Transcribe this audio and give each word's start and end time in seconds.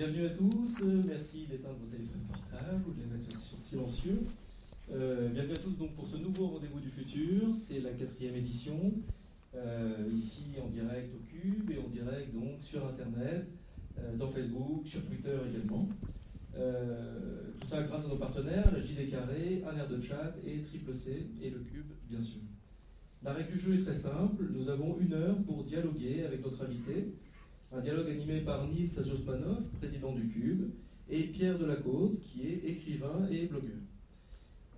Bienvenue 0.00 0.24
à 0.24 0.30
tous, 0.30 0.82
merci 1.06 1.44
d'éteindre 1.44 1.76
vos 1.78 1.94
téléphones 1.94 2.22
portables 2.26 2.82
ou 2.88 2.94
de 2.94 3.00
les 3.02 3.06
mettre 3.06 3.38
sur 3.38 3.60
silencieux. 3.60 4.22
Euh, 4.90 5.28
bienvenue 5.28 5.52
à 5.52 5.58
tous 5.58 5.76
donc 5.76 5.94
pour 5.94 6.08
ce 6.08 6.16
nouveau 6.16 6.46
rendez-vous 6.46 6.80
du 6.80 6.88
futur, 6.88 7.54
c'est 7.54 7.80
la 7.80 7.90
quatrième 7.90 8.34
édition, 8.34 8.94
euh, 9.54 10.08
ici 10.16 10.44
en 10.64 10.68
direct 10.68 11.14
au 11.14 11.22
Cube 11.28 11.70
et 11.70 11.76
en 11.76 11.88
direct 11.88 12.32
donc 12.32 12.62
sur 12.62 12.86
Internet, 12.86 13.44
euh, 13.98 14.16
dans 14.16 14.30
Facebook, 14.30 14.86
sur 14.86 15.04
Twitter 15.04 15.36
également. 15.50 15.86
tout 17.60 17.66
ça 17.66 17.82
grâce 17.82 18.06
à 18.06 18.08
nos 18.08 18.16
partenaires, 18.16 18.72
la 18.72 18.80
JD 18.80 19.10
Carré, 19.10 19.62
un 19.70 19.76
air 19.76 19.86
de 19.86 20.00
chat 20.00 20.34
et 20.46 20.62
Triple 20.62 20.94
C 20.94 21.26
et 21.42 21.50
le 21.50 21.58
Cube 21.58 21.92
bien 22.08 22.22
sûr. 22.22 22.40
La 23.22 23.34
règle 23.34 23.52
du 23.52 23.58
jeu 23.58 23.74
est 23.74 23.82
très 23.82 23.92
simple, 23.92 24.44
nous 24.50 24.70
avons 24.70 24.96
une 24.98 25.12
heure 25.12 25.36
pour 25.42 25.62
dialoguer 25.62 26.24
avec 26.24 26.42
notre 26.42 26.64
invité, 26.64 27.12
un 27.72 27.80
dialogue 27.80 28.10
animé 28.10 28.40
par 28.40 28.66
Nils 28.66 28.98
Azosmanov, 28.98 29.62
président 29.78 30.12
du 30.12 30.26
Cube, 30.28 30.70
et 31.08 31.24
Pierre 31.24 31.58
Delacôte, 31.58 32.20
qui 32.20 32.46
est 32.48 32.64
écrivain 32.64 33.28
et 33.30 33.46
blogueur. 33.46 33.78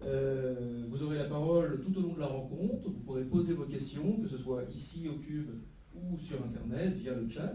Euh, 0.05 0.85
vous 0.89 1.03
aurez 1.03 1.19
la 1.19 1.25
parole 1.25 1.81
tout 1.81 1.97
au 1.99 2.03
long 2.03 2.15
de 2.15 2.21
la 2.21 2.27
rencontre. 2.27 2.89
Vous 2.89 3.01
pourrez 3.01 3.25
poser 3.25 3.55
vos 3.55 3.65
questions, 3.65 4.19
que 4.19 4.29
ce 4.29 4.37
soit 4.37 4.65
ici 4.75 5.09
au 5.09 5.19
Cube 5.19 5.51
ou 5.95 6.19
sur 6.19 6.43
Internet 6.43 6.97
via 6.97 7.15
le 7.15 7.29
chat. 7.29 7.55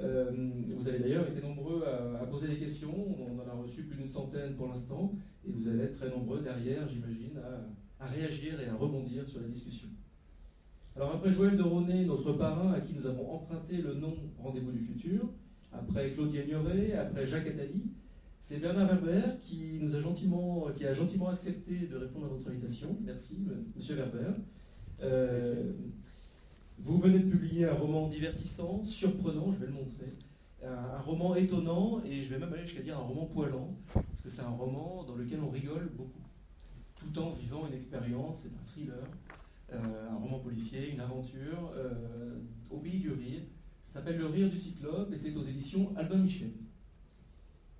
Euh, 0.00 0.30
vous 0.76 0.88
avez 0.88 0.98
d'ailleurs 0.98 1.26
été 1.28 1.40
nombreux 1.40 1.84
à, 1.84 2.26
poser 2.26 2.48
des 2.48 2.58
questions. 2.58 2.92
On 3.18 3.40
en 3.40 3.48
a 3.48 3.54
reçu 3.54 3.84
plus 3.84 3.96
d'une 3.96 4.08
centaine 4.08 4.54
pour 4.54 4.68
l'instant. 4.68 5.14
Et 5.46 5.52
vous 5.52 5.68
allez 5.68 5.84
être 5.84 5.96
très 5.96 6.10
nombreux 6.10 6.42
derrière, 6.42 6.88
j'imagine, 6.88 7.38
à, 7.38 8.04
à, 8.04 8.08
réagir 8.08 8.60
et 8.60 8.66
à 8.66 8.74
rebondir 8.74 9.26
sur 9.28 9.40
la 9.40 9.48
discussion. 9.48 9.88
Alors 10.96 11.12
après 11.16 11.30
Joël 11.30 11.58
de 11.58 11.62
Ronet, 11.62 12.06
notre 12.06 12.32
parrain 12.32 12.72
à 12.72 12.80
qui 12.80 12.94
nous 12.94 13.06
avons 13.06 13.30
emprunté 13.30 13.76
le 13.76 13.92
nom 13.92 14.16
Rendez-vous 14.38 14.72
du 14.72 14.80
futur, 14.80 15.28
après 15.70 16.12
Claudia 16.12 16.42
Ignoré, 16.42 16.94
après 16.94 17.26
Jacques 17.26 17.48
Attali, 17.48 17.90
c'est 18.40 18.60
Bernard 18.60 18.88
Werber 18.88 19.36
qui 19.42 19.78
a 19.82 20.00
gentiment, 20.94 21.28
accepté 21.28 21.86
de 21.86 21.96
répondre 21.98 22.24
à 22.26 22.28
votre 22.30 22.48
invitation. 22.48 22.96
Merci, 23.04 23.46
Monsieur 23.76 23.96
Werber. 23.96 24.30
Euh, 25.02 25.72
vous 26.78 26.98
venez 26.98 27.18
de 27.18 27.30
publier 27.30 27.66
un 27.66 27.74
roman 27.74 28.08
divertissant, 28.08 28.82
surprenant, 28.86 29.52
je 29.52 29.58
vais 29.58 29.66
le 29.66 29.72
montrer. 29.72 30.14
Un, 30.64 30.98
roman 31.00 31.34
étonnant 31.34 32.00
et 32.06 32.22
je 32.22 32.32
vais 32.32 32.38
même 32.38 32.54
aller 32.54 32.62
jusqu'à 32.62 32.82
dire 32.82 32.96
un 32.96 33.02
roman 33.02 33.26
poilant, 33.26 33.76
parce 33.92 34.20
que 34.22 34.30
c'est 34.30 34.42
un 34.42 34.48
roman 34.48 35.04
dans 35.04 35.14
lequel 35.14 35.40
on 35.40 35.50
rigole 35.50 35.90
beaucoup, 35.94 36.24
tout 36.94 37.18
en 37.18 37.30
vivant 37.32 37.66
une 37.66 37.74
expérience, 37.74 38.38
c'est 38.42 38.48
un 38.48 38.64
thriller, 38.64 39.06
un 39.72 40.14
roman 40.14 40.38
policier, 40.38 40.92
une 40.92 41.00
aventure, 41.00 41.72
euh, 41.76 42.38
au 42.70 42.78
pays 42.78 42.98
du 42.98 43.10
rire. 43.10 43.42
S'appelle 43.88 44.18
Le 44.18 44.26
rire 44.26 44.50
du 44.50 44.56
cyclope 44.56 45.12
et 45.12 45.18
c'est 45.18 45.34
aux 45.34 45.42
éditions 45.42 45.94
Albin 45.96 46.18
Michel. 46.18 46.50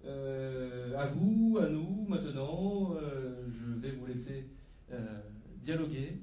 Euh, 0.04 0.96
à 0.96 1.06
vous, 1.06 1.58
à 1.60 1.68
nous, 1.68 2.06
maintenant, 2.08 2.94
euh, 2.94 3.44
je 3.48 3.80
vais 3.80 3.90
vous 3.90 4.06
laisser 4.06 4.48
euh, 4.92 5.20
dialoguer 5.62 6.20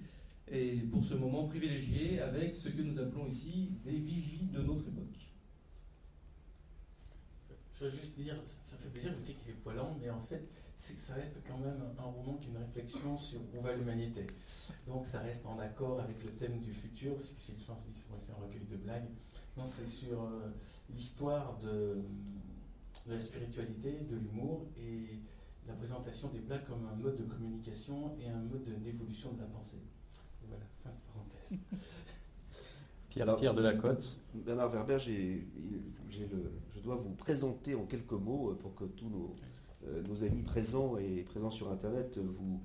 et 0.50 0.78
pour 0.92 1.04
ce 1.04 1.16
moment 1.16 1.48
privilégié 1.48 2.22
avec 2.22 2.56
ce 2.56 2.70
que 2.70 2.82
nous 2.82 3.00
appelons 3.00 3.28
ici 3.28 3.72
des 3.84 3.92
vigies 3.92 4.50
de 4.54 4.62
notre 4.62 4.88
époque. 4.88 5.04
Je 7.74 7.86
veux 7.86 7.90
juste 7.90 8.16
dire, 8.18 8.36
ça 8.64 8.78
fait 8.78 8.90
plaisir, 8.90 9.12
vous 9.14 9.22
dites 9.22 9.40
qu'il 9.42 9.52
est 9.52 9.62
poilant, 9.64 9.98
mais 10.02 10.10
en 10.10 10.22
fait, 10.22 10.48
c'est 10.84 10.96
que 10.96 11.00
ça 11.00 11.14
reste 11.14 11.38
quand 11.48 11.58
même 11.58 11.82
un 11.98 12.04
roman 12.04 12.34
qui 12.36 12.48
est 12.48 12.52
une 12.52 12.58
réflexion 12.58 13.18
sur 13.18 13.40
où 13.56 13.62
va 13.62 13.74
l'humanité. 13.74 14.28
Donc 14.88 15.06
ça 15.06 15.20
reste 15.20 15.46
en 15.46 15.58
accord 15.60 16.02
avec 16.02 16.22
le 16.24 16.32
thème 16.32 16.60
du 16.60 16.74
futur, 16.74 17.16
parce 17.16 17.30
que 17.30 17.40
c'est 17.40 17.72
un 17.72 18.36
recueil 18.36 18.66
de 18.70 18.78
blagues. 18.78 19.08
Non, 19.56 19.64
c'est 19.66 19.88
sur 19.88 20.30
l'histoire 20.90 21.58
de 21.60 22.02
de 23.08 23.14
la 23.14 23.20
spiritualité, 23.20 23.92
de 24.10 24.16
l'humour 24.16 24.66
et 24.78 25.20
la 25.68 25.74
présentation 25.74 26.30
des 26.30 26.40
blagues 26.40 26.66
comme 26.66 26.88
un 26.92 26.96
mode 26.96 27.16
de 27.16 27.24
communication 27.24 28.16
et 28.22 28.30
un 28.30 28.42
mode 28.42 28.64
d'évolution 28.82 29.34
de 29.34 29.42
la 29.42 29.48
pensée. 29.48 29.82
Voilà, 30.48 30.64
fin 30.84 30.90
de 30.90 30.96
parenthèse. 31.08 31.80
Pierre, 33.10 33.36
Pierre 33.36 33.54
de 33.54 33.62
la 33.62 33.76
Côte. 33.76 34.20
Bernard 34.34 34.70
Werber, 34.70 34.98
je 35.00 36.80
dois 36.82 36.96
vous 36.96 37.12
présenter 37.12 37.76
en 37.76 37.86
quelques 37.86 38.14
mots 38.14 38.52
euh, 38.52 38.56
pour 38.56 38.74
que 38.74 38.86
tous 38.86 39.08
nos, 39.08 39.36
euh, 39.38 39.46
nos 40.08 40.24
amis 40.24 40.44
présents 40.44 40.98
et 40.98 41.24
présents 41.24 41.50
sur 41.50 41.72
Internet, 41.72 42.18
vous, 42.18 42.62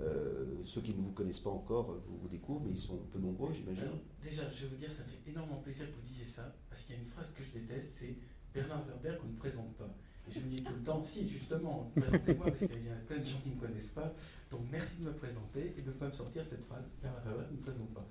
euh, 0.00 0.44
ceux 0.64 0.80
qui 0.80 0.94
ne 0.94 1.02
vous 1.02 1.12
connaissent 1.12 1.40
pas 1.40 1.50
encore, 1.50 1.98
vous, 2.08 2.16
vous 2.22 2.28
découvrent, 2.28 2.62
mais 2.64 2.72
ils 2.72 2.78
sont 2.78 2.96
peu 3.12 3.18
nombreux, 3.18 3.52
j'imagine. 3.52 3.90
Déjà, 4.22 4.48
je 4.48 4.62
vais 4.62 4.68
vous 4.68 4.76
dire, 4.76 4.90
ça 4.90 5.02
fait 5.04 5.30
énormément 5.30 5.60
plaisir 5.60 5.86
que 5.86 5.96
vous 5.96 6.06
disiez 6.06 6.24
ça, 6.24 6.54
parce 6.70 6.82
qu'il 6.82 6.94
y 6.94 6.98
a 6.98 7.02
une 7.02 7.08
phrase 7.08 7.26
que 7.36 7.42
je 7.44 7.58
déteste, 7.58 7.92
c'est 8.00 8.16
Bernard 8.54 8.84
Werber 8.86 9.18
qu'on 9.20 9.28
ne 9.28 9.36
présente 9.36 9.74
pas. 9.74 9.94
Et 10.28 10.32
je 10.32 10.38
me 10.38 10.48
dis 10.48 10.62
tout 10.62 10.72
le 10.72 10.82
temps, 10.82 11.02
si, 11.02 11.28
justement, 11.28 11.90
présentez-moi, 11.96 12.46
parce 12.46 12.60
qu'il 12.60 12.86
y 12.86 12.90
a 12.90 12.94
plein 13.06 13.18
de 13.18 13.24
gens 13.24 13.40
qui 13.42 13.50
ne 13.50 13.54
me 13.56 13.60
connaissent 13.60 13.90
pas. 13.90 14.14
Donc 14.50 14.60
merci 14.70 14.96
de 15.00 15.04
me 15.04 15.12
présenter 15.12 15.74
et 15.76 15.82
de 15.82 15.88
ne 15.88 15.92
pas 15.92 16.06
me 16.06 16.12
sortir 16.12 16.44
cette 16.48 16.64
phrase, 16.64 16.84
Bernard 17.02 17.24
Werber 17.24 17.44
ne 17.50 17.56
me 17.56 17.62
présente 17.62 17.92
pas. 17.92 18.06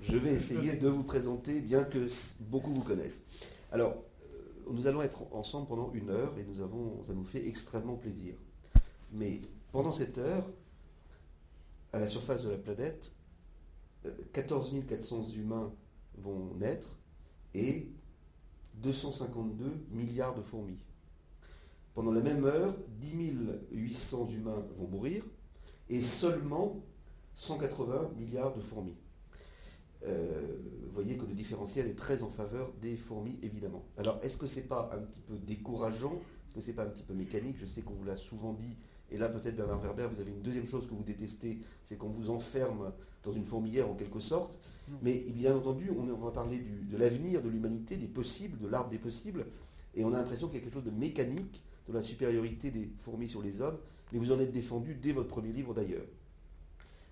Je 0.00 0.16
vais 0.16 0.32
essayer 0.32 0.74
de 0.74 0.88
vous 0.88 1.02
présenter, 1.02 1.60
bien 1.60 1.84
que 1.84 2.06
beaucoup 2.40 2.72
vous 2.72 2.84
connaissent. 2.84 3.24
Alors, 3.72 3.92
euh, 3.92 4.15
nous 4.70 4.86
allons 4.86 5.02
être 5.02 5.22
ensemble 5.32 5.68
pendant 5.68 5.92
une 5.92 6.10
heure 6.10 6.36
et 6.38 6.44
nous 6.44 6.60
avons, 6.60 7.02
ça 7.02 7.14
nous 7.14 7.24
fait 7.24 7.46
extrêmement 7.46 7.96
plaisir. 7.96 8.34
Mais 9.12 9.40
pendant 9.72 9.92
cette 9.92 10.18
heure, 10.18 10.48
à 11.92 12.00
la 12.00 12.06
surface 12.06 12.42
de 12.42 12.50
la 12.50 12.58
planète, 12.58 13.12
14 14.32 14.72
euh, 14.74 14.82
400 14.82 15.28
humains 15.36 15.72
vont 16.18 16.54
naître 16.54 16.98
et 17.54 17.88
252 18.74 19.86
milliards 19.90 20.34
de 20.34 20.42
fourmis. 20.42 20.78
Pendant 21.94 22.12
la 22.12 22.20
même 22.20 22.44
heure, 22.44 22.76
10 23.00 23.36
800 23.70 24.28
humains 24.28 24.62
vont 24.76 24.88
mourir 24.88 25.24
et 25.88 26.02
seulement 26.02 26.82
180 27.34 28.10
milliards 28.16 28.52
de 28.52 28.60
fourmis. 28.60 28.96
Euh, 30.04 30.58
vous 30.84 30.92
voyez 30.92 31.16
que 31.16 31.26
le 31.26 31.34
différentiel 31.34 31.86
est 31.86 31.94
très 31.94 32.22
en 32.22 32.30
faveur 32.30 32.72
des 32.80 32.96
fourmis, 32.96 33.38
évidemment. 33.42 33.84
Alors, 33.98 34.18
est-ce 34.22 34.36
que 34.36 34.46
ce 34.46 34.60
n'est 34.60 34.66
pas 34.66 34.90
un 34.94 34.98
petit 34.98 35.20
peu 35.20 35.36
décourageant? 35.38 36.20
Est-ce 36.46 36.54
que 36.54 36.60
ce 36.60 36.68
n'est 36.68 36.76
pas 36.76 36.84
un 36.84 36.88
petit 36.90 37.02
peu 37.02 37.14
mécanique? 37.14 37.56
Je 37.58 37.66
sais 37.66 37.82
qu'on 37.82 37.94
vous 37.94 38.04
l'a 38.04 38.16
souvent 38.16 38.52
dit 38.52 38.76
et 39.10 39.18
là, 39.18 39.28
peut-être, 39.28 39.56
Bernard 39.56 39.80
Werber, 39.80 40.08
vous 40.12 40.20
avez 40.20 40.30
une 40.30 40.42
deuxième 40.42 40.66
chose 40.66 40.86
que 40.86 40.94
vous 40.94 41.04
détestez, 41.04 41.58
c'est 41.84 41.96
qu'on 41.96 42.08
vous 42.08 42.30
enferme 42.30 42.92
dans 43.22 43.32
une 43.32 43.44
fourmilière 43.44 43.88
en 43.88 43.94
quelque 43.94 44.20
sorte. 44.20 44.58
Mais 45.02 45.14
bien 45.14 45.56
entendu, 45.56 45.90
on, 45.90 46.04
va 46.04 46.30
parler 46.30 46.58
de 46.58 46.96
l'avenir 46.96 47.42
de 47.42 47.48
l'humanité, 47.48 47.96
des 47.96 48.06
possibles, 48.06 48.58
de 48.58 48.68
l'arbre 48.68 48.90
des 48.90 48.98
possibles. 48.98 49.46
Et 49.94 50.04
on 50.04 50.12
a 50.12 50.16
l'impression 50.16 50.48
qu'il 50.48 50.58
y 50.58 50.60
a 50.60 50.64
quelque 50.64 50.74
chose 50.74 50.84
de 50.84 50.90
mécanique, 50.90 51.62
de 51.88 51.92
la 51.92 52.02
supériorité 52.02 52.70
des 52.70 52.90
fourmis 52.98 53.28
sur 53.28 53.42
les 53.42 53.60
hommes. 53.60 53.78
Mais 54.12 54.18
vous 54.18 54.32
en 54.32 54.40
êtes 54.40 54.52
défendu 54.52 54.94
dès 54.94 55.12
votre 55.12 55.28
premier 55.28 55.52
livre 55.52 55.74
d'ailleurs. 55.74 56.04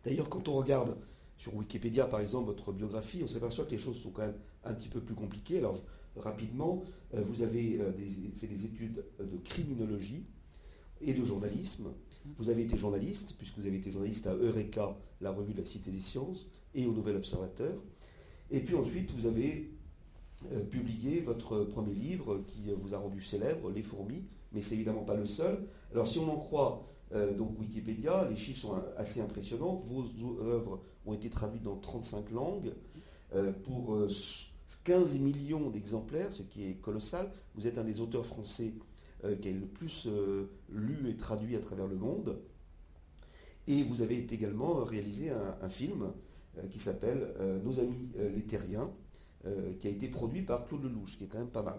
D'ailleurs, 0.05 0.29
quand 0.29 0.49
on 0.49 0.55
regarde 0.55 0.97
sur 1.45 1.55
Wikipédia, 1.55 2.07
par 2.07 2.21
exemple, 2.21 2.47
votre 2.47 2.73
biographie, 2.73 3.21
on 3.23 3.29
s'aperçoit 3.29 3.67
que 3.67 3.73
les 3.73 3.79
choses 3.79 4.01
sont 4.01 4.09
quand 4.09 4.23
même 4.23 4.37
un 4.65 4.73
petit 4.73 4.89
peu 4.89 5.01
plus 5.01 5.15
compliquées. 5.15 5.59
Alors, 5.59 5.79
rapidement, 6.17 6.83
euh, 7.13 7.21
vous 7.21 7.43
avez 7.43 7.79
euh, 7.83 7.93
fait 8.35 8.47
des 8.47 8.65
études 8.65 9.05
de 9.21 9.37
criminologie 9.45 10.25
et 11.03 11.13
de 11.13 11.23
journalisme. 11.23 11.89
Vous 12.39 12.49
avez 12.49 12.63
été 12.63 12.79
journaliste, 12.79 13.35
puisque 13.37 13.59
vous 13.59 13.67
avez 13.67 13.77
été 13.77 13.91
journaliste 13.91 14.27
à 14.27 14.33
Eureka, 14.33 14.97
la 15.21 15.33
revue 15.33 15.53
de 15.53 15.59
la 15.59 15.67
Cité 15.67 15.91
des 15.91 16.01
Sciences, 16.01 16.49
et 16.75 16.87
au 16.87 16.93
Nouvel 16.93 17.17
Observateur. 17.17 17.75
Et 18.51 18.61
puis 18.61 18.75
ensuite, 18.75 19.11
vous 19.11 19.27
avez 19.27 19.71
euh, 20.51 20.65
publié 20.65 21.21
votre 21.21 21.65
premier 21.65 21.93
livre 21.93 22.43
qui 22.47 22.71
vous 22.75 22.95
a 22.95 22.99
rendu 22.99 23.21
célèbre, 23.21 23.71
Les 23.71 23.83
fourmis, 23.83 24.25
mais 24.53 24.63
c'est 24.63 24.77
évidemment 24.77 25.05
pas 25.05 25.15
le 25.15 25.27
seul. 25.27 25.67
Alors 25.93 26.09
si 26.09 26.19
on 26.19 26.33
en 26.33 26.39
croit 26.39 26.87
donc 27.15 27.59
Wikipédia, 27.61 28.29
les 28.29 28.37
chiffres 28.37 28.61
sont 28.61 28.75
assez 28.97 29.21
impressionnants. 29.21 29.75
Vos 29.75 30.05
œuvres 30.43 30.81
ont 31.07 31.15
été 31.15 31.31
traduites 31.31 31.63
dans 31.63 31.77
35 31.77 32.31
langues 32.31 32.73
euh, 33.35 33.53
pour 33.53 33.97
15 34.85 35.19
millions 35.19 35.71
d'exemplaires, 35.71 36.33
ce 36.33 36.43
qui 36.43 36.65
est 36.67 36.75
colossal. 36.75 37.31
Vous 37.55 37.67
êtes 37.67 37.79
un 37.79 37.85
des 37.85 38.01
auteurs 38.01 38.27
français 38.27 38.73
euh, 39.25 39.37
qui 39.37 39.49
est 39.49 39.53
le 39.53 39.67
plus 39.67 40.07
euh, 40.07 40.51
lu 40.71 41.09
et 41.09 41.17
traduit 41.17 41.57
à 41.57 41.61
travers 41.61 41.87
le 41.87 41.97
monde. 41.97 42.39
Et 43.67 43.83
vous 43.83 44.03
avez 44.03 44.19
également 44.19 44.85
réalisé 44.85 45.31
un, 45.31 45.69
film 45.71 46.13
euh, 46.59 46.67
qui 46.69 46.79
s'appelle 46.79 47.33
Nos 47.65 47.81
amis 47.81 48.11
les 48.35 48.43
terriens, 48.43 48.91
qui 49.81 49.87
a 49.87 49.91
été 49.91 50.09
produit 50.09 50.43
par 50.43 50.67
Claude 50.67 50.85
Lelouch, 50.85 51.17
qui 51.17 51.25
est 51.25 51.27
quand 51.27 51.39
même 51.39 51.49
pas 51.49 51.63
mal. 51.63 51.79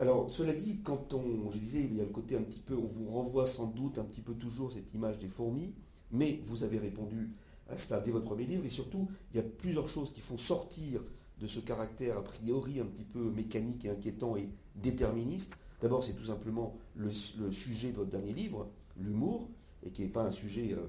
Alors, 0.00 0.30
cela 0.30 0.54
dit, 0.54 0.80
quand 0.82 1.12
on, 1.12 1.50
je 1.50 1.58
disais, 1.58 1.80
il 1.80 1.96
y 1.96 2.00
a 2.00 2.04
le 2.04 2.10
côté 2.10 2.36
un 2.36 2.42
petit 2.42 2.60
peu, 2.60 2.74
on 2.74 2.86
vous 2.86 3.10
renvoie 3.10 3.46
sans 3.46 3.66
doute 3.66 3.98
un 3.98 4.04
petit 4.04 4.22
peu 4.22 4.34
toujours 4.34 4.72
cette 4.72 4.94
image 4.94 5.18
des 5.18 5.28
fourmis, 5.28 5.74
mais 6.10 6.40
vous 6.46 6.64
avez 6.64 6.78
répondu 6.78 7.30
à 7.68 7.76
cela 7.76 8.00
dès 8.00 8.10
votre 8.10 8.24
premier 8.24 8.46
livre, 8.46 8.64
et 8.64 8.70
surtout, 8.70 9.08
il 9.32 9.36
y 9.36 9.40
a 9.40 9.42
plusieurs 9.42 9.88
choses 9.88 10.12
qui 10.12 10.20
font 10.20 10.38
sortir 10.38 11.02
de 11.40 11.46
ce 11.46 11.60
caractère 11.60 12.16
a 12.16 12.24
priori 12.24 12.80
un 12.80 12.86
petit 12.86 13.04
peu 13.04 13.30
mécanique 13.30 13.84
et 13.84 13.90
inquiétant 13.90 14.36
et 14.36 14.48
déterministe, 14.76 15.52
D'abord, 15.84 16.02
c'est 16.02 16.14
tout 16.14 16.24
simplement 16.24 16.78
le, 16.96 17.10
sujet 17.10 17.90
de 17.90 17.96
votre 17.96 18.08
dernier 18.08 18.32
livre, 18.32 18.70
l'humour, 18.96 19.50
et 19.84 19.90
qui 19.90 20.00
n'est 20.00 20.08
pas 20.08 20.24
un 20.24 20.30
sujet, 20.30 20.72
euh, 20.72 20.86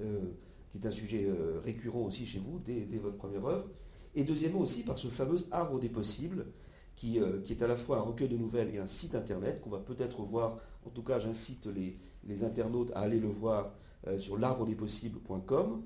euh, 0.00 0.32
qui 0.72 0.78
est 0.78 0.86
un 0.86 0.90
sujet 0.90 1.26
euh, 1.26 1.60
récurrent 1.62 2.00
aussi 2.00 2.24
chez 2.24 2.38
vous 2.38 2.58
dès, 2.58 2.86
votre 2.96 3.18
première 3.18 3.44
œuvre. 3.44 3.68
Et 4.14 4.24
deuxièmement 4.24 4.60
aussi 4.60 4.84
par 4.84 4.96
ce 4.96 5.08
fameux 5.08 5.40
arbre 5.50 5.78
des 5.78 5.90
possibles, 5.90 6.46
qui, 6.96 7.20
qui, 7.44 7.52
est 7.52 7.62
à 7.62 7.66
la 7.66 7.76
fois 7.76 7.98
un 7.98 8.02
recueil 8.02 8.28
de 8.28 8.36
nouvelles 8.36 8.74
et 8.74 8.78
un 8.78 8.86
site 8.86 9.14
internet 9.14 9.60
qu'on 9.60 9.70
va 9.70 9.78
peut-être 9.78 10.22
voir. 10.22 10.58
En 10.86 10.90
tout 10.90 11.02
cas, 11.02 11.18
j'incite 11.18 11.66
les, 11.66 11.98
internautes 12.42 12.90
à 12.94 13.00
aller 13.00 13.20
le 13.20 13.28
voir 13.28 13.72
sur 14.18 14.36
l'arbredespossibles.com. 14.36 15.82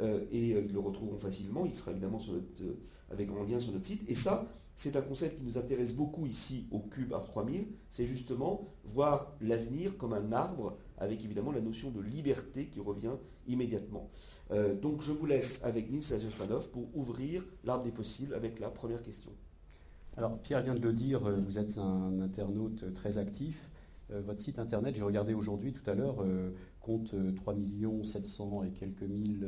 et 0.00 0.48
ils 0.48 0.72
le 0.72 0.78
retrouveront 0.78 1.18
facilement. 1.18 1.66
Il 1.66 1.74
sera 1.74 1.90
évidemment 1.90 2.20
avec 3.10 3.28
un 3.28 3.44
lien 3.44 3.60
sur 3.60 3.72
notre 3.72 3.86
site. 3.86 4.02
Et 4.08 4.14
ça, 4.14 4.46
c'est 4.74 4.96
un 4.96 5.02
concept 5.02 5.38
qui 5.38 5.44
nous 5.44 5.58
intéresse 5.58 5.94
beaucoup 5.94 6.26
ici 6.26 6.66
au 6.70 6.80
Cube 6.80 7.12
Art 7.12 7.26
3000, 7.26 7.66
c'est 7.90 8.06
justement 8.06 8.74
voir 8.84 9.32
l'avenir 9.40 9.96
comme 9.96 10.12
un 10.12 10.32
arbre, 10.32 10.76
avec 10.98 11.24
évidemment 11.24 11.52
la 11.52 11.60
notion 11.60 11.90
de 11.90 12.00
liberté 12.00 12.66
qui 12.66 12.80
revient 12.80 13.16
immédiatement. 13.46 14.10
Euh, 14.50 14.74
donc 14.74 15.02
je 15.02 15.12
vous 15.12 15.26
laisse 15.26 15.62
avec 15.62 15.90
Nils 15.90 16.12
Azusmanov 16.12 16.68
pour 16.70 16.88
ouvrir 16.96 17.44
l'arbre 17.64 17.84
des 17.84 17.90
possibles 17.90 18.34
avec 18.34 18.60
la 18.60 18.70
première 18.70 19.02
question. 19.02 19.30
Alors 20.16 20.38
Pierre 20.38 20.62
vient 20.62 20.74
de 20.74 20.80
le 20.80 20.92
dire, 20.92 21.26
euh, 21.26 21.40
vous 21.40 21.58
êtes 21.58 21.78
un 21.78 22.20
internaute 22.20 22.92
très 22.94 23.18
actif. 23.18 23.70
Euh, 24.10 24.20
votre 24.20 24.40
site 24.40 24.58
internet, 24.58 24.94
j'ai 24.94 25.02
regardé 25.02 25.32
aujourd'hui 25.32 25.72
tout 25.72 25.88
à 25.88 25.94
l'heure, 25.94 26.24
compte 26.80 27.14
3 27.36 27.54
700 28.04 28.64
et 28.64 28.70
quelques 28.70 29.02
mille 29.02 29.46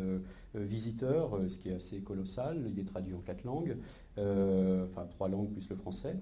visiteurs, 0.54 1.38
ce 1.48 1.58
qui 1.58 1.68
est 1.68 1.74
assez 1.74 2.00
colossal. 2.00 2.64
Il 2.70 2.78
est 2.78 2.84
traduit 2.84 3.14
en 3.14 3.20
quatre 3.20 3.44
langues. 3.44 3.76
Euh, 4.18 4.84
enfin 4.84 5.06
trois 5.06 5.28
langues 5.28 5.50
plus 5.50 5.68
le 5.68 5.76
français. 5.76 6.16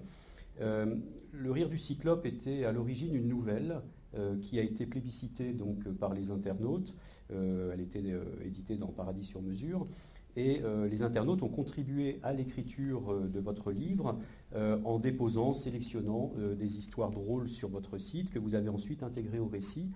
Euh, 0.61 0.95
le 1.31 1.51
rire 1.51 1.69
du 1.69 1.77
cyclope 1.77 2.25
était 2.25 2.65
à 2.65 2.71
l'origine 2.71 3.15
une 3.15 3.27
nouvelle 3.27 3.81
euh, 4.15 4.37
qui 4.39 4.59
a 4.59 4.63
été 4.63 4.85
plébiscitée 4.85 5.53
donc, 5.53 5.87
par 5.99 6.13
les 6.13 6.31
internautes. 6.31 6.95
elle 7.29 7.81
était 7.81 8.03
éditée 8.45 8.77
dans 8.77 8.87
Paradis 8.87 9.25
sur 9.25 9.41
mesure. 9.41 9.87
Et 10.35 10.63
les 10.89 11.03
internautes 11.03 11.43
ont 11.43 11.49
contribué 11.49 12.19
à 12.23 12.33
l'écriture 12.33 13.13
de 13.21 13.39
votre 13.39 13.71
livre 13.71 14.17
en 14.55 14.97
déposant, 14.97 15.53
sélectionnant 15.53 16.33
des 16.57 16.77
histoires 16.77 17.11
drôles 17.11 17.49
sur 17.49 17.69
votre 17.69 17.99
site 17.99 18.31
que 18.31 18.39
vous 18.39 18.55
avez 18.55 18.69
ensuite 18.69 19.03
intégrées 19.03 19.37
au 19.37 19.45
récit. 19.47 19.91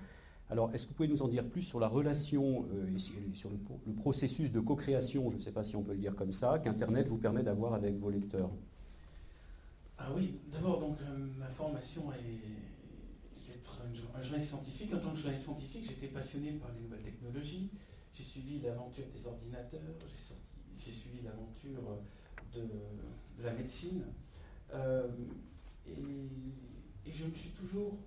Alors, 0.50 0.74
est-ce 0.74 0.86
que 0.86 0.89
vous 0.89 0.95
pouvez 0.95 1.10
nous 1.10 1.22
en 1.22 1.28
dire 1.28 1.45
plus 1.45 1.63
sur 1.63 1.80
la 1.80 1.89
relation 1.89 2.66
euh, 2.74 2.95
et 2.95 3.36
sur 3.36 3.50
le, 3.50 3.57
processus 3.94 4.51
de 4.51 4.62
co-création, 4.62 5.30
je 5.30 5.36
ne 5.36 5.42
sais 5.42 5.51
pas 5.51 5.63
si 5.63 5.75
on 5.75 5.84
peut 5.84 5.92
le 5.92 5.98
dire 5.98 6.16
comme 6.16 6.31
ça, 6.31 6.60
qu'Internet 6.60 7.07
vous 7.07 7.18
permet 7.18 7.44
d'avoir 7.44 7.74
avec 7.74 7.98
vos 7.98 8.10
lecteurs? 8.10 8.50
Ah 9.98 10.10
oui, 10.16 10.40
d'abord, 10.50 10.80
donc 10.80 10.98
euh, 11.01 11.18
ma 11.38 11.48
formation 11.48 12.13
est 12.13 13.51
d'être 13.51 13.81
un, 13.83 14.22
journaliste 14.22 14.50
scientifique. 14.50 14.94
En 14.94 15.00
tant 15.00 15.12
que 15.12 15.18
journaliste 15.18 15.44
scientifique, 15.44 15.86
j'étais 15.86 16.07
passionné 16.07 16.51
par 16.51 16.69
les 16.74 16.81
nouvelles 16.81 17.04
technologies. 17.04 17.69
J'ai 18.18 18.24
suivi 18.24 18.60
l'aventure 18.62 19.06
des 19.14 19.28
ordinateurs, 19.28 19.80
j'ai 20.74 20.92
suivi 20.92 21.22
l'aventure 21.22 22.00
de, 22.52 22.64
la 23.44 23.54
médecine. 23.54 24.06
Euh, 24.74 25.08
et 25.86 27.12
je 27.12 27.25
me 27.25 27.36
suis 27.36 27.52
toujours 27.52 28.00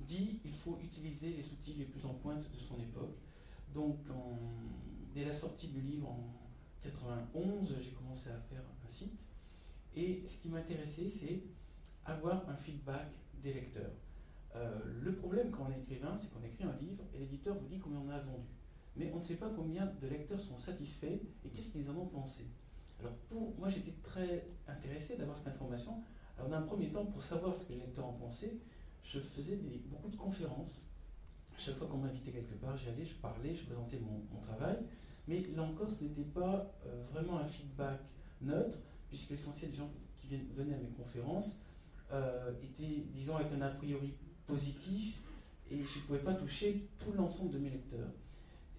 dit 0.00 0.40
il 0.44 0.52
faut 0.52 0.76
utiliser 0.82 1.30
les 1.30 1.52
outils 1.52 1.74
les 1.74 1.84
plus 1.84 2.04
en 2.04 2.14
pointe 2.14 2.50
de 2.50 2.58
son 2.58 2.80
époque. 2.80 3.16
Donc, 3.72 3.98
dès 5.14 5.24
la 5.24 5.32
sortie 5.32 5.68
du 5.68 5.80
livre 5.80 6.08
en 6.08 6.34
91, 6.82 7.76
j'ai 7.80 7.92
commencé 7.92 8.30
à 8.30 8.40
faire 8.40 8.64
un 8.84 8.88
site. 8.88 9.20
Et 9.94 10.24
ce 10.26 10.38
qui 10.38 10.48
m'intéressait, 10.48 11.08
c'est 11.08 11.44
avoir 12.04 12.48
un 12.48 12.56
feedback 12.56 13.06
des 13.40 13.52
lecteurs. 13.52 13.92
Euh, 14.56 14.80
le 15.00 15.14
problème 15.14 15.52
quand 15.52 15.66
on 15.68 15.72
est 15.72 15.80
écrivain, 15.80 16.18
c'est 16.20 16.28
qu'on 16.30 16.44
écrit 16.44 16.64
un 16.64 16.76
livre 16.76 17.04
et 17.14 17.18
l'éditeur 17.18 17.56
vous 17.56 17.68
dit 17.68 17.78
combien 17.78 18.00
on 18.00 18.10
a 18.10 18.18
vendu. 18.18 18.48
Mais 18.96 19.10
on 19.12 19.18
ne 19.18 19.22
sait 19.22 19.36
pas 19.36 19.50
combien 19.54 19.86
de 19.86 20.06
lecteurs 20.06 20.40
sont 20.40 20.58
satisfaits 20.58 21.20
et 21.44 21.48
qu'est-ce 21.52 21.72
qu'ils 21.72 21.90
en 21.90 21.96
ont 21.96 22.06
pensé. 22.06 22.44
Alors 23.00 23.12
pour 23.28 23.54
moi, 23.58 23.68
j'étais 23.68 23.94
très 24.02 24.46
intéressé 24.68 25.16
d'avoir 25.16 25.36
cette 25.36 25.48
information. 25.48 26.02
Alors 26.38 26.50
d'un 26.50 26.62
premier 26.62 26.90
temps, 26.90 27.04
pour 27.06 27.22
savoir 27.22 27.54
ce 27.54 27.64
que 27.64 27.72
les 27.72 27.80
lecteurs 27.80 28.06
en 28.06 28.12
pensaient, 28.12 28.56
je 29.02 29.18
faisais 29.18 29.60
beaucoup 29.86 30.08
de 30.08 30.16
conférences. 30.16 30.88
chaque 31.56 31.76
fois 31.76 31.86
qu'on 31.86 31.98
m'invitait 31.98 32.32
quelque 32.32 32.54
part, 32.54 32.76
j'y 32.76 32.88
allais, 32.88 33.04
je 33.04 33.14
parlais, 33.14 33.54
je 33.54 33.64
présentais 33.64 33.98
mon, 33.98 34.40
travail. 34.40 34.76
Mais 35.28 35.44
là 35.54 35.62
encore, 35.62 35.90
ce 35.90 36.04
n'était 36.04 36.22
pas 36.22 36.74
euh, 36.86 37.04
vraiment 37.12 37.38
un 37.38 37.44
feedback 37.44 38.00
neutre, 38.40 38.78
puisque 39.08 39.30
l'essentiel 39.30 39.70
des 39.70 39.76
gens 39.76 39.90
qui 40.16 40.36
venaient 40.54 40.74
à 40.74 40.78
mes 40.78 40.90
conférences 40.90 41.60
euh, 42.12 42.52
étaient, 42.62 43.04
disons, 43.12 43.36
avec 43.36 43.52
un 43.52 43.62
a 43.62 43.70
priori 43.70 44.14
positif, 44.46 45.20
et 45.70 45.78
je 45.78 45.98
ne 45.98 46.04
pouvais 46.04 46.18
pas 46.18 46.34
toucher 46.34 46.88
tout 46.98 47.12
l'ensemble 47.12 47.52
de 47.52 47.58
mes 47.58 47.70
lecteurs. 47.70 48.10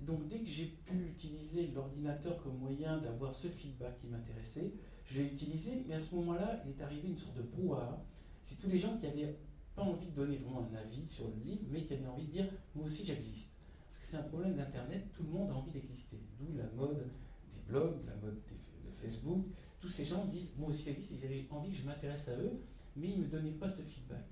Donc 0.01 0.27
dès 0.27 0.39
que 0.39 0.45
j'ai 0.45 0.65
pu 0.85 0.95
utiliser 1.07 1.67
l'ordinateur 1.67 2.41
comme 2.43 2.57
moyen 2.57 2.97
d'avoir 2.99 3.33
ce 3.33 3.47
feedback 3.47 3.99
qui 3.99 4.07
m'intéressait, 4.07 4.71
je 5.05 5.19
l'ai 5.19 5.27
utilisé, 5.27 5.83
mais 5.87 5.95
à 5.95 5.99
ce 5.99 6.15
moment-là, 6.15 6.61
il 6.65 6.71
est 6.71 6.83
arrivé 6.83 7.09
une 7.09 7.17
sorte 7.17 7.35
de 7.37 7.43
brouhaha. 7.43 8.03
C'est 8.43 8.59
tous 8.59 8.69
les 8.69 8.77
gens 8.77 8.97
qui 8.97 9.07
avaient 9.07 9.35
pas 9.75 9.83
envie 9.83 10.07
de 10.07 10.11
donner 10.11 10.37
vraiment 10.37 10.67
un 10.71 10.75
avis 10.75 11.07
sur 11.07 11.27
le 11.27 11.43
livre, 11.43 11.63
mais 11.69 11.83
qui 11.83 11.93
avait 11.93 12.07
envie 12.07 12.25
de 12.25 12.31
dire 12.31 12.47
moi 12.75 12.85
aussi 12.85 13.05
j'existe. 13.05 13.49
Parce 13.87 13.99
que 13.99 14.07
c'est 14.07 14.17
un 14.17 14.23
problème 14.23 14.55
d'Internet, 14.55 15.05
tout 15.13 15.23
le 15.23 15.29
monde 15.29 15.49
a 15.49 15.53
envie 15.53 15.71
d'exister. 15.71 16.17
D'où 16.39 16.55
la 16.57 16.67
mode 16.75 17.09
des 17.53 17.61
blogs, 17.67 18.05
la 18.05 18.15
mode 18.15 18.35
de 18.35 18.91
Facebook. 19.01 19.45
Tous 19.79 19.89
ces 19.89 20.05
gens 20.05 20.25
disent 20.25 20.49
moi 20.57 20.69
aussi 20.69 20.83
j'existe, 20.83 21.11
ils 21.11 21.25
avaient 21.25 21.45
envie 21.51 21.71
que 21.71 21.77
je 21.77 21.85
m'intéresse 21.85 22.29
à 22.29 22.37
eux, 22.37 22.59
mais 22.95 23.09
ils 23.09 23.17
ne 23.17 23.23
me 23.23 23.29
donnaient 23.29 23.51
pas 23.51 23.69
ce 23.69 23.81
feedback. 23.81 24.25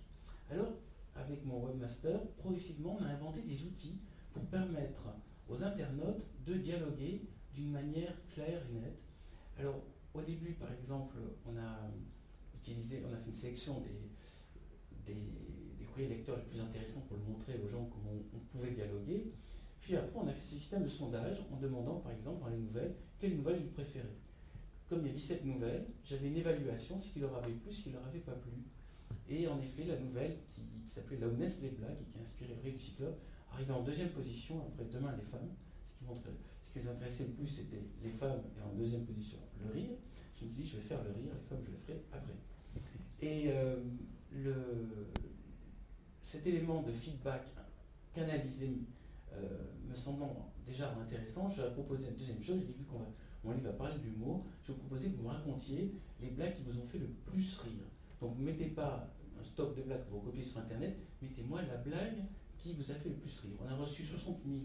Alors, 0.50 0.74
avec 1.16 1.46
mon 1.46 1.64
webmaster, 1.66 2.20
progressivement, 2.38 2.98
on 3.00 3.04
a 3.04 3.10
inventé 3.10 3.42
des 3.42 3.64
outils 3.64 3.98
pour 4.34 4.44
permettre 4.46 5.04
aux 5.54 5.64
internautes 5.64 6.26
de 6.46 6.56
dialoguer 6.56 7.22
d'une 7.54 7.72
manière 7.72 8.14
claire 8.34 8.62
et 8.70 8.74
nette. 8.74 9.02
Alors, 9.60 9.82
au 10.14 10.22
début, 10.22 10.54
par 10.54 10.70
exemple, 10.74 11.16
on 11.46 11.58
a 11.58 11.92
utilisé, 12.56 13.04
on 13.08 13.14
a 13.14 13.18
fait 13.18 13.28
une 13.28 13.34
sélection 13.34 13.82
des, 13.82 15.14
des, 15.14 15.86
courriers 15.86 16.10
lecteurs 16.10 16.38
les 16.38 16.44
plus 16.44 16.60
intéressants 16.60 17.02
pour 17.02 17.18
le 17.18 17.24
montrer 17.24 17.54
aux 17.64 17.68
gens 17.68 17.88
comment 17.92 18.18
on, 18.34 18.40
pouvait 18.58 18.72
dialoguer. 18.72 19.32
Puis 19.80 19.96
après, 19.96 20.16
on 20.16 20.28
a 20.28 20.34
fait 20.34 20.42
ce 20.42 20.56
système 20.56 20.84
de 20.84 20.88
sondage 20.88 21.46
en 21.52 21.58
demandant, 21.58 21.98
par 21.98 22.12
exemple, 22.12 22.42
dans 22.42 22.50
les 22.50 22.58
nouvelles, 22.58 22.96
quelles 23.20 23.36
nouvelles 23.36 23.62
ils 23.62 23.70
préféraient. 23.70 24.18
Comme 24.90 25.02
il 25.02 25.08
y 25.08 25.10
a 25.12 25.14
17 25.14 25.46
nouvelles, 25.46 25.86
j'avais 26.04 26.30
une 26.30 26.38
évaluation, 26.38 27.00
ce 27.00 27.12
qui 27.12 27.20
leur 27.20 27.36
avait 27.36 27.54
plu, 27.54 27.72
ce 27.72 27.84
qui 27.84 27.92
leur 27.92 28.04
avait 28.08 28.20
pas 28.20 28.32
plu. 28.32 28.54
Et 29.30 29.48
en 29.48 29.60
effet, 29.62 29.84
la 29.84 29.98
nouvelle 30.00 30.38
qui, 30.50 30.62
s'appelait 30.88 31.18
La 31.18 31.28
les 31.28 31.70
blagues 31.70 32.02
et 32.02 32.12
qui 32.12 32.18
a 32.18 32.22
inspiré 32.22 32.56
le 32.56 32.62
rire 32.62 32.74
du 32.74 32.80
cyclope, 32.80 33.20
arrivait 33.54 33.74
en 33.74 33.82
deuxième 33.82 34.10
position 34.10 34.62
après 34.68 34.86
Demain 34.86 35.16
les 35.16 35.24
femmes. 35.24 35.50
Ce 36.64 36.72
qui, 36.72 36.80
les 36.80 36.88
intéressait 36.88 37.26
le 37.26 37.32
plus, 37.32 37.48
c'était 37.48 37.84
les 38.04 38.10
femmes, 38.10 38.42
et 38.58 38.62
en 38.62 38.74
deuxième 38.74 39.06
position, 39.06 39.38
le 39.64 39.72
rire. 39.72 39.92
Je 40.36 40.46
me 40.46 40.50
suis 40.50 40.64
dit, 40.64 40.70
je 40.70 40.78
vais 40.78 40.84
faire 40.84 41.04
le 41.04 41.12
rire, 41.12 41.32
les 41.34 41.48
femmes, 41.48 41.64
je 41.66 41.72
le 41.72 41.78
ferai 41.78 42.02
après. 42.12 42.34
Et 43.22 43.52
euh, 43.52 43.76
cet 46.22 46.46
élément 46.46 46.82
de 46.82 46.92
feedback 46.92 47.44
canalisé 48.14 48.80
euh, 49.32 49.38
me 49.90 49.96
semblant 49.96 50.52
déjà 50.66 50.94
intéressant, 51.00 51.50
je 51.50 51.62
vais 51.62 51.72
proposer 51.72 52.10
une 52.10 52.16
deuxième 52.16 52.42
chose. 52.42 52.60
J'ai 52.68 52.74
vu 52.74 52.84
qu'on 52.86 53.06
mon 53.44 53.52
livre 53.52 53.66
va 53.66 53.74
parler 53.74 53.98
d'humour. 54.00 54.46
Je 54.64 54.72
vous 54.72 54.80
proposer 54.80 55.10
que 55.10 55.18
vous 55.18 55.24
me 55.24 55.30
racontiez 55.30 55.94
les 56.22 56.30
blagues 56.30 56.56
qui 56.56 56.64
vous 56.64 56.80
ont 56.80 56.86
fait 56.86 57.00
le 57.00 57.08
plus 57.08 57.60
rire. 57.60 57.84
Donc, 58.22 58.38
ne 58.40 58.46
mettez 58.46 58.68
pas 58.68 59.10
un 59.40 59.44
stock 59.44 59.76
de 59.76 59.82
blagues 59.82 60.06
que 60.06 60.12
vous 60.12 60.22
copiez 60.22 60.44
sur 60.44 60.62
Internet, 60.62 60.98
mettez-moi 61.22 61.62
la 61.64 61.78
blague 61.78 62.24
qui 62.64 62.74
vous 62.74 62.90
a 62.92 62.96
fait 62.96 63.10
le 63.10 63.16
plus 63.16 63.40
rire. 63.42 63.58
On 63.62 63.68
a 63.68 63.76
reçu 63.76 64.06
60 64.06 64.38
000 64.46 64.58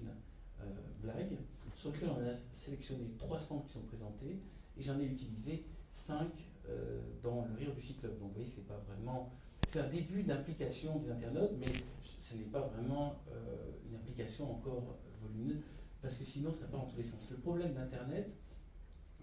euh, 0.60 0.64
blagues, 1.02 1.36
sur 1.74 1.90
lesquelles 1.90 2.10
on 2.10 2.20
a 2.20 2.32
sélectionné 2.52 3.10
300 3.18 3.64
qui 3.66 3.74
sont 3.74 3.82
présentées, 3.82 4.38
et 4.76 4.82
j'en 4.82 5.00
ai 5.00 5.06
utilisé 5.06 5.64
5 5.92 6.28
euh, 6.68 7.00
dans 7.24 7.46
le 7.46 7.54
rire 7.56 7.74
du 7.74 7.82
cyclope. 7.82 8.16
Donc, 8.20 8.28
vous 8.28 8.34
voyez, 8.34 8.48
c'est 8.48 8.68
pas 8.68 8.80
vraiment 8.86 9.32
c'est 9.66 9.80
un 9.80 9.88
début 9.88 10.22
d'implication 10.22 10.98
des 11.00 11.10
internautes, 11.10 11.52
mais 11.58 11.72
ce 12.20 12.36
n'est 12.36 12.44
pas 12.44 12.60
vraiment 12.60 13.16
euh, 13.30 13.72
une 13.86 13.96
implication 13.96 14.50
encore 14.50 14.96
volumineuse, 15.20 15.60
parce 16.00 16.16
que 16.16 16.24
sinon 16.24 16.52
ça 16.52 16.66
part 16.66 16.82
en 16.82 16.86
tous 16.86 16.96
les 16.96 17.04
sens. 17.04 17.30
Le 17.32 17.38
problème 17.38 17.74
d'Internet, 17.74 18.30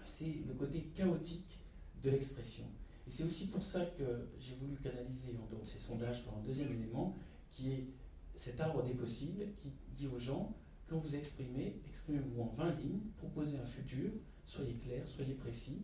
c'est 0.04 0.44
le 0.48 0.54
côté 0.54 0.82
chaotique 0.94 1.64
de 2.04 2.12
l'expression. 2.12 2.66
Et 3.08 3.10
c'est 3.10 3.24
aussi 3.24 3.48
pour 3.48 3.64
ça 3.64 3.86
que 3.98 4.28
j'ai 4.40 4.56
voulu 4.56 4.76
canaliser 4.76 5.36
en 5.42 5.50
dehors 5.50 5.66
ces 5.66 5.80
sondages 5.80 6.24
par 6.26 6.38
un 6.38 6.42
deuxième 6.42 6.72
élément, 6.72 7.16
qui 7.52 7.72
est 7.72 7.88
cet 8.36 8.60
arbre 8.62 8.84
des 8.84 8.94
possibles, 8.94 9.46
qui 9.58 9.72
dit 9.96 10.08
aux 10.08 10.20
gens, 10.20 10.56
quand 10.88 10.98
vous 10.98 11.16
exprimez, 11.16 11.82
exprimez-vous 11.88 12.42
en 12.42 12.54
20 12.58 12.80
lignes, 12.80 13.02
proposez 13.18 13.58
un 13.58 13.66
futur, 13.66 14.12
soyez 14.46 14.76
clair, 14.76 15.08
soyez 15.08 15.34
précis, 15.34 15.84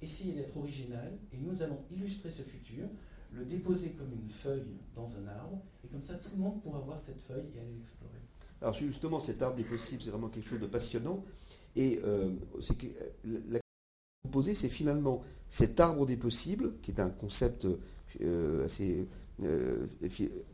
essayez 0.00 0.32
d'être 0.34 0.56
original, 0.56 1.18
et 1.32 1.38
nous 1.38 1.62
allons 1.62 1.78
illustrer 1.90 2.30
ce 2.30 2.42
futur 2.42 2.86
le 3.32 3.44
déposer 3.44 3.90
comme 3.90 4.12
une 4.12 4.28
feuille 4.28 4.76
dans 4.94 5.06
un 5.16 5.26
arbre, 5.28 5.62
et 5.84 5.88
comme 5.88 6.02
ça 6.02 6.14
tout 6.14 6.30
le 6.32 6.42
monde 6.42 6.60
pourra 6.62 6.80
voir 6.80 6.98
cette 6.98 7.20
feuille 7.20 7.46
et 7.54 7.60
aller 7.60 7.74
l'explorer. 7.74 8.18
Alors 8.60 8.74
justement, 8.74 9.20
cet 9.20 9.42
arbre 9.42 9.56
des 9.56 9.64
possibles, 9.64 10.02
c'est 10.02 10.10
vraiment 10.10 10.28
quelque 10.28 10.46
chose 10.46 10.60
de 10.60 10.66
passionnant. 10.66 11.24
Et 11.76 12.00
euh, 12.04 12.34
c'est 12.60 12.76
que, 12.76 12.86
euh, 12.86 13.40
la 13.48 13.58
question 13.58 14.22
que 14.22 14.28
vous 14.28 14.30
posez, 14.30 14.54
c'est 14.54 14.68
finalement 14.68 15.22
cet 15.48 15.80
arbre 15.80 16.04
des 16.04 16.16
possibles, 16.16 16.74
qui 16.82 16.90
est 16.90 17.00
un 17.00 17.10
concept 17.10 17.66
euh, 18.22 18.64
assez... 18.64 19.06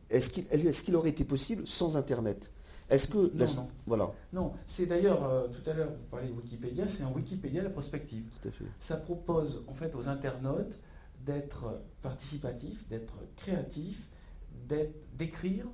est-ce 0.09 0.83
qu'il 0.83 0.95
aurait 0.95 1.09
été 1.09 1.25
possible 1.25 1.67
sans 1.67 1.97
Internet? 1.97 2.51
Est-ce 2.89 3.09
que 3.09 3.33
non, 3.35 3.45
non. 3.57 3.67
voilà 3.85 4.11
Non, 4.31 4.53
c'est 4.65 4.85
d'ailleurs 4.85 5.49
tout 5.51 5.69
à 5.69 5.73
l'heure 5.73 5.89
vous 5.89 6.05
parlez 6.09 6.29
de 6.29 6.33
Wikipédia, 6.33 6.87
c'est 6.87 7.03
un 7.03 7.11
Wikipédia 7.11 7.61
la 7.61 7.69
prospective. 7.69 8.23
Tout 8.41 8.47
à 8.47 8.51
fait. 8.51 8.63
Ça 8.79 8.95
propose 8.95 9.65
en 9.67 9.73
fait 9.73 9.93
aux 9.93 10.07
internautes 10.07 10.79
d'être 11.25 11.81
participatif, 12.01 12.87
d'être 12.87 13.15
créatif, 13.35 14.07
d'écrire 15.17 15.65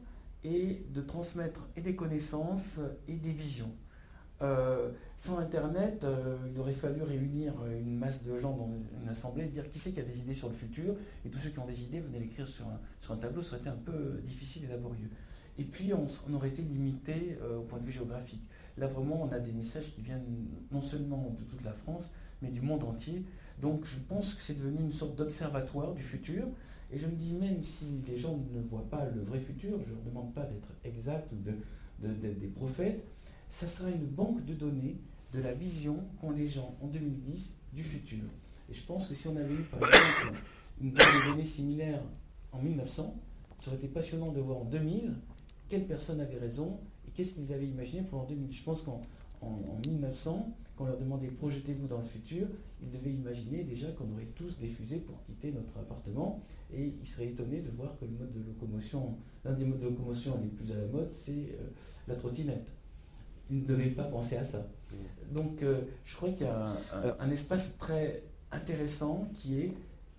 et 0.44 0.86
de 0.90 1.02
transmettre 1.02 1.62
et 1.76 1.82
des 1.82 1.96
connaissances 1.96 2.80
et 3.08 3.16
des 3.18 3.32
visions. 3.32 3.72
Euh, 4.44 4.92
sans 5.16 5.38
Internet, 5.38 6.04
euh, 6.04 6.36
il 6.54 6.60
aurait 6.60 6.74
fallu 6.74 7.02
réunir 7.02 7.54
une 7.66 7.98
masse 7.98 8.24
de 8.24 8.36
gens 8.36 8.58
dans 8.58 8.70
une 9.02 9.08
assemblée 9.08 9.46
dire 9.46 9.70
qui 9.70 9.80
c'est 9.80 9.94
qui 9.94 10.02
a 10.02 10.04
des 10.04 10.20
idées 10.20 10.34
sur 10.34 10.50
le 10.50 10.56
futur, 10.56 10.96
et 11.26 11.30
tous 11.30 11.38
ceux 11.38 11.50
qui 11.50 11.60
ont 11.60 11.66
des 11.66 11.84
idées 11.84 12.02
venaient 12.02 12.20
l'écrire 12.20 12.48
sur 12.48 12.68
un, 12.68 12.80
sur 13.00 13.14
un 13.14 13.18
tableau, 13.18 13.42
ça 13.42 13.52
aurait 13.52 13.60
été 13.60 13.70
un 13.70 13.78
peu 13.86 14.20
difficile 14.24 14.66
et 14.66 14.68
laborieux. 14.68 15.10
Et 15.58 15.64
puis 15.64 15.94
on, 15.94 16.08
aurait 16.34 16.50
été 16.50 16.62
limité 16.62 17.38
euh, 17.42 17.60
au 17.60 17.62
point 17.62 17.80
de 17.80 17.86
vue 17.86 17.92
géographique. 17.92 18.44
Là 18.78 18.88
vraiment, 18.88 19.22
on 19.24 19.32
a 19.32 19.40
des 19.40 19.52
messages 19.52 19.94
qui 19.94 20.02
viennent 20.02 20.26
non 20.72 20.82
seulement 20.82 21.36
de 21.40 21.44
toute 21.46 21.64
la 21.64 21.74
France, 21.74 22.10
mais 22.42 22.50
du 22.50 22.62
monde 22.62 22.84
entier. 22.84 23.24
Donc 23.62 23.86
je 23.86 23.98
pense 24.10 24.34
que 24.34 24.42
c'est 24.42 24.56
devenu 24.56 24.82
une 24.82 24.92
sorte 24.92 25.16
d'observatoire 25.16 25.94
du 25.94 26.02
futur. 26.02 26.48
Et 26.92 26.98
je 26.98 27.06
me 27.06 27.16
dis, 27.16 27.34
même 27.34 27.62
si 27.62 27.86
les 28.08 28.18
gens 28.18 28.38
ne 28.52 28.62
voient 28.62 28.90
pas 28.90 29.06
le 29.06 29.22
vrai 29.22 29.40
futur, 29.40 29.80
je 29.82 29.90
ne 29.90 29.96
leur 29.96 30.04
demande 30.04 30.34
pas 30.34 30.44
d'être 30.44 30.70
exact 30.84 31.32
ou 31.32 31.36
d'être 31.36 32.40
des 32.40 32.48
prophètes, 32.48 33.06
ça 33.54 33.68
sera 33.68 33.92
une 33.92 34.08
banque 34.08 34.44
de 34.46 34.56
données 34.56 34.98
de 35.32 35.40
la 35.40 35.54
vision 35.54 36.00
qu'ont 36.20 36.32
les 36.32 36.48
gens 36.48 36.76
en 36.82 36.88
2010 36.88 37.54
du 37.74 37.84
futur. 37.84 38.24
Et 38.68 38.74
je 38.74 38.82
pense 38.82 39.08
que 39.08 39.14
si 39.14 39.28
on 39.28 39.36
avait 39.36 39.54
eu, 39.54 39.62
par 39.70 39.80
exemple, 39.88 40.42
une 40.82 40.90
banque 40.90 41.06
de 41.06 41.32
données 41.32 41.46
similaire 41.46 42.02
en 42.52 42.60
1900, 42.60 43.16
ça 43.60 43.68
aurait 43.68 43.78
été 43.78 43.88
passionnant 43.88 44.32
de 44.32 44.42
voir 44.42 44.58
en 44.58 44.66
2000 44.66 45.14
quelles 45.70 45.86
personnes 45.86 46.20
avaient 46.20 46.40
raison 46.40 46.80
et 47.08 47.12
qu'est-ce 47.12 47.34
qu'ils 47.36 47.54
avaient 47.54 47.68
imaginé 47.68 48.02
pour 48.02 48.22
en 48.22 48.26
2000. 48.26 48.52
Je 48.52 48.64
pense 48.64 48.82
qu'en 48.82 49.02
en, 49.42 49.80
1900, 49.86 50.52
quand 50.76 50.86
on 50.86 50.88
leur 50.88 50.98
demandait 50.98 51.28
projetez-vous 51.28 51.86
dans 51.86 52.00
le 52.00 52.04
futur, 52.04 52.48
ils 52.82 52.90
devaient 52.90 53.14
imaginer 53.14 53.64
déjà 53.64 53.92
qu'on 53.92 54.12
aurait 54.14 54.30
tous 54.36 54.58
des 54.58 54.68
fusées 54.68 54.98
pour 54.98 55.22
quitter 55.26 55.52
notre 55.52 55.78
appartement 55.78 56.42
et 56.74 56.92
ils 57.00 57.08
seraient 57.08 57.28
étonnés 57.28 57.62
de 57.62 57.70
voir 57.70 57.96
que 58.00 58.06
le 58.06 58.12
mode 58.14 58.32
de 58.32 58.40
locomotion, 58.40 59.16
l'un 59.46 59.54
des 59.54 59.66
modes 59.66 59.80
de 59.80 59.90
locomotion 59.90 60.40
les 60.42 60.50
plus 60.50 60.72
à 60.72 60.78
la 60.78 60.88
mode, 60.88 61.10
c'est 61.12 61.32
euh, 61.60 61.70
la 62.08 62.16
trottinette 62.16 62.66
ils 63.50 63.62
ne 63.62 63.66
devaient 63.66 63.90
pas 63.90 64.04
penser 64.04 64.38
à 64.38 64.44
ça. 64.44 64.68
Donc 65.32 65.64
euh, 65.64 65.82
je 66.06 66.16
crois 66.16 66.30
qu'il 66.30 66.46
y 66.46 66.50
a 66.50 66.76
un, 67.20 67.30
espace 67.32 67.78
très 67.78 68.24
intéressant 68.52 69.28
qui 69.34 69.60
est 69.60 69.74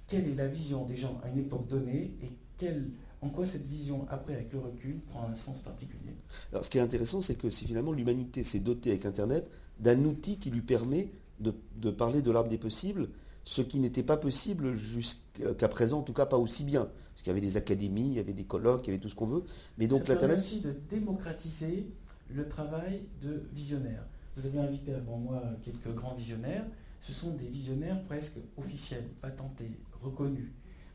quelle 0.07 0.29
est 0.29 0.35
la 0.35 0.49
vision 0.49 0.85
des 0.85 0.97
gens 0.97 1.21
à 1.25 1.29
une 1.29 1.39
époque 1.39 1.69
donnée 1.69 2.15
et 2.23 2.31
quelle, 2.59 2.91
en 3.23 3.29
quoi 3.29 3.47
cette 3.47 3.67
vision, 3.67 4.07
après, 4.11 4.35
avec 4.35 4.53
le 4.53 4.59
recul, 4.59 4.99
prend 5.09 5.27
un 5.29 5.35
sens 5.35 5.61
particulier? 5.61 6.15
Alors 6.53 6.65
ce 6.65 6.71
qui 6.71 6.79
est 6.79 6.83
intéressant, 6.83 7.21
c'est 7.21 7.37
que 7.37 7.51
si 7.51 7.65
finalement 7.65 7.93
l'humanité 7.93 8.43
s'est 8.43 8.61
dotée 8.61 8.91
avec 8.91 9.07
Internet 9.07 9.51
d'un 9.81 10.05
outil 10.05 10.39
qui 10.39 10.51
lui 10.51 10.61
permet 10.61 11.11
de, 11.41 11.91
parler 11.91 12.23
de 12.23 12.31
l'arbre 12.31 12.49
des 12.49 12.59
possibles, 12.59 13.09
ce 13.45 13.61
qui 13.61 13.79
n'était 13.79 14.03
pas 14.03 14.17
possible 14.17 14.77
jusqu'à 14.77 15.69
présent, 15.69 15.99
en 15.99 16.03
tout 16.03 16.13
cas 16.13 16.27
pas 16.27 16.39
aussi 16.39 16.65
bien. 16.65 16.85
Parce 16.85 17.23
qu'il 17.23 17.29
y 17.29 17.31
avait 17.31 17.41
des 17.41 17.57
académies, 17.57 18.09
il 18.09 18.15
y 18.15 18.19
avait 18.19 18.33
des 18.33 18.45
colloques, 18.45 18.87
il 18.87 18.91
y 18.91 18.93
avait 18.95 19.03
tout 19.03 19.09
ce 19.09 19.15
qu'on 19.15 19.27
veut. 19.27 19.45
Mais 19.79 19.87
donc 19.87 20.09
l'Internet. 20.09 20.39
aussi 20.39 20.61
de 20.61 20.75
démocratiser 20.91 21.87
le 22.31 22.49
travail 22.49 23.03
de 23.23 23.45
visionnaire. 23.53 24.05
Vous 24.37 24.47
avez 24.47 24.59
invité 24.59 24.95
avant 24.95 25.19
moi 25.19 25.43
quelques 25.63 25.95
grands 25.95 26.15
visionnaires. 26.15 26.65
Ce 27.01 27.13
sont 27.13 27.31
des 27.35 27.47
visionnaires 27.47 28.03
presque 28.05 28.39
officiels, 28.57 29.05
patentés, 29.21 29.79
reconnus. 30.01 30.51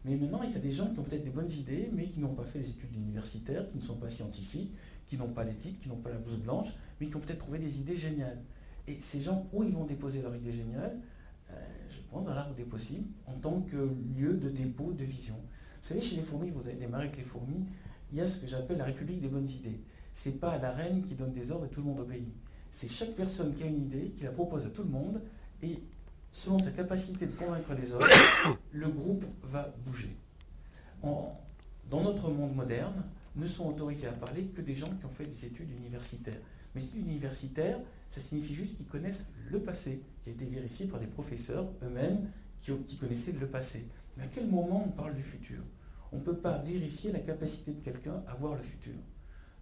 Mais 0.05 0.15
maintenant, 0.15 0.41
il 0.43 0.51
y 0.51 0.55
a 0.55 0.59
des 0.59 0.71
gens 0.71 0.87
qui 0.87 0.99
ont 0.99 1.03
peut-être 1.03 1.23
des 1.23 1.29
bonnes 1.29 1.51
idées, 1.51 1.89
mais 1.93 2.07
qui 2.07 2.19
n'ont 2.19 2.33
pas 2.33 2.43
fait 2.43 2.59
les 2.59 2.69
études 2.69 2.95
universitaires, 2.95 3.69
qui 3.69 3.77
ne 3.77 3.81
sont 3.81 3.97
pas 3.97 4.09
scientifiques, 4.09 4.73
qui 5.07 5.17
n'ont 5.17 5.29
pas 5.29 5.43
l'éthique, 5.43 5.79
qui 5.79 5.89
n'ont 5.89 5.97
pas 5.97 6.09
la 6.09 6.17
blouse 6.17 6.37
blanche, 6.37 6.73
mais 6.99 7.07
qui 7.07 7.15
ont 7.15 7.19
peut-être 7.19 7.39
trouvé 7.39 7.59
des 7.59 7.79
idées 7.79 7.97
géniales. 7.97 8.41
Et 8.87 8.99
ces 8.99 9.21
gens, 9.21 9.47
où 9.53 9.63
ils 9.63 9.71
vont 9.71 9.85
déposer 9.85 10.21
leur 10.21 10.35
idée 10.35 10.51
géniale? 10.51 10.97
Euh, 11.51 11.55
Je 11.89 11.99
pense 12.09 12.25
dans 12.25 12.33
l'arbre 12.33 12.55
des 12.55 12.63
possibles, 12.63 13.07
en 13.27 13.33
tant 13.33 13.61
que 13.61 13.89
lieu 14.17 14.33
de 14.33 14.49
dépôt 14.49 14.93
de 14.93 15.03
vision. 15.03 15.35
Vous 15.81 15.87
savez, 15.87 16.01
chez 16.01 16.15
les 16.15 16.21
fourmis, 16.21 16.49
vous 16.49 16.61
avez 16.61 16.73
démarré 16.73 17.05
avec 17.05 17.17
les 17.17 17.23
fourmis, 17.23 17.65
il 18.11 18.17
y 18.17 18.21
a 18.21 18.27
ce 18.27 18.39
que 18.39 18.47
j'appelle 18.47 18.77
la 18.77 18.85
République 18.85 19.21
des 19.21 19.27
bonnes 19.27 19.49
idées 19.49 19.79
c'est 20.13 20.39
pas 20.39 20.57
la 20.57 20.71
reine 20.71 21.01
qui 21.01 21.15
donne 21.15 21.31
des 21.31 21.51
ordres 21.51 21.65
et 21.65 21.69
tout 21.69 21.81
le 21.81 21.87
monde 21.87 21.99
obéit. 22.01 22.27
C'est 22.71 22.89
chaque 22.89 23.15
personne 23.15 23.55
qui 23.55 23.63
a 23.63 23.67
une 23.67 23.83
idée, 23.83 24.11
qui 24.15 24.23
la 24.23 24.31
propose 24.31 24.65
à 24.65 24.69
tout 24.69 24.83
le 24.83 24.89
monde, 24.89 25.21
et 25.63 25.81
selon 26.31 26.59
sa 26.59 26.71
capacité 26.71 27.25
de 27.25 27.31
convaincre 27.31 27.73
les 27.73 27.93
autres, 27.93 28.57
le 28.71 28.89
groupe 28.89 29.25
va 29.43 29.73
bouger. 29.85 30.15
dans 31.01 32.03
notre 32.03 32.29
monde 32.29 32.55
moderne, 32.55 33.03
ne 33.35 33.47
sont 33.47 33.67
autorisés 33.67 34.07
à 34.07 34.11
parler 34.11 34.45
que 34.47 34.61
des 34.61 34.75
gens 34.75 34.89
qui 34.99 35.05
ont 35.05 35.09
fait 35.09 35.25
des 35.25 35.45
études 35.45 35.71
universitaires. 35.71 36.41
Mais 36.75 36.83
études 36.83 37.07
universitaires, 37.07 37.79
ça 38.09 38.19
signifie 38.19 38.53
juste 38.53 38.75
qu'ils 38.75 38.87
connaissent 38.87 39.25
le 39.49 39.59
passé, 39.59 40.01
qui 40.21 40.29
a 40.29 40.33
été 40.33 40.45
vérifié 40.45 40.87
par 40.87 40.99
des 40.99 41.07
professeurs 41.07 41.67
eux-mêmes 41.83 42.29
qui, 42.59 42.73
qui 42.87 42.97
connaissaient 42.97 43.31
le 43.31 43.47
passé. 43.47 43.85
Mais 44.17 44.23
à 44.23 44.27
quel 44.27 44.47
moment 44.47 44.83
on 44.87 44.91
parle 44.91 45.15
du 45.15 45.23
futur? 45.23 45.63
On 46.11 46.17
ne 46.17 46.21
peut 46.21 46.37
pas 46.37 46.57
vérifier 46.59 47.11
la 47.11 47.19
capacité 47.19 47.73
de 47.73 47.83
quelqu'un 47.83 48.23
à 48.27 48.33
voir 48.35 48.55
le 48.55 48.61
futur. 48.61 48.95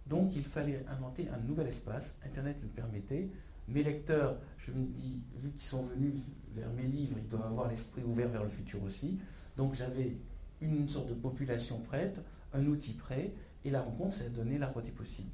Donc 0.06 0.34
il 0.34 0.42
fallait 0.42 0.84
inventer 0.88 1.28
un 1.28 1.38
nouvel 1.46 1.66
espace, 1.66 2.16
Internet 2.24 2.56
le 2.62 2.68
permettait. 2.68 3.30
Mes 3.68 3.82
lecteurs, 3.82 4.38
je 4.56 4.72
me 4.72 4.86
dis, 4.86 5.20
vu 5.36 5.50
qu'ils 5.50 5.68
sont 5.68 5.84
venus 5.84 6.14
vers 6.54 6.70
mes 6.72 6.84
livres, 6.84 7.16
ils 7.18 7.28
doivent 7.28 7.46
avoir 7.46 7.68
l'esprit 7.68 8.02
ouvert 8.02 8.28
vers 8.28 8.42
le 8.42 8.48
futur 8.48 8.82
aussi. 8.82 9.18
Donc 9.56 9.74
j'avais 9.74 10.16
une 10.62 10.88
sorte 10.88 11.08
de 11.08 11.14
population 11.14 11.78
prête, 11.80 12.20
un 12.54 12.64
outil 12.66 12.94
prêt, 12.94 13.32
et 13.64 13.70
la 13.70 13.82
rencontre, 13.82 14.14
ça 14.14 14.24
a 14.24 14.28
donné 14.28 14.58
la 14.58 14.68
des 14.68 14.90
possible. 14.90 15.28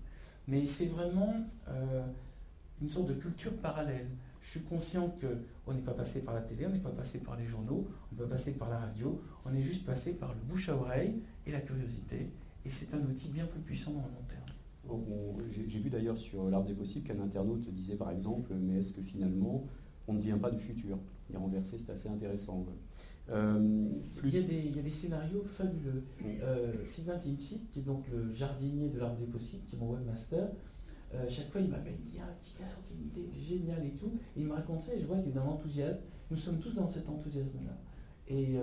Mais 0.48 0.64
c'est 0.64 0.86
vraiment 0.86 1.34
euh, 1.68 2.02
une 2.82 2.90
sorte 2.90 3.06
de 3.06 3.14
culture 3.14 3.52
parallèle. 3.58 4.08
Je 4.40 4.50
suis 4.50 4.60
conscient 4.60 5.14
qu'on 5.20 5.72
n'est 5.72 5.80
pas 5.80 5.94
passé 5.94 6.22
par 6.22 6.34
la 6.34 6.42
télé, 6.42 6.66
on 6.66 6.70
n'est 6.70 6.78
pas 6.78 6.90
passé 6.90 7.18
par 7.18 7.36
les 7.36 7.46
journaux, 7.46 7.86
on 8.10 8.14
n'est 8.14 8.22
pas 8.22 8.28
passé 8.28 8.52
par 8.52 8.68
la 8.68 8.78
radio, 8.78 9.22
on 9.44 9.54
est 9.54 9.60
juste 9.60 9.84
passé 9.84 10.14
par 10.14 10.34
le 10.34 10.40
bouche 10.40 10.68
à 10.68 10.76
oreille 10.76 11.14
et 11.46 11.52
la 11.52 11.60
curiosité. 11.60 12.30
Et 12.64 12.70
c'est 12.70 12.94
un 12.94 13.00
outil 13.00 13.28
bien 13.28 13.46
plus 13.46 13.60
puissant 13.60 13.92
dans 13.92 13.98
le 13.98 14.04
long 14.04 14.24
terme. 14.28 14.44
J'ai 15.68 15.78
vu 15.78 15.90
d'ailleurs 15.90 16.18
sur 16.18 16.48
l'arbre 16.50 16.66
des 16.66 16.74
possibles 16.74 17.06
qu'un 17.06 17.20
internaute 17.20 17.68
disait 17.74 17.96
par 17.96 18.10
exemple, 18.10 18.52
mais 18.54 18.80
est-ce 18.80 18.92
que 18.92 19.02
finalement 19.02 19.64
on 20.06 20.14
ne 20.14 20.20
vient 20.20 20.38
pas 20.38 20.50
du 20.50 20.60
futur? 20.60 20.98
Et 21.32 21.36
renversé, 21.36 21.78
c'est 21.78 21.90
assez 21.90 22.08
intéressant. 22.08 22.66
Euh, 23.30 23.88
il, 24.22 24.34
y 24.34 24.38
a 24.38 24.42
des, 24.42 24.90
scénarios 24.90 25.42
fabuleux. 25.44 26.04
Euh, 26.42 26.74
Sylvain 26.84 27.16
Timsit, 27.16 27.70
qui 27.70 27.80
est 27.80 27.82
donc 27.82 28.04
le 28.12 28.30
jardinier 28.32 28.90
de 28.90 28.98
l'arbre 28.98 29.16
des 29.18 29.26
possibles, 29.26 29.64
qui 29.64 29.76
est 29.76 29.78
mon 29.78 29.92
webmaster, 29.92 30.48
euh, 31.14 31.24
chaque 31.28 31.48
fois 31.48 31.62
il 31.62 31.68
m'appelle, 31.68 31.94
il 31.98 32.10
dit 32.10 32.18
Ah, 32.20 32.28
qui 32.42 32.62
a 32.62 32.66
sorti 32.66 32.92
une 32.94 33.06
idée 33.06 33.30
géniale 33.34 33.86
et 33.86 33.92
tout. 33.92 34.12
Et 34.36 34.40
il 34.40 34.46
me 34.46 34.52
raconte 34.52 34.80
ça 34.80 34.94
et 34.94 35.00
je 35.00 35.06
vois 35.06 35.16
qu'il 35.18 35.28
est 35.28 35.34
dans 35.34 35.44
l'enthousiasme. 35.44 36.00
Nous 36.30 36.36
sommes 36.36 36.58
tous 36.58 36.74
dans 36.74 36.86
cet 36.86 37.08
enthousiasme-là. 37.08 37.78
Et 38.28 38.56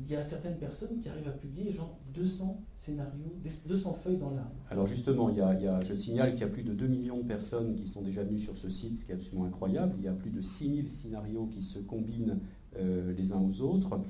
il 0.00 0.10
y 0.10 0.16
a 0.16 0.22
certaines 0.22 0.56
personnes 0.56 0.98
qui 1.00 1.08
arrivent 1.08 1.28
à 1.28 1.32
publier 1.32 1.72
genre 1.72 1.98
200 2.14 2.62
scénarios, 2.78 3.36
200 3.66 3.92
feuilles 3.94 4.16
dans 4.16 4.30
l'arbre. 4.30 4.52
Alors 4.70 4.86
justement, 4.86 5.30
il 5.30 5.36
y 5.36 5.40
a, 5.40 5.82
je 5.82 5.94
signale 5.94 6.32
qu'il 6.32 6.40
y 6.40 6.44
a 6.44 6.48
plus 6.48 6.62
de 6.62 6.72
2 6.72 6.86
millions 6.86 7.18
de 7.18 7.26
personnes 7.26 7.74
qui 7.74 7.86
sont 7.86 8.02
déjà 8.02 8.22
venues 8.22 8.38
sur 8.38 8.56
ce 8.56 8.68
site, 8.68 8.98
ce 8.98 9.04
qui 9.04 9.12
est 9.12 9.14
absolument 9.14 9.44
incroyable. 9.44 9.94
Il 9.98 10.04
y 10.04 10.08
a 10.08 10.12
plus 10.12 10.30
de 10.30 10.40
6000 10.40 10.90
scénarios 10.90 11.46
qui 11.46 11.62
se 11.62 11.78
combinent 11.78 12.38
euh, 12.78 13.12
les 13.16 13.32
uns 13.32 13.40
aux 13.40 13.60
autres. 13.60 14.00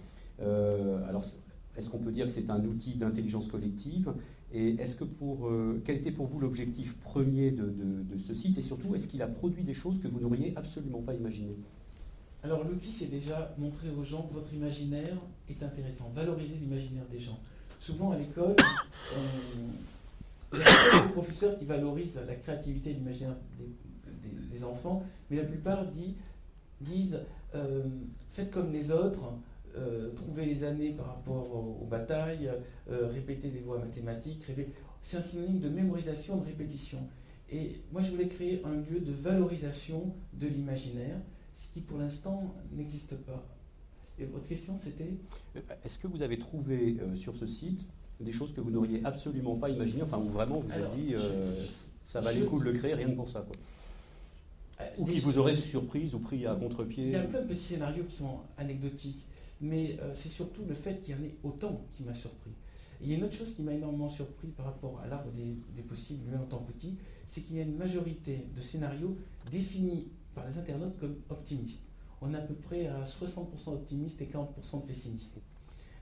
Euh, 0.41 1.07
alors, 1.09 1.25
est-ce 1.77 1.91
qu'on 1.91 1.99
peut 1.99 2.13
dire 2.13 2.27
que 2.27 2.33
c'est 2.33 2.51
un 2.51 2.65
outil 2.65 2.95
d'intelligence 2.95 3.49
collective? 3.49 4.13
Et 4.55 4.75
est-ce 4.75 4.97
que 4.97 5.05
pour, 5.05 5.49
euh, 5.49 5.83
quel 5.85 5.97
était 5.97 6.13
pour 6.13 6.27
vous 6.27 6.39
l'objectif 6.39 6.95
premier 6.99 7.51
de, 7.51 7.65
de 7.65 8.19
ce 8.19 8.35
site? 8.35 8.59
Et 8.59 8.63
surtout, 8.63 8.95
est-ce 8.95 9.09
qu'il 9.09 9.23
a 9.23 9.27
produit 9.27 9.65
des 9.65 9.75
choses 9.75 9.99
que 9.99 10.09
vous 10.09 10.21
n'auriez 10.21 10.53
absolument 10.57 11.01
pas 11.01 11.15
imaginées? 11.15 11.57
Alors 12.45 12.65
l'outil, 12.65 12.91
c'est 12.91 13.07
déjà 13.07 13.55
montrer 13.57 13.91
aux 13.91 14.03
gens 14.03 14.23
que 14.23 14.35
votre 14.35 14.53
imaginaire 14.53 15.17
est 15.49 15.63
intéressant, 15.63 16.11
valoriser 16.15 16.57
l'imaginaire 16.57 17.07
des 17.11 17.21
gens. 17.21 17.39
Souvent 17.79 18.11
à 18.11 18.19
l'école, 18.19 18.57
il 20.53 20.59
y 20.59 20.63
a 20.63 21.03
des 21.03 21.09
professeurs 21.13 21.57
qui 21.57 21.65
valorisent 21.65 22.21
la 22.27 22.35
créativité 22.35 22.91
et 22.91 22.95
l'imaginaire 22.95 23.35
des, 24.51 24.65
enfants, 24.65 25.03
mais 25.29 25.39
la 25.39 25.45
plupart 25.45 25.85
disent 26.81 27.19
euh, 27.55 27.83
faites 28.31 28.51
comme 28.51 28.73
les 28.73 28.93
autres, 28.93 29.33
euh, 29.77 30.13
trouvez 30.15 30.47
les 30.47 30.63
années 30.63 30.91
par 30.91 31.07
rapport 31.07 31.53
aux, 31.55 31.87
batailles, 31.87 32.51
euh, 32.91 33.09
répétez 33.09 33.51
les 33.51 33.61
lois 33.61 33.79
mathématiques. 33.79 34.45
C'est 35.01 35.17
un 35.17 35.23
synonyme 35.23 35.59
de 35.59 35.69
mémorisation, 35.69 36.37
de 36.37 36.45
répétition. 36.45 36.99
Et 37.51 37.81
moi, 37.91 38.03
je 38.03 38.13
voulais 38.13 38.29
créer 38.29 38.63
un 38.65 38.75
lieu 38.75 39.01
de 39.01 39.13
valorisation 39.13 40.15
de 40.35 40.47
l'imaginaire 40.47 41.19
ce 41.63 41.73
qui 41.73 41.81
pour 41.81 41.99
l'instant 41.99 42.55
n'existe 42.73 43.15
pas. 43.15 43.45
Et 44.19 44.25
votre 44.25 44.47
question 44.47 44.79
c'était 44.83 45.15
Est-ce 45.85 45.99
que 45.99 46.07
vous 46.07 46.23
avez 46.23 46.39
trouvé 46.39 46.99
euh, 47.01 47.17
sur 47.17 47.37
ce 47.37 47.47
site 47.47 47.89
des 48.21 48.33
choses 48.33 48.53
que 48.53 48.61
vous 48.61 48.71
n'auriez 48.71 49.01
absolument 49.05 49.57
pas 49.57 49.69
imaginées, 49.69 50.03
enfin 50.03 50.19
où 50.19 50.29
vraiment 50.29 50.61
vous 50.61 50.71
avez 50.71 50.95
dit 50.95 51.15
euh, 51.15 51.57
ça 52.05 52.21
valait 52.21 52.41
le 52.41 52.47
coup 52.47 52.61
de 52.61 52.65
le 52.65 52.73
créer 52.73 52.95
rien 52.95 53.11
que 53.11 53.17
pour 53.17 53.29
ça 53.29 53.41
quoi. 53.41 53.57
Euh, 54.81 54.89
ou 54.99 55.07
qui 55.07 55.19
vous 55.19 55.39
aurait 55.39 55.57
surprise 55.57 56.15
ou 56.15 56.21
pris 56.21 56.47
à 56.47 56.55
contre-pied 56.55 57.07
Il 57.07 57.13
y 57.13 57.17
a 57.17 57.23
plein 57.23 57.43
de 57.43 57.49
petits 57.49 57.65
scénarios 57.65 58.05
qui 58.05 58.15
sont 58.15 58.41
anecdotiques, 58.59 59.25
mais 59.61 59.99
c'est 60.15 60.29
surtout 60.29 60.63
le 60.69 60.75
fait 60.75 61.01
qu'il 61.01 61.17
y 61.17 61.19
en 61.19 61.23
ait 61.23 61.35
autant 61.43 61.85
qui 61.93 62.05
m'a 62.05 62.15
surpris. 62.15 62.53
il 63.01 63.11
y 63.11 63.15
a 63.15 63.17
une 63.17 63.25
autre 63.25 63.35
chose 63.35 63.55
qui 63.55 63.63
m'a 63.63 63.73
énormément 63.73 64.09
surpris 64.09 64.49
par 64.49 64.67
rapport 64.67 65.01
à 65.03 65.09
l'arbre 65.09 65.31
des, 65.33 65.57
des 65.75 65.83
possibles, 65.83 66.31
même 66.31 66.43
en 66.43 66.47
tant 66.47 66.59
que 66.59 66.73
petit, 66.73 66.97
c'est 67.27 67.41
qu'il 67.41 67.57
y 67.57 67.61
a 67.61 67.63
une 67.63 67.77
majorité 67.77 68.47
de 68.55 68.61
scénarios 68.61 69.17
définis 69.51 70.07
par 70.35 70.47
les 70.47 70.59
internautes 70.59 70.99
comme 70.99 71.17
optimistes. 71.31 71.83
on 72.21 72.33
est 72.33 72.37
à 72.37 72.43
peu 72.43 72.55
près 72.55 72.87
à 72.87 73.03
60% 73.03 73.69
optimistes 73.69 74.21
et 74.21 74.27
40% 74.27 74.87
pessimistes. 74.87 75.37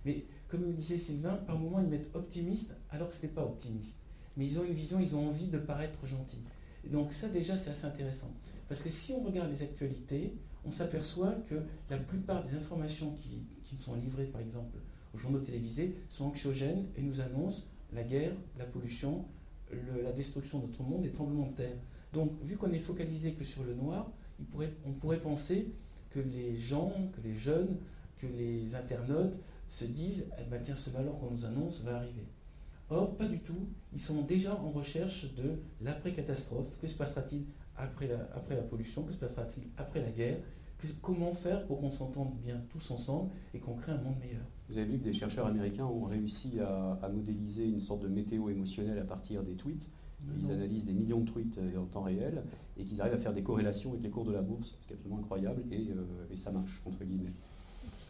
Mais 0.04 0.24
comme 0.48 0.66
me 0.66 0.72
disait 0.72 0.98
Sylvain, 0.98 1.34
par 1.46 1.58
moments 1.58 1.80
ils 1.80 1.88
mettent 1.88 2.14
optimiste 2.14 2.74
alors 2.90 3.08
que 3.08 3.14
ce 3.14 3.22
n'est 3.22 3.32
pas 3.32 3.44
optimiste. 3.44 3.96
Mais 4.36 4.46
ils 4.46 4.58
ont 4.58 4.64
une 4.64 4.74
vision, 4.74 5.00
ils 5.00 5.14
ont 5.14 5.28
envie 5.28 5.46
de 5.46 5.58
paraître 5.58 6.06
gentils. 6.06 6.42
donc 6.84 7.12
ça 7.12 7.28
déjà 7.28 7.58
c'est 7.58 7.70
assez 7.70 7.86
intéressant. 7.86 8.30
Parce 8.68 8.82
que 8.82 8.90
si 8.90 9.12
on 9.12 9.22
regarde 9.22 9.50
les 9.50 9.62
actualités, 9.62 10.34
on 10.64 10.70
s'aperçoit 10.70 11.32
que 11.48 11.56
la 11.88 11.96
plupart 11.96 12.44
des 12.44 12.54
informations 12.54 13.12
qui, 13.12 13.42
qui 13.62 13.76
sont 13.76 13.94
livrées 13.94 14.26
par 14.26 14.40
exemple 14.40 14.76
aux 15.14 15.18
journaux 15.18 15.40
télévisés 15.40 15.96
sont 16.08 16.26
anxiogènes 16.26 16.86
et 16.96 17.02
nous 17.02 17.20
annoncent 17.20 17.62
la 17.92 18.02
guerre, 18.02 18.32
la 18.58 18.64
pollution, 18.64 19.24
la 20.02 20.12
destruction 20.12 20.60
de 20.60 20.66
notre 20.66 20.82
monde 20.82 21.04
et 21.04 21.10
tremblements 21.10 21.48
de 21.48 21.56
terre. 21.56 21.76
Donc, 22.12 22.32
vu 22.42 22.56
qu'on 22.56 22.72
est 22.72 22.78
focalisé 22.78 23.32
que 23.32 23.44
sur 23.44 23.64
le 23.64 23.74
noir, 23.74 24.10
on 24.86 24.92
pourrait 24.92 25.20
penser 25.20 25.72
que 26.10 26.20
les 26.20 26.56
gens, 26.56 26.92
que 27.14 27.20
les 27.26 27.34
jeunes, 27.34 27.76
que 28.18 28.26
les 28.26 28.74
internautes 28.74 29.38
se 29.68 29.84
disent 29.84 30.26
eh 30.38 30.44
ben, 30.50 30.60
tiens, 30.62 30.74
ce 30.74 30.90
malheur 30.90 31.18
qu'on 31.18 31.30
nous 31.30 31.44
annonce 31.44 31.82
va 31.82 31.96
arriver. 31.96 32.26
Or, 32.90 33.16
pas 33.16 33.26
du 33.26 33.38
tout. 33.38 33.68
Ils 33.92 34.00
sont 34.00 34.22
déjà 34.22 34.54
en 34.54 34.70
recherche 34.70 35.32
de 35.34 35.60
l'après-catastrophe. 35.80 36.66
Que 36.80 36.88
se 36.88 36.94
passera-t-il 36.94 37.44
après 37.76 38.08
la, 38.08 38.28
après 38.34 38.56
la 38.56 38.62
pollution? 38.62 39.04
Que 39.04 39.12
se 39.12 39.18
passera-t-il 39.18 39.68
après 39.76 40.02
la 40.02 40.10
guerre? 40.10 40.38
Comment 41.02 41.34
faire 41.34 41.66
pour 41.66 41.80
qu'on 41.80 41.90
s'entende 41.90 42.34
bien 42.42 42.60
tous 42.70 42.90
ensemble 42.90 43.30
et 43.54 43.58
qu'on 43.58 43.74
crée 43.74 43.92
un 43.92 44.00
monde 44.00 44.18
meilleur? 44.18 44.42
Vous 44.68 44.78
avez 44.78 44.86
vu 44.86 44.98
que 44.98 45.04
des 45.04 45.12
chercheurs 45.12 45.46
américains 45.46 45.84
ont 45.84 46.04
réussi 46.04 46.58
à, 46.60 47.08
modéliser 47.12 47.66
une 47.66 47.80
sorte 47.80 48.02
de 48.02 48.08
météo 48.08 48.48
émotionnelle 48.48 48.98
à 48.98 49.04
partir 49.04 49.42
des 49.42 49.54
tweets. 49.54 49.88
Ils 50.42 50.50
analysent 50.50 50.84
des 50.84 50.92
millions 50.92 51.20
de 51.20 51.30
tweets 51.30 51.58
euh, 51.58 51.78
en 51.78 51.86
temps 51.86 52.02
réel 52.02 52.42
et 52.78 52.84
qu'ils 52.84 53.00
arrivent 53.00 53.14
à 53.14 53.18
faire 53.18 53.32
des 53.32 53.42
corrélations 53.42 53.90
avec 53.90 54.02
les 54.02 54.10
cours 54.10 54.24
de 54.24 54.32
la 54.32 54.42
bourse, 54.42 54.76
ce 54.80 54.86
qui 54.86 54.92
est 54.92 54.96
absolument 54.96 55.20
incroyable, 55.20 55.62
et, 55.70 55.88
euh, 55.90 56.32
et 56.32 56.36
ça 56.36 56.50
marche, 56.50 56.80
entre 56.86 57.04
guillemets. 57.04 57.30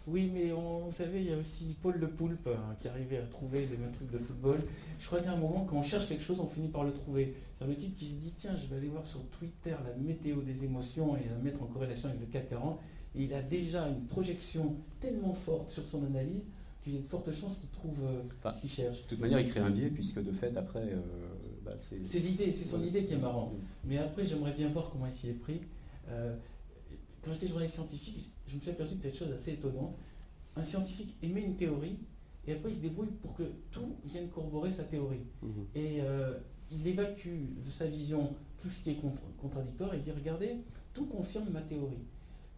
Oui, 0.06 0.30
mais 0.32 0.52
on, 0.52 0.86
vous 0.86 0.92
savez, 0.92 1.20
il 1.20 1.30
y 1.30 1.32
a 1.32 1.36
aussi 1.36 1.76
Paul 1.80 1.96
Le 1.98 2.08
Poulpe 2.08 2.48
hein, 2.48 2.74
qui 2.80 2.88
arrivait 2.88 3.18
à 3.18 3.26
trouver 3.26 3.66
les 3.66 3.76
mêmes 3.76 3.92
trucs 3.92 4.10
de 4.10 4.18
football. 4.18 4.58
Je 4.98 5.06
crois 5.06 5.20
qu'à 5.20 5.32
un 5.32 5.36
moment, 5.36 5.66
quand 5.68 5.76
on 5.76 5.82
cherche 5.82 6.08
quelque 6.08 6.22
chose, 6.22 6.40
on 6.40 6.46
finit 6.46 6.68
par 6.68 6.84
le 6.84 6.92
trouver. 6.92 7.34
C'est 7.58 7.66
le 7.66 7.76
type 7.76 7.94
qui 7.94 8.06
se 8.06 8.14
dit 8.14 8.32
tiens, 8.36 8.56
je 8.56 8.66
vais 8.66 8.76
aller 8.76 8.88
voir 8.88 9.06
sur 9.06 9.20
Twitter 9.28 9.74
la 9.84 9.94
météo 10.02 10.40
des 10.40 10.64
émotions 10.64 11.16
et 11.16 11.28
la 11.28 11.36
mettre 11.36 11.62
en 11.62 11.66
corrélation 11.66 12.08
avec 12.08 12.20
le 12.20 12.26
CAC 12.26 12.48
40. 12.48 12.80
Et 13.14 13.24
il 13.24 13.34
a 13.34 13.42
déjà 13.42 13.88
une 13.88 14.06
projection 14.06 14.76
tellement 15.00 15.34
forte 15.34 15.68
sur 15.68 15.84
son 15.84 16.04
analyse 16.04 16.46
qu'il 16.82 16.94
y 16.94 16.98
a 16.98 17.00
de 17.00 17.06
fortes 17.06 17.30
chances 17.32 17.58
qu'il 17.58 17.68
trouve 17.68 17.98
euh, 18.02 18.50
ce 18.52 18.60
qu'il 18.62 18.70
cherche. 18.70 19.02
De 19.02 19.08
toute 19.10 19.20
manière, 19.20 19.40
il 19.40 19.50
crée 19.50 19.60
un 19.60 19.70
biais, 19.70 19.90
puisque 19.90 20.22
de 20.22 20.32
fait, 20.32 20.56
après. 20.56 20.80
Euh, 20.80 21.00
bah, 21.70 21.76
c'est 21.78 22.18
l'idée, 22.18 22.52
c'est 22.52 22.68
son 22.68 22.82
idée 22.82 23.04
qui 23.04 23.14
est 23.14 23.18
marrante. 23.18 23.54
Mais 23.84 23.98
après, 23.98 24.24
j'aimerais 24.24 24.52
bien 24.52 24.68
voir 24.68 24.90
comment 24.90 25.06
il 25.06 25.12
s'y 25.12 25.28
est 25.28 25.34
pris. 25.34 25.60
Euh, 26.08 26.34
quand 27.22 27.32
j'étais 27.32 27.46
journaliste 27.46 27.74
scientifique, 27.74 28.30
je 28.48 28.56
me 28.56 28.60
suis 28.60 28.70
aperçu 28.70 28.94
de 28.96 29.02
quelque 29.02 29.16
chose 29.16 29.32
assez 29.32 29.52
étonnant. 29.52 29.94
Un 30.56 30.64
scientifique 30.64 31.14
émet 31.22 31.42
une 31.42 31.56
théorie 31.56 31.98
et 32.46 32.52
après 32.52 32.70
il 32.70 32.74
se 32.74 32.80
débrouille 32.80 33.10
pour 33.22 33.34
que 33.34 33.44
tout 33.70 33.94
vienne 34.04 34.28
corroborer 34.28 34.70
sa 34.70 34.82
théorie. 34.82 35.22
Mhm. 35.42 35.66
Et 35.74 36.00
euh, 36.00 36.38
il 36.72 36.86
évacue 36.86 37.28
de 37.64 37.70
sa 37.70 37.86
vision 37.86 38.34
tout 38.60 38.68
ce 38.68 38.82
qui 38.82 38.90
est 38.90 38.98
contradictoire 39.40 39.94
et 39.94 39.98
dit 39.98 40.10
regardez, 40.10 40.56
tout 40.92 41.06
confirme 41.06 41.50
ma 41.50 41.60
théorie. 41.62 42.04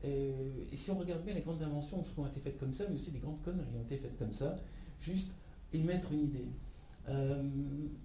Et, 0.05 0.33
si 0.75 0.91
on 0.91 0.99
regarde 0.99 1.23
bien, 1.23 1.35
les 1.35 1.43
grandes 1.43 1.63
inventions 1.63 2.01
ont 2.01 2.05
souvent 2.05 2.27
été 2.27 2.41
faites 2.41 2.59
comme 2.59 2.73
ça, 2.73 2.85
mais 2.89 2.97
aussi 2.97 3.13
les 3.13 3.21
grandes 3.21 3.41
conneries 3.43 3.77
ont 3.79 3.83
été 3.83 3.97
faites 3.97 4.19
comme 4.19 4.33
ça, 4.33 4.59
juste 5.01 5.33
émettre 5.73 6.11
une 6.13 6.25
idée. 6.25 6.49
Euh, 7.09 7.43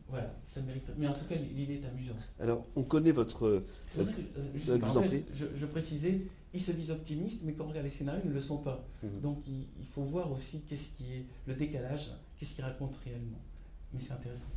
voilà, 0.07 0.35
ça 0.45 0.61
mérite. 0.61 0.83
Mais 0.97 1.07
en 1.07 1.13
tout 1.13 1.25
cas, 1.25 1.35
l'idée 1.35 1.75
est 1.75 1.85
amusante. 1.85 2.17
Alors, 2.39 2.65
on 2.75 2.83
connaît 2.83 3.11
votre. 3.11 3.63
C'est 3.87 3.99
pour 3.99 4.07
ça 4.07 4.13
que, 4.13 4.21
euh, 4.21 5.21
je, 5.33 5.45
je, 5.55 5.65
précisais, 5.65 6.21
ils 6.53 6.61
se 6.61 6.71
disent 6.71 6.91
optimistes, 6.91 7.41
mais 7.43 7.53
quand 7.53 7.65
on 7.65 7.69
regarde 7.69 7.85
les 7.85 7.91
scénarios, 7.91 8.21
ils 8.23 8.29
ne 8.29 8.33
le 8.33 8.39
sont 8.39 8.57
pas. 8.57 8.87
Mhm. 9.03 9.21
Donc, 9.21 9.43
il, 9.47 9.85
faut 9.85 10.03
voir 10.03 10.31
aussi 10.31 10.61
qu'est-ce 10.61 10.89
qui 10.97 11.13
est 11.13 11.25
le 11.45 11.53
décalage, 11.53 12.11
qu'est-ce 12.37 12.53
qu'ils 12.55 12.63
racontent 12.63 12.97
réellement. 13.03 13.41
Mais 13.93 13.99
c'est 13.99 14.13
intéressant. 14.13 14.47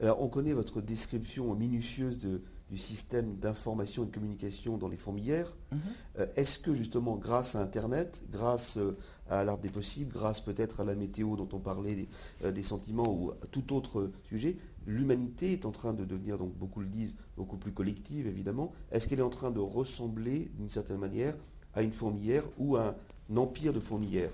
Alors, 0.00 0.22
on 0.22 0.28
connaît 0.28 0.52
votre 0.52 0.80
description 0.80 1.54
minutieuse 1.54 2.18
de, 2.18 2.42
du 2.70 2.78
système 2.78 3.36
d'information 3.36 4.04
et 4.04 4.06
de 4.06 4.12
communication 4.12 4.78
dans 4.78 4.88
les 4.88 4.96
fourmilières. 4.96 5.56
Mhm. 5.72 5.80
Euh, 6.20 6.26
est-ce 6.36 6.58
que 6.58 6.72
justement, 6.72 7.16
grâce 7.16 7.56
à 7.56 7.60
Internet, 7.60 8.22
grâce 8.30 8.76
euh, 8.76 8.96
à 9.28 9.44
l'art 9.44 9.58
des 9.58 9.68
possibles, 9.68 10.12
grâce 10.12 10.40
peut-être 10.40 10.80
à 10.80 10.84
la 10.84 10.94
météo 10.94 11.36
dont 11.36 11.48
on 11.52 11.58
parlait, 11.58 11.96
des, 11.96 12.08
euh, 12.44 12.62
sentiments 12.62 13.12
ou 13.12 13.32
à 13.32 13.46
tout 13.50 13.74
autre 13.74 14.12
sujet, 14.22 14.56
l'humanité 14.86 15.52
est 15.52 15.66
en 15.66 15.72
train 15.72 15.92
de 15.92 16.04
devenir, 16.04 16.38
donc 16.38 16.54
beaucoup 16.54 16.80
le 16.80 16.86
disent, 16.86 17.16
beaucoup 17.36 17.56
plus 17.56 17.72
collective 17.72 18.28
évidemment. 18.28 18.72
Est-ce 18.92 19.08
qu'elle 19.08 19.18
est 19.18 19.22
en 19.22 19.30
train 19.30 19.50
de 19.50 19.60
ressembler 19.60 20.50
d'une 20.56 20.70
certaine 20.70 20.98
manière 20.98 21.34
à 21.74 21.82
une 21.82 21.92
fourmilière 21.92 22.44
ou 22.58 22.76
à 22.76 22.94
un 23.30 23.36
empire 23.36 23.72
de 23.72 23.80
fourmilières 23.80 24.30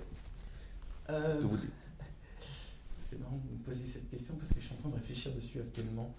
C'est 2.99 3.19
marrant 3.19 3.39
de 3.47 3.51
me 3.57 3.63
poser 3.63 3.85
cette 3.91 4.09
question 4.09 4.35
parce 4.35 4.53
que 4.53 4.59
je 4.59 4.65
suis 4.65 4.75
en 4.75 4.77
train 4.77 4.89
de 4.89 4.95
réfléchir 4.95 5.33
dessus 5.33 5.59
actuellement. 5.59 6.13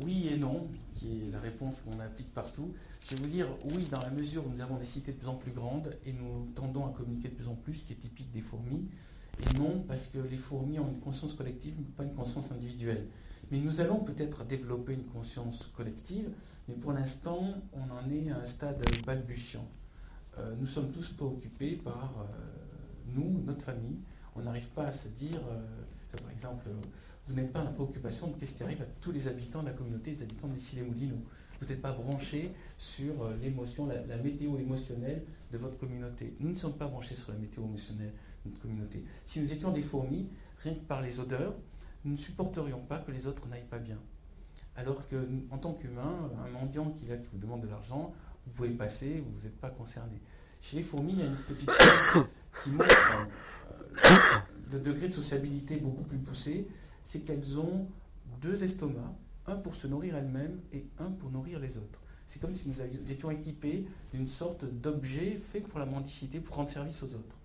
Oui 0.00 0.28
et 0.28 0.36
non, 0.36 0.68
qui 0.94 1.06
est 1.06 1.30
la 1.32 1.40
réponse 1.40 1.80
qu'on 1.80 1.98
applique 2.00 2.32
partout. 2.32 2.72
Je 3.02 3.16
vais 3.16 3.22
vous 3.22 3.28
dire 3.28 3.46
oui 3.64 3.86
dans 3.90 4.00
la 4.00 4.10
mesure 4.10 4.46
où 4.46 4.50
nous 4.50 4.60
avons 4.60 4.76
des 4.76 4.84
cités 4.84 5.12
de 5.12 5.18
plus 5.18 5.28
en 5.28 5.34
plus 5.34 5.50
grandes 5.50 5.96
et 6.06 6.12
nous 6.12 6.46
tendons 6.54 6.86
à 6.86 6.90
communiquer 6.90 7.28
de 7.28 7.34
plus 7.34 7.48
en 7.48 7.54
plus, 7.54 7.74
ce 7.74 7.84
qui 7.84 7.92
est 7.94 7.96
typique 7.96 8.30
des 8.30 8.40
fourmis. 8.40 8.88
Et 9.40 9.58
non 9.58 9.84
parce 9.86 10.06
que 10.06 10.18
les 10.18 10.36
fourmis 10.36 10.78
ont 10.78 10.88
une 10.88 11.00
conscience 11.00 11.34
collective, 11.34 11.74
mais 11.78 11.84
pas 11.96 12.04
une 12.04 12.14
conscience 12.14 12.52
individuelle. 12.52 13.06
Mais 13.50 13.58
nous 13.58 13.80
allons 13.80 14.00
peut-être 14.00 14.44
développer 14.44 14.94
une 14.94 15.06
conscience 15.06 15.68
collective, 15.76 16.28
mais 16.68 16.74
pour 16.74 16.92
l'instant, 16.92 17.40
on 17.72 17.82
en 17.82 18.10
est 18.10 18.30
à 18.30 18.38
un 18.38 18.46
stade 18.46 18.82
balbutiant. 19.06 19.66
Euh, 20.38 20.54
nous 20.60 20.66
sommes 20.66 20.92
tous 20.92 21.08
préoccupés 21.10 21.76
par 21.76 22.14
euh, 22.18 23.14
nous, 23.14 23.42
notre 23.44 23.62
famille. 23.62 23.98
On 24.36 24.42
n'arrive 24.42 24.68
pas 24.68 24.84
à 24.84 24.92
se 24.92 25.08
dire, 25.08 25.40
euh, 25.50 26.16
par 26.20 26.30
exemple, 26.30 26.68
vous 27.28 27.34
n'êtes 27.34 27.52
pas 27.52 27.60
en 27.60 27.72
préoccupation 27.72 28.28
de 28.28 28.44
ce 28.44 28.52
qui 28.52 28.62
arrive 28.62 28.80
à 28.80 28.86
tous 29.00 29.12
les 29.12 29.28
habitants 29.28 29.60
de 29.60 29.66
la 29.66 29.72
communauté, 29.72 30.12
les 30.12 30.22
habitants 30.22 30.48
d'ici 30.48 30.76
les 30.76 30.82
Moulineaux. 30.82 31.22
Vous 31.60 31.66
n'êtes 31.66 31.82
pas 31.82 31.92
branché 31.92 32.52
sur 32.78 33.22
euh, 33.22 33.36
l'émotion, 33.42 33.86
la, 33.86 34.16
météo 34.16 34.56
émotionnelle 34.58 35.24
de 35.52 35.58
votre 35.58 35.76
communauté. 35.76 36.34
Nous 36.40 36.50
ne 36.50 36.56
sommes 36.56 36.76
pas 36.76 36.86
branchés 36.86 37.16
sur 37.16 37.32
la 37.32 37.38
météo 37.38 37.64
émotionnelle 37.64 38.12
de 38.44 38.50
notre 38.50 38.62
communauté. 38.62 39.04
Si 39.24 39.40
nous 39.40 39.52
étions 39.52 39.72
des 39.72 39.82
fourmis, 39.82 40.28
rien 40.62 40.74
que 40.74 40.84
par 40.84 41.02
les 41.02 41.20
odeurs, 41.20 41.54
nous 42.04 42.12
ne 42.12 42.16
supporterions 42.16 42.80
pas 42.80 42.98
que 42.98 43.10
les 43.10 43.26
autres 43.26 43.46
n'aillent 43.48 43.68
pas 43.68 43.80
bien. 43.80 43.98
Alors 44.76 45.06
que, 45.08 45.28
en 45.50 45.58
tant 45.58 45.74
qu'humain, 45.74 46.30
un 46.46 46.50
mendiant 46.50 46.90
qui, 46.90 47.06
là, 47.06 47.16
qui 47.16 47.28
vous 47.32 47.38
demande 47.38 47.62
de 47.62 47.68
l'argent, 47.68 48.14
vous 48.46 48.52
pouvez 48.52 48.70
passer, 48.70 49.22
vous 49.26 49.44
n'êtes 49.44 49.58
pas 49.58 49.70
concerné. 49.70 50.20
Chez 50.60 50.76
les 50.76 50.82
fourmis, 50.82 51.12
il 51.12 51.18
y 51.18 51.22
a 51.22 51.26
une 51.26 51.36
petite 51.36 51.70
chose 52.12 52.24
qui 52.62 52.70
montre 52.70 53.26
euh, 53.92 54.38
le 54.72 54.78
degré 54.78 55.08
de 55.08 55.12
sociabilité 55.12 55.76
beaucoup 55.78 56.04
plus 56.04 56.18
poussé 56.18 56.68
c'est 57.08 57.20
qu'elles 57.20 57.58
ont 57.58 57.86
deux 58.42 58.62
estomacs, 58.62 59.16
un 59.46 59.56
pour 59.56 59.74
se 59.74 59.86
nourrir 59.86 60.14
elles-mêmes 60.14 60.60
et 60.74 60.84
un 60.98 61.10
pour 61.10 61.30
nourrir 61.30 61.58
les 61.58 61.78
autres. 61.78 62.00
C'est 62.26 62.38
comme 62.38 62.54
si 62.54 62.68
nous, 62.68 62.82
étions 63.10 63.30
équipés 63.30 63.86
d'une 64.12 64.28
sorte 64.28 64.66
d'objet 64.66 65.30
fait 65.36 65.62
pour 65.62 65.78
la 65.78 65.86
mendicité, 65.86 66.38
pour 66.38 66.56
rendre 66.56 66.70
service 66.70 67.02
aux 67.02 67.14
autres. 67.14 67.36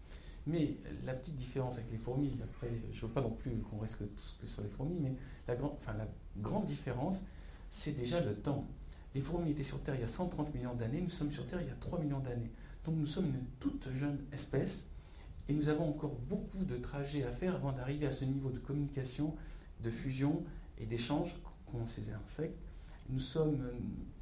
Mais 0.48 0.76
la 1.06 1.14
petite 1.14 1.38
différence 1.38 1.76
avec 1.76 1.90
les 1.92 1.98
fourmis, 1.98 2.38
après, 2.44 2.72
je 2.92 2.98
ne 2.98 3.02
veux 3.08 3.14
pas 3.14 3.22
non 3.22 3.32
plus 3.32 3.52
qu'on 3.62 3.78
reste 3.78 4.00
que, 4.00 4.46
sur 4.46 4.62
les 4.62 4.68
fourmis, 4.68 5.00
mais 5.00 5.16
la, 5.48 5.56
la 5.56 6.08
grande 6.42 6.66
différence, 6.66 7.22
c'est 7.70 7.94
déjà 7.94 8.20
le 8.20 8.36
temps. 8.36 8.68
Les 9.16 9.22
fourmis 9.22 9.52
étaient 9.52 9.64
sur 9.64 9.82
Terre 9.82 9.96
il 9.96 10.02
y 10.02 10.04
a 10.04 10.10
130 10.10 10.54
millions 10.54 10.74
d'années, 10.74 11.00
nous 11.00 11.10
sommes 11.10 11.32
sur 11.32 11.48
Terre 11.48 11.62
il 11.62 11.70
y 11.70 11.72
a 11.72 11.76
3 11.76 12.00
millions 12.00 12.20
d'années. 12.20 12.52
Donc 12.84 12.96
nous 12.98 13.06
sommes 13.06 13.28
une 13.28 13.46
toute 13.62 13.90
jeune 13.94 14.20
espèce 14.34 14.84
et 15.50 15.54
nous 15.54 15.68
avons 15.70 15.90
encore 15.90 16.16
beaucoup 16.30 16.64
de 16.64 16.78
trajets 16.78 17.24
à 17.24 17.32
faire 17.32 17.56
avant 17.56 17.72
d'arriver 17.72 18.06
à 18.06 18.12
ce 18.12 18.26
niveau 18.26 18.50
de 18.50 18.60
communication, 18.60 19.36
de 19.82 19.90
fusion 19.90 20.44
et 20.78 20.86
d'échange 20.86 21.36
qu'ont 21.66 21.86
ces 21.86 22.12
insectes. 22.12 22.58
Nous 23.10 23.20
sommes, 23.20 23.60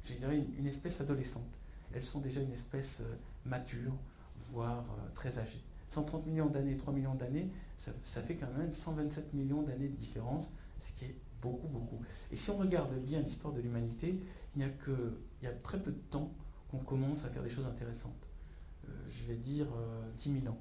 je 0.04 0.14
dirais, 0.14 0.44
une 0.58 0.66
espèce 0.66 1.00
adolescente. 1.00 1.58
Elles 1.94 2.02
sont 2.02 2.20
déjà 2.20 2.40
une 2.40 2.52
espèce 2.52 3.00
euh, 3.00 3.14
mature, 3.44 3.92
voire 4.50 4.84
euh, 4.98 5.08
très 5.14 5.38
âgée. 5.38 5.62
130 5.88 6.26
millions 6.26 6.46
d'années, 6.46 6.76
3 6.76 6.92
millions 6.92 7.14
d'années, 7.14 7.50
ça, 7.76 8.22
fait 8.22 8.36
quand 8.36 8.50
même 8.56 8.72
127 8.72 9.34
millions 9.34 9.62
d'années 9.62 9.88
de 9.88 9.96
différence, 9.96 10.52
ce 10.80 10.92
qui 10.92 11.04
est 11.04 11.16
beaucoup, 11.42 11.66
beaucoup. 11.68 12.00
Et 12.30 12.36
si 12.36 12.50
on 12.50 12.56
regarde 12.56 12.94
bien 13.00 13.20
l'histoire 13.20 13.52
de 13.52 13.60
l'humanité, 13.60 14.18
il 14.54 14.58
n'y 14.58 14.64
a 14.64 14.70
que 14.70 15.18
il 15.42 15.44
y 15.44 15.48
a 15.48 15.52
très 15.52 15.78
peu 15.78 15.90
de 15.90 16.00
temps 16.10 16.32
qu'on 16.70 16.78
commence 16.78 17.24
à 17.24 17.28
faire 17.28 17.42
des 17.42 17.50
choses 17.50 17.66
intéressantes. 17.66 18.26
Euh, 18.88 18.92
je 19.10 19.26
vais 19.26 19.34
dire 19.34 19.66
10 20.18 20.40
000 20.40 20.54
ans. 20.54 20.58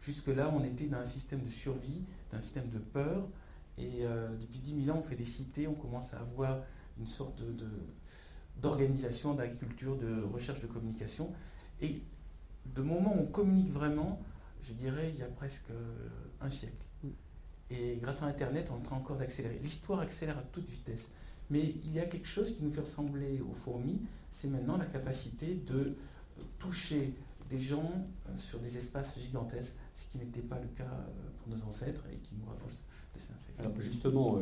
Jusque-là, 0.00 0.50
on 0.54 0.64
était 0.64 0.86
dans 0.86 0.98
un 0.98 1.04
système 1.04 1.42
de 1.42 1.48
survie, 1.48 2.04
d'un 2.32 2.40
système 2.40 2.68
de 2.70 2.78
peur. 2.78 3.28
Et 3.78 4.04
euh, 4.04 4.28
depuis 4.36 4.58
10 4.58 4.84
000 4.84 4.96
ans, 4.96 5.00
on 5.00 5.02
fait 5.06 5.16
des 5.16 5.24
cités, 5.24 5.66
on 5.66 5.74
commence 5.74 6.12
à 6.14 6.20
avoir 6.20 6.58
une 6.98 7.06
sorte 7.06 7.42
de, 7.42 7.68
d'organisation, 8.60 9.34
d'agriculture, 9.34 9.96
de 9.96 10.22
recherche 10.22 10.60
de 10.60 10.66
communication. 10.66 11.32
Et 11.80 12.02
de 12.66 12.82
moment 12.82 13.14
où 13.16 13.22
on 13.22 13.26
communique 13.26 13.70
vraiment, 13.72 14.20
je 14.62 14.72
dirais, 14.72 15.10
il 15.14 15.18
y 15.18 15.22
a 15.22 15.28
presque 15.28 15.70
un 16.40 16.50
siècle. 16.50 16.84
Mm. 17.02 17.08
Et 17.70 17.98
grâce 18.00 18.22
à 18.22 18.26
Internet, 18.26 18.70
on 18.70 18.76
est 18.76 18.78
en 18.78 18.82
train 18.82 18.96
encore 18.96 19.16
d'accélérer. 19.16 19.58
L'histoire 19.62 20.00
accélère 20.00 20.38
à 20.38 20.42
toute 20.42 20.68
vitesse. 20.68 21.10
Mais 21.50 21.74
il 21.84 21.92
y 21.92 21.98
a 21.98 22.06
quelque 22.06 22.28
chose 22.28 22.56
qui 22.56 22.62
nous 22.62 22.72
fait 22.72 22.80
ressembler 22.80 23.40
aux 23.40 23.54
fourmis, 23.54 24.00
c'est 24.30 24.48
maintenant 24.48 24.76
la 24.76 24.86
capacité 24.86 25.54
de 25.66 25.96
toucher 26.58 27.12
des 27.48 27.58
gens 27.58 28.06
sur 28.36 28.60
des 28.60 28.76
espaces 28.76 29.18
gigantesques, 29.18 29.74
ce 30.00 30.06
qui 30.06 30.18
n'était 30.18 30.40
pas 30.40 30.58
le 30.58 30.68
cas 30.68 31.06
pour 31.38 31.54
nos 31.54 31.62
ancêtres 31.64 32.04
et 32.12 32.16
qui 32.16 32.34
nous 32.38 32.46
rapproche 32.46 32.72
de 33.14 33.20
ces 33.20 33.32
insectes. 33.32 33.60
Alors 33.60 33.78
justement, 33.80 34.38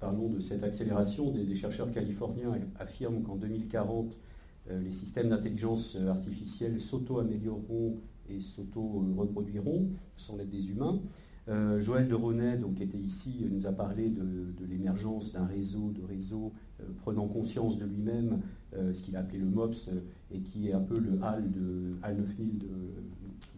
parlons 0.00 0.28
de 0.28 0.40
cette 0.40 0.64
accélération. 0.64 1.30
Des, 1.30 1.54
chercheurs 1.54 1.92
californiens 1.92 2.54
affirment 2.78 3.22
qu'en 3.22 3.36
2040, 3.36 4.18
les 4.70 4.92
systèmes 4.92 5.28
d'intelligence 5.28 5.96
artificielle 6.08 6.80
s'auto-amélioreront 6.80 7.98
et 8.28 8.40
s'auto-reproduiront 8.40 9.90
sans 10.16 10.36
l'aide 10.36 10.50
des 10.50 10.70
humains. 10.70 11.00
Euh, 11.48 11.80
Joël 11.80 12.06
de 12.06 12.14
Ronet, 12.14 12.58
donc, 12.58 12.76
qui 12.76 12.82
était 12.82 12.98
ici, 12.98 13.44
nous 13.50 13.66
a 13.66 13.72
parlé 13.72 14.08
de, 14.08 14.64
l'émergence 14.68 15.32
d'un 15.32 15.46
réseau 15.46 15.90
de 15.90 16.02
réseaux 16.02 16.52
euh, 16.80 16.84
prenant 16.98 17.26
conscience 17.26 17.78
de 17.78 17.84
lui-même, 17.86 18.40
euh, 18.74 18.92
ce 18.92 19.02
qu'il 19.02 19.16
a 19.16 19.20
appelé 19.20 19.38
le 19.38 19.46
MOPS, 19.46 19.90
et 20.30 20.40
qui 20.40 20.68
est 20.68 20.72
un 20.72 20.80
peu 20.80 20.98
le 20.98 21.18
HAL 21.22 21.50
de 21.50 21.96
HAL 22.02 22.18
9000 22.18 22.58
de, 22.58 22.66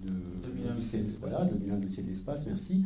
de, 0.02 0.10
de, 0.10 2.06
l'espace, 2.06 2.46
merci. 2.46 2.84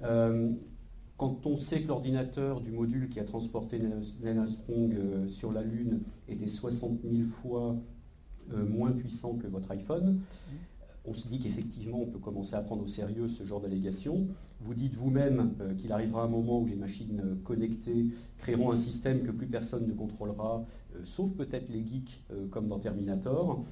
quand 0.00 1.46
on 1.46 1.56
sait 1.56 1.82
que 1.82 1.88
l'ordinateur 1.88 2.60
du 2.60 2.70
module 2.70 3.08
qui 3.08 3.20
a 3.20 3.24
transporté 3.24 3.78
Neil 3.78 4.38
Armstrong 4.38 5.28
sur 5.28 5.52
la 5.52 5.62
Lune 5.62 6.00
était 6.28 6.48
60 6.48 7.00
000 7.02 7.28
fois 7.42 7.76
moins 8.50 8.92
puissant 8.92 9.34
que 9.34 9.46
votre 9.46 9.70
iPhone, 9.70 10.20
on 11.06 11.12
se 11.12 11.28
dit 11.28 11.38
qu'effectivement, 11.38 12.00
on 12.00 12.06
peut 12.06 12.18
commencer 12.18 12.54
à 12.54 12.62
prendre 12.62 12.82
au 12.82 12.86
sérieux 12.86 13.28
ce 13.28 13.44
genre 13.44 13.60
d'allégations. 13.60 14.26
Vous 14.60 14.74
dites 14.74 14.94
vous-même 14.94 15.52
euh, 15.60 15.74
qu'il 15.74 15.92
arrivera 15.92 16.22
un 16.22 16.28
moment 16.28 16.60
où 16.60 16.66
les 16.66 16.76
machines 16.76 17.20
euh, 17.22 17.34
connectées 17.44 18.06
créeront 18.38 18.72
un 18.72 18.76
système 18.76 19.22
que 19.22 19.30
plus 19.30 19.46
personne 19.46 19.86
ne 19.86 19.92
contrôlera, 19.92 20.64
euh, 20.94 21.00
sauf 21.04 21.30
peut-être 21.32 21.68
les 21.68 21.84
geeks 21.84 22.22
comme 22.50 22.68
dans 22.68 22.78
Terminator. 22.78 23.62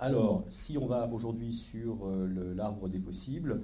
Alors, 0.00 0.44
si 0.50 0.76
on 0.76 0.86
va 0.86 1.08
aujourd'hui 1.12 1.54
sur 1.54 2.06
l'arbre 2.56 2.88
des 2.88 2.98
possibles, 2.98 3.60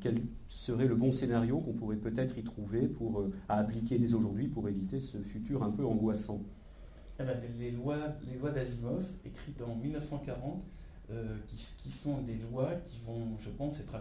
quel 0.00 0.22
serait 0.48 0.86
le 0.86 0.94
bon 0.94 1.10
scénario 1.10 1.58
qu'on 1.58 1.72
pourrait 1.72 1.96
peut-être 1.96 2.38
y 2.38 2.42
trouver 2.42 2.86
pour, 2.86 3.24
à 3.48 3.58
appliquer 3.58 3.98
dès 3.98 4.12
aujourd'hui 4.14 4.46
pour 4.46 4.68
éviter 4.68 5.00
ce 5.00 5.18
futur 5.18 5.62
un 5.62 5.70
peu 5.70 5.84
angoissant? 5.84 6.42
Eh 7.18 7.24
ben, 7.24 7.36
les, 7.58 7.70
lois, 7.70 7.98
les 8.30 8.38
lois 8.38 8.50
d'Asimov, 8.50 9.06
écrites 9.26 9.60
en 9.60 9.74
1940, 9.76 10.62
euh, 11.10 11.36
qui, 11.46 11.90
sont 11.90 12.22
des 12.22 12.38
lois 12.50 12.70
qui 12.84 12.98
vont, 13.04 13.36
je 13.38 13.50
pense, 13.50 13.78
être 13.78 13.96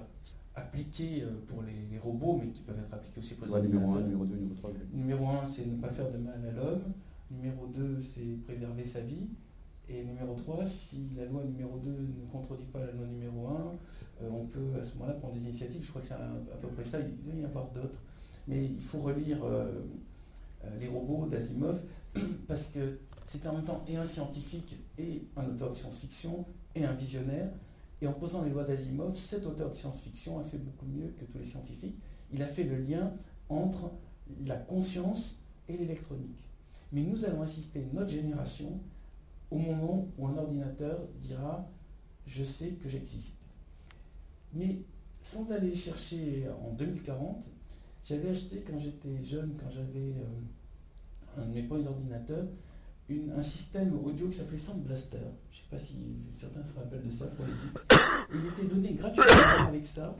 appliquées 0.55 1.23
euh, 1.23 1.31
pour 1.47 1.63
les, 1.63 1.97
robots, 1.97 2.39
mais 2.41 2.51
qui 2.51 2.61
peuvent 2.61 2.79
être 2.79 2.93
appliquées 2.93 3.19
aussi 3.19 3.35
pour 3.35 3.57
les 3.57 3.63
Numéro 3.63 3.93
1, 3.95 4.01
numéro 4.01 4.25
2, 4.25 4.35
numéro 4.35 4.55
3. 4.55 4.71
Numéro 4.93 5.27
1, 5.27 5.45
c'est 5.47 5.65
ne 5.65 5.75
pas 5.81 5.89
faire 5.89 6.11
de 6.11 6.17
mal 6.17 6.39
à 6.47 6.51
l'homme. 6.51 6.83
Numéro 7.31 7.67
2, 7.67 7.99
c'est 7.99 8.41
préserver 8.45 8.85
sa 8.85 9.01
vie. 9.01 9.27
Et 9.89 10.03
numéro 10.03 10.35
3, 10.35 10.65
si 10.65 11.09
la 11.17 11.25
loi 11.25 11.43
numéro 11.43 11.79
2 11.79 11.89
ne 11.89 12.31
contredit 12.31 12.65
pas 12.65 12.79
la 12.79 12.91
loi 12.91 13.07
numéro 13.07 13.47
1, 13.47 13.51
euh, 14.21 14.29
on 14.31 14.45
peut 14.45 14.79
à 14.79 14.83
ce 14.83 14.93
moment-là 14.95 15.13
prendre 15.13 15.33
des 15.33 15.41
initiatives. 15.41 15.83
Je 15.83 15.89
crois 15.89 16.01
que 16.01 16.07
c'est 16.07 16.13
à, 16.13 16.57
peu 16.61 16.67
près 16.67 16.83
ça. 16.83 16.99
Il 16.99 17.23
doit 17.23 17.33
y 17.33 17.43
avoir 17.43 17.69
d'autres. 17.71 17.99
Mais 18.47 18.63
il 18.63 18.81
faut 18.81 18.99
relire 18.99 19.39
les 20.79 20.87
robots 20.87 21.27
d'Asimov 21.27 21.81
parce 22.47 22.65
que 22.67 22.99
c'est 23.25 23.45
en 23.45 23.53
même 23.53 23.63
temps 23.63 23.83
et 23.87 23.95
un 23.95 24.05
scientifique 24.05 24.75
et 24.97 25.23
un 25.37 25.45
auteur 25.45 25.69
de 25.69 25.75
science-fiction 25.75 26.45
et 26.75 26.83
un 26.83 26.93
visionnaire. 26.93 27.49
Et 28.01 28.07
en 28.07 28.13
posant 28.13 28.43
les 28.43 28.49
lois 28.49 28.63
d'Asimov, 28.63 29.15
cet 29.15 29.45
auteur 29.45 29.69
de 29.69 29.75
science-fiction 29.75 30.39
a 30.39 30.43
fait 30.43 30.57
beaucoup 30.57 30.85
mieux 30.85 31.13
que 31.19 31.25
tous 31.25 31.37
les 31.37 31.45
scientifiques. 31.45 31.95
Il 32.31 32.41
a 32.41 32.47
fait 32.47 32.63
le 32.63 32.77
lien 32.77 33.13
entre 33.49 33.91
la 34.45 34.55
conscience 34.55 35.39
et 35.67 35.77
l'électronique. 35.77 36.43
Mais 36.91 37.01
nous 37.01 37.25
allons 37.25 37.41
assister, 37.41 37.85
notre 37.93 38.09
génération, 38.09 38.79
au 39.51 39.57
moment 39.57 40.07
où 40.17 40.27
un 40.27 40.37
ordinateur 40.37 40.99
dira 41.19 41.67
Je 42.25 42.43
sais 42.43 42.69
que 42.69 42.87
j'existe. 42.87 43.35
Mais 44.53 44.81
sans 45.21 45.51
aller 45.51 45.73
chercher 45.73 46.47
en 46.63 46.73
2040, 46.73 47.45
j'avais 48.03 48.29
acheté 48.29 48.63
quand 48.67 48.79
j'étais 48.79 49.23
jeune, 49.23 49.55
quand 49.59 49.69
j'avais 49.69 50.13
euh, 50.13 51.41
un 51.41 51.45
de 51.45 51.53
mes 51.53 51.63
premiers 51.63 51.87
ordinateurs, 51.87 52.45
un 53.35 53.41
système 53.41 53.97
audio 54.05 54.27
qui 54.27 54.37
s'appelait 54.37 54.57
Sound 54.57 54.83
Blaster. 54.83 55.17
Je 55.51 55.57
ne 55.57 55.61
sais 55.61 55.69
pas 55.71 55.79
si 55.79 55.95
certains 56.39 56.63
se 56.63 56.77
rappellent 56.77 57.05
de 57.05 57.11
ça 57.11 57.25
pour 57.27 57.45
les 57.45 57.53
Il 58.33 58.47
était 58.47 58.73
donné 58.73 58.93
gratuitement 58.93 59.67
avec 59.67 59.85
ça 59.85 60.15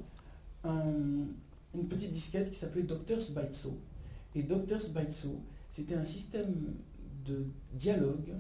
une 0.65 1.87
petite 1.87 2.11
disquette 2.11 2.51
qui 2.51 2.57
s'appelait 2.57 2.83
Doctors 2.83 3.31
Byteso. 3.35 3.79
Et 4.35 4.43
Doctors 4.43 4.89
Byteso, 4.93 5.41
c'était 5.71 5.95
un 5.95 6.05
système 6.05 6.73
de 7.25 7.45
dialogue 7.73 8.33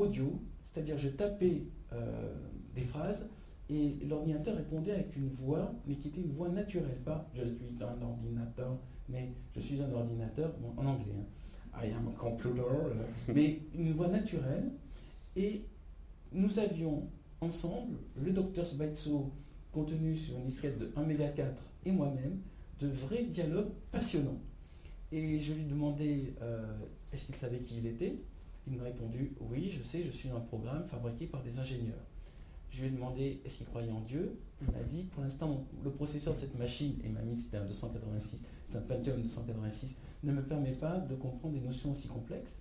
audio, 0.00 0.40
c'est-à-dire 0.62 0.98
je 0.98 1.08
tapais 1.08 1.62
euh, 1.92 2.34
des 2.74 2.82
phrases 2.82 3.28
et 3.68 3.98
l'ordinateur 4.08 4.56
répondait 4.56 4.92
avec 4.92 5.16
une 5.16 5.28
voix, 5.28 5.72
mais 5.86 5.94
qui 5.94 6.08
était 6.08 6.20
une 6.20 6.32
voix 6.32 6.48
naturelle, 6.48 6.98
pas 7.04 7.30
je 7.34 7.44
suis 7.44 7.76
un 7.80 8.02
ordinateur, 8.02 8.78
mais 9.08 9.32
je 9.54 9.60
suis 9.60 9.80
un 9.80 9.92
ordinateur, 9.92 10.52
en 10.76 10.86
anglais. 10.86 11.12
Hein. 11.18 11.84
I 11.84 11.92
am 11.92 12.08
a 12.08 12.18
computer, 12.18 12.62
mais 13.28 13.60
une 13.74 13.92
voix 13.92 14.08
naturelle. 14.08 14.72
Et 15.36 15.64
nous 16.32 16.58
avions 16.58 17.08
ensemble, 17.40 17.96
le 18.16 18.32
docteur 18.32 18.66
Sbaitso, 18.66 19.30
contenu 19.72 20.16
sur 20.16 20.36
une 20.36 20.44
disquette 20.44 20.78
de 20.78 20.92
1 20.96 21.02
méga 21.04 21.28
4 21.28 21.62
et 21.86 21.92
moi-même, 21.92 22.40
de 22.80 22.88
vrais 22.88 23.22
dialogues 23.22 23.70
passionnants. 23.92 24.40
Et 25.12 25.38
je 25.38 25.52
lui 25.52 25.64
demandais 25.64 26.34
euh, 26.42 26.76
est-ce 27.12 27.26
qu'il 27.26 27.34
savait 27.36 27.60
qui 27.60 27.78
il 27.78 27.86
était? 27.86 28.16
Il 28.66 28.76
m'a 28.76 28.84
répondu 28.84 29.32
oui, 29.40 29.70
je 29.70 29.82
sais, 29.82 30.02
je 30.02 30.10
suis 30.10 30.28
un 30.28 30.40
programme 30.40 30.84
fabriqué 30.84 31.26
par 31.26 31.42
des 31.42 31.58
ingénieurs. 31.58 32.04
Je 32.70 32.82
lui 32.82 32.88
ai 32.88 32.90
demandé 32.90 33.40
est-ce 33.44 33.56
qu'il 33.58 33.66
croyait 33.66 33.90
en 33.90 34.00
Dieu? 34.00 34.38
Il 34.62 34.70
m'a 34.70 34.82
dit 34.82 35.04
pour 35.04 35.22
l'instant, 35.22 35.64
le 35.82 35.90
processeur 35.90 36.34
de 36.34 36.40
cette 36.40 36.56
machine, 36.58 36.94
et 37.02 37.08
m'a 37.08 37.22
mis 37.22 37.36
c'était 37.36 37.56
un 37.56 37.64
286, 37.64 38.38
c'est 38.70 38.76
un 38.76 38.80
Pentium 38.82 39.20
286, 39.20 39.96
ne 40.22 40.32
me 40.32 40.42
permet 40.42 40.72
pas 40.72 40.98
de 40.98 41.14
comprendre 41.14 41.54
des 41.54 41.60
notions 41.60 41.92
aussi 41.92 42.08
complexes. 42.08 42.58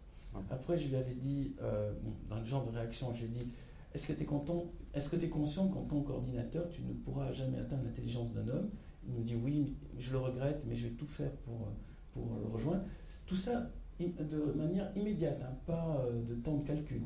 Après, 0.49 0.77
je 0.77 0.87
lui 0.87 0.95
avais 0.95 1.13
dit, 1.15 1.55
euh, 1.61 1.91
dans 2.29 2.39
le 2.39 2.45
genre 2.45 2.65
de 2.65 2.71
réaction, 2.71 3.13
je 3.13 3.25
lui 3.25 3.25
ai 3.25 3.43
dit, 3.43 3.51
est-ce 3.93 4.07
que 4.07 4.13
tu 4.13 4.21
es 4.21 4.25
content, 4.25 4.65
est-ce 4.93 5.09
que 5.09 5.15
tu 5.15 5.25
es 5.25 5.29
conscient 5.29 5.67
qu'en 5.67 5.81
tant 5.81 6.01
qu'ordinateur, 6.01 6.69
tu 6.69 6.81
ne 6.83 6.93
pourras 6.93 7.33
jamais 7.33 7.57
atteindre 7.57 7.83
l'intelligence 7.83 8.31
d'un 8.31 8.47
homme? 8.47 8.69
Il 9.07 9.13
me 9.13 9.23
dit, 9.23 9.35
oui, 9.35 9.75
je 9.97 10.11
le 10.11 10.19
regrette, 10.19 10.63
mais 10.67 10.75
je 10.75 10.87
vais 10.87 10.93
tout 10.93 11.07
faire 11.07 11.31
pour, 11.45 11.69
pour 12.13 12.37
le 12.39 12.47
rejoindre. 12.47 12.83
Tout 13.25 13.35
ça 13.35 13.71
de 14.07 14.53
manière 14.55 14.91
immédiate, 14.95 15.41
hein, 15.43 15.55
pas 15.65 16.05
euh, 16.05 16.21
de 16.23 16.35
temps 16.35 16.57
de 16.57 16.67
calcul. 16.67 17.01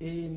Et 0.00 0.30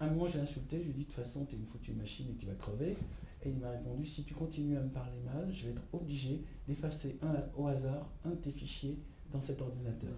à 0.00 0.06
un 0.06 0.10
moment, 0.10 0.26
j'ai 0.26 0.40
insulté, 0.40 0.78
je 0.78 0.84
lui 0.84 0.90
ai 0.90 0.92
dit, 0.92 1.00
de 1.00 1.04
toute 1.04 1.14
façon, 1.14 1.44
tu 1.44 1.54
es 1.54 1.58
une 1.58 1.66
foutue 1.66 1.92
machine 1.92 2.26
et 2.30 2.34
tu 2.34 2.46
vas 2.46 2.54
crever. 2.54 2.96
Et 3.44 3.50
il 3.50 3.56
m'a 3.58 3.70
répondu, 3.70 4.04
si 4.04 4.24
tu 4.24 4.34
continues 4.34 4.76
à 4.76 4.80
me 4.80 4.88
parler 4.88 5.18
mal, 5.24 5.48
je 5.52 5.66
vais 5.66 5.70
être 5.70 5.82
obligé 5.92 6.42
d'effacer 6.66 7.16
au 7.56 7.68
hasard 7.68 8.08
un 8.24 8.30
de 8.30 8.34
tes 8.36 8.50
fichiers 8.50 8.98
dans 9.32 9.40
cet 9.40 9.62
ordinateur. 9.62 10.10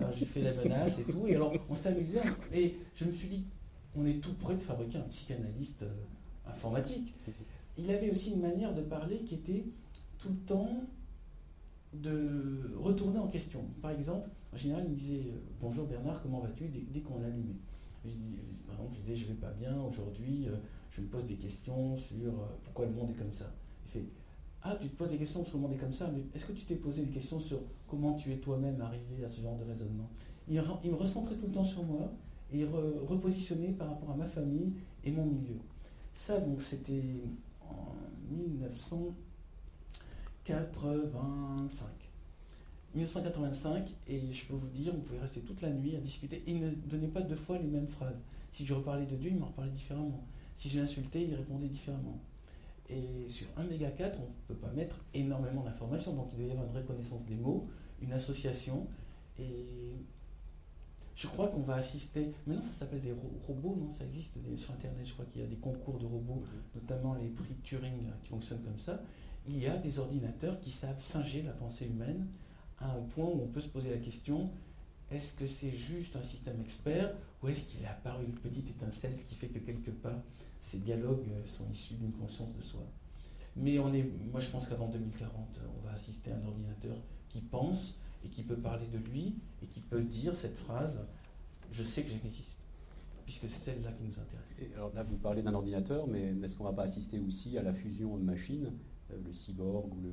Alors 0.00 0.12
j'ai 0.12 0.24
fait 0.24 0.42
la 0.42 0.52
menace 0.54 0.98
et 0.98 1.04
tout, 1.04 1.26
et 1.28 1.36
alors 1.36 1.54
on 1.70 1.74
s'amusait, 1.76 2.18
et 2.52 2.74
je 2.96 3.04
me 3.04 3.12
suis 3.12 3.28
dit, 3.28 3.44
on 3.94 4.04
est 4.04 4.20
tout 4.20 4.34
prêt 4.34 4.54
de 4.54 4.60
fabriquer 4.60 4.98
un 4.98 5.02
psychanalyste 5.02 5.82
euh, 5.82 6.50
informatique. 6.50 7.14
Il 7.78 7.88
avait 7.90 8.10
aussi 8.10 8.32
une 8.32 8.40
manière 8.40 8.74
de 8.74 8.82
parler 8.82 9.18
qui 9.18 9.36
était 9.36 9.64
tout 10.18 10.30
le 10.30 10.46
temps 10.46 10.82
de 12.02 12.74
retourner 12.78 13.18
en 13.18 13.28
question. 13.28 13.60
Par 13.80 13.90
exemple, 13.90 14.28
en 14.52 14.56
général, 14.56 14.84
il 14.86 14.92
me 14.92 14.96
disait 14.96 15.26
euh, 15.28 15.38
Bonjour 15.60 15.86
Bernard, 15.86 16.22
comment 16.22 16.40
vas-tu 16.40 16.68
dès, 16.68 17.00
qu'on 17.00 17.20
l'allumait. 17.20 17.56
Je 18.04 18.10
dis, 18.10 18.38
par 18.66 18.76
je 18.92 19.00
disais 19.00 19.16
Je 19.16 19.26
vais 19.26 19.34
pas 19.34 19.50
bien 19.50 19.76
aujourd'hui, 19.80 20.46
euh, 20.48 20.56
je 20.90 21.00
me 21.00 21.06
pose 21.06 21.26
des 21.26 21.36
questions 21.36 21.96
sur 21.96 22.32
pourquoi 22.62 22.86
le 22.86 22.92
monde 22.92 23.10
est 23.10 23.18
comme 23.18 23.32
ça. 23.32 23.52
Il 23.86 23.90
fait 23.90 24.06
ah, 24.66 24.78
tu 24.80 24.88
te 24.88 24.96
poses 24.96 25.10
des 25.10 25.18
questions 25.18 25.44
sur 25.44 25.58
le 25.58 25.62
monde 25.62 25.72
est 25.74 25.76
comme 25.76 25.92
ça, 25.92 26.10
mais 26.10 26.22
est-ce 26.34 26.46
que 26.46 26.52
tu 26.52 26.64
t'es 26.64 26.76
posé 26.76 27.04
des 27.04 27.10
questions 27.10 27.38
sur 27.38 27.60
comment 27.86 28.14
tu 28.14 28.32
es 28.32 28.38
toi-même 28.38 28.80
arrivé 28.80 29.22
à 29.22 29.28
ce 29.28 29.42
genre 29.42 29.58
de 29.58 29.64
raisonnement? 29.64 30.08
Il, 30.48 30.56
me 30.56 30.94
recentrait 30.94 31.34
tout 31.34 31.46
le 31.48 31.52
temps 31.52 31.64
sur 31.64 31.82
moi 31.82 32.10
et 32.50 32.60
il 32.60 32.66
repositionnait 32.66 33.72
par 33.72 33.88
rapport 33.88 34.12
à 34.12 34.16
ma 34.16 34.24
famille 34.24 34.72
et 35.04 35.10
mon 35.10 35.26
milieu. 35.26 35.58
Ça, 36.14 36.40
donc, 36.40 36.62
c'était 36.62 37.02
en 37.60 37.94
1985. 40.48 41.88
1985, 42.94 43.90
et 44.06 44.32
je 44.32 44.46
peux 44.46 44.54
vous 44.54 44.68
dire, 44.68 44.92
on 44.94 45.00
pouvait 45.00 45.18
rester 45.18 45.40
toute 45.40 45.60
la 45.62 45.70
nuit 45.70 45.96
à 45.96 46.00
discuter. 46.00 46.44
Et 46.46 46.52
il 46.52 46.60
ne 46.60 46.70
donnait 46.70 47.08
pas 47.08 47.22
deux 47.22 47.34
fois 47.34 47.58
les 47.58 47.66
mêmes 47.66 47.88
phrases. 47.88 48.20
Si 48.52 48.64
je 48.64 48.72
reparlais 48.72 49.06
de 49.06 49.16
Dieu, 49.16 49.30
il 49.30 49.38
m'en 49.38 49.46
reparlait 49.46 49.72
différemment. 49.72 50.24
Si 50.54 50.68
je 50.68 50.78
l'insultais, 50.78 51.24
il 51.24 51.34
répondait 51.34 51.66
différemment. 51.66 52.20
Et 52.88 53.26
sur 53.26 53.48
1 53.56 53.64
méga 53.64 53.90
4, 53.90 54.20
on 54.20 54.22
ne 54.22 54.28
peut 54.46 54.54
pas 54.54 54.70
mettre 54.72 54.96
énormément 55.12 55.62
d'informations. 55.64 56.14
Donc 56.14 56.28
il 56.32 56.38
doit 56.38 56.46
y 56.46 56.50
avoir 56.52 56.68
une 56.68 56.76
reconnaissance 56.76 57.24
des 57.24 57.34
mots, 57.34 57.66
une 58.00 58.12
association. 58.12 58.86
Et 59.38 59.96
je 61.16 61.26
crois 61.26 61.48
qu'on 61.48 61.62
va 61.62 61.74
assister. 61.74 62.32
Maintenant, 62.46 62.62
ça 62.62 62.80
s'appelle 62.80 63.00
des 63.00 63.14
robots, 63.48 63.74
non? 63.76 63.92
Ça 63.98 64.04
existe 64.04 64.34
sur 64.56 64.70
Internet. 64.72 65.04
Je 65.04 65.14
crois 65.14 65.24
qu'il 65.24 65.40
y 65.40 65.44
a 65.44 65.48
des 65.48 65.56
concours 65.56 65.98
de 65.98 66.06
robots, 66.06 66.44
notamment 66.76 67.14
les 67.14 67.28
prix 67.28 67.54
Turing 67.64 68.06
qui 68.22 68.28
fonctionnent 68.28 68.62
comme 68.62 68.78
ça. 68.78 69.00
Il 69.46 69.58
y 69.58 69.66
a 69.66 69.76
des 69.76 69.98
ordinateurs 69.98 70.58
qui 70.60 70.70
savent 70.70 71.00
singer 71.00 71.42
la 71.42 71.52
pensée 71.52 71.86
humaine 71.86 72.26
à 72.78 72.90
un 72.90 73.00
point 73.14 73.26
où 73.26 73.42
on 73.42 73.48
peut 73.48 73.60
se 73.60 73.68
poser 73.68 73.90
la 73.90 73.98
question 73.98 74.50
est-ce 75.10 75.34
que 75.34 75.46
c'est 75.46 75.70
juste 75.70 76.16
un 76.16 76.22
système 76.22 76.60
expert 76.60 77.12
ou 77.42 77.48
est-ce 77.48 77.64
qu'il 77.64 77.82
est 77.82 77.86
apparu 77.86 78.24
une 78.24 78.34
petite 78.34 78.68
étincelle 78.70 79.16
qui 79.28 79.34
fait 79.34 79.48
que 79.48 79.58
quelque 79.58 79.90
part 79.90 80.18
ces 80.60 80.78
dialogues 80.78 81.26
sont 81.44 81.70
issus 81.70 81.94
d'une 81.94 82.12
conscience 82.12 82.54
de 82.56 82.62
soi 82.62 82.80
Mais 83.56 83.78
moi 83.78 84.40
je 84.40 84.48
pense 84.48 84.66
qu'avant 84.66 84.88
2040, 84.88 85.30
on 85.78 85.86
va 85.86 85.92
assister 85.92 86.32
à 86.32 86.36
un 86.36 86.46
ordinateur 86.46 86.96
qui 87.28 87.40
pense 87.40 87.98
et 88.24 88.28
qui 88.28 88.42
peut 88.42 88.56
parler 88.56 88.86
de 88.86 88.98
lui 88.98 89.34
et 89.62 89.66
qui 89.66 89.80
peut 89.80 90.02
dire 90.02 90.34
cette 90.34 90.56
phrase 90.56 91.06
Je 91.70 91.82
sais 91.82 92.02
que 92.02 92.08
j'existe, 92.08 92.56
puisque 93.24 93.42
c'est 93.42 93.72
celle-là 93.72 93.92
qui 93.92 94.04
nous 94.04 94.18
intéresse. 94.18 94.72
alors 94.74 94.92
là, 94.94 95.02
vous 95.02 95.16
parlez 95.16 95.42
d'un 95.42 95.54
ordinateur, 95.54 96.06
mais 96.06 96.34
est-ce 96.42 96.56
qu'on 96.56 96.64
ne 96.64 96.70
va 96.70 96.74
pas 96.74 96.84
assister 96.84 97.18
aussi 97.18 97.58
à 97.58 97.62
la 97.62 97.74
fusion 97.74 98.16
de 98.16 98.22
machines, 98.22 98.66
euh, 98.66 98.93
le 99.24 99.32
cyborg 99.32 99.92
ou 99.92 100.00
le, 100.02 100.12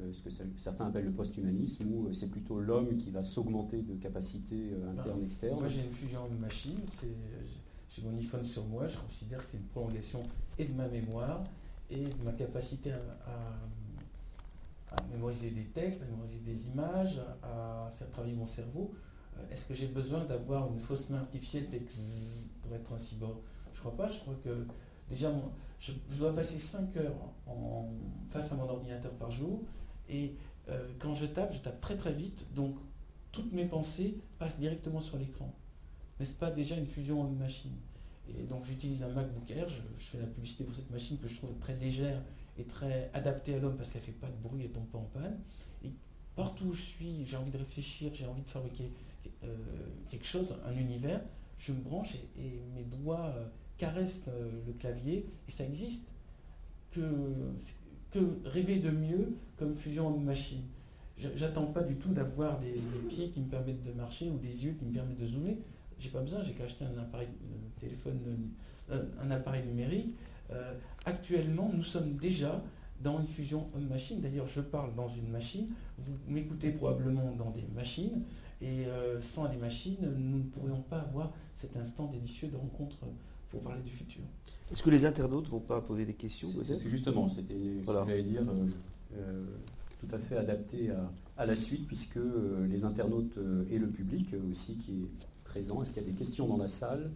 euh, 0.00 0.12
ce 0.12 0.22
que 0.22 0.30
certains 0.56 0.86
appellent 0.86 1.06
le 1.06 1.12
post-humanisme, 1.12 1.84
où 1.92 2.06
euh, 2.06 2.12
c'est 2.12 2.30
plutôt 2.30 2.60
l'homme 2.60 2.96
qui 2.96 3.10
va 3.10 3.24
s'augmenter 3.24 3.82
de 3.82 3.94
capacités 3.94 4.70
internes, 4.90 5.24
externes 5.24 5.58
Moi 5.58 5.68
j'ai 5.68 5.84
une 5.84 5.90
fusion 5.90 6.28
de 6.28 6.36
machine, 6.36 6.78
j'ai 7.88 8.02
mon 8.02 8.16
iPhone 8.16 8.44
sur 8.44 8.64
moi, 8.66 8.86
je 8.86 8.98
considère 8.98 9.44
que 9.44 9.50
c'est 9.50 9.58
une 9.58 9.64
prolongation 9.64 10.22
et 10.58 10.64
de 10.64 10.72
ma 10.72 10.88
mémoire 10.88 11.44
et 11.90 12.04
de 12.04 12.24
ma 12.24 12.32
capacité 12.32 12.92
à 12.92 12.98
à 14.92 14.96
mémoriser 15.12 15.50
des 15.50 15.64
textes, 15.64 16.02
à 16.02 16.06
mémoriser 16.06 16.38
des 16.38 16.66
images, 16.68 17.20
à 17.42 17.90
faire 17.96 18.10
travailler 18.10 18.34
mon 18.34 18.46
cerveau. 18.46 18.92
Euh, 19.36 19.52
est-ce 19.52 19.66
que 19.66 19.74
j'ai 19.74 19.86
besoin 19.86 20.24
d'avoir 20.24 20.70
une 20.72 20.80
fausse 20.80 21.10
main 21.10 21.18
artificielle 21.18 21.66
pour 22.62 22.74
être 22.74 22.92
un 22.92 22.98
cyborg? 22.98 23.36
Je 23.72 23.78
ne 23.78 23.80
crois 23.80 23.96
pas. 23.96 24.08
Je 24.10 24.18
crois 24.20 24.34
que 24.42 24.66
déjà, 25.10 25.30
je, 25.78 25.92
dois 26.16 26.34
passer 26.34 26.58
5 26.58 26.96
heures 26.96 27.16
en, 27.46 27.88
face 28.28 28.50
à 28.52 28.54
mon 28.54 28.68
ordinateur 28.68 29.12
par 29.12 29.30
jour. 29.30 29.60
Et 30.08 30.34
euh, 30.68 30.88
quand 30.98 31.14
je 31.14 31.26
tape, 31.26 31.52
je 31.52 31.58
tape 31.58 31.80
très 31.80 31.96
très 31.96 32.12
vite. 32.12 32.46
Donc 32.54 32.76
toutes 33.32 33.52
mes 33.52 33.66
pensées 33.66 34.18
passent 34.38 34.58
directement 34.58 35.00
sur 35.00 35.18
l'écran. 35.18 35.52
N'est-ce 36.18 36.34
pas 36.34 36.50
déjà 36.50 36.76
une 36.76 36.86
fusion 36.86 37.20
en 37.20 37.28
machine? 37.28 37.76
Et 38.28 38.44
donc 38.44 38.64
j'utilise 38.64 39.02
un 39.02 39.08
MacBook 39.08 39.50
Air. 39.50 39.68
Je, 39.68 40.04
fais 40.04 40.18
la 40.18 40.26
publicité 40.26 40.64
pour 40.64 40.74
cette 40.74 40.90
machine 40.90 41.18
que 41.18 41.28
je 41.28 41.36
trouve 41.36 41.50
très 41.60 41.76
légère 41.76 42.20
très 42.64 43.10
adaptée 43.14 43.54
à 43.54 43.58
l'homme 43.58 43.76
parce 43.76 43.90
qu'elle 43.90 44.02
ne 44.02 44.06
fait 44.06 44.12
pas 44.12 44.28
de 44.28 44.36
bruit 44.42 44.64
et 44.64 44.68
tombe 44.68 44.86
pas 44.86 44.98
en 44.98 45.08
panne. 45.12 45.38
Et 45.84 45.90
partout 46.36 46.66
où 46.66 46.72
je 46.72 46.82
suis, 46.82 47.26
j'ai 47.26 47.36
envie 47.36 47.50
de 47.50 47.58
réfléchir, 47.58 48.12
j'ai 48.14 48.26
envie 48.26 48.42
de 48.42 48.48
fabriquer 48.48 48.92
euh, 49.44 49.56
quelque 50.08 50.26
chose, 50.26 50.56
un 50.66 50.76
univers, 50.76 51.20
je 51.58 51.72
me 51.72 51.80
branche 51.80 52.14
et, 52.38 52.60
mes 52.74 52.84
doigts 52.84 53.26
euh, 53.36 53.46
caressent 53.80 54.28
euh, 54.28 54.50
le 54.66 54.72
clavier 54.74 55.26
et 55.48 55.50
ça 55.50 55.64
existe. 55.64 56.04
Que, 56.92 57.00
rêver 58.44 58.80
de 58.80 58.90
mieux 58.90 59.34
comme 59.56 59.76
fusion 59.76 60.08
en 60.08 60.18
machine 60.18 60.62
J'attends 61.36 61.66
pas 61.66 61.82
du 61.82 61.94
tout 61.96 62.12
d'avoir 62.12 62.58
des, 62.58 62.74
pieds 63.08 63.28
qui 63.28 63.40
me 63.40 63.48
permettent 63.48 63.84
de 63.84 63.92
marcher 63.92 64.28
ou 64.30 64.38
des 64.38 64.64
yeux 64.64 64.72
qui 64.72 64.84
me 64.84 64.92
permettent 64.92 65.20
de 65.20 65.26
zoomer. 65.26 65.58
J'ai 65.98 66.08
pas 66.08 66.20
besoin, 66.20 66.42
j'ai 66.42 66.52
qu'à 66.52 66.64
acheter 66.64 66.84
un 66.84 66.98
appareil 66.98 67.28
téléphone, 67.78 68.18
un 68.90 69.30
appareil 69.30 69.64
numérique 69.66 70.14
euh, 70.52 70.74
actuellement, 71.04 71.70
nous 71.72 71.84
sommes 71.84 72.16
déjà 72.16 72.62
dans 73.00 73.18
une 73.18 73.26
fusion 73.26 73.68
homme-machine. 73.74 74.20
D'ailleurs, 74.20 74.46
je 74.46 74.60
parle 74.60 74.94
dans 74.94 75.08
une 75.08 75.28
machine, 75.28 75.68
vous 75.98 76.12
m'écoutez 76.28 76.70
probablement 76.70 77.32
dans 77.32 77.50
des 77.50 77.64
machines, 77.74 78.24
et 78.60 78.86
euh, 78.86 79.20
sans 79.20 79.48
les 79.48 79.56
machines, 79.56 79.96
nous 80.00 80.38
ne 80.38 80.42
pourrions 80.44 80.82
pas 80.82 80.98
avoir 80.98 81.32
cet 81.54 81.76
instant 81.76 82.06
délicieux 82.06 82.48
de 82.48 82.56
rencontre 82.56 82.96
pour 83.50 83.62
parler 83.62 83.82
du 83.82 83.90
futur. 83.90 84.22
Est-ce 84.70 84.82
que 84.82 84.90
les 84.90 85.04
internautes 85.04 85.46
ne 85.46 85.50
vont 85.50 85.60
pas 85.60 85.80
poser 85.80 86.04
des 86.04 86.14
questions 86.14 86.48
Justement, 86.86 87.28
c'était 87.28 87.54
ce 87.54 87.86
que 87.86 87.92
j'allais 87.92 88.22
dire, 88.22 88.42
euh, 89.16 89.44
tout 89.98 90.14
à 90.14 90.18
fait 90.18 90.36
adapté 90.36 90.90
à, 91.36 91.46
la 91.46 91.56
suite, 91.56 91.86
puisque 91.86 92.20
les 92.68 92.84
internautes 92.84 93.38
et 93.70 93.78
le 93.78 93.88
public 93.88 94.34
aussi 94.48 94.76
qui 94.76 94.92
est 94.92 95.26
présent, 95.44 95.82
est-ce 95.82 95.92
qu'il 95.92 96.02
y 96.02 96.06
a 96.06 96.08
des 96.08 96.16
questions 96.16 96.46
dans 96.46 96.56
la 96.56 96.68
salle? 96.68 97.10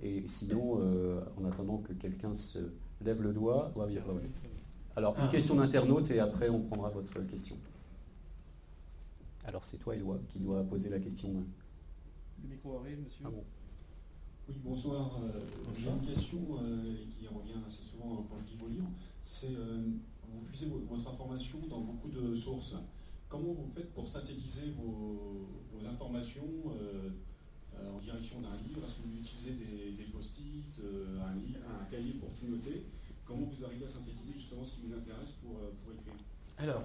Et 0.00 0.26
sinon, 0.26 0.78
euh, 0.80 1.20
en 1.40 1.44
attendant 1.44 1.78
que 1.78 1.92
quelqu'un 1.92 2.34
se 2.34 2.58
lève 3.04 3.22
le 3.22 3.32
doigt, 3.32 3.72
Alors, 4.96 5.16
une 5.16 5.24
ah. 5.24 5.28
question 5.28 5.56
d'internaute 5.56 6.10
et 6.10 6.20
après 6.20 6.48
on 6.48 6.60
prendra 6.60 6.90
votre 6.90 7.20
question. 7.22 7.56
Alors, 9.44 9.64
c'est 9.64 9.78
toi, 9.78 9.96
Éloi, 9.96 10.20
qui 10.28 10.38
doit 10.40 10.62
poser 10.64 10.88
la 10.88 11.00
question. 11.00 11.30
Le 12.42 12.48
micro 12.48 12.78
arrive, 12.78 13.00
monsieur. 13.02 13.24
Ah 13.26 13.30
oui, 14.48 14.54
bonsoir. 14.64 15.20
Euh, 15.22 15.40
j'ai 15.76 15.88
une 15.88 16.00
question 16.00 16.38
euh, 16.60 16.94
qui 17.10 17.26
revient 17.26 17.60
assez 17.66 17.82
souvent 17.82 18.26
quand 18.28 18.38
je 18.38 18.52
lis 18.52 18.58
vos 18.58 18.68
livres. 18.68 18.90
C'est 19.24 19.54
vous 20.30 20.40
puisez 20.46 20.66
votre 20.66 21.08
information 21.08 21.58
dans 21.68 21.80
beaucoup 21.80 22.08
de 22.08 22.34
sources. 22.34 22.74
Comment 23.28 23.52
vous 23.52 23.70
faites 23.74 23.92
pour 23.92 24.06
synthétiser 24.06 24.72
vos, 24.76 25.48
vos 25.72 25.86
informations 25.86 26.42
euh, 27.78 27.90
en 27.90 27.98
direction 28.00 28.40
d'un 28.40 28.56
livre? 28.56 28.84
Est-ce 28.84 28.96
que 28.96 29.02
vous 29.02 29.18
utilisez 29.18 29.52
des, 29.96 30.04
post-it, 30.04 30.78
euh, 30.80 31.20
un, 31.20 31.84
cahier 31.90 32.12
pour 32.14 32.30
tout 32.32 32.46
noter? 32.48 32.84
Comment 33.24 33.46
vous 33.46 33.64
arrivez 33.64 33.84
à 33.84 33.88
synthétiser 33.88 34.32
justement 34.34 34.64
ce 34.64 34.74
qui 34.74 34.80
vous 34.86 34.94
intéresse 34.94 35.32
pour, 35.42 35.58
euh, 35.58 35.72
pour 35.82 35.92
écrire? 35.92 36.14
Alors, 36.56 36.84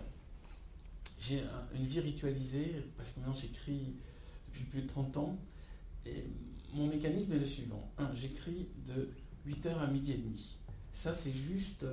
j'ai 1.20 1.42
une 1.76 1.86
vie 1.86 2.02
ritualisée 2.02 2.84
parce 2.98 3.12
que 3.12 3.20
maintenant 3.20 3.34
j'écris 3.34 3.96
depuis 4.48 4.66
plus 4.66 4.82
de 4.82 4.88
30 4.88 5.18
ans. 5.18 5.38
Et 6.06 6.26
mon 6.74 6.88
mécanisme 6.88 7.34
est 7.34 7.40
le 7.40 7.46
suivant. 7.46 7.92
J'écris 8.16 8.68
de 8.86 9.10
8h 9.48 9.78
à 9.78 9.88
midi 9.88 10.14
et 10.14 10.18
demi. 10.18 10.58
Ça, 10.92 11.14
c'est 11.14 11.32
juste 11.32 11.86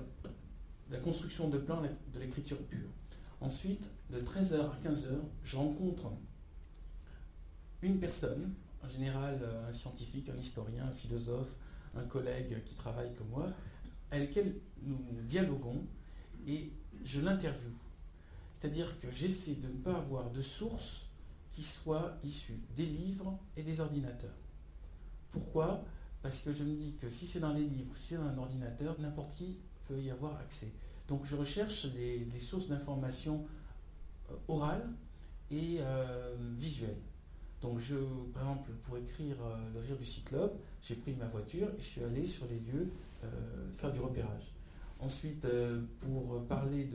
la 0.91 0.99
construction 0.99 1.49
de 1.49 1.59
plan 1.59 1.83
de 1.83 2.19
l'écriture 2.19 2.59
pure. 2.67 2.89
Ensuite, 3.41 3.85
de 4.11 4.21
13h 4.21 4.61
à 4.61 4.79
15h, 4.85 5.19
je 5.45 5.57
rencontre 5.57 6.13
une 7.83 7.99
personne 7.99 8.53
en 8.85 8.89
général 8.89 9.39
euh, 9.43 9.69
un 9.69 9.73
scientifique, 9.73 10.29
un 10.29 10.39
historien, 10.39 10.85
un 10.85 10.93
philosophe, 10.93 11.55
un 11.95 12.05
collègue 12.05 12.63
qui 12.65 12.75
travaille 12.75 13.15
comme 13.15 13.29
moi, 13.29 13.49
avec 14.11 14.31
lequel 14.31 14.55
nous 14.83 14.99
dialoguons 15.23 15.85
et 16.47 16.73
je 17.05 17.21
l'interviewe. 17.21 17.73
C'est-à-dire 18.53 18.99
que 19.01 19.11
j'essaie 19.11 19.55
de 19.55 19.69
ne 19.69 19.79
pas 19.83 19.95
avoir 19.95 20.31
de 20.31 20.43
sources 20.43 21.07
qui 21.53 21.63
soient 21.63 22.19
issues 22.23 22.61
des 22.77 22.87
livres 22.87 23.39
et 23.57 23.63
des 23.63 23.81
ordinateurs. 23.81 24.40
Pourquoi? 25.31 25.85
Parce 26.23 26.41
que 26.41 26.53
je 26.53 26.65
me 26.65 26.75
dis 26.75 26.95
que 27.01 27.09
si 27.09 27.27
c'est 27.27 27.41
dans 27.41 27.53
les 27.53 27.65
livres, 27.65 27.95
si 27.97 28.09
c'est 28.09 28.17
dans 28.17 28.25
un 28.25 28.39
ordinateur, 28.39 28.97
n'importe 29.01 29.35
qui 29.37 29.59
peut 29.89 30.01
y 30.01 30.11
avoir 30.11 30.37
accès. 30.39 30.69
Donc 31.09 31.25
je 31.25 31.35
recherche 31.35 31.87
des, 31.87 32.27
sources 32.39 32.69
d'informations 32.69 33.45
euh, 34.31 34.35
orales 34.49 34.89
et 35.51 35.79
euh, 35.81 36.35
visuelles. 36.57 37.01
Donc, 37.61 37.79
je, 37.79 37.97
par 38.33 38.43
exemple, 38.45 38.71
pour 38.85 38.97
écrire 38.97 39.37
euh, 39.43 39.59
Le 39.75 39.81
rire 39.81 39.99
du 39.99 40.05
cyclope, 40.07 40.59
j'ai 40.83 40.95
pris 40.95 41.13
ma 41.13 41.27
voiture 41.27 41.69
et 41.69 41.81
je 41.81 41.85
suis 41.85 42.03
allé 42.03 42.25
sur 42.25 42.47
les 42.47 42.59
lieux 42.59 42.91
faire 43.77 43.93
du 43.93 44.01
repérage. 44.01 44.55
Ensuite, 44.99 45.47
pour 45.99 46.43
parler 46.47 46.89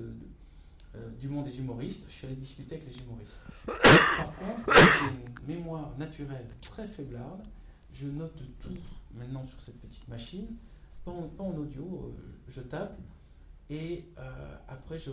du 1.19 1.27
monde 1.27 1.45
des 1.45 1.59
humoristes, 1.59 2.05
je 2.07 2.13
suis 2.13 2.25
allé 2.25 2.35
discuter 2.35 2.77
avec 2.77 2.87
les 2.87 2.97
humoristes. 2.99 3.37
Par 3.67 4.35
contre, 4.35 4.73
j'ai 4.73 5.53
une 5.53 5.55
mémoire 5.55 5.95
naturelle 5.99 6.47
très 6.61 6.87
faiblarde. 6.87 7.43
Je 7.95 8.08
note 8.08 8.41
tout 8.60 8.77
maintenant 9.13 9.45
sur 9.45 9.60
cette 9.62 9.79
petite 9.79 10.08
machine, 10.08 10.47
pas 11.03 11.12
en, 11.12 11.58
audio, 11.58 12.13
je 12.47 12.62
tape 12.62 12.99
et 13.69 14.05
après 14.67 14.99
je, 14.99 15.12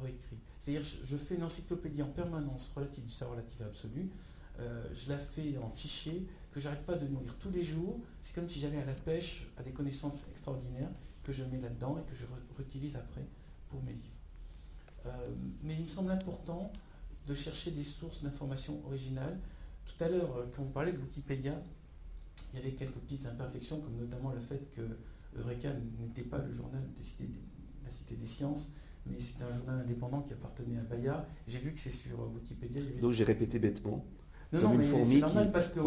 réécris. 0.00 0.38
C'est-à-dire 0.58 0.82
je, 0.82 1.04
je 1.04 1.16
fais 1.16 1.34
une 1.34 1.42
encyclopédie 1.42 2.02
en 2.02 2.08
permanence 2.08 2.72
relative 2.74 3.04
du 3.04 3.10
savoir 3.10 3.36
relatif 3.36 3.60
absolu 3.62 4.10
euh, 4.60 4.84
je 4.94 5.08
la 5.08 5.18
fais 5.18 5.56
en 5.58 5.70
fichier 5.70 6.26
que 6.52 6.60
j'arrête 6.60 6.84
pas 6.84 6.96
de 6.96 7.06
nourrir 7.06 7.34
tous 7.38 7.50
les 7.50 7.62
jours. 7.62 7.98
C'est 8.20 8.34
comme 8.34 8.48
si 8.48 8.60
j'allais 8.60 8.80
à 8.80 8.84
la 8.84 8.92
pêche 8.92 9.46
à 9.56 9.62
des 9.62 9.70
connaissances 9.70 10.24
extraordinaires 10.30 10.90
que 11.24 11.32
je 11.32 11.42
mets 11.44 11.58
là-dedans 11.58 11.98
et 11.98 12.10
que 12.10 12.16
je 12.16 12.24
réutilise 12.56 12.96
après 12.96 13.24
pour 13.68 13.82
mes 13.82 13.92
livres. 13.92 14.04
Euh, 15.06 15.10
mais 15.62 15.74
il 15.74 15.84
me 15.84 15.88
semble 15.88 16.10
important 16.10 16.72
de 17.26 17.34
chercher 17.34 17.70
des 17.70 17.84
sources 17.84 18.22
d'informations 18.22 18.84
originales. 18.84 19.38
Tout 19.86 20.04
à 20.04 20.08
l'heure, 20.08 20.36
euh, 20.36 20.46
quand 20.54 20.62
vous 20.62 20.70
parlez 20.70 20.92
de 20.92 20.98
Wikipédia, 20.98 21.62
il 22.52 22.58
y 22.58 22.62
avait 22.62 22.72
quelques 22.72 22.98
petites 22.98 23.26
imperfections, 23.26 23.80
comme 23.80 23.96
notamment 23.96 24.32
le 24.32 24.40
fait 24.40 24.70
que 24.74 24.82
Eureka 25.38 25.70
n'était 25.98 26.22
pas 26.22 26.38
le 26.38 26.52
journal 26.52 26.82
de 26.82 26.98
la 27.84 27.90
Cité 27.90 28.14
des 28.16 28.26
Sciences, 28.26 28.72
mais 29.06 29.18
c'était 29.18 29.44
un 29.44 29.52
journal 29.52 29.80
indépendant 29.80 30.22
qui 30.22 30.32
appartenait 30.32 30.78
à 30.78 30.82
Bayer. 30.82 31.12
J'ai 31.46 31.58
vu 31.58 31.72
que 31.72 31.78
c'est 31.78 31.90
sur 31.90 32.30
Wikipédia. 32.34 32.82
Donc 33.00 33.12
j'ai 33.12 33.24
répété 33.24 33.58
bêtement. 33.58 34.04
Non, 34.52 34.62
non, 34.62 34.74
mais 34.74 34.84
c'est 34.84 35.20
normal 35.20 35.52
parce 35.52 35.68
que 35.68 35.80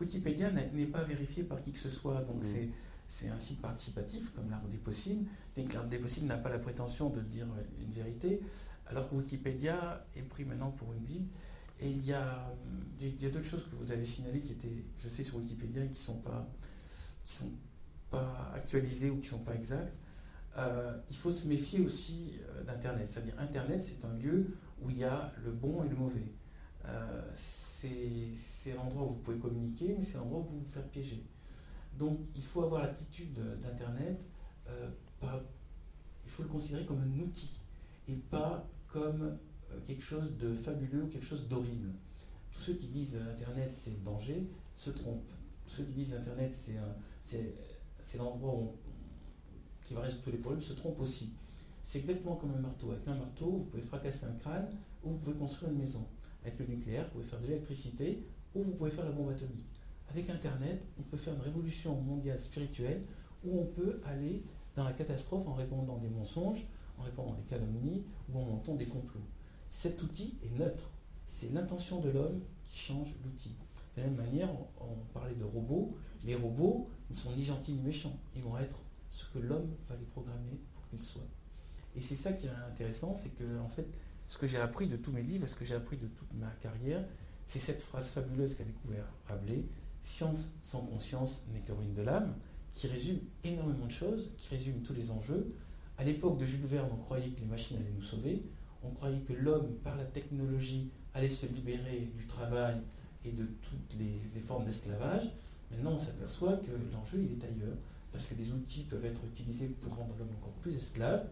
Wikipédia, 0.00 0.50
n'est 0.50 0.86
pas 0.86 1.02
vérifié 1.02 1.44
par 1.44 1.62
qui 1.62 1.72
que 1.72 1.78
ce 1.78 1.88
soit. 1.88 2.20
Donc 2.22 2.42
mm. 2.42 2.68
c'est 3.06 3.28
un 3.28 3.38
site 3.38 3.60
participatif, 3.60 4.32
comme 4.34 4.50
l'arbre 4.50 4.68
des 4.68 4.76
possibles. 4.76 5.26
C'est 5.54 5.62
que 5.62 5.74
l'arbre 5.74 5.88
des 5.88 5.98
possibles 5.98 6.26
n'a 6.26 6.36
pas 6.36 6.50
la 6.50 6.58
prétention 6.58 7.10
de 7.10 7.20
dire 7.20 7.46
une 7.80 7.92
vérité, 7.92 8.40
alors 8.86 9.08
que 9.08 9.14
Wikipédia 9.14 10.04
est 10.16 10.22
pris 10.22 10.44
maintenant 10.44 10.70
pour 10.72 10.92
une 10.92 11.04
Bible. 11.04 11.28
Et 11.80 11.88
il 11.90 12.04
y 12.04 12.12
a, 12.12 12.52
d'autres 13.30 13.44
choses 13.44 13.64
que 13.64 13.76
vous 13.76 13.90
avez 13.90 14.04
signalées 14.04 14.40
qui 14.40 14.52
étaient, 14.52 14.84
je 14.98 15.08
sais, 15.08 15.22
sur 15.22 15.36
Wikipédia 15.36 15.82
et 15.82 15.86
qui 15.86 15.92
ne 15.92 15.98
sont, 15.98 16.18
pas, 16.18 16.46
sont 17.24 17.50
pas 18.10 18.52
actualisées 18.54 19.10
ou 19.10 19.16
qui 19.16 19.26
ne 19.26 19.38
sont 19.38 19.44
pas 19.44 19.54
exactes. 19.54 19.94
Euh, 20.58 20.98
il 21.08 21.16
faut 21.16 21.30
se 21.30 21.46
méfier 21.46 21.80
aussi 21.80 22.32
euh, 22.42 22.64
d'Internet. 22.64 23.08
C'est-à-dire 23.10 23.34
Internet, 23.38 23.82
c'est 23.82 24.04
un 24.04 24.12
lieu 24.14 24.46
où 24.82 24.90
il 24.90 24.98
y 24.98 25.04
a 25.04 25.32
le 25.44 25.52
bon 25.52 25.84
et 25.84 25.88
le 25.88 25.96
mauvais. 25.96 26.32
Euh, 26.86 27.22
c'est 27.34 28.74
l'endroit 28.74 29.04
où 29.04 29.08
vous 29.08 29.14
pouvez 29.14 29.38
communiquer, 29.38 29.94
mais 29.96 30.04
c'est 30.04 30.18
l'endroit 30.18 30.40
où 30.40 30.44
vous 30.44 30.60
vous 30.60 30.68
faire 30.68 30.86
piéger. 30.88 31.24
Donc 31.98 32.18
il 32.34 32.42
faut 32.42 32.62
avoir 32.62 32.82
l'attitude 32.82 33.38
d'Internet, 33.60 34.20
euh, 34.68 34.90
il 36.24 36.30
faut 36.30 36.42
le 36.42 36.48
considérer 36.48 36.84
comme 36.84 37.00
un 37.00 37.20
outil 37.20 37.60
et 38.08 38.14
pas 38.14 38.66
comme 38.88 39.38
quelque 39.86 40.02
chose 40.02 40.36
de 40.38 40.54
fabuleux, 40.54 41.06
quelque 41.06 41.26
chose 41.26 41.48
d'horrible. 41.48 41.90
Tous 42.52 42.60
ceux 42.60 42.74
qui 42.74 42.86
disent 42.88 43.16
Internet 43.16 43.70
c'est 43.72 44.02
danger 44.02 44.46
se 44.76 44.90
trompent. 44.90 45.32
Tous 45.66 45.76
ceux 45.76 45.84
qui 45.84 45.92
disent 45.92 46.14
Internet 46.14 46.54
c'est 46.54 48.18
l'endroit 48.18 48.72
qui 49.86 49.94
va 49.94 50.02
résoudre 50.02 50.22
tous 50.24 50.30
les 50.30 50.38
problèmes 50.38 50.62
se 50.62 50.72
trompent 50.72 51.00
aussi. 51.00 51.32
C'est 51.84 51.98
exactement 51.98 52.36
comme 52.36 52.52
un 52.52 52.60
marteau. 52.60 52.92
Avec 52.92 53.06
un 53.08 53.16
marteau, 53.16 53.50
vous 53.50 53.64
pouvez 53.64 53.82
fracasser 53.82 54.26
un 54.26 54.34
crâne 54.34 54.68
ou 55.02 55.10
vous 55.10 55.18
pouvez 55.18 55.36
construire 55.36 55.72
une 55.72 55.78
maison. 55.78 56.06
Avec 56.44 56.58
le 56.60 56.66
nucléaire, 56.66 57.04
vous 57.06 57.10
pouvez 57.12 57.24
faire 57.24 57.40
de 57.40 57.46
l'électricité 57.46 58.24
ou 58.54 58.62
vous 58.62 58.72
pouvez 58.72 58.90
faire 58.90 59.04
la 59.04 59.10
bombe 59.10 59.30
atomique. 59.30 59.66
Avec 60.08 60.30
Internet, 60.30 60.82
on 60.98 61.02
peut 61.02 61.16
faire 61.16 61.34
une 61.34 61.40
révolution 61.40 61.94
mondiale 62.00 62.38
spirituelle 62.38 63.02
où 63.44 63.60
on 63.60 63.66
peut 63.66 64.00
aller 64.04 64.42
dans 64.76 64.84
la 64.84 64.92
catastrophe 64.92 65.46
en 65.48 65.54
répondant 65.54 65.98
des 65.98 66.08
mensonges, 66.08 66.64
en 66.98 67.02
répondant 67.02 67.34
des 67.34 67.42
calomnies 67.42 68.04
ou 68.32 68.38
en 68.38 68.44
montant 68.44 68.74
des 68.76 68.86
complots. 68.86 69.20
Cet 69.70 70.02
outil 70.02 70.34
est 70.44 70.58
neutre. 70.58 70.90
C'est 71.26 71.52
l'intention 71.52 72.00
de 72.00 72.10
l'homme 72.10 72.40
qui 72.66 72.78
change 72.78 73.14
l'outil. 73.24 73.54
De 73.96 74.02
la 74.02 74.08
même 74.08 74.16
manière, 74.16 74.48
on, 74.80 75.14
parlait 75.14 75.34
de 75.34 75.44
robots. 75.44 75.96
Les 76.24 76.34
robots 76.34 76.88
ne 77.08 77.14
sont 77.14 77.30
ni 77.32 77.44
gentils 77.44 77.72
ni 77.72 77.80
méchants. 77.80 78.16
Ils 78.36 78.42
vont 78.42 78.58
être 78.58 78.76
ce 79.10 79.24
que 79.32 79.38
l'homme 79.38 79.70
va 79.88 79.96
les 79.96 80.04
programmer 80.04 80.60
pour 80.74 80.86
qu'ils 80.88 81.02
soient. 81.02 81.26
Et 81.96 82.00
c'est 82.00 82.14
ça 82.14 82.32
qui 82.32 82.46
est 82.46 82.50
intéressant, 82.70 83.14
c'est 83.16 83.34
que 83.34 83.58
en 83.60 83.68
fait, 83.68 83.86
ce 84.28 84.38
que 84.38 84.46
j'ai 84.46 84.58
appris 84.58 84.86
de 84.86 84.96
tous 84.96 85.10
mes 85.10 85.22
livres, 85.22 85.46
ce 85.46 85.56
que 85.56 85.64
j'ai 85.64 85.74
appris 85.74 85.96
de 85.96 86.06
toute 86.06 86.32
ma 86.34 86.50
carrière, 86.60 87.04
c'est 87.46 87.58
cette 87.58 87.82
phrase 87.82 88.08
fabuleuse 88.08 88.54
qu'a 88.54 88.64
découvert 88.64 89.04
Rabelais, 89.26 89.64
Science 90.02 90.52
sans 90.62 90.82
conscience 90.82 91.44
n'est 91.52 91.60
que 91.60 91.72
ruine 91.72 91.94
de 91.94 92.02
l'âme, 92.02 92.34
qui 92.72 92.86
résume 92.86 93.18
énormément 93.44 93.86
de 93.86 93.90
choses, 93.90 94.32
qui 94.38 94.54
résume 94.54 94.82
tous 94.82 94.94
les 94.94 95.10
enjeux. 95.10 95.52
À 95.98 96.04
l'époque 96.04 96.38
de 96.38 96.46
Jules 96.46 96.64
Verne, 96.64 96.88
on 96.92 96.96
croyait 96.96 97.28
que 97.28 97.40
les 97.40 97.46
machines 97.46 97.76
allaient 97.76 97.92
nous 97.94 98.02
sauver, 98.02 98.42
on 98.82 98.90
croyait 98.90 99.20
que 99.20 99.32
l'homme, 99.32 99.74
par 99.84 99.96
la 99.96 100.04
technologie, 100.04 100.90
allait 101.14 101.28
se 101.28 101.46
libérer 101.46 102.10
du 102.16 102.26
travail 102.26 102.76
et 103.24 103.32
de 103.32 103.44
toutes 103.62 103.98
les, 103.98 104.40
formes 104.40 104.64
d'esclavage. 104.64 105.30
Maintenant, 105.70 105.92
on 105.92 105.98
s'aperçoit 105.98 106.56
que 106.56 106.70
l'enjeu, 106.92 107.18
il 107.18 107.32
est 107.32 107.44
ailleurs, 107.44 107.76
parce 108.12 108.26
que 108.26 108.34
des 108.34 108.52
outils 108.52 108.84
peuvent 108.84 109.04
être 109.04 109.20
utilisés 109.24 109.68
pour 109.68 109.94
rendre 109.94 110.14
l'homme 110.18 110.34
encore 110.40 110.54
plus 110.62 110.74
esclave, 110.74 111.26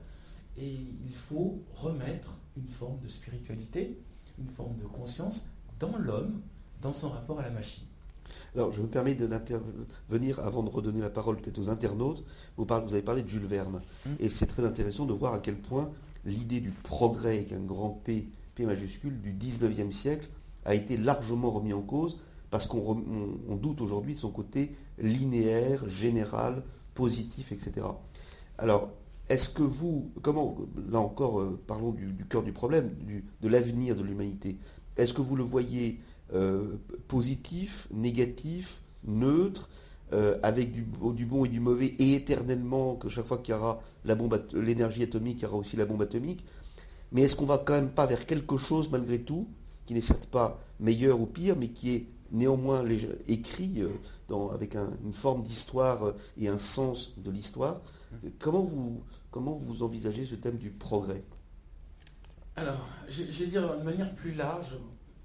et 0.56 0.76
il 1.06 1.14
faut 1.14 1.62
remettre 1.74 2.34
une 2.56 2.68
forme 2.68 2.98
de 3.00 3.08
spiritualité, 3.08 3.98
une 4.38 4.50
forme 4.50 4.76
de 4.76 4.84
conscience 4.84 5.46
dans 5.78 5.96
l'homme, 5.98 6.40
dans 6.82 6.92
son 6.92 7.08
rapport 7.08 7.40
à 7.40 7.42
la 7.42 7.50
machine. 7.50 7.84
Alors, 8.54 8.72
je 8.72 8.82
me 8.82 8.86
permets 8.86 9.14
d'intervenir 9.14 10.40
avant 10.40 10.62
de 10.62 10.68
redonner 10.68 11.00
la 11.00 11.10
parole 11.10 11.36
peut-être 11.36 11.58
aux 11.58 11.70
internautes. 11.70 12.24
Vous, 12.56 12.64
vous, 12.64 12.94
avez 12.94 13.02
parlé 13.02 13.22
de 13.22 13.28
Jules 13.28 13.46
Verne. 13.46 13.80
Hum. 14.06 14.16
Et 14.20 14.28
c'est 14.28 14.46
très 14.46 14.64
intéressant 14.64 15.06
de 15.06 15.12
voir 15.12 15.34
à 15.34 15.38
quel 15.38 15.56
point 15.56 15.90
l'idée 16.24 16.60
du 16.60 16.70
progrès 16.70 17.36
avec 17.36 17.52
un 17.52 17.60
grand 17.60 17.90
P, 17.90 18.28
P 18.54 18.66
majuscule, 18.66 19.20
du 19.20 19.32
19e 19.32 19.92
siècle 19.92 20.28
a 20.64 20.74
été 20.74 20.96
largement 20.96 21.50
remis 21.50 21.72
en 21.72 21.82
cause 21.82 22.18
parce 22.50 22.66
qu'on 22.66 22.94
doute 23.60 23.80
aujourd'hui 23.80 24.14
de 24.14 24.18
son 24.18 24.30
côté 24.30 24.74
linéaire, 24.98 25.88
général, 25.88 26.62
positif, 26.94 27.52
etc. 27.52 27.86
Alors, 28.56 28.90
est-ce 29.28 29.48
que 29.48 29.62
vous, 29.62 30.10
comment, 30.22 30.56
là 30.90 31.00
encore, 31.00 31.40
euh, 31.40 31.60
parlons 31.66 31.92
du, 31.92 32.24
cœur 32.28 32.42
du 32.42 32.52
problème, 32.52 32.90
de 33.40 33.48
l'avenir 33.48 33.94
de 33.94 34.02
l'humanité, 34.02 34.56
est-ce 34.96 35.12
que 35.12 35.20
vous 35.20 35.36
le 35.36 35.44
voyez 35.44 36.00
euh, 36.34 36.76
positif, 37.06 37.86
négatif, 37.92 38.82
neutre, 39.06 39.68
euh, 40.12 40.38
avec 40.42 40.72
du, 40.72 40.82
bon 40.82 41.44
et 41.44 41.48
du 41.48 41.60
mauvais, 41.60 41.86
et 41.86 42.14
éternellement, 42.14 42.96
que 42.96 43.08
chaque 43.08 43.26
fois 43.26 43.38
qu'il 43.38 43.54
y 43.54 43.58
aura 43.58 43.80
l'énergie 44.54 45.02
atomique, 45.02 45.38
il 45.40 45.42
y 45.42 45.46
aura 45.46 45.56
aussi 45.56 45.76
la 45.76 45.84
bombe 45.84 46.02
atomique. 46.02 46.44
Mais 47.12 47.22
est-ce 47.22 47.36
qu'on 47.36 47.46
va 47.46 47.58
quand 47.58 47.74
même 47.74 47.90
pas 47.90 48.06
vers 48.06 48.26
quelque 48.26 48.56
chose, 48.56 48.90
malgré 48.90 49.20
tout, 49.20 49.48
qui 49.86 49.94
n'est 49.94 50.00
certes 50.00 50.26
pas 50.26 50.60
meilleur 50.80 51.20
ou 51.20 51.26
pire, 51.26 51.56
mais 51.56 51.68
qui 51.68 51.94
est 51.94 52.06
néanmoins 52.30 52.84
écrit 53.26 53.82
avec 54.52 54.74
une 54.74 55.12
forme 55.12 55.42
d'histoire 55.42 56.12
et 56.38 56.48
un 56.48 56.58
sens 56.58 57.14
de 57.16 57.30
l'histoire? 57.30 57.80
Comment 58.38 58.62
vous, 58.62 59.02
comment 59.30 59.54
vous 59.54 59.82
envisagez 59.82 60.26
ce 60.26 60.34
thème 60.34 60.56
du 60.56 60.70
progrès? 60.70 61.22
Alors, 62.56 62.88
je, 63.08 63.22
vais 63.22 63.46
dire 63.46 63.78
de 63.78 63.84
manière 63.84 64.12
plus 64.14 64.34
large, 64.34 64.76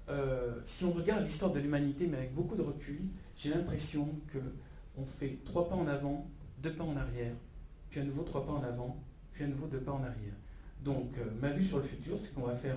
euh, 0.08 0.52
si 0.64 0.84
on 0.84 0.92
regarde 0.92 1.24
l'histoire 1.24 1.50
de 1.50 1.58
l'humanité, 1.58 2.06
mais 2.06 2.18
avec 2.18 2.34
beaucoup 2.34 2.54
de 2.54 2.62
recul, 2.62 3.00
j'ai 3.36 3.50
l'impression 3.50 4.08
qu'on 4.94 5.06
fait 5.06 5.38
trois 5.44 5.68
pas 5.68 5.76
en 5.76 5.86
avant, 5.86 6.26
deux 6.58 6.72
pas 6.72 6.84
en 6.84 6.96
arrière, 6.96 7.34
puis 7.90 8.00
à 8.00 8.04
nouveau 8.04 8.22
trois 8.22 8.44
pas 8.44 8.52
en 8.52 8.62
avant, 8.62 8.96
puis 9.32 9.44
à 9.44 9.46
nouveau 9.46 9.66
deux 9.66 9.80
pas 9.80 9.92
en 9.92 10.02
arrière. 10.02 10.34
Donc, 10.82 11.16
euh, 11.18 11.24
ma 11.40 11.50
vue 11.50 11.64
sur 11.64 11.78
le 11.78 11.82
futur, 11.82 12.18
c'est 12.18 12.34
qu'on 12.34 12.42
va 12.42 12.54
faire 12.54 12.76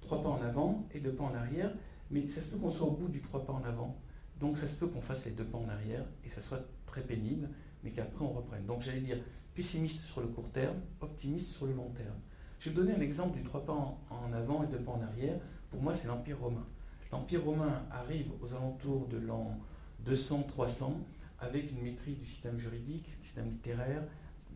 trois 0.00 0.22
pas 0.22 0.28
en 0.28 0.42
avant 0.42 0.86
et 0.94 1.00
deux 1.00 1.12
pas 1.12 1.24
en 1.24 1.34
arrière, 1.34 1.72
mais 2.10 2.26
ça 2.26 2.40
se 2.40 2.48
peut 2.48 2.58
qu'on 2.58 2.70
soit 2.70 2.86
au 2.86 2.92
bout 2.92 3.08
du 3.08 3.20
trois 3.20 3.44
pas 3.44 3.52
en 3.52 3.64
avant, 3.64 3.96
donc 4.40 4.56
ça 4.56 4.66
se 4.66 4.74
peut 4.74 4.86
qu'on 4.88 5.00
fasse 5.00 5.24
les 5.24 5.30
deux 5.30 5.44
pas 5.44 5.58
en 5.58 5.68
arrière 5.68 6.04
et 6.24 6.28
ça 6.28 6.40
soit 6.40 6.64
très 6.86 7.02
pénible, 7.02 7.48
mais 7.84 7.90
qu'après 7.90 8.24
on 8.24 8.32
reprenne. 8.32 8.66
Donc 8.66 8.82
j'allais 8.82 9.00
dire 9.00 9.18
pessimiste 9.54 10.00
sur 10.00 10.20
le 10.20 10.26
court 10.26 10.50
terme, 10.50 10.80
optimiste 11.00 11.48
sur 11.50 11.66
le 11.66 11.74
long 11.74 11.90
terme. 11.90 12.18
Je 12.58 12.70
vais 12.70 12.76
donner 12.76 12.94
un 12.94 13.00
exemple 13.00 13.36
du 13.36 13.44
trois 13.44 13.64
pas 13.64 13.72
en, 13.72 14.32
avant 14.32 14.62
et 14.62 14.66
deux 14.66 14.78
pas 14.78 14.92
en 14.92 15.02
arrière. 15.02 15.36
Pour 15.70 15.82
moi, 15.82 15.94
c'est 15.94 16.06
l'Empire 16.06 16.38
romain. 16.38 16.66
L'Empire 17.10 17.44
romain 17.44 17.82
arrive 17.90 18.30
aux 18.40 18.52
alentours 18.54 19.08
de 19.08 19.18
l'an 19.18 19.58
200-300 20.06 20.92
avec 21.42 21.70
une 21.70 21.82
maîtrise 21.82 22.18
du 22.18 22.24
système 22.24 22.56
juridique, 22.56 23.16
du 23.18 23.26
système 23.26 23.50
littéraire, 23.50 24.02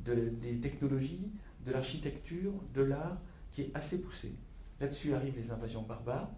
des 0.05 0.61
technologies, 0.61 1.31
de 1.65 1.73
l'architecture, 1.73 2.53
de 2.75 2.83
l'art, 2.83 3.21
qui 3.51 3.63
est 3.63 3.71
assez 3.75 4.01
poussée. 4.01 4.35
Là-dessus 4.81 5.13
arrivent 5.15 5.37
les 5.37 5.51
invasions 5.51 5.83
barbares, 5.83 6.31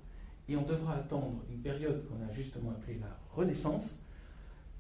et 0.49 0.57
on 0.57 0.63
devra 0.63 0.95
attendre 0.95 1.45
une 1.51 1.61
période 1.61 2.05
qu'on 2.09 2.25
a 2.25 2.29
justement 2.31 2.71
appelée 2.71 2.99
la 2.99 3.19
Renaissance, 3.31 4.01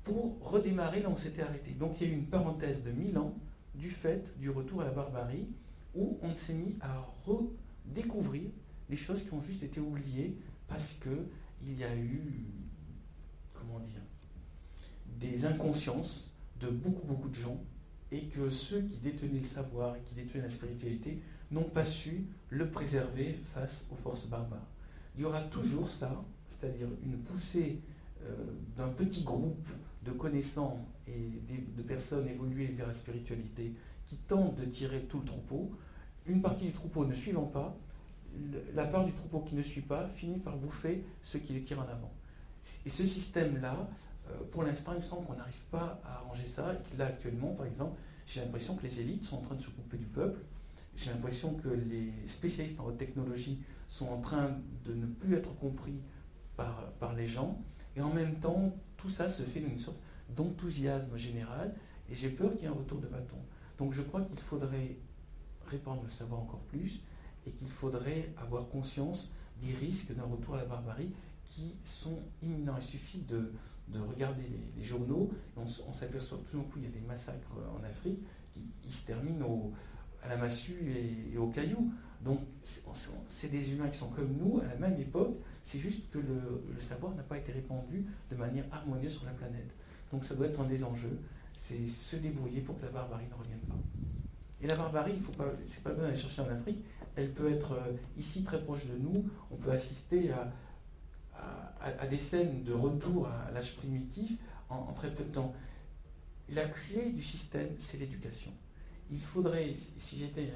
pour 0.04 0.38
redémarrer 0.40 1.02
là 1.02 1.10
où 1.10 1.12
on 1.12 1.16
s'était 1.16 1.42
arrêté. 1.42 1.72
Donc 1.72 2.00
il 2.00 2.06
y 2.06 2.10
a 2.10 2.14
eu 2.14 2.16
une 2.16 2.26
parenthèse 2.26 2.82
de 2.82 2.90
1000 2.90 3.18
ans 3.18 3.34
du 3.74 3.90
fait 3.90 4.32
du 4.38 4.48
retour 4.48 4.80
à 4.80 4.84
la 4.86 4.90
barbarie, 4.90 5.48
où 5.94 6.18
on 6.22 6.34
s'est 6.34 6.54
mis 6.54 6.76
à 6.80 7.06
redécouvrir 7.26 8.50
des 8.88 8.96
choses 8.96 9.22
qui 9.22 9.34
ont 9.34 9.42
juste 9.42 9.62
été 9.62 9.80
oubliées 9.80 10.38
parce 10.66 10.94
qu'il 10.94 11.78
y 11.78 11.84
a 11.84 11.94
eu, 11.94 12.22
des 15.18 15.44
inconsciences 15.44 16.34
de 16.60 16.68
beaucoup, 16.68 17.06
beaucoup 17.06 17.28
de 17.28 17.34
gens 17.34 17.60
et 18.10 18.24
que 18.24 18.50
ceux 18.50 18.82
qui 18.82 18.98
détenaient 18.98 19.40
le 19.40 19.44
savoir 19.44 19.96
et 19.96 20.00
qui 20.00 20.14
détenaient 20.14 20.42
la 20.42 20.48
spiritualité 20.48 21.20
n'ont 21.50 21.64
pas 21.64 21.84
su 21.84 22.26
le 22.50 22.70
préserver 22.70 23.38
face 23.54 23.86
aux 23.90 23.96
forces 23.96 24.26
barbares. 24.26 24.66
Il 25.16 25.22
y 25.22 25.24
aura 25.24 25.40
toujours 25.40 25.88
ça, 25.88 26.24
c'est-à-dire 26.46 26.88
une 27.04 27.18
poussée 27.18 27.80
euh, 28.24 28.34
d'un 28.76 28.88
petit 28.88 29.22
groupe 29.22 29.68
de 30.04 30.12
connaissants 30.12 30.86
et 31.06 31.42
de 31.76 31.82
personnes 31.82 32.28
évoluées 32.28 32.68
vers 32.68 32.86
la 32.86 32.92
spiritualité 32.92 33.72
qui 34.06 34.16
tentent 34.16 34.56
de 34.56 34.64
tirer 34.64 35.02
tout 35.02 35.18
le 35.18 35.24
troupeau, 35.24 35.70
une 36.26 36.40
partie 36.40 36.66
du 36.66 36.72
troupeau 36.72 37.04
ne 37.04 37.14
suivant 37.14 37.44
pas, 37.44 37.76
la 38.74 38.84
part 38.84 39.04
du 39.04 39.12
troupeau 39.12 39.40
qui 39.40 39.54
ne 39.54 39.62
suit 39.62 39.80
pas 39.82 40.08
finit 40.08 40.38
par 40.38 40.56
bouffer 40.56 41.04
ceux 41.22 41.38
qui 41.38 41.52
les 41.52 41.62
tirent 41.62 41.80
en 41.80 41.88
avant. 41.88 42.12
Et 42.84 42.90
ce 42.90 43.04
système-là, 43.04 43.88
pour 44.50 44.62
l'instant, 44.64 44.92
il 44.92 44.98
me 44.98 45.02
semble 45.02 45.26
qu'on 45.26 45.36
n'arrive 45.36 45.64
pas 45.70 46.00
à 46.04 46.16
arranger 46.16 46.46
ça. 46.46 46.74
Et 46.92 46.96
là, 46.96 47.06
actuellement, 47.06 47.52
par 47.54 47.66
exemple, 47.66 47.98
j'ai 48.26 48.40
l'impression 48.40 48.76
que 48.76 48.82
les 48.82 49.00
élites 49.00 49.24
sont 49.24 49.36
en 49.36 49.40
train 49.40 49.54
de 49.54 49.62
se 49.62 49.70
couper 49.70 49.96
du 49.96 50.06
peuple. 50.06 50.40
J'ai 50.96 51.10
l'impression 51.10 51.54
que 51.54 51.68
les 51.68 52.12
spécialistes 52.26 52.80
en 52.80 52.86
haute 52.86 52.98
technologie 52.98 53.62
sont 53.86 54.08
en 54.08 54.20
train 54.20 54.56
de 54.84 54.94
ne 54.94 55.06
plus 55.06 55.34
être 55.34 55.54
compris 55.58 56.00
par, 56.56 56.90
par 57.00 57.14
les 57.14 57.26
gens. 57.26 57.62
Et 57.96 58.00
en 58.00 58.12
même 58.12 58.38
temps, 58.38 58.74
tout 58.96 59.08
ça 59.08 59.28
se 59.28 59.42
fait 59.42 59.60
d'une 59.60 59.78
sorte 59.78 59.98
d'enthousiasme 60.36 61.16
général, 61.16 61.74
et 62.10 62.14
j'ai 62.14 62.28
peur 62.28 62.52
qu'il 62.52 62.62
y 62.62 62.64
ait 62.64 62.68
un 62.68 62.72
retour 62.72 63.00
de 63.00 63.06
bâton. 63.06 63.38
Donc 63.78 63.92
je 63.92 64.02
crois 64.02 64.22
qu'il 64.22 64.38
faudrait 64.38 64.96
répandre 65.66 66.02
le 66.02 66.08
savoir 66.10 66.40
encore 66.40 66.60
plus, 66.62 67.02
et 67.46 67.50
qu'il 67.52 67.68
faudrait 67.68 68.32
avoir 68.36 68.68
conscience 68.68 69.32
des 69.60 69.74
risques 69.74 70.14
d'un 70.14 70.24
retour 70.24 70.54
à 70.54 70.58
la 70.58 70.64
barbarie 70.64 71.10
qui 71.44 71.78
sont 71.82 72.18
imminents. 72.42 72.76
Il 72.78 72.82
suffit 72.84 73.20
de, 73.20 73.52
regarder 73.94 74.42
les, 74.76 74.82
journaux, 74.82 75.30
et 75.56 75.60
on, 75.60 75.92
s'aperçoit 75.92 76.38
que 76.38 76.50
tout 76.50 76.58
d'un 76.58 76.64
coup 76.64 76.78
il 76.78 76.84
y 76.84 76.86
a 76.86 76.90
des 76.90 77.06
massacres 77.06 77.52
en 77.78 77.82
Afrique 77.84 78.18
qui 78.82 78.92
se 78.92 79.06
terminent 79.06 79.72
à 80.22 80.28
la 80.28 80.36
massue 80.36 80.92
et, 81.32 81.36
au 81.38 81.48
caillou. 81.48 81.92
Donc 82.24 82.40
c'est 82.62 83.50
des 83.50 83.72
humains 83.72 83.88
qui 83.88 83.98
sont 83.98 84.10
comme 84.10 84.32
nous 84.38 84.60
à 84.60 84.66
la 84.66 84.74
même 84.74 84.98
époque, 85.00 85.36
c'est 85.62 85.78
juste 85.78 86.10
que 86.10 86.18
le, 86.18 86.78
savoir 86.78 87.14
n'a 87.14 87.22
pas 87.22 87.38
été 87.38 87.52
répandu 87.52 88.06
de 88.30 88.36
manière 88.36 88.64
harmonieuse 88.72 89.12
sur 89.12 89.24
la 89.24 89.32
planète. 89.32 89.70
Donc 90.10 90.24
ça 90.24 90.34
doit 90.34 90.46
être 90.46 90.60
un 90.60 90.64
des 90.64 90.82
enjeux, 90.82 91.18
c'est 91.52 91.86
se 91.86 92.16
débrouiller 92.16 92.60
pour 92.60 92.78
que 92.78 92.86
la 92.86 92.90
barbarie 92.90 93.26
ne 93.30 93.34
revienne 93.34 93.60
pas. 93.60 93.76
Et 94.60 94.66
la 94.66 94.74
barbarie, 94.74 95.12
il 95.14 95.22
faut 95.22 95.32
pas, 95.32 95.52
c'est 95.64 95.84
pas 95.84 95.92
d'aller 95.92 96.16
chercher 96.16 96.42
en 96.42 96.48
Afrique, 96.48 96.84
elle 97.14 97.30
peut 97.30 97.50
être 97.52 97.72
euh, 97.72 97.92
ici 98.16 98.42
très 98.42 98.60
proche 98.60 98.86
de 98.86 98.96
nous, 98.96 99.24
on 99.52 99.56
peut 99.56 99.70
assister 99.70 100.32
à, 100.32 100.50
à, 101.80 102.06
des 102.06 102.18
scènes 102.18 102.64
de 102.64 102.72
retour 102.72 103.28
à 103.28 103.50
l'âge 103.52 103.76
primitif 103.76 104.38
en, 104.68 104.92
très 104.92 105.12
peu 105.12 105.24
de 105.24 105.30
temps. 105.30 105.54
La 106.50 106.64
clé 106.64 107.10
du 107.10 107.22
système, 107.22 107.68
c'est 107.78 107.98
l'éducation. 107.98 108.52
Il 109.10 109.20
faudrait, 109.20 109.74
si 109.96 110.18
j'étais 110.18 110.52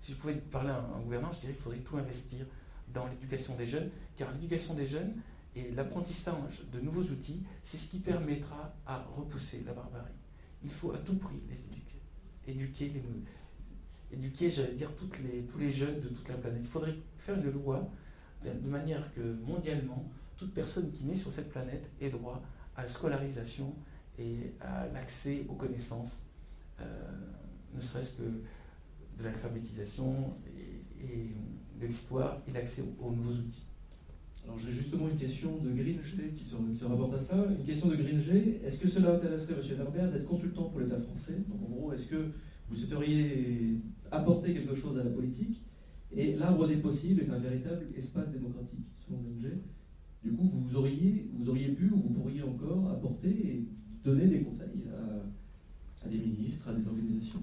si 0.00 0.12
je 0.12 0.16
pouvais 0.16 0.34
parler 0.34 0.70
à 0.70 0.78
un 0.78 1.00
gouvernant, 1.00 1.32
je 1.32 1.40
dirais 1.40 1.52
qu'il 1.52 1.62
faudrait 1.62 1.80
tout 1.80 1.96
investir 1.96 2.46
dans 2.92 3.06
l'éducation 3.06 3.54
des 3.56 3.66
jeunes, 3.66 3.90
car 4.16 4.32
l'éducation 4.32 4.74
des 4.74 4.86
jeunes 4.86 5.14
et 5.56 5.70
l'apprentissage 5.72 6.62
de 6.72 6.80
nouveaux 6.80 7.02
outils, 7.02 7.42
c'est 7.62 7.76
ce 7.76 7.88
qui 7.88 7.98
permettra 7.98 8.74
à 8.86 9.04
repousser 9.16 9.62
la 9.66 9.72
barbarie. 9.72 10.12
Il 10.62 10.70
faut 10.70 10.92
à 10.92 10.98
tout 10.98 11.16
prix 11.16 11.40
les 11.48 11.64
éduquer. 11.64 12.00
Éduquer, 12.46 12.92
les, 12.94 14.16
éduquer 14.16 14.50
j'allais 14.50 14.74
dire, 14.74 14.90
tous 14.94 15.58
les 15.58 15.70
jeunes 15.70 16.00
de 16.00 16.08
toute 16.08 16.28
la 16.28 16.36
planète. 16.36 16.60
Il 16.62 16.68
faudrait 16.68 16.96
faire 17.18 17.36
une 17.36 17.50
loi 17.50 17.90
de 18.44 18.68
manière 18.68 19.12
que 19.14 19.20
mondialement, 19.46 20.04
toute 20.36 20.54
personne 20.54 20.90
qui 20.92 21.04
naît 21.04 21.14
sur 21.14 21.32
cette 21.32 21.50
planète 21.50 21.90
ait 22.00 22.10
droit 22.10 22.42
à 22.76 22.82
la 22.82 22.88
scolarisation 22.88 23.74
et 24.18 24.52
à 24.60 24.86
l'accès 24.94 25.44
aux 25.48 25.54
connaissances, 25.54 26.22
euh, 26.80 26.84
ne 27.74 27.80
serait-ce 27.80 28.12
que 28.12 28.22
de 28.22 29.24
l'alphabétisation 29.24 30.32
et, 31.00 31.32
de 31.80 31.86
l'histoire 31.86 32.38
et 32.48 32.52
l'accès 32.52 32.82
aux, 33.00 33.12
nouveaux 33.12 33.32
outils. 33.32 33.64
Alors 34.44 34.58
j'ai 34.58 34.72
justement 34.72 35.08
une 35.08 35.16
question 35.16 35.58
de 35.58 35.70
Gringer 35.70 36.32
qui 36.34 36.42
se, 36.42 36.84
rapporte 36.84 37.14
à 37.14 37.20
ça. 37.20 37.36
Une 37.36 37.64
question 37.64 37.88
de 37.88 37.96
Gringer. 37.96 38.60
Est-ce 38.64 38.78
que 38.78 38.88
cela 38.88 39.14
intéresserait 39.14 39.54
M. 39.54 39.80
Herbert 39.80 40.10
d'être 40.10 40.26
consultant 40.26 40.64
pour 40.64 40.80
l'État 40.80 40.98
français? 41.00 41.34
Donc 41.48 41.60
en 41.68 41.74
gros, 41.74 41.92
est-ce 41.92 42.06
que 42.06 42.30
vous 42.68 42.76
souhaiteriez 42.76 43.80
apporter 44.10 44.54
quelque 44.54 44.74
chose 44.74 44.98
à 44.98 45.04
la 45.04 45.10
politique? 45.10 45.60
Et 46.14 46.36
l'arbre 46.36 46.66
des 46.66 46.76
possibles 46.76 47.22
est 47.22 47.30
un 47.30 47.38
véritable 47.38 47.86
espace 47.96 48.30
démocratique, 48.30 48.86
selon 49.06 49.20
Gringer. 49.20 49.58
Du 50.22 50.32
coup, 50.32 50.50
vous 50.52 50.76
auriez, 50.76 51.30
vous 51.38 51.48
auriez 51.48 51.68
pu 51.68 51.90
ou 51.90 51.96
vous 51.96 52.10
pourriez 52.10 52.42
encore 52.42 52.90
apporter 52.90 53.28
et 53.28 53.68
donner 54.04 54.26
des 54.26 54.42
conseils 54.42 54.84
à, 56.04 56.08
des 56.08 56.18
ministres, 56.18 56.68
à 56.68 56.72
des 56.72 56.86
organisations 56.86 57.42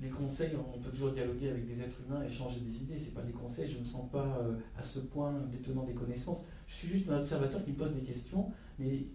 les 0.00 0.10
conseils, 0.10 0.50
on 0.56 0.78
peut 0.78 0.90
toujours 0.90 1.12
dialoguer 1.12 1.50
avec 1.50 1.66
des 1.66 1.80
êtres 1.80 1.96
humains, 2.06 2.22
échanger 2.24 2.60
des 2.60 2.76
idées. 2.82 2.98
Ce 2.98 3.10
pas 3.10 3.22
des 3.22 3.32
conseils, 3.32 3.66
je 3.66 3.74
ne 3.74 3.80
me 3.80 3.84
sens 3.84 4.10
pas 4.10 4.38
euh, 4.40 4.56
à 4.76 4.82
ce 4.82 5.00
point 5.00 5.32
détenant 5.50 5.84
des 5.84 5.94
connaissances. 5.94 6.44
Je 6.66 6.74
suis 6.74 6.88
juste 6.88 7.10
un 7.10 7.20
observateur 7.20 7.64
qui 7.64 7.72
pose 7.72 7.92
des 7.92 8.02
questions, 8.02 8.52
mais 8.78 9.06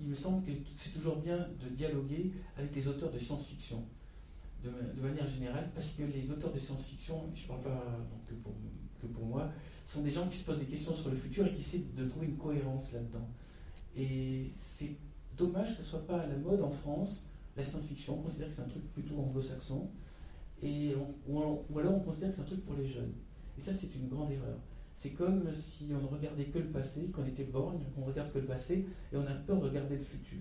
il, 0.00 0.08
me 0.08 0.14
semble 0.14 0.44
que 0.44 0.50
c'est 0.74 0.92
toujours 0.92 1.16
bien 1.16 1.36
de 1.36 1.68
dialoguer 1.68 2.32
avec 2.56 2.74
les 2.74 2.88
auteurs 2.88 3.12
de 3.12 3.18
science-fiction, 3.18 3.84
de, 4.62 5.00
manière 5.00 5.26
générale, 5.26 5.70
parce 5.74 5.92
que 5.92 6.02
les 6.02 6.30
auteurs 6.30 6.52
de 6.52 6.58
science-fiction, 6.58 7.30
je 7.34 7.42
ne 7.42 7.48
parle 7.48 7.62
pas 7.62 7.98
que, 8.28 9.06
pour, 9.06 9.24
moi, 9.24 9.50
sont 9.86 10.02
des 10.02 10.10
gens 10.10 10.28
qui 10.28 10.38
se 10.38 10.44
posent 10.44 10.58
des 10.58 10.66
questions 10.66 10.94
sur 10.94 11.10
le 11.10 11.16
futur 11.16 11.46
et 11.46 11.54
qui 11.54 11.60
essaient 11.60 11.84
de 11.96 12.04
trouver 12.08 12.26
une 12.26 12.36
cohérence 12.36 12.92
là-dedans. 12.92 13.28
Et 13.96 14.50
c'est 14.56 14.96
dommage 15.36 15.70
que 15.70 15.76
ce 15.76 15.80
ne 15.80 15.86
soit 15.86 16.06
pas 16.06 16.20
à 16.20 16.26
la 16.26 16.36
mode 16.36 16.62
en 16.62 16.70
France, 16.70 17.26
la 17.56 17.62
science-fiction. 17.62 18.18
On 18.18 18.22
considère 18.22 18.48
que 18.48 18.54
c'est 18.54 18.62
un 18.62 18.68
truc 18.68 18.92
plutôt 18.92 19.18
anglo-saxon. 19.18 19.88
Ou, 20.62 21.78
alors 21.78 21.94
on 21.94 22.00
considère 22.00 22.28
que 22.28 22.36
c'est 22.36 22.42
un 22.42 22.44
truc 22.44 22.64
pour 22.64 22.76
les 22.76 22.86
jeunes. 22.86 23.12
Et 23.58 23.60
ça, 23.60 23.72
c'est 23.72 23.94
une 23.94 24.08
grande 24.08 24.30
erreur. 24.30 24.58
C'est 24.96 25.10
comme 25.10 25.44
si 25.54 25.90
on 25.94 26.02
ne 26.02 26.06
regardait 26.06 26.44
que 26.44 26.58
le 26.58 26.66
passé, 26.66 27.06
qu'on 27.06 27.24
était 27.24 27.44
borgne, 27.44 27.80
qu'on 27.94 28.04
regarde 28.04 28.30
que 28.32 28.38
le 28.38 28.44
passé, 28.44 28.86
et 29.12 29.16
on 29.16 29.26
a 29.26 29.32
peur 29.32 29.58
de 29.58 29.68
regarder 29.68 29.96
le 29.96 30.02
futur. 30.02 30.40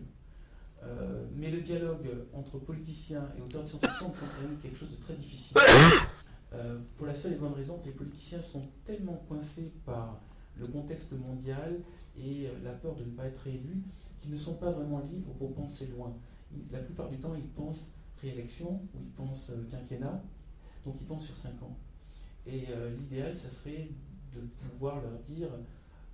Euh, 0.84 1.25
mais 1.36 1.51
le 1.51 1.61
dialogue 1.61 2.07
entre 2.34 2.57
politiciens 2.59 3.27
et 3.38 3.41
auteurs 3.41 3.63
de 3.63 3.67
science-fiction 3.67 4.11
est 4.11 4.61
quelque 4.61 4.77
chose 4.77 4.91
de 4.91 5.03
très 5.03 5.15
difficile. 5.15 5.57
Euh, 6.51 6.80
pour 6.97 7.05
la 7.05 7.13
seule 7.13 7.34
et 7.34 7.36
bonne 7.36 7.53
raison 7.53 7.77
que 7.77 7.86
les 7.86 7.91
politiciens 7.91 8.41
sont 8.41 8.63
tellement 8.84 9.23
coincés 9.27 9.71
par 9.86 10.19
le 10.57 10.65
contexte 10.65 11.11
mondial 11.11 11.75
et 12.17 12.47
euh, 12.47 12.53
la 12.63 12.71
peur 12.71 12.95
de 12.95 13.03
ne 13.03 13.11
pas 13.11 13.25
être 13.27 13.45
élus 13.45 13.84
qu'ils 14.19 14.32
ne 14.32 14.36
sont 14.36 14.55
pas 14.55 14.71
vraiment 14.71 14.97
libres 15.01 15.32
pour 15.34 15.53
penser 15.53 15.86
loin. 15.95 16.11
La 16.71 16.80
plupart 16.80 17.07
du 17.07 17.19
temps, 17.19 17.36
ils 17.36 17.49
pensent 17.49 17.93
réélection 18.19 18.82
ou 18.95 18.99
ils 18.99 19.11
pensent 19.11 19.51
quinquennat, 19.69 20.23
donc 20.84 20.95
ils 20.99 21.05
pensent 21.05 21.27
sur 21.27 21.36
5 21.36 21.49
ans. 21.61 21.77
Et 22.47 22.65
l'idéal, 22.97 23.38
ça 23.38 23.49
serait 23.49 23.88
de 24.34 24.41
pouvoir 24.71 25.01
leur 25.01 25.19
dire, 25.27 25.49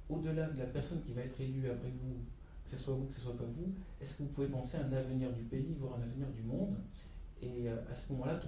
au-delà 0.09 0.49
de 0.49 0.59
la 0.59 0.65
personne 0.65 1.01
qui 1.01 1.13
va 1.13 1.21
être 1.21 1.39
élue 1.39 1.69
après 1.69 1.91
vous, 1.91 2.17
que 2.65 2.71
ce 2.71 2.77
soit 2.77 2.95
vous, 2.95 3.05
que 3.05 3.13
ce 3.13 3.21
soit 3.21 3.37
pas 3.37 3.45
vous, 3.45 3.73
est-ce 4.01 4.17
que 4.17 4.23
vous 4.23 4.29
pouvez 4.29 4.47
penser 4.47 4.77
à 4.77 4.85
un 4.85 4.91
avenir 4.91 5.31
du 5.31 5.43
pays, 5.43 5.75
voire 5.79 5.97
un 5.99 6.01
avenir 6.01 6.27
du 6.29 6.41
monde? 6.41 6.75
Et 7.41 7.67
à 7.69 7.93
ce 7.93 8.11
moment-là, 8.13 8.39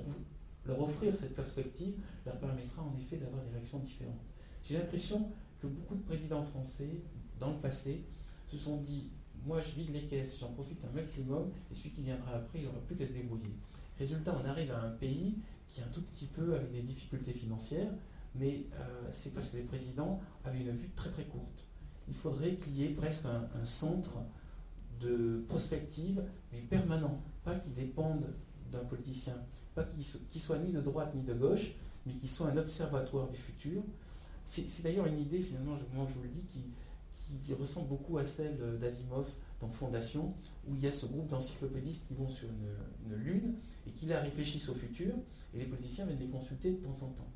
leur 0.65 0.81
offrir 0.81 1.15
cette 1.15 1.35
perspective 1.35 1.93
leur 2.25 2.37
permettra 2.39 2.81
en 2.81 2.97
effet 2.97 3.17
d'avoir 3.17 3.43
des 3.43 3.51
réactions 3.51 3.79
différentes. 3.79 4.25
J'ai 4.63 4.77
l'impression 4.77 5.29
que 5.61 5.67
beaucoup 5.67 5.95
de 5.95 6.03
présidents 6.03 6.43
français, 6.43 7.01
dans 7.39 7.51
le 7.51 7.59
passé, 7.59 8.03
se 8.47 8.57
sont 8.57 8.77
dit 8.77 9.09
moi 9.45 9.61
je 9.61 9.75
vide 9.75 9.93
les 9.93 10.03
caisses, 10.03 10.39
j'en 10.39 10.51
profite 10.51 10.83
un 10.83 10.93
maximum, 10.93 11.51
et 11.71 11.73
celui 11.73 11.91
qui 11.91 12.01
viendra 12.01 12.35
après, 12.35 12.59
il 12.59 12.65
n'aura 12.65 12.79
plus 12.85 12.95
qu'à 12.95 13.07
se 13.07 13.13
débrouiller. 13.13 13.53
Résultat, 13.97 14.37
on 14.43 14.47
arrive 14.47 14.71
à 14.71 14.81
un 14.81 14.91
pays 14.91 15.35
qui 15.69 15.79
est 15.79 15.83
un 15.83 15.87
tout 15.87 16.01
petit 16.01 16.25
peu 16.25 16.55
avec 16.55 16.71
des 16.71 16.81
difficultés 16.81 17.33
financières, 17.33 17.91
mais 18.35 18.65
euh, 18.73 19.07
c'est 19.11 19.33
parce 19.33 19.49
que 19.49 19.57
les 19.57 19.63
présidents 19.63 20.19
avaient 20.43 20.61
une 20.61 20.75
vue 20.75 20.89
très 20.95 21.09
très 21.09 21.23
courte. 21.23 21.66
Il 22.07 22.13
faudrait 22.13 22.55
qu'il 22.55 22.77
y 22.77 22.85
ait 22.85 22.89
presque 22.89 23.25
un, 23.25 23.65
centre 23.65 24.17
de 25.01 25.43
prospective, 25.47 26.23
mais 26.51 26.59
permanent, 26.59 27.21
pas 27.43 27.55
qui 27.55 27.69
dépende 27.69 28.25
d'un 28.71 28.79
politicien, 28.79 29.35
pas 29.75 29.83
qu'il 29.83 30.41
soit 30.41 30.59
ni 30.59 30.71
de 30.71 30.81
droite 30.81 31.13
ni 31.15 31.23
de 31.23 31.33
gauche, 31.33 31.73
mais 32.05 32.13
qu'il 32.13 32.29
soit 32.29 32.47
un 32.47 32.57
observatoire 32.57 33.27
du 33.29 33.37
futur. 33.37 33.83
C'est 34.45 34.81
d'ailleurs 34.81 35.07
une 35.07 35.19
idée, 35.19 35.41
finalement, 35.41 35.75
moi 35.93 36.07
je 36.09 36.13
vous 36.13 36.23
le 36.23 36.29
dis, 36.29 36.41
qui, 36.41 37.53
ressemble 37.53 37.89
beaucoup 37.89 38.17
à 38.17 38.23
celle 38.23 38.57
d'Asimov 38.79 39.27
dans 39.59 39.67
Fondation, 39.67 40.33
où 40.67 40.75
il 40.75 40.81
y 40.81 40.87
a 40.87 40.91
ce 40.91 41.05
groupe 41.05 41.27
d'encyclopédistes 41.27 42.07
qui 42.07 42.13
vont 42.13 42.29
sur 42.29 42.47
une, 42.47 43.15
lune 43.17 43.55
et 43.85 43.91
qui 43.91 44.05
là 44.05 44.21
réfléchissent 44.21 44.69
au 44.69 44.75
futur, 44.75 45.13
et 45.53 45.59
les 45.59 45.65
politiciens 45.65 46.05
viennent 46.05 46.19
les 46.19 46.27
consulter 46.27 46.71
de 46.71 46.77
temps 46.77 46.97
en 47.01 47.09
temps. 47.09 47.31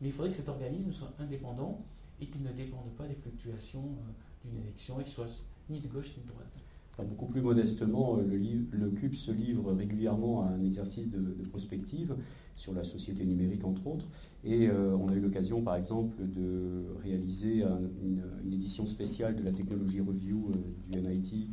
Mais 0.00 0.08
il 0.08 0.12
faudrait 0.12 0.30
que 0.30 0.36
cet 0.36 0.48
organisme 0.48 0.92
soit 0.92 1.12
indépendant 1.18 1.82
et 2.20 2.26
qu'il 2.26 2.42
ne 2.42 2.52
dépende 2.52 2.90
pas 2.96 3.06
des 3.06 3.14
fluctuations 3.14 3.84
euh, 3.84 4.48
d'une 4.48 4.62
élection 4.62 5.00
et 5.00 5.04
qu'il 5.04 5.12
soit 5.12 5.42
ni 5.68 5.80
de 5.80 5.88
gauche 5.88 6.16
ni 6.16 6.22
de 6.22 6.28
droite 6.28 6.60
beaucoup 7.04 7.26
plus 7.26 7.40
modestement, 7.40 8.18
euh, 8.18 8.66
le, 8.72 8.90
CUP 8.90 9.14
se 9.14 9.32
livre 9.32 9.72
régulièrement 9.72 10.42
à 10.42 10.48
un 10.48 10.62
exercice 10.62 11.10
de, 11.10 11.18
prospective 11.48 12.14
sur 12.56 12.72
la 12.72 12.84
société 12.84 13.24
numérique, 13.24 13.64
entre 13.64 13.86
autres. 13.86 14.06
Et 14.44 14.68
euh, 14.68 14.96
on 14.96 15.08
a 15.08 15.14
eu 15.14 15.20
l'occasion, 15.20 15.62
par 15.62 15.76
exemple, 15.76 16.16
de 16.18 16.84
réaliser 17.02 17.64
une, 18.02 18.22
édition 18.52 18.86
spéciale 18.86 19.36
de 19.36 19.42
la 19.42 19.52
Technology 19.52 20.00
Review 20.00 20.50
du 20.90 21.00
MIT 21.00 21.48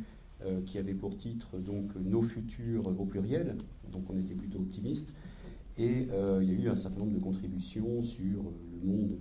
qui 0.66 0.78
avait 0.78 0.94
pour 0.94 1.16
titre 1.16 1.58
donc 1.58 1.90
Nos 1.96 2.22
futurs 2.22 2.86
au 2.86 3.04
pluriel. 3.04 3.56
Donc 3.92 4.08
on 4.10 4.18
était 4.18 4.34
plutôt 4.34 4.58
optimiste. 4.58 5.12
Et 5.78 6.08
il 6.40 6.46
y 6.46 6.50
a 6.50 6.54
eu 6.54 6.68
un 6.68 6.76
certain 6.76 7.00
nombre 7.00 7.14
de 7.14 7.18
contributions 7.18 8.02
sur 8.02 8.42
le 8.82 8.86
monde 8.86 9.16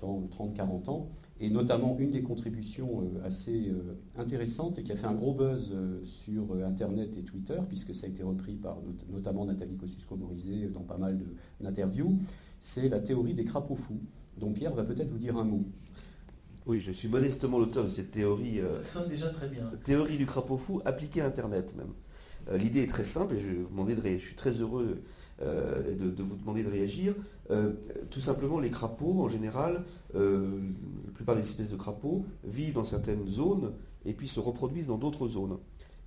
dans 0.00 0.28
30-40 0.36 0.90
ans 0.90 1.10
et 1.40 1.48
notamment 1.48 1.96
une 1.98 2.10
des 2.10 2.22
contributions 2.22 3.02
euh, 3.02 3.26
assez 3.26 3.68
euh, 3.68 3.98
intéressantes 4.16 4.78
et 4.78 4.82
qui 4.82 4.92
a 4.92 4.96
fait 4.96 5.06
un 5.06 5.14
gros 5.14 5.32
buzz 5.32 5.70
euh, 5.72 6.00
sur 6.04 6.54
Internet 6.64 7.16
et 7.16 7.22
Twitter, 7.22 7.58
puisque 7.66 7.94
ça 7.94 8.06
a 8.06 8.10
été 8.10 8.22
repris 8.22 8.54
par 8.54 8.76
notamment 9.10 9.46
Nathalie 9.46 9.76
Kosciusko-Morizet 9.76 10.68
dans 10.68 10.82
pas 10.82 10.98
mal 10.98 11.18
d'interviews, 11.60 12.18
c'est 12.60 12.88
la 12.90 13.00
théorie 13.00 13.34
des 13.34 13.44
crapauds 13.44 13.76
fous. 13.76 14.00
Donc 14.36 14.54
Pierre 14.54 14.74
va 14.74 14.84
peut-être 14.84 15.10
vous 15.10 15.18
dire 15.18 15.36
un 15.38 15.44
mot. 15.44 15.64
Oui, 16.66 16.78
je 16.78 16.92
suis 16.92 17.08
modestement 17.08 17.58
l'auteur 17.58 17.84
de 17.84 17.88
cette 17.88 18.10
théorie. 18.10 18.60
ça 18.70 18.84
sonne 18.84 19.08
déjà 19.08 19.30
très 19.30 19.48
bien. 19.48 19.70
Théorie 19.82 20.18
du 20.18 20.26
crapaud 20.26 20.58
fou 20.58 20.82
appliquée 20.84 21.22
à 21.22 21.26
Internet 21.26 21.74
même. 21.74 21.94
L'idée 22.58 22.82
est 22.82 22.88
très 22.88 23.04
simple 23.04 23.34
et 23.34 23.40
je, 23.40 23.48
vous 23.50 23.84
de 23.84 24.00
je 24.02 24.18
suis 24.18 24.34
très 24.34 24.50
heureux 24.50 25.02
euh, 25.42 25.94
de, 25.94 26.22
vous 26.22 26.36
demander 26.36 26.62
de 26.62 26.68
réagir. 26.68 27.14
Euh, 27.50 27.72
tout 28.10 28.20
simplement, 28.20 28.58
les 28.60 28.70
crapauds, 28.70 29.22
en 29.22 29.28
général, 29.28 29.84
euh, 30.14 30.60
la 31.06 31.12
plupart 31.12 31.34
des 31.34 31.40
espèces 31.40 31.70
de 31.70 31.76
crapauds 31.76 32.26
vivent 32.44 32.74
dans 32.74 32.84
certaines 32.84 33.26
zones 33.26 33.72
et 34.04 34.12
puis 34.12 34.28
se 34.28 34.40
reproduisent 34.40 34.88
dans 34.88 34.98
d'autres 34.98 35.28
zones. 35.28 35.58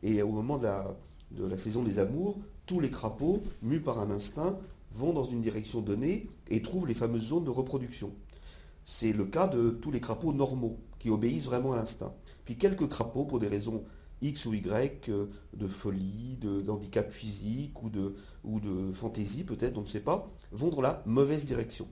Et 0.03 0.21
au 0.21 0.31
moment 0.31 0.57
de 0.57 0.63
la, 0.63 0.95
de 1.31 1.45
la 1.45 1.57
saison 1.57 1.83
des 1.83 1.99
amours, 1.99 2.39
tous 2.65 2.79
les 2.79 2.89
crapauds, 2.89 3.41
mus 3.61 3.81
par 3.81 3.99
un 3.99 4.11
instinct, 4.11 4.57
vont 4.91 5.13
dans 5.13 5.23
une 5.23 5.41
direction 5.41 5.81
donnée 5.81 6.29
et 6.49 6.61
trouvent 6.61 6.87
les 6.87 6.93
fameuses 6.93 7.29
zones 7.29 7.45
de 7.45 7.49
reproduction. 7.49 8.11
C'est 8.85 9.13
le 9.13 9.25
cas 9.25 9.47
de 9.47 9.71
tous 9.71 9.91
les 9.91 9.99
crapauds 9.99 10.33
normaux, 10.33 10.77
qui 10.99 11.09
obéissent 11.09 11.45
vraiment 11.45 11.73
à 11.73 11.77
l'instinct. 11.77 12.13
Puis 12.45 12.57
quelques 12.57 12.87
crapauds, 12.87 13.25
pour 13.25 13.39
des 13.39 13.47
raisons 13.47 13.83
X 14.21 14.45
ou 14.45 14.53
Y, 14.53 15.09
euh, 15.09 15.27
de 15.53 15.67
folie, 15.67 16.37
d'handicap 16.41 17.11
physique 17.11 17.81
ou 17.83 17.89
de, 17.89 18.15
ou 18.43 18.59
de 18.59 18.91
fantaisie 18.91 19.43
peut-être, 19.43 19.77
on 19.77 19.81
ne 19.81 19.85
sait 19.85 19.99
pas, 19.99 20.29
vont 20.51 20.69
dans 20.69 20.81
la 20.81 21.03
mauvaise 21.05 21.45
direction. 21.45 21.87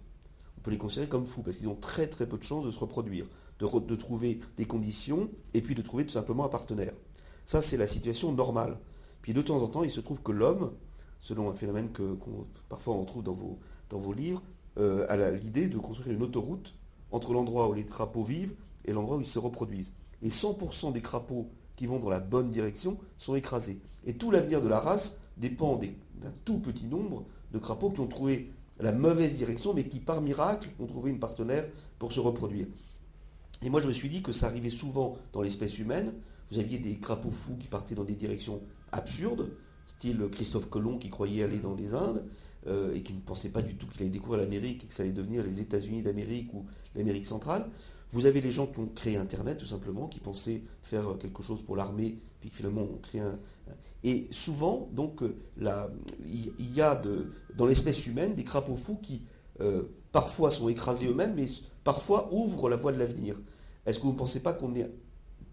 On 0.57 0.61
peut 0.61 0.71
les 0.71 0.77
considérer 0.77 1.07
comme 1.07 1.25
fous 1.25 1.41
parce 1.41 1.57
qu'ils 1.57 1.67
ont 1.67 1.75
très 1.75 2.07
très 2.07 2.27
peu 2.27 2.37
de 2.37 2.43
chances 2.43 2.65
de 2.65 2.71
se 2.71 2.79
reproduire, 2.79 3.25
de, 3.59 3.95
trouver 3.95 4.39
des 4.57 4.65
conditions 4.65 5.29
et 5.53 5.61
puis 5.61 5.75
de 5.75 5.81
trouver 5.81 6.05
tout 6.05 6.13
simplement 6.13 6.45
un 6.45 6.49
partenaire. 6.49 6.93
Ça, 7.45 7.61
c'est 7.61 7.77
la 7.77 7.87
situation 7.87 8.31
normale. 8.31 8.77
Puis 9.21 9.33
de 9.33 9.41
temps 9.41 9.61
en 9.61 9.67
temps, 9.67 9.83
il 9.83 9.91
se 9.91 9.99
trouve 9.99 10.21
que 10.21 10.31
l'homme, 10.31 10.73
selon 11.19 11.49
un 11.49 11.53
phénomène 11.53 11.91
que 11.91 12.15
parfois 12.69 12.95
on 12.95 13.05
trouve 13.05 13.23
dans 13.23 13.33
vos, 13.33 13.59
dans 13.89 13.99
vos 13.99 14.13
livres, 14.13 14.41
euh, 14.77 15.05
a 15.09 15.31
l'idée 15.31 15.67
de 15.67 15.77
construire 15.77 16.15
une 16.15 16.23
autoroute 16.23 16.75
entre 17.11 17.33
l'endroit 17.33 17.67
où 17.67 17.73
les 17.73 17.85
crapauds 17.85 18.23
vivent 18.23 18.55
et 18.85 18.93
l'endroit 18.93 19.17
où 19.17 19.21
ils 19.21 19.27
se 19.27 19.39
reproduisent. 19.39 19.91
Et 20.21 20.29
100% 20.29 20.93
des 20.93 21.01
crapauds 21.01 21.49
qui 21.81 21.87
vont 21.87 21.97
dans 21.97 22.11
la 22.11 22.19
bonne 22.19 22.51
direction 22.51 22.99
sont 23.17 23.33
écrasés. 23.33 23.79
Et 24.05 24.13
tout 24.13 24.29
l'avenir 24.29 24.61
de 24.61 24.67
la 24.67 24.79
race 24.79 25.19
dépend 25.37 25.77
d'un 25.77 26.31
tout 26.45 26.59
petit 26.59 26.85
nombre 26.85 27.25
de 27.51 27.57
crapauds 27.57 27.89
qui 27.89 28.01
ont 28.01 28.07
trouvé 28.07 28.51
la 28.79 28.91
mauvaise 28.91 29.35
direction, 29.35 29.73
mais 29.73 29.85
qui 29.85 29.97
par 29.97 30.21
miracle 30.21 30.69
ont 30.79 30.85
trouvé 30.85 31.09
une 31.09 31.17
partenaire 31.17 31.65
pour 31.97 32.11
se 32.11 32.19
reproduire. 32.19 32.67
Et 33.63 33.71
moi 33.71 33.81
je 33.81 33.87
me 33.87 33.93
suis 33.93 34.09
dit 34.09 34.21
que 34.21 34.31
ça 34.31 34.45
arrivait 34.45 34.69
souvent 34.69 35.17
dans 35.33 35.41
l'espèce 35.41 35.79
humaine. 35.79 36.13
Vous 36.51 36.59
aviez 36.59 36.77
des 36.77 36.99
crapauds 36.99 37.31
fous 37.31 37.57
qui 37.59 37.67
partaient 37.67 37.95
dans 37.95 38.03
des 38.03 38.13
directions 38.13 38.61
absurdes, 38.91 39.49
style 39.87 40.29
Christophe 40.31 40.69
Colomb 40.69 40.99
qui 40.99 41.09
croyait 41.09 41.41
aller 41.41 41.57
dans 41.57 41.73
les 41.73 41.95
Indes, 41.95 42.23
euh, 42.67 42.93
et 42.93 43.01
qui 43.01 43.13
ne 43.13 43.21
pensait 43.21 43.49
pas 43.49 43.63
du 43.63 43.73
tout 43.73 43.87
qu'il 43.87 44.03
allait 44.03 44.11
découvrir 44.11 44.39
l'Amérique 44.39 44.83
et 44.83 44.87
que 44.87 44.93
ça 44.93 45.01
allait 45.01 45.13
devenir 45.13 45.43
les 45.43 45.61
États-Unis 45.61 46.03
d'Amérique 46.03 46.53
ou 46.53 46.63
l'Amérique 46.95 47.25
centrale. 47.25 47.65
Vous 48.11 48.25
avez 48.25 48.41
les 48.41 48.51
gens 48.51 48.67
qui 48.67 48.79
ont 48.79 48.87
créé 48.87 49.15
Internet, 49.15 49.57
tout 49.57 49.65
simplement, 49.65 50.07
qui 50.07 50.19
pensaient 50.19 50.61
faire 50.81 51.17
quelque 51.19 51.41
chose 51.41 51.61
pour 51.61 51.77
l'armée, 51.77 52.19
puis 52.41 52.49
finalement 52.49 52.81
ont 52.81 52.99
créé 53.01 53.21
un. 53.21 53.39
Et 54.03 54.27
souvent, 54.31 54.89
donc, 54.91 55.21
euh, 55.21 55.37
il 56.25 56.75
y 56.75 56.81
a 56.81 57.01
dans 57.55 57.65
l'espèce 57.65 58.05
humaine 58.07 58.35
des 58.35 58.43
crapauds 58.43 58.75
fous 58.75 58.97
qui, 59.01 59.21
euh, 59.61 59.83
parfois, 60.11 60.51
sont 60.51 60.67
écrasés 60.67 61.07
eux-mêmes, 61.07 61.35
mais 61.35 61.45
parfois 61.83 62.33
ouvrent 62.33 62.69
la 62.69 62.75
voie 62.75 62.91
de 62.91 62.97
l'avenir. 62.97 63.39
Est-ce 63.85 63.99
que 63.99 64.03
vous 64.03 64.13
ne 64.13 64.17
pensez 64.17 64.41
pas 64.41 64.53
qu'on 64.53 64.73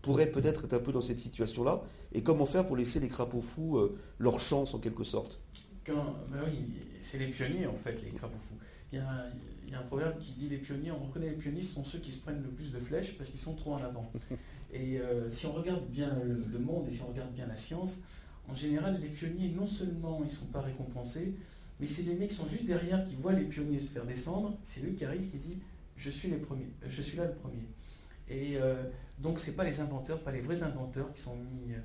pourrait 0.02 0.30
peut-être 0.30 0.64
être 0.64 0.74
un 0.74 0.80
peu 0.80 0.92
dans 0.92 1.00
cette 1.00 1.18
situation-là? 1.18 1.82
Et 2.12 2.22
comment 2.22 2.46
faire 2.46 2.66
pour 2.66 2.76
laisser 2.76 2.98
les 2.98 3.08
crapauds 3.08 3.40
fous 3.40 3.78
leur 4.18 4.40
chance, 4.40 4.74
en 4.74 4.78
quelque 4.78 5.04
sorte? 5.04 5.40
Ben 5.86 6.40
oui, 6.44 6.64
c'est 7.00 7.18
les 7.18 7.28
pionniers 7.28 7.66
en 7.66 7.76
fait, 7.76 8.02
les 8.02 8.10
crapauds 8.10 8.36
fous. 8.40 8.56
Un 9.74 9.82
proverbe 9.82 10.18
qui 10.18 10.32
dit 10.32 10.48
les 10.48 10.58
pionniers, 10.58 10.90
on 10.90 11.06
reconnaît 11.06 11.30
les 11.30 11.36
pionniers, 11.36 11.60
ce 11.60 11.74
sont 11.74 11.84
ceux 11.84 11.98
qui 11.98 12.12
se 12.12 12.18
prennent 12.18 12.42
le 12.42 12.48
plus 12.48 12.70
de 12.70 12.78
flèches 12.78 13.16
parce 13.16 13.30
qu'ils 13.30 13.40
sont 13.40 13.54
trop 13.54 13.74
en 13.74 13.82
avant. 13.82 14.10
Et 14.72 15.00
euh, 15.00 15.30
si 15.30 15.46
on 15.46 15.52
regarde 15.52 15.86
bien 15.88 16.14
le, 16.22 16.58
monde 16.58 16.86
et 16.88 16.92
si 16.92 17.00
on 17.00 17.06
regarde 17.06 17.32
bien 17.32 17.46
la 17.46 17.56
science, 17.56 18.00
en 18.48 18.54
général, 18.54 19.00
les 19.00 19.08
pionniers, 19.08 19.48
non 19.48 19.66
seulement 19.66 20.18
ils 20.20 20.26
ne 20.26 20.30
sont 20.30 20.46
pas 20.46 20.60
récompensés, 20.60 21.34
mais 21.80 21.86
c'est 21.86 22.02
les 22.02 22.14
mecs 22.14 22.28
qui 22.28 22.34
sont 22.34 22.46
juste 22.48 22.66
derrière 22.66 23.02
qui 23.04 23.14
voient 23.14 23.32
les 23.32 23.44
pionniers 23.44 23.80
se 23.80 23.92
faire 23.92 24.04
descendre, 24.04 24.58
c'est 24.62 24.84
eux 24.84 24.90
qui 24.90 25.06
arrivent 25.06 25.30
qui 25.30 25.38
disent 25.38 25.56
je 25.96 26.10
suis 26.10 26.28
les 26.28 26.36
premiers, 26.36 26.68
je 26.86 27.02
suis 27.02 27.16
là 27.16 27.24
le 27.24 27.32
premier. 27.32 27.66
Et 28.28 28.56
euh, 28.56 28.74
donc 29.18 29.38
c'est 29.38 29.52
pas 29.52 29.64
les 29.64 29.80
inventeurs, 29.80 30.20
pas 30.20 30.32
les 30.32 30.40
vrais 30.40 30.62
inventeurs 30.62 31.12
qui 31.12 31.20
sont 31.20 31.36
mis 31.36 31.72
euh, 31.72 31.76
euh, 31.76 31.80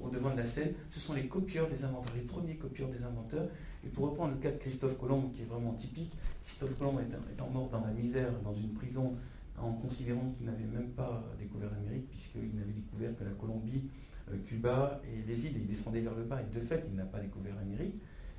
au 0.00 0.08
devant 0.08 0.30
de 0.30 0.36
la 0.36 0.44
scène, 0.44 0.72
ce 0.88 1.00
sont 1.00 1.14
les 1.14 1.26
copieurs 1.26 1.68
des 1.68 1.84
inventeurs, 1.84 2.14
les 2.14 2.22
premiers 2.22 2.56
copieurs 2.56 2.88
des 2.88 3.02
inventeurs. 3.02 3.48
Et 3.84 3.88
pour 3.88 4.10
reprendre 4.10 4.34
le 4.34 4.40
cas 4.40 4.50
de 4.50 4.58
Christophe 4.58 4.98
Colomb, 4.98 5.30
qui 5.34 5.42
est 5.42 5.46
vraiment 5.46 5.72
typique, 5.72 6.12
Christophe 6.42 6.76
Colomb 6.78 6.98
étant, 7.00 7.48
mort 7.48 7.68
dans 7.70 7.80
la 7.80 7.92
misère, 7.92 8.30
dans 8.42 8.54
une 8.54 8.72
prison, 8.74 9.14
en 9.58 9.72
considérant 9.72 10.32
qu'il 10.36 10.46
n'avait 10.46 10.64
même 10.64 10.90
pas 10.90 11.24
découvert 11.38 11.70
l'Amérique, 11.70 12.08
puisqu'il 12.08 12.54
n'avait 12.56 12.72
découvert 12.72 13.16
que 13.16 13.24
la 13.24 13.30
Colombie, 13.32 13.88
euh, 14.30 14.36
Cuba 14.46 15.00
et 15.04 15.26
les 15.26 15.46
îles, 15.46 15.56
et 15.56 15.60
il 15.60 15.66
descendait 15.66 16.00
vers 16.00 16.14
le 16.14 16.24
bas, 16.24 16.40
et 16.40 16.54
de 16.54 16.60
fait, 16.60 16.84
il 16.88 16.96
n'a 16.96 17.04
pas 17.04 17.20
découvert 17.20 17.54
l'Amérique. 17.56 17.94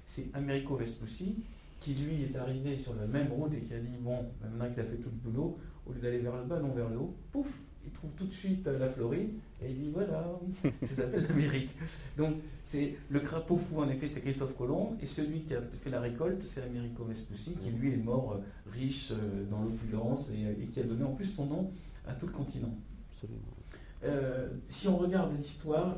C'est 0.05 0.27
Americo 0.33 0.75
Vespucci 0.75 1.43
qui, 1.79 1.95
lui, 1.95 2.23
est 2.23 2.35
arrivé 2.35 2.75
sur 2.75 2.93
la 2.95 3.07
même 3.07 3.31
route 3.31 3.53
et 3.53 3.61
qui 3.61 3.73
a 3.73 3.79
dit, 3.79 3.97
bon, 3.99 4.25
maintenant 4.41 4.69
qu'il 4.69 4.79
a 4.79 4.85
fait 4.85 4.97
tout 4.97 5.09
le 5.09 5.31
boulot, 5.31 5.57
au 5.85 5.93
lieu 5.93 5.99
d'aller 5.99 6.19
vers 6.19 6.35
le 6.35 6.43
bas, 6.43 6.59
non 6.59 6.71
vers 6.73 6.89
le 6.89 6.97
haut, 6.97 7.15
pouf, 7.31 7.59
il 7.85 7.91
trouve 7.91 8.11
tout 8.11 8.25
de 8.25 8.33
suite 8.33 8.67
euh, 8.67 8.77
la 8.79 8.89
Floride 8.89 9.31
et 9.61 9.69
il 9.69 9.77
dit 9.77 9.89
voilà, 9.91 10.39
ça 10.81 10.95
s'appelle 10.95 11.25
l'Amérique. 11.27 11.69
Donc 12.17 12.35
c'est 12.63 12.95
le 13.09 13.19
crapaud 13.19 13.57
fou 13.57 13.79
en 13.79 13.89
effet, 13.89 14.09
c'est 14.13 14.21
Christophe 14.21 14.55
Colomb 14.55 14.95
et 15.01 15.05
celui 15.05 15.41
qui 15.41 15.55
a 15.55 15.61
fait 15.61 15.89
la 15.89 15.99
récolte, 15.99 16.41
c'est 16.41 16.61
Americo 16.61 17.03
Vespucci 17.03 17.55
qui 17.55 17.71
lui 17.71 17.93
est 17.93 17.97
mort 17.97 18.33
euh, 18.33 18.71
riche 18.71 19.11
euh, 19.11 19.45
dans 19.49 19.61
l'opulence 19.63 20.29
et, 20.29 20.65
qui 20.67 20.79
a 20.79 20.83
donné 20.83 21.03
en 21.03 21.13
plus 21.13 21.25
son 21.25 21.45
nom 21.45 21.71
à 22.07 22.13
tout 22.13 22.27
le 22.27 22.33
continent. 22.33 22.75
si 24.67 24.87
on 24.87 24.97
regarde 24.97 25.35
l'histoire, 25.37 25.97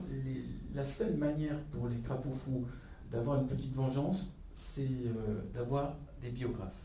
la 0.76 0.84
seule 0.84 1.16
manière 1.16 1.58
pour 1.72 1.88
les 1.88 1.98
crapauds 2.00 2.32
fous 2.32 2.66
d'avoir 3.10 3.40
une 3.40 3.48
petite 3.48 3.74
vengeance, 3.74 4.36
c'est 4.52 4.90
d'avoir 5.54 5.98
des 6.22 6.30
biographes. 6.30 6.84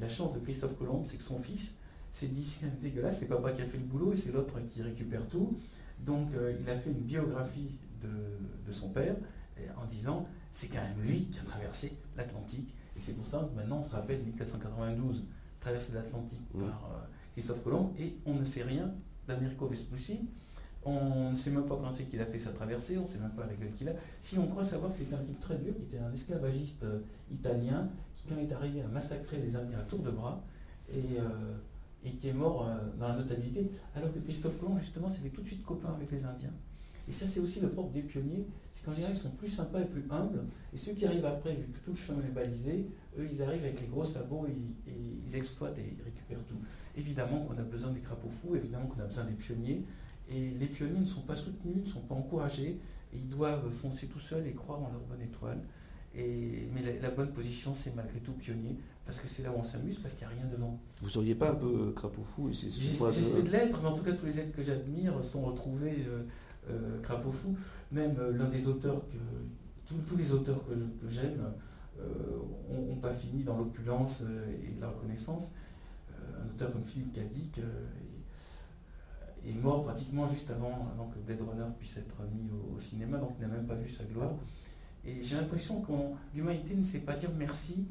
La 0.00 0.08
chance 0.08 0.34
de 0.34 0.40
Christophe 0.40 0.76
Colomb, 0.76 1.04
c'est 1.08 1.16
que 1.16 1.22
son 1.22 1.38
fils 1.38 1.74
c'est 2.16 2.32
dit 2.32 2.42
c'est 2.42 2.80
dégueulasse, 2.80 3.18
c'est 3.20 3.26
papa 3.26 3.52
qui 3.52 3.60
a 3.60 3.66
fait 3.66 3.76
le 3.76 3.84
boulot 3.84 4.14
et 4.14 4.16
c'est 4.16 4.32
l'autre 4.32 4.58
qui 4.70 4.80
récupère 4.80 5.28
tout. 5.28 5.54
Donc 6.00 6.32
euh, 6.32 6.56
il 6.58 6.68
a 6.70 6.74
fait 6.74 6.88
une 6.88 7.02
biographie 7.02 7.78
de, 8.02 8.72
son 8.72 8.88
père 8.88 9.14
en 9.76 9.84
disant 9.84 10.26
c'est 10.50 10.68
quand 10.68 10.80
même 10.80 11.06
lui 11.06 11.26
qui 11.26 11.38
a 11.40 11.42
traversé 11.42 11.92
l'Atlantique. 12.16 12.74
Et 12.96 13.00
c'est 13.00 13.12
pour 13.12 13.26
ça 13.26 13.46
que 13.50 13.54
maintenant 13.54 13.80
on 13.80 13.82
se 13.82 13.90
rappelle 13.90 14.22
1492, 14.22 15.24
traversée 15.60 15.92
de 15.92 15.98
l'Atlantique 15.98 16.40
par 16.54 16.62
euh, 16.62 17.04
Christophe 17.34 17.62
Colomb, 17.62 17.92
et 17.98 18.16
on 18.24 18.32
ne 18.32 18.44
sait 18.44 18.62
rien 18.62 18.94
d'Americo 19.28 19.66
Vespucci. 19.66 20.20
On 20.86 21.32
ne 21.32 21.36
sait 21.36 21.50
même 21.50 21.66
pas 21.66 21.76
quand 21.76 21.90
c'est 21.94 22.04
qu'il 22.04 22.20
a 22.22 22.26
fait 22.26 22.38
sa 22.38 22.52
traversée, 22.52 22.96
on 22.96 23.02
ne 23.02 23.08
sait 23.08 23.18
même 23.18 23.32
pas 23.32 23.44
la 23.44 23.54
gueule 23.54 23.72
qu'il 23.72 23.90
a. 23.90 23.92
Si 24.22 24.38
on 24.38 24.46
croit 24.46 24.64
savoir 24.64 24.90
que 24.90 24.96
c'était 24.98 25.16
un 25.16 25.22
type 25.22 25.40
très 25.40 25.56
dur, 25.56 25.74
qui 25.74 25.82
était 25.82 25.98
un 25.98 26.12
esclavagiste 26.14 26.82
euh, 26.84 27.00
italien, 27.30 27.90
qui 28.14 28.26
quand 28.26 28.38
est 28.38 28.52
arrivé 28.52 28.80
à 28.80 28.88
massacrer 28.88 29.36
les 29.36 29.54
Indiens 29.54 29.80
à 29.80 29.82
tour 29.82 29.98
de 29.98 30.10
bras, 30.10 30.42
et 30.88 31.18
et 32.04 32.10
qui 32.10 32.28
est 32.28 32.32
mort 32.32 32.66
euh, 32.66 32.76
dans 32.98 33.08
la 33.08 33.16
notabilité, 33.16 33.70
alors 33.94 34.12
que 34.12 34.18
Christophe 34.20 34.58
Colomb, 34.58 34.78
justement, 34.78 35.08
s'est 35.08 35.18
fait 35.18 35.30
tout 35.30 35.42
de 35.42 35.46
suite 35.46 35.64
copain 35.64 35.92
avec 35.94 36.10
les 36.10 36.24
Indiens. 36.24 36.52
Et 37.08 37.12
ça, 37.12 37.26
c'est 37.26 37.40
aussi 37.40 37.60
le 37.60 37.68
propre 37.68 37.92
des 37.92 38.02
pionniers, 38.02 38.46
c'est 38.72 38.84
qu'en 38.84 38.92
général, 38.92 39.14
ils 39.14 39.18
sont 39.18 39.30
plus 39.30 39.48
sympas 39.48 39.80
et 39.80 39.84
plus 39.84 40.04
humbles, 40.10 40.44
et 40.74 40.76
ceux 40.76 40.92
qui 40.92 41.06
arrivent 41.06 41.24
après, 41.24 41.54
vu 41.54 41.66
que 41.72 41.78
tout 41.84 41.90
le 41.90 41.96
chemin 41.96 42.20
est 42.22 42.34
balisé, 42.34 42.86
eux, 43.18 43.28
ils 43.30 43.42
arrivent 43.42 43.62
avec 43.62 43.80
les 43.80 43.86
gros 43.86 44.04
sabots 44.04 44.46
et, 44.48 44.56
ils 44.88 45.36
exploitent 45.36 45.78
et 45.78 45.94
ils 45.96 46.02
récupèrent 46.02 46.44
tout. 46.48 46.58
Évidemment 46.96 47.44
qu'on 47.44 47.56
a 47.58 47.62
besoin 47.62 47.92
des 47.92 48.00
crapauds 48.00 48.28
fous, 48.28 48.56
évidemment 48.56 48.86
qu'on 48.86 49.00
a 49.02 49.06
besoin 49.06 49.24
des 49.24 49.34
pionniers, 49.34 49.84
et 50.28 50.50
les 50.50 50.66
pionniers 50.66 51.00
ne 51.00 51.04
sont 51.04 51.20
pas 51.20 51.36
soutenus, 51.36 51.76
ne 51.76 51.86
sont 51.86 52.00
pas 52.00 52.16
encouragés, 52.16 52.80
et 53.12 53.16
ils 53.16 53.28
doivent 53.28 53.70
foncer 53.70 54.08
tout 54.08 54.18
seuls 54.18 54.46
et 54.46 54.52
croire 54.52 54.80
en 54.80 54.90
leur 54.90 55.00
bonne 55.08 55.22
étoile. 55.22 55.60
Et, 56.16 56.68
mais 56.74 56.82
la, 56.82 57.00
la 57.00 57.10
bonne 57.10 57.32
position, 57.32 57.74
c'est 57.74 57.94
malgré 57.94 58.20
tout 58.20 58.32
pionnier, 58.32 58.76
parce 59.06 59.20
que 59.20 59.28
c'est 59.28 59.42
là 59.42 59.52
où 59.52 59.58
on 59.58 59.62
s'amuse, 59.62 59.98
parce 59.98 60.14
qu'il 60.14 60.26
n'y 60.26 60.32
a 60.32 60.36
rien 60.36 60.46
devant. 60.50 60.78
Vous 61.00 61.08
seriez 61.08 61.36
pas 61.36 61.50
un 61.50 61.54
peu 61.54 61.92
crapaud 61.94 62.24
fou 62.24 62.50
J'essaie 62.50 63.42
de 63.42 63.50
l'être, 63.50 63.80
mais 63.80 63.88
en 63.88 63.92
tout 63.92 64.02
cas, 64.02 64.12
tous 64.12 64.26
les 64.26 64.40
êtres 64.40 64.54
que 64.54 64.62
j'admire 64.62 65.22
sont 65.22 65.42
retrouvés 65.42 66.04
euh, 66.08 66.22
euh 66.70 67.00
crapaud 67.02 67.30
fou. 67.30 67.56
Même 67.92 68.16
euh, 68.18 68.36
l'un 68.36 68.48
des 68.48 68.66
auteurs 68.66 69.00
que. 69.08 69.16
Tous, 69.86 70.16
les 70.16 70.32
auteurs 70.32 70.66
que, 70.66 71.08
j'aime 71.08 71.38
n'ont 71.96 72.96
euh, 72.96 73.00
pas 73.00 73.12
fini 73.12 73.44
dans 73.44 73.56
l'opulence 73.56 74.22
et 74.22 74.80
la 74.80 74.88
reconnaissance. 74.88 75.52
un 76.10 76.50
auteur 76.50 76.72
comme 76.72 76.82
Philippe 76.82 77.12
Cadic 77.12 77.60
est 79.46 79.62
mort 79.62 79.84
pratiquement 79.84 80.28
juste 80.28 80.50
avant, 80.50 80.88
avant, 80.92 81.06
que 81.06 81.20
Blade 81.20 81.40
Runner 81.48 81.70
puisse 81.78 81.96
être 81.98 82.16
mis 82.34 82.50
au, 82.50 82.80
cinéma, 82.80 83.18
donc 83.18 83.30
il 83.38 83.42
n'a 83.42 83.54
même 83.54 83.64
pas 83.64 83.76
vu 83.76 83.88
sa 83.88 84.02
gloire. 84.02 84.32
Et 85.06 85.22
j'ai 85.22 85.36
l'impression 85.36 85.80
que 85.80 85.92
l'humanité 86.34 86.74
ne 86.74 86.82
sait 86.82 86.98
pas 86.98 87.14
dire 87.14 87.30
merci 87.36 87.86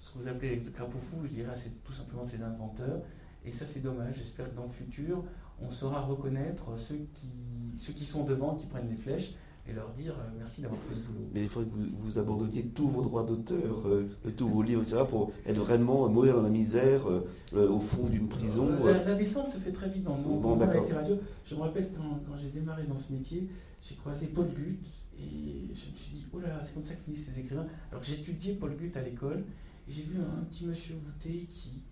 ce 0.00 0.10
que 0.10 0.18
vous 0.18 0.28
appelez 0.28 0.56
les 0.56 0.72
crapauds 0.72 0.98
fous, 0.98 1.18
je 1.24 1.30
dirais, 1.30 1.52
c'est 1.54 1.82
tout 1.84 1.92
simplement 1.92 2.22
c'est 2.26 2.38
l'inventeur. 2.38 3.02
Et 3.44 3.52
ça, 3.52 3.66
c'est 3.66 3.80
dommage. 3.80 4.16
J'espère 4.18 4.50
que 4.50 4.56
dans 4.56 4.64
le 4.64 4.70
futur, 4.70 5.24
on 5.60 5.70
saura 5.70 6.00
reconnaître 6.00 6.78
ceux 6.78 7.06
qui, 7.14 7.32
ceux 7.76 7.92
qui 7.92 8.04
sont 8.04 8.24
devant, 8.24 8.54
qui 8.54 8.66
prennent 8.66 8.88
les 8.88 8.96
flèches, 8.96 9.34
et 9.68 9.74
leur 9.74 9.90
dire 9.90 10.14
euh, 10.18 10.30
merci 10.38 10.62
d'avoir 10.62 10.80
fait 10.80 10.94
le 10.94 11.00
boulot. 11.02 11.28
Mais 11.34 11.42
il 11.42 11.48
faudrait 11.48 11.68
que 11.68 11.74
vous, 11.74 11.88
vous 11.94 12.18
abandonniez 12.18 12.64
tous 12.68 12.88
vos 12.88 13.02
droits 13.02 13.22
d'auteur, 13.22 13.86
euh, 13.86 14.08
tous 14.36 14.48
vos 14.48 14.62
livres, 14.62 14.82
etc., 14.82 15.02
pour 15.08 15.32
être 15.46 15.58
vraiment 15.58 16.08
mourir 16.08 16.36
dans 16.36 16.42
la 16.42 16.48
misère 16.48 17.02
euh, 17.06 17.68
au 17.68 17.80
fond 17.80 18.04
d'une 18.04 18.28
prison. 18.28 18.68
La, 18.84 19.14
descente 19.14 19.48
se 19.48 19.58
fait 19.58 19.72
très 19.72 19.90
vite 19.90 20.04
dans 20.04 20.16
le 20.16 20.22
monde. 20.22 20.40
Bon, 20.40 20.58
radio. 20.58 21.18
Je 21.44 21.54
me 21.54 21.60
rappelle 21.60 21.90
quand, 21.94 22.20
quand 22.26 22.36
j'ai 22.38 22.48
démarré 22.48 22.84
dans 22.84 22.96
ce 22.96 23.12
métier, 23.12 23.48
j'ai 23.82 23.94
croisé 23.94 24.28
Paul 24.28 24.48
Gut 24.48 24.78
et 25.20 25.74
je 25.74 25.90
me 25.90 25.96
suis 25.96 26.12
dit, 26.12 26.26
oh 26.32 26.38
là 26.38 26.48
là, 26.48 26.62
c'est 26.64 26.74
comme 26.74 26.84
ça 26.84 26.94
que 26.94 27.02
finissent 27.02 27.28
les 27.28 27.40
écrivains. 27.40 27.66
Alors 27.90 28.02
j'étudiais 28.02 28.54
Paul 28.54 28.76
Gut 28.76 28.92
à 28.94 29.02
l'école 29.02 29.44
et 29.88 29.92
j'ai 29.92 30.02
vu 30.02 30.20
un, 30.20 30.44
petit 30.44 30.66
monsieur 30.66 30.94
voûté 30.94 31.46
qui, 31.50 31.82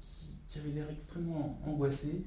avait 0.58 0.70
l'air 0.70 0.88
extrêmement 0.90 1.60
angoissé. 1.66 2.24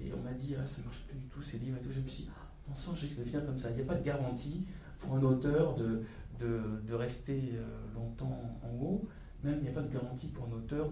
Et 0.00 0.12
on 0.12 0.20
m'a 0.22 0.32
dit, 0.32 0.56
ah, 0.60 0.66
ça 0.66 0.80
ne 0.80 0.86
marche 0.86 1.00
pas 1.02 1.14
du 1.14 1.26
tout 1.26 1.42
ces 1.42 1.58
livres 1.58 1.76
et 1.80 1.84
tout. 1.84 1.92
Je 1.92 2.00
me 2.00 2.06
suis 2.08 2.24
dit, 2.24 2.30
ah, 2.36 2.48
on 2.68 2.74
sent 2.74 2.90
que 2.92 3.06
je 3.06 3.22
vais 3.22 3.46
comme 3.46 3.58
ça. 3.58 3.70
Il 3.70 3.76
n'y 3.76 3.82
a 3.82 3.84
pas 3.84 3.94
de 3.94 4.04
garantie 4.04 4.64
pour 4.98 5.14
un 5.14 5.22
auteur 5.22 5.76
de, 5.76 6.02
de, 6.40 6.94
rester 6.94 7.52
euh, 7.54 7.94
longtemps 7.94 8.58
en 8.64 8.84
haut. 8.84 9.08
Même 9.44 9.58
il 9.58 9.62
n'y 9.62 9.68
a 9.68 9.72
pas 9.72 9.82
de 9.82 9.92
garantie 9.92 10.26
pour 10.26 10.46
un 10.46 10.56
auteur 10.56 10.90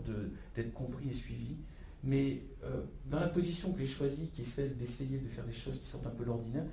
d'être 0.55 0.73
compris 0.73 1.09
et 1.09 1.13
suivi. 1.13 1.57
Mais 2.05 2.43
euh, 2.63 2.83
dans 3.11 3.19
la 3.19 3.29
position 3.29 3.73
que 3.73 3.81
j'ai 3.81 3.87
choisie, 3.87 4.29
qui 4.29 4.43
est 4.43 4.45
celle 4.45 4.77
d'essayer 4.77 5.19
de 5.19 5.27
faire 5.27 5.45
des 5.45 5.53
choses 5.53 5.81
qui 5.81 5.87
sortent 5.87 6.07
un 6.07 6.11
peu 6.11 6.25
l'ordinaire, 6.25 6.65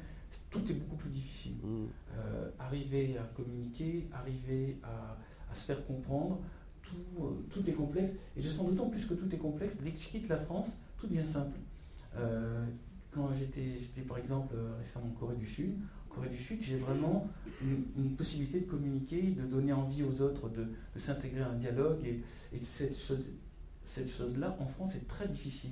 tout 0.49 0.71
est 0.71 0.75
beaucoup 0.75 0.95
plus 0.95 1.09
difficile. 1.09 1.53
Mmh. 1.63 1.85
Euh, 2.17 2.49
arriver 2.59 3.17
à 3.17 3.23
communiquer, 3.35 4.07
arriver 4.13 4.77
à, 4.83 5.17
à, 5.51 5.55
se 5.55 5.65
faire 5.65 5.85
comprendre, 5.85 6.39
euh, 7.19 7.29
tout, 7.49 7.67
est 7.67 7.73
complexe. 7.73 8.11
Et 8.35 8.41
je 8.41 8.49
sens 8.49 8.67
d'autant 8.67 8.89
plus 8.89 9.05
que 9.05 9.13
tout 9.13 9.33
est 9.33 9.37
complexe, 9.37 9.77
dès 9.81 9.91
que 9.91 9.99
je 9.99 10.07
quitte 10.07 10.29
la 10.29 10.37
France, 10.37 10.67
tout 10.97 11.07
devient 11.07 11.25
simple. 11.25 11.57
Euh, 12.15 12.65
quand 13.11 13.29
j'étais 13.33 14.01
par 14.07 14.17
exemple 14.17 14.55
récemment 14.77 15.07
en 15.07 15.19
Corée 15.19 15.35
du 15.35 15.45
Sud, 15.45 15.75
en 16.09 16.15
Corée 16.15 16.29
du 16.29 16.37
Sud, 16.37 16.61
j'ai 16.61 16.77
vraiment 16.77 17.27
une, 17.61 18.15
possibilité 18.15 18.61
de 18.61 18.65
communiquer, 18.65 19.21
de 19.31 19.43
donner 19.43 19.73
envie 19.73 20.03
aux 20.03 20.21
autres 20.21 20.49
de, 20.49 20.67
s'intégrer 20.99 21.41
à 21.41 21.49
un 21.49 21.55
dialogue. 21.55 21.99
Et, 22.05 22.21
cette 22.61 24.09
chose-là, 24.09 24.55
en 24.59 24.65
France, 24.65 24.95
est 24.95 25.07
très 25.07 25.27
difficile. 25.27 25.71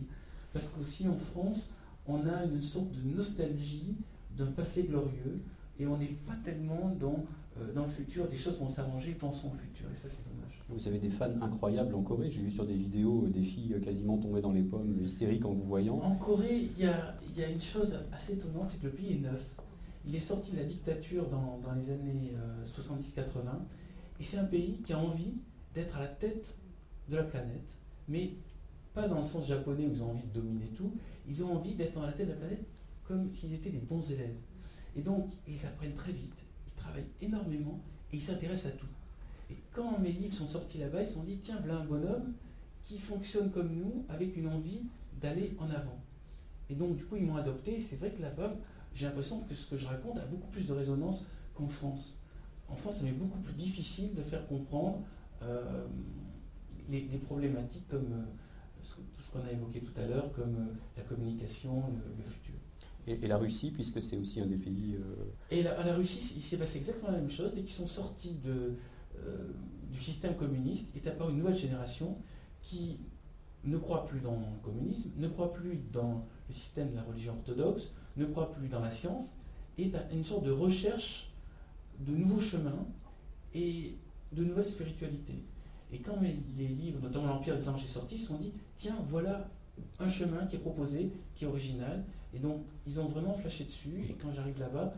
parce 0.53 0.67
qu'aussi 0.67 1.07
en 1.07 1.17
France, 1.17 1.73
on 2.07 2.27
a 2.27 2.43
une 2.45 2.61
sorte 2.61 2.91
de 2.91 3.15
nostalgie 3.15 3.95
d'un 4.37 4.47
passé 4.47 4.83
glorieux 4.83 5.41
et 5.79 5.87
on 5.87 5.97
n'est 5.97 6.15
pas 6.27 6.35
tellement 6.43 6.95
dans, 6.99 7.25
euh, 7.59 7.73
dans 7.73 7.83
le 7.83 7.89
futur, 7.89 8.27
des 8.27 8.35
choses 8.35 8.59
vont 8.59 8.67
s'arranger, 8.67 9.13
pensons 9.13 9.47
au 9.47 9.55
futur, 9.55 9.87
et 9.91 9.95
ça 9.95 10.07
c'est 10.07 10.23
dommage. 10.29 10.61
Vous 10.69 10.87
avez 10.87 10.99
des 10.99 11.09
fans 11.09 11.31
incroyables 11.41 11.95
en 11.95 12.01
Corée, 12.01 12.29
j'ai 12.31 12.41
vu 12.41 12.51
sur 12.51 12.65
des 12.65 12.75
vidéos 12.75 13.27
des 13.27 13.41
filles 13.41 13.75
quasiment 13.83 14.17
tombées 14.17 14.41
dans 14.41 14.51
les 14.51 14.61
pommes, 14.61 14.95
hystériques 15.03 15.45
en 15.45 15.53
vous 15.53 15.63
voyant. 15.63 15.97
En 15.97 16.15
Corée, 16.15 16.69
il 16.77 16.83
y 16.83 16.87
a, 16.87 17.15
y 17.35 17.43
a, 17.43 17.49
une 17.49 17.61
chose 17.61 17.97
assez 18.13 18.33
étonnante, 18.33 18.69
c'est 18.69 18.79
que 18.79 18.85
le 18.85 18.91
pays 18.91 19.13
est 19.13 19.19
neuf. 19.19 19.45
Il 20.05 20.15
est 20.15 20.19
sorti 20.19 20.51
de 20.51 20.57
la 20.57 20.63
dictature 20.63 21.27
dans, 21.29 21.59
dans 21.63 21.73
les 21.73 21.91
années 21.91 22.33
70-80, 22.65 23.19
euh, 23.19 23.51
et 24.19 24.23
c'est 24.23 24.37
un 24.37 24.45
pays 24.45 24.81
qui 24.85 24.93
a 24.93 24.99
envie 24.99 25.33
d'être 25.73 25.95
à 25.95 26.01
la 26.01 26.07
tête 26.07 26.55
de 27.09 27.15
la 27.15 27.23
planète, 27.23 27.77
mais 28.07 28.31
pas 28.93 29.07
dans 29.07 29.19
le 29.19 29.25
sens 29.25 29.47
japonais 29.47 29.87
où 29.87 29.93
ils 29.93 30.03
ont 30.03 30.11
envie 30.11 30.27
de 30.33 30.39
dominer 30.39 30.67
tout, 30.75 30.91
ils 31.27 31.43
ont 31.43 31.55
envie 31.55 31.75
d'être 31.75 31.97
à 31.97 32.07
la 32.07 32.13
tête 32.13 32.27
de 32.27 32.33
la 32.33 32.37
planète 32.37 32.65
s'ils 33.33 33.53
étaient 33.53 33.69
des 33.69 33.79
bons 33.79 34.11
élèves. 34.11 34.35
Et 34.95 35.01
donc, 35.01 35.29
ils 35.47 35.65
apprennent 35.65 35.95
très 35.95 36.11
vite, 36.11 36.33
ils 36.67 36.73
travaillent 36.73 37.09
énormément 37.21 37.79
et 38.11 38.17
ils 38.17 38.21
s'intéressent 38.21 38.73
à 38.73 38.75
tout. 38.75 38.87
Et 39.49 39.57
quand 39.73 39.99
mes 39.99 40.11
livres 40.11 40.33
sont 40.33 40.47
sortis 40.47 40.77
là-bas, 40.77 41.01
ils 41.01 41.07
se 41.07 41.13
sont 41.13 41.23
dit, 41.23 41.37
tiens, 41.43 41.57
voilà 41.59 41.79
un 41.79 41.85
bonhomme 41.85 42.33
qui 42.83 42.97
fonctionne 42.97 43.51
comme 43.51 43.73
nous, 43.75 44.05
avec 44.09 44.35
une 44.35 44.47
envie 44.47 44.81
d'aller 45.21 45.55
en 45.59 45.69
avant. 45.69 45.99
Et 46.69 46.75
donc, 46.75 46.95
du 46.95 47.05
coup, 47.05 47.15
ils 47.17 47.25
m'ont 47.25 47.35
adopté. 47.35 47.79
C'est 47.79 47.97
vrai 47.97 48.11
que 48.11 48.21
là-bas, 48.21 48.55
j'ai 48.93 49.05
l'impression 49.05 49.41
que 49.41 49.53
ce 49.53 49.65
que 49.69 49.77
je 49.77 49.85
raconte 49.85 50.17
a 50.17 50.25
beaucoup 50.25 50.47
plus 50.47 50.67
de 50.67 50.73
résonance 50.73 51.25
qu'en 51.53 51.67
France. 51.67 52.17
En 52.69 52.75
France, 52.75 52.97
ça 52.97 53.03
m'est 53.03 53.11
beaucoup 53.11 53.39
plus 53.39 53.53
difficile 53.53 54.13
de 54.15 54.21
faire 54.21 54.47
comprendre 54.47 55.01
euh, 55.41 55.85
les, 56.89 57.01
des 57.01 57.17
problématiques 57.17 57.87
comme 57.89 58.11
euh, 58.13 58.25
tout 58.81 59.21
ce 59.21 59.31
qu'on 59.31 59.45
a 59.45 59.51
évoqué 59.51 59.81
tout 59.81 59.99
à 59.99 60.05
l'heure, 60.05 60.31
comme 60.33 60.55
euh, 60.55 60.73
la 60.97 61.03
communication, 61.03 61.83
le. 61.89 62.23
Et, 63.07 63.27
la 63.27 63.37
Russie, 63.37 63.71
puisque 63.71 64.01
c'est 64.01 64.17
aussi 64.17 64.39
un 64.39 64.45
des 64.45 64.57
pays. 64.57 64.95
Et 65.49 65.63
la, 65.63 65.83
la 65.83 65.95
Russie, 65.95 66.33
il 66.35 66.41
s'est 66.41 66.57
passé 66.57 66.77
exactement 66.77 67.11
la 67.11 67.17
même 67.17 67.29
chose. 67.29 67.51
Dès 67.53 67.61
qu'ils 67.61 67.69
sont 67.75 67.87
sortis 67.87 68.35
de, 68.43 68.75
du 69.91 69.99
système 69.99 70.35
communiste, 70.35 70.95
est 70.95 71.07
apparue 71.07 71.31
une 71.31 71.39
nouvelle 71.39 71.57
génération 71.57 72.17
qui 72.61 72.99
ne 73.63 73.77
croit 73.77 74.05
plus 74.05 74.19
dans 74.19 74.33
le 74.33 74.63
communisme, 74.63 75.09
ne 75.17 75.27
croit 75.27 75.53
plus 75.53 75.79
dans 75.91 76.25
le 76.47 76.53
système 76.53 76.91
de 76.91 76.95
la 76.95 77.03
religion 77.03 77.33
orthodoxe, 77.33 77.91
ne 78.17 78.25
croit 78.25 78.51
plus 78.51 78.67
dans 78.67 78.79
la 78.79 78.91
science, 78.91 79.25
a 79.79 80.13
une 80.13 80.23
sorte 80.23 80.43
de 80.43 80.51
recherche 80.51 81.31
de 81.99 82.11
nouveaux 82.11 82.39
chemins 82.39 82.85
et 83.53 83.95
de 84.31 84.43
nouvelles 84.43 84.65
spiritualités. 84.65 85.43
Et 85.91 85.99
quand 85.99 86.17
les 86.21 86.67
livres, 86.67 86.99
notamment 87.01 87.27
l'Empire 87.27 87.57
des 87.57 87.67
anges, 87.67 87.83
est 87.83 87.87
sorti, 87.87 88.15
ils 88.15 88.19
se 88.19 88.27
sont 88.27 88.37
dit, 88.37 88.53
tiens, 88.77 88.95
voilà 89.09 89.49
un 89.99 90.07
chemin 90.07 90.45
qui 90.45 90.55
est 90.55 90.59
proposé, 90.59 91.11
qui 91.35 91.45
est 91.45 91.47
original. 91.47 92.03
Et 92.33 92.39
donc, 92.39 92.63
ils 92.87 92.99
ont 92.99 93.05
vraiment 93.05 93.33
flashé 93.33 93.65
dessus. 93.65 94.05
Et 94.09 94.13
quand 94.13 94.31
j'arrive 94.33 94.59
là-bas, 94.59 94.93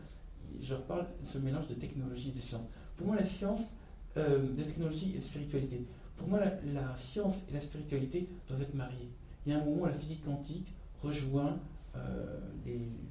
je 0.60 0.70
leur 0.70 0.82
parle 0.84 1.06
de 1.20 1.26
ce 1.26 1.38
mélange 1.38 1.68
de 1.68 1.74
technologie 1.74 2.30
et 2.30 2.32
de 2.32 2.40
science. 2.40 2.68
Pour 2.96 3.06
moi, 3.06 3.16
la 3.16 3.24
science, 3.24 3.74
euh, 4.16 4.38
de 4.38 4.62
technologie 4.62 5.12
et 5.14 5.18
de 5.18 5.24
spiritualité. 5.24 5.84
Pour 6.16 6.28
moi, 6.28 6.40
la, 6.40 6.96
science 6.96 7.44
et 7.50 7.54
la 7.54 7.60
spiritualité 7.60 8.28
doivent 8.46 8.62
être 8.62 8.74
mariées. 8.74 9.10
Il 9.44 9.52
y 9.52 9.54
a 9.54 9.60
un 9.60 9.64
moment 9.64 9.82
où 9.82 9.86
la 9.86 9.92
physique 9.92 10.24
quantique 10.24 10.72
rejoint 11.02 11.58
euh, 11.96 12.38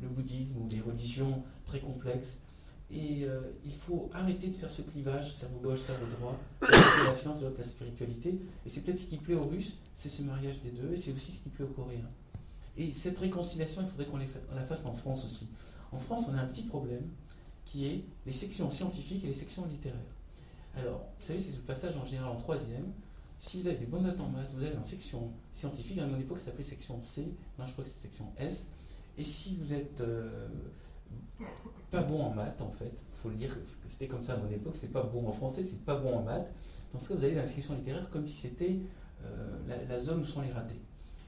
le 0.01 0.07
bouddhisme 0.07 0.57
ou 0.61 0.67
des 0.67 0.79
religions 0.79 1.43
très 1.65 1.79
complexes 1.79 2.37
et 2.93 3.23
euh, 3.23 3.41
il 3.65 3.73
faut 3.73 4.09
arrêter 4.13 4.47
de 4.47 4.53
faire 4.53 4.69
ce 4.69 4.83
clivage, 4.83 5.33
cerveau 5.33 5.59
gauche, 5.59 5.79
cerveau 5.79 6.05
droit, 6.19 6.39
la 6.61 7.15
science, 7.15 7.41
de 7.41 7.49
la 7.57 7.63
spiritualité. 7.63 8.39
Et 8.65 8.69
c'est 8.69 8.81
peut-être 8.81 8.99
ce 8.99 9.07
qui 9.07 9.17
plaît 9.17 9.33
aux 9.33 9.45
Russes, 9.45 9.79
c'est 9.95 10.09
ce 10.09 10.21
mariage 10.21 10.61
des 10.61 10.69
deux, 10.69 10.93
et 10.93 10.95
c'est 10.95 11.11
aussi 11.11 11.31
ce 11.31 11.39
qui 11.39 11.49
plaît 11.49 11.65
aux 11.65 11.73
Coréens. 11.73 12.09
Et 12.77 12.93
cette 12.93 13.19
réconciliation, 13.19 13.81
il 13.81 13.87
faudrait 13.87 14.05
qu'on 14.05 14.55
la 14.55 14.65
fasse 14.65 14.85
en 14.85 14.93
France 14.93 15.25
aussi. 15.25 15.49
En 15.91 15.99
France, 15.99 16.25
on 16.29 16.37
a 16.37 16.41
un 16.41 16.47
petit 16.47 16.63
problème 16.63 17.07
qui 17.65 17.85
est 17.85 18.03
les 18.25 18.31
sections 18.31 18.69
scientifiques 18.69 19.23
et 19.23 19.27
les 19.27 19.33
sections 19.33 19.65
littéraires. 19.65 19.99
Alors, 20.75 21.05
vous 21.19 21.25
savez, 21.25 21.39
c'est 21.39 21.51
ce 21.51 21.59
passage 21.59 21.95
en 21.97 22.05
général 22.05 22.29
en 22.29 22.37
troisième. 22.37 22.91
Si 23.37 23.59
vous 23.59 23.67
avez 23.67 23.77
des 23.77 23.85
bonnes 23.85 24.03
notes 24.03 24.19
en 24.19 24.29
maths, 24.29 24.49
vous 24.55 24.63
allez 24.63 24.75
en 24.75 24.83
section 24.83 25.31
scientifique. 25.51 25.99
À 25.99 26.07
mon 26.07 26.19
époque, 26.19 26.39
ça 26.39 26.45
s'appelait 26.45 26.63
section 26.63 26.99
C. 27.01 27.27
Non, 27.59 27.65
je 27.65 27.73
crois 27.73 27.83
que 27.83 27.91
c'est 27.91 28.07
section 28.07 28.25
S. 28.37 28.69
Et 29.17 29.23
si 29.23 29.55
vous 29.55 29.73
êtes 29.73 30.01
euh, 30.01 30.47
pas 31.91 32.01
bon 32.01 32.23
en 32.23 32.29
maths, 32.31 32.61
en 32.61 32.71
fait. 32.71 32.91
Il 32.91 33.15
faut 33.21 33.29
le 33.29 33.35
dire, 33.35 33.55
c'était 33.89 34.07
comme 34.07 34.23
ça 34.23 34.33
à 34.33 34.37
mon 34.37 34.49
époque, 34.49 34.75
c'est 34.75 34.91
pas 34.91 35.03
bon 35.03 35.27
en 35.27 35.31
français, 35.31 35.63
c'est 35.63 35.79
pas 35.85 35.95
bon 35.95 36.17
en 36.17 36.23
maths. 36.23 36.51
Dans 36.93 36.99
ce 36.99 37.09
cas, 37.09 37.15
vous 37.15 37.23
allez 37.23 37.35
dans 37.35 37.41
la 37.41 37.47
section 37.47 37.75
littéraire 37.75 38.09
comme 38.09 38.27
si 38.27 38.33
c'était 38.33 38.79
euh, 39.23 39.85
la, 39.87 39.99
zone 39.99 40.21
où 40.21 40.25
sont 40.25 40.41
les 40.41 40.51
ratés. 40.51 40.79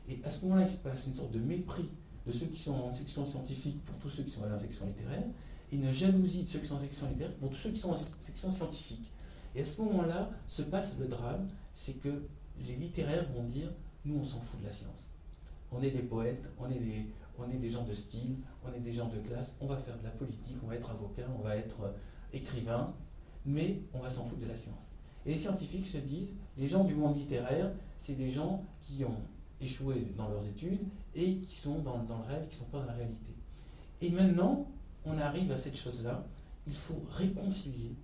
Et 0.09 0.19
à 0.23 0.29
ce 0.29 0.45
moment-là, 0.45 0.63
il 0.63 0.69
se 0.69 0.77
passe 0.77 1.07
une 1.07 1.15
sorte 1.15 1.31
de 1.31 1.39
mépris 1.39 1.89
de 2.25 2.31
ceux 2.31 2.47
qui 2.47 2.59
sont 2.59 2.73
en 2.73 2.91
section 2.91 3.25
scientifique 3.25 3.83
pour 3.85 3.95
tous 3.97 4.09
ceux 4.09 4.23
qui 4.23 4.31
sont 4.31 4.41
en 4.43 4.59
section 4.59 4.85
littéraire, 4.87 5.23
et 5.71 5.75
une 5.75 5.91
jalousie 5.91 6.43
de 6.43 6.49
ceux 6.49 6.59
qui 6.59 6.67
sont 6.67 6.75
en 6.75 6.79
section 6.79 7.07
littéraire 7.09 7.35
pour 7.35 7.49
tous 7.49 7.55
ceux 7.55 7.71
qui 7.71 7.79
sont 7.79 7.91
en 7.91 7.97
section 8.21 8.51
scientifique. 8.51 9.11
Et 9.55 9.61
à 9.61 9.65
ce 9.65 9.81
moment-là, 9.81 10.29
se 10.47 10.63
passe 10.63 10.97
le 10.99 11.07
drame, 11.07 11.47
c'est 11.73 11.93
que 11.93 12.23
les 12.59 12.75
littéraires 12.75 13.25
vont 13.33 13.43
dire, 13.43 13.69
nous 14.05 14.19
on 14.19 14.25
s'en 14.25 14.39
fout 14.39 14.59
de 14.61 14.65
la 14.65 14.73
science. 14.73 15.17
On 15.71 15.81
est 15.81 15.91
des 15.91 16.01
poètes, 16.01 16.49
on 16.59 16.69
est 16.69 16.79
des, 16.79 17.07
on 17.37 17.49
est 17.49 17.57
des 17.57 17.69
gens 17.69 17.83
de 17.83 17.93
style, 17.93 18.37
on 18.63 18.73
est 18.73 18.79
des 18.79 18.93
gens 18.93 19.09
de 19.09 19.19
classe, 19.19 19.55
on 19.59 19.67
va 19.67 19.77
faire 19.77 19.97
de 19.97 20.03
la 20.03 20.11
politique, 20.11 20.55
on 20.63 20.67
va 20.67 20.75
être 20.75 20.89
avocat, 20.89 21.23
on 21.37 21.41
va 21.41 21.57
être 21.57 21.81
euh, 21.83 21.91
écrivain, 22.33 22.93
mais 23.45 23.81
on 23.93 23.99
va 23.99 24.09
s'en 24.09 24.23
foutre 24.23 24.41
de 24.41 24.47
la 24.47 24.55
science. 24.55 24.91
Et 25.25 25.31
les 25.31 25.37
scientifiques 25.37 25.85
se 25.85 25.97
disent, 25.97 26.29
les 26.57 26.67
gens 26.67 26.83
du 26.83 26.95
monde 26.95 27.17
littéraire, 27.17 27.71
c'est 27.97 28.13
des 28.13 28.29
gens 28.29 28.63
qui 28.81 29.03
ont 29.03 29.17
échoué 29.61 30.07
dans 30.17 30.29
leurs 30.29 30.45
études 30.45 30.81
et 31.15 31.37
qui 31.37 31.55
sont 31.55 31.79
dans, 31.79 31.97
le 31.97 32.27
rêve, 32.27 32.47
qui 32.49 32.55
ne 32.55 32.63
sont 32.63 32.69
pas 32.69 32.79
dans 32.79 32.87
la 32.87 32.93
réalité. 32.93 33.31
Et 34.01 34.09
maintenant, 34.09 34.67
on 35.05 35.17
arrive 35.17 35.51
à 35.51 35.57
cette 35.57 35.77
chose-là, 35.77 36.25
il 36.67 36.73
faut 36.73 37.01
réconcilier 37.11 37.95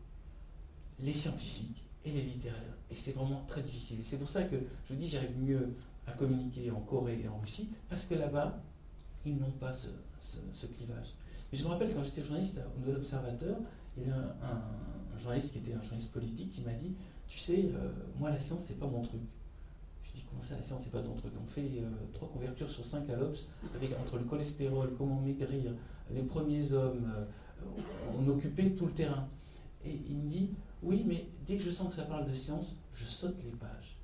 les 0.99 1.13
scientifiques 1.13 1.83
et 2.05 2.11
les 2.11 2.21
littéraires. 2.21 2.77
Et 2.89 2.95
c'est 2.95 3.11
vraiment 3.11 3.43
très 3.47 3.61
difficile. 3.61 3.99
C'est 4.03 4.17
pour 4.17 4.27
ça 4.27 4.43
que 4.43 4.55
je 4.55 4.93
vous 4.93 4.99
dis, 4.99 5.07
j'arrive 5.07 5.37
mieux 5.39 5.73
à 6.07 6.11
communiquer 6.13 6.71
en 6.71 6.79
Corée 6.81 7.21
et 7.23 7.27
en 7.27 7.37
Russie, 7.37 7.69
parce 7.89 8.05
que 8.05 8.15
là-bas, 8.15 8.61
ils 9.25 9.37
n'ont 9.37 9.51
pas 9.51 9.71
ce, 9.73 9.87
clivage. 10.67 11.15
Mais 11.51 11.57
je 11.57 11.63
me 11.63 11.69
rappelle 11.69 11.93
quand 11.93 12.03
j'étais 12.03 12.21
journaliste 12.21 12.57
au 12.75 12.79
Nouvel 12.79 12.97
Observateur, 12.97 13.57
il 13.97 14.03
y 14.03 14.05
avait 14.05 14.19
un, 14.19 15.17
journaliste 15.19 15.51
qui 15.51 15.59
était 15.59 15.73
un 15.73 15.81
journaliste 15.81 16.11
politique 16.11 16.51
qui 16.51 16.61
m'a 16.61 16.73
dit 16.73 16.95
Tu 17.27 17.37
sais, 17.37 17.69
euh, 17.75 17.91
moi 18.17 18.31
la 18.31 18.37
science, 18.37 18.61
c'est 18.67 18.79
pas 18.79 18.87
mon 18.87 19.03
truc. 19.03 19.21
Ça, 20.41 20.55
la 20.55 20.61
science, 20.61 20.81
c'est 20.83 20.91
pas 20.91 21.01
ton 21.01 21.13
truc 21.15 21.31
On 21.41 21.45
fait 21.45 21.61
euh, 21.61 21.89
trois 22.13 22.27
couvertures 22.29 22.69
sur 22.69 22.83
cinq 22.83 23.09
à 23.09 23.15
l'Obs, 23.15 23.47
avec 23.75 23.91
entre 23.99 24.17
le 24.17 24.23
cholestérol, 24.23 24.93
comment 24.97 25.19
maigrir, 25.21 25.73
les 26.09 26.23
premiers 26.23 26.71
hommes, 26.73 27.11
euh, 27.15 27.25
on 28.17 28.27
occupait 28.27 28.71
tout 28.71 28.87
le 28.87 28.93
terrain. 28.93 29.27
Et 29.85 29.99
il 30.09 30.17
me 30.17 30.29
dit 30.29 30.49
Oui, 30.81 31.03
mais 31.07 31.27
dès 31.45 31.57
que 31.57 31.63
je 31.63 31.71
sens 31.71 31.89
que 31.89 31.95
ça 31.95 32.03
parle 32.03 32.29
de 32.29 32.33
science, 32.33 32.77
je 32.95 33.05
saute 33.05 33.37
les 33.43 33.51
pages. 33.51 33.97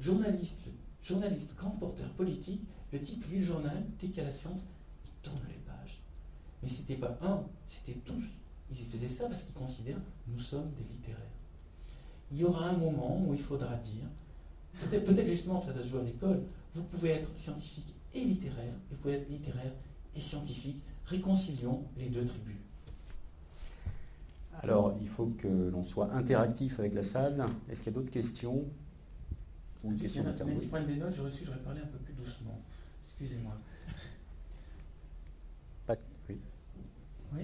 Journaliste, 0.00 0.60
journaliste, 1.02 1.54
grand 1.56 1.70
porteur 1.70 2.08
politique, 2.10 2.62
le 2.92 3.00
type 3.00 3.24
lit 3.30 3.38
le 3.38 3.44
journal, 3.44 3.84
dès 4.00 4.08
qu'il 4.08 4.18
y 4.18 4.20
a 4.20 4.24
la 4.24 4.32
science, 4.32 4.60
il 5.04 5.12
tourne 5.22 5.40
les 5.48 5.60
pages. 5.66 6.00
Mais 6.62 6.68
ce 6.68 6.80
n'était 6.80 6.96
pas 6.96 7.18
un, 7.22 7.44
c'était 7.66 7.98
tous. 8.00 8.24
Ils 8.70 8.76
faisaient 8.76 9.08
ça 9.08 9.26
parce 9.26 9.42
qu'ils 9.42 9.54
considèrent 9.54 10.00
nous 10.26 10.40
sommes 10.40 10.70
des 10.72 10.84
littéraires. 10.84 11.22
Il 12.32 12.38
y 12.38 12.44
aura 12.44 12.70
un 12.70 12.76
moment 12.76 13.22
où 13.24 13.34
il 13.34 13.40
faudra 13.40 13.76
dire, 13.76 14.04
peut-être 14.80 15.04
peut 15.04 15.24
justement 15.24 15.60
ça 15.60 15.72
va 15.72 15.82
se 15.82 15.88
jouer 15.88 16.00
à 16.00 16.04
l'école, 16.04 16.42
vous 16.74 16.82
pouvez 16.84 17.10
être 17.10 17.28
scientifique 17.36 17.94
et 18.14 18.24
littéraire, 18.24 18.74
et 18.90 18.94
vous 18.94 19.00
pouvez 19.00 19.14
être 19.14 19.28
littéraire 19.28 19.72
et 20.14 20.20
scientifique. 20.20 20.82
Réconcilions 21.06 21.84
les 21.96 22.08
deux 22.08 22.24
tribus. 22.24 22.56
Alors, 24.62 24.96
il 25.00 25.08
faut 25.08 25.26
que 25.38 25.46
l'on 25.46 25.84
soit 25.84 26.12
interactif 26.12 26.78
avec 26.80 26.94
la 26.94 27.02
salle. 27.02 27.44
Est-ce 27.68 27.82
qu'il 27.82 27.92
y 27.92 27.94
a 27.94 27.98
d'autres 27.98 28.10
questions 28.10 28.64
ou 29.84 29.92
des 29.92 30.00
questions 30.00 30.24
des 30.24 30.96
notes, 30.96 31.12
j'ai 31.14 31.20
reçu, 31.20 31.44
j'aurais 31.44 31.58
parlé 31.58 31.80
un 31.80 31.86
peu 31.86 31.98
plus 31.98 32.14
doucement. 32.14 32.58
Excusez-moi. 33.02 33.52
Oui. 36.28 36.38
Oui. 37.34 37.42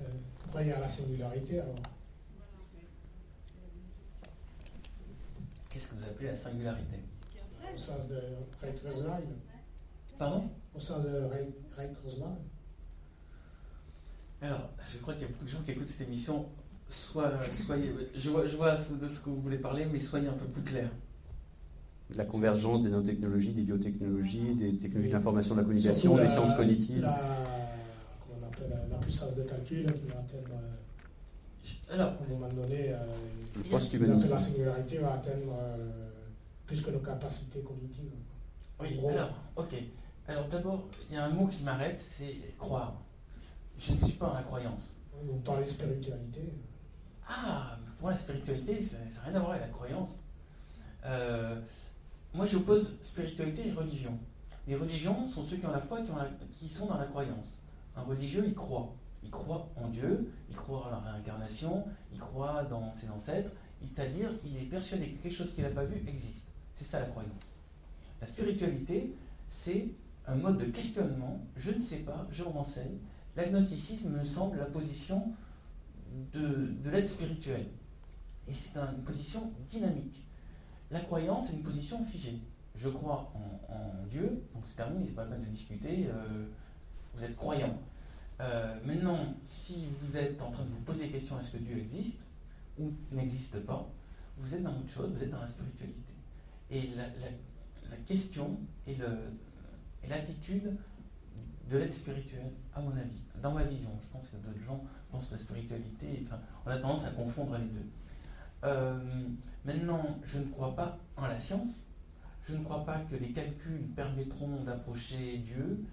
Euh, 0.00 0.04
pourquoi 0.40 0.62
il 0.62 0.68
y 0.68 0.72
a 0.72 0.80
la 0.80 0.88
singularité 0.88 1.60
alors 1.60 1.74
Qu'est-ce 5.78 5.90
que 5.92 5.94
vous 5.94 6.10
appelez 6.10 6.26
la 6.26 6.34
singularité 6.34 6.96
Au 7.72 7.78
sens 7.78 8.08
de 8.08 8.16
Ray 8.60 8.74
Kurzweil. 8.80 9.26
Pardon? 10.18 10.50
Au 10.74 10.80
sens 10.80 11.04
de 11.04 11.08
Ray, 11.08 11.54
Ray 11.76 11.90
Alors, 14.42 14.70
je 14.92 14.98
crois 14.98 15.14
qu'il 15.14 15.22
y 15.22 15.26
a 15.26 15.28
beaucoup 15.28 15.44
de 15.44 15.48
gens 15.48 15.62
qui 15.64 15.70
écoutent 15.70 15.86
cette 15.86 16.08
émission. 16.08 16.46
Soit, 16.88 17.30
soyez, 17.52 17.94
je 18.12 18.28
vois, 18.28 18.44
je 18.44 18.56
vois 18.56 18.72
de 18.72 19.08
ce 19.08 19.20
que 19.20 19.30
vous 19.30 19.40
voulez 19.40 19.58
parler, 19.58 19.86
mais 19.86 20.00
soyez 20.00 20.26
un 20.26 20.32
peu 20.32 20.46
plus 20.46 20.62
clair 20.62 20.90
la 22.16 22.24
convergence 22.24 22.82
des 22.82 22.88
nanotechnologies, 22.88 23.52
des 23.52 23.62
biotechnologies, 23.62 24.54
des 24.54 24.78
technologies 24.78 25.10
de 25.10 25.14
l'information 25.14 25.54
de 25.54 25.60
la 25.60 25.64
communication, 25.64 26.16
des 26.16 26.26
sciences 26.26 26.56
cognitives. 26.56 27.02
La, 27.02 27.20
on 28.30 28.46
appelle, 28.46 28.88
la 28.90 28.96
puissance 28.96 29.36
de 29.36 29.42
calcul 29.42 29.84
qui 29.84 30.06
va 30.06 30.14
atteindre, 30.14 30.58
alors, 31.90 32.08
à 32.08 32.24
un 32.24 32.28
moment 32.28 32.52
donné, 32.52 32.92
euh, 32.92 32.96
la 34.30 34.38
singularité 34.38 34.98
va 34.98 35.14
atteindre 35.14 35.54
euh, 35.60 36.10
plus 36.66 36.82
que 36.82 36.90
nos 36.90 36.98
capacités 36.98 37.60
cognitives. 37.60 38.12
Oui, 38.80 38.98
alors, 39.08 39.30
ok. 39.56 39.74
Alors 40.28 40.46
d'abord, 40.48 40.84
il 41.08 41.16
y 41.16 41.18
a 41.18 41.24
un 41.24 41.30
mot 41.30 41.46
qui 41.46 41.62
m'arrête, 41.62 41.98
c'est 41.98 42.56
croire. 42.58 42.94
Je 43.78 43.92
ne 43.92 44.04
suis 44.04 44.18
pas 44.18 44.26
dans 44.26 44.34
la 44.34 44.42
croyance. 44.42 44.92
Vous 45.24 45.38
parlez 45.38 45.64
de 45.64 45.70
spiritualité. 45.70 46.52
Ah, 47.26 47.78
pour 47.96 48.02
moi, 48.02 48.10
la 48.12 48.18
spiritualité, 48.18 48.82
ça 48.82 48.98
n'a 48.98 49.22
rien 49.26 49.34
à 49.36 49.38
voir 49.38 49.52
avec 49.52 49.62
la 49.62 49.68
croyance. 49.68 50.22
Euh, 51.06 51.60
moi, 52.34 52.44
j'oppose 52.44 52.98
spiritualité 53.02 53.68
et 53.68 53.72
religion. 53.72 54.18
Les 54.66 54.76
religions 54.76 55.26
sont 55.28 55.44
ceux 55.44 55.56
qui 55.56 55.64
ont 55.64 55.72
la 55.72 55.80
foi, 55.80 56.00
qui, 56.02 56.66
qui 56.66 56.72
sont 56.72 56.86
dans 56.86 56.98
la 56.98 57.06
croyance. 57.06 57.56
Un 57.96 58.02
religieux, 58.02 58.44
il 58.46 58.54
croit. 58.54 58.94
Il 59.22 59.30
croit 59.30 59.68
en 59.76 59.88
Dieu, 59.88 60.30
il 60.48 60.56
croit 60.56 60.86
en 60.86 60.90
la 60.90 60.98
réincarnation, 60.98 61.84
il 62.12 62.18
croit 62.18 62.64
dans 62.64 62.92
ses 62.92 63.10
ancêtres, 63.10 63.50
c'est-à-dire 63.80 64.30
il 64.44 64.56
est 64.56 64.66
persuadé 64.66 65.10
que 65.10 65.22
quelque 65.22 65.34
chose 65.34 65.54
qu'il 65.54 65.64
n'a 65.64 65.70
pas 65.70 65.84
vu 65.84 66.02
existe. 66.08 66.46
C'est 66.74 66.84
ça 66.84 67.00
la 67.00 67.06
croyance. 67.06 67.58
La 68.20 68.26
spiritualité, 68.26 69.14
c'est 69.50 69.88
un 70.26 70.36
mode 70.36 70.58
de 70.58 70.66
questionnement, 70.66 71.40
je 71.56 71.72
ne 71.72 71.80
sais 71.80 71.98
pas, 71.98 72.26
je 72.30 72.42
renseigne. 72.42 72.98
L'agnosticisme 73.36 74.10
me 74.10 74.24
semble 74.24 74.58
la 74.58 74.66
position 74.66 75.32
de, 76.32 76.90
l'être 76.90 77.08
spirituel. 77.08 77.66
Et 78.46 78.52
c'est 78.52 78.76
une 78.76 79.02
position 79.04 79.52
dynamique. 79.68 80.24
La 80.90 81.00
croyance 81.00 81.50
est 81.50 81.54
une 81.54 81.62
position 81.62 82.04
figée. 82.04 82.40
Je 82.74 82.88
crois 82.88 83.32
en, 83.34 84.06
Dieu, 84.10 84.42
donc 84.54 84.64
c'est 84.66 84.76
terminé, 84.76 85.04
c'est 85.06 85.14
pas 85.14 85.24
la 85.24 85.32
peine 85.32 85.44
de 85.44 85.50
discuter, 85.50 86.06
euh, 86.08 86.46
vous 87.14 87.24
êtes 87.24 87.36
croyant. 87.36 87.78
Euh, 88.40 88.76
maintenant, 88.84 89.18
si 89.44 89.86
vous 90.00 90.16
êtes 90.16 90.40
en 90.40 90.50
train 90.50 90.64
de 90.64 90.70
vous 90.70 90.80
poser 90.82 91.06
la 91.06 91.12
question 91.12 91.40
est-ce 91.40 91.50
que 91.50 91.56
Dieu 91.58 91.78
existe 91.78 92.18
ou 92.78 92.92
n'existe 93.10 93.58
pas, 93.60 93.88
vous 94.36 94.54
êtes 94.54 94.62
dans 94.62 94.70
autre 94.70 94.90
chose, 94.90 95.10
vous 95.12 95.22
êtes 95.22 95.30
dans 95.30 95.40
la 95.40 95.48
spiritualité. 95.48 96.12
Et 96.70 96.90
la, 96.96 97.96
question 98.06 98.58
et 98.86 98.96
l'attitude 100.08 100.76
de 101.68 101.78
l'être 101.78 101.92
spirituel, 101.92 102.50
à 102.74 102.80
mon 102.80 102.90
avis, 102.92 103.20
dans 103.42 103.52
ma 103.52 103.64
vision, 103.64 103.90
je 104.02 104.08
pense 104.12 104.28
que 104.28 104.36
d'autres 104.36 104.64
gens 104.64 104.84
pensent 105.10 105.28
que 105.28 105.34
la 105.34 105.40
spiritualité, 105.40 106.24
enfin, 106.26 106.38
on 106.64 106.70
a 106.70 106.78
tendance 106.78 107.04
à 107.04 107.10
confondre 107.10 107.56
les 107.58 107.64
deux. 107.64 107.90
Euh, 108.64 108.98
maintenant, 109.64 110.18
je 110.24 110.38
ne 110.38 110.44
crois 110.46 110.74
pas 110.76 110.98
en 111.16 111.26
la 111.26 111.38
science, 111.38 111.86
je 112.44 112.54
ne 112.54 112.62
crois 112.62 112.84
pas 112.84 112.98
que 113.10 113.16
les 113.16 113.32
calculs 113.32 113.88
permettront 113.96 114.62
d'approcher 114.64 115.38
Dieu, 115.38 115.84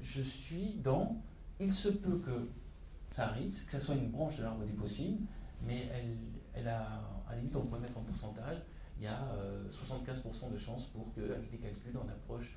je 0.00 0.22
suis 0.22 0.74
dans 0.82 1.20
il 1.64 1.72
se 1.72 1.88
peut 1.88 2.18
que 2.18 2.48
ça 3.14 3.28
arrive, 3.28 3.64
que 3.66 3.72
ce 3.72 3.80
soit 3.80 3.94
une 3.94 4.10
branche 4.10 4.36
de 4.38 4.42
l'arbre 4.42 4.64
des 4.64 4.72
possibles, 4.72 5.20
mais 5.66 5.88
elle, 5.94 6.16
elle 6.54 6.68
a, 6.68 6.82
à 7.28 7.32
la 7.32 7.36
limite, 7.36 7.54
on 7.56 7.62
pourrait 7.62 7.80
mettre 7.80 7.98
en 7.98 8.02
pourcentage, 8.02 8.58
il 8.98 9.04
y 9.04 9.06
a 9.06 9.20
75% 9.68 10.46
euh, 10.46 10.50
de 10.52 10.56
chances 10.56 10.86
pour 10.86 11.12
qu'avec 11.14 11.50
des 11.50 11.58
calculs, 11.58 11.96
on 11.96 12.08
approche 12.08 12.56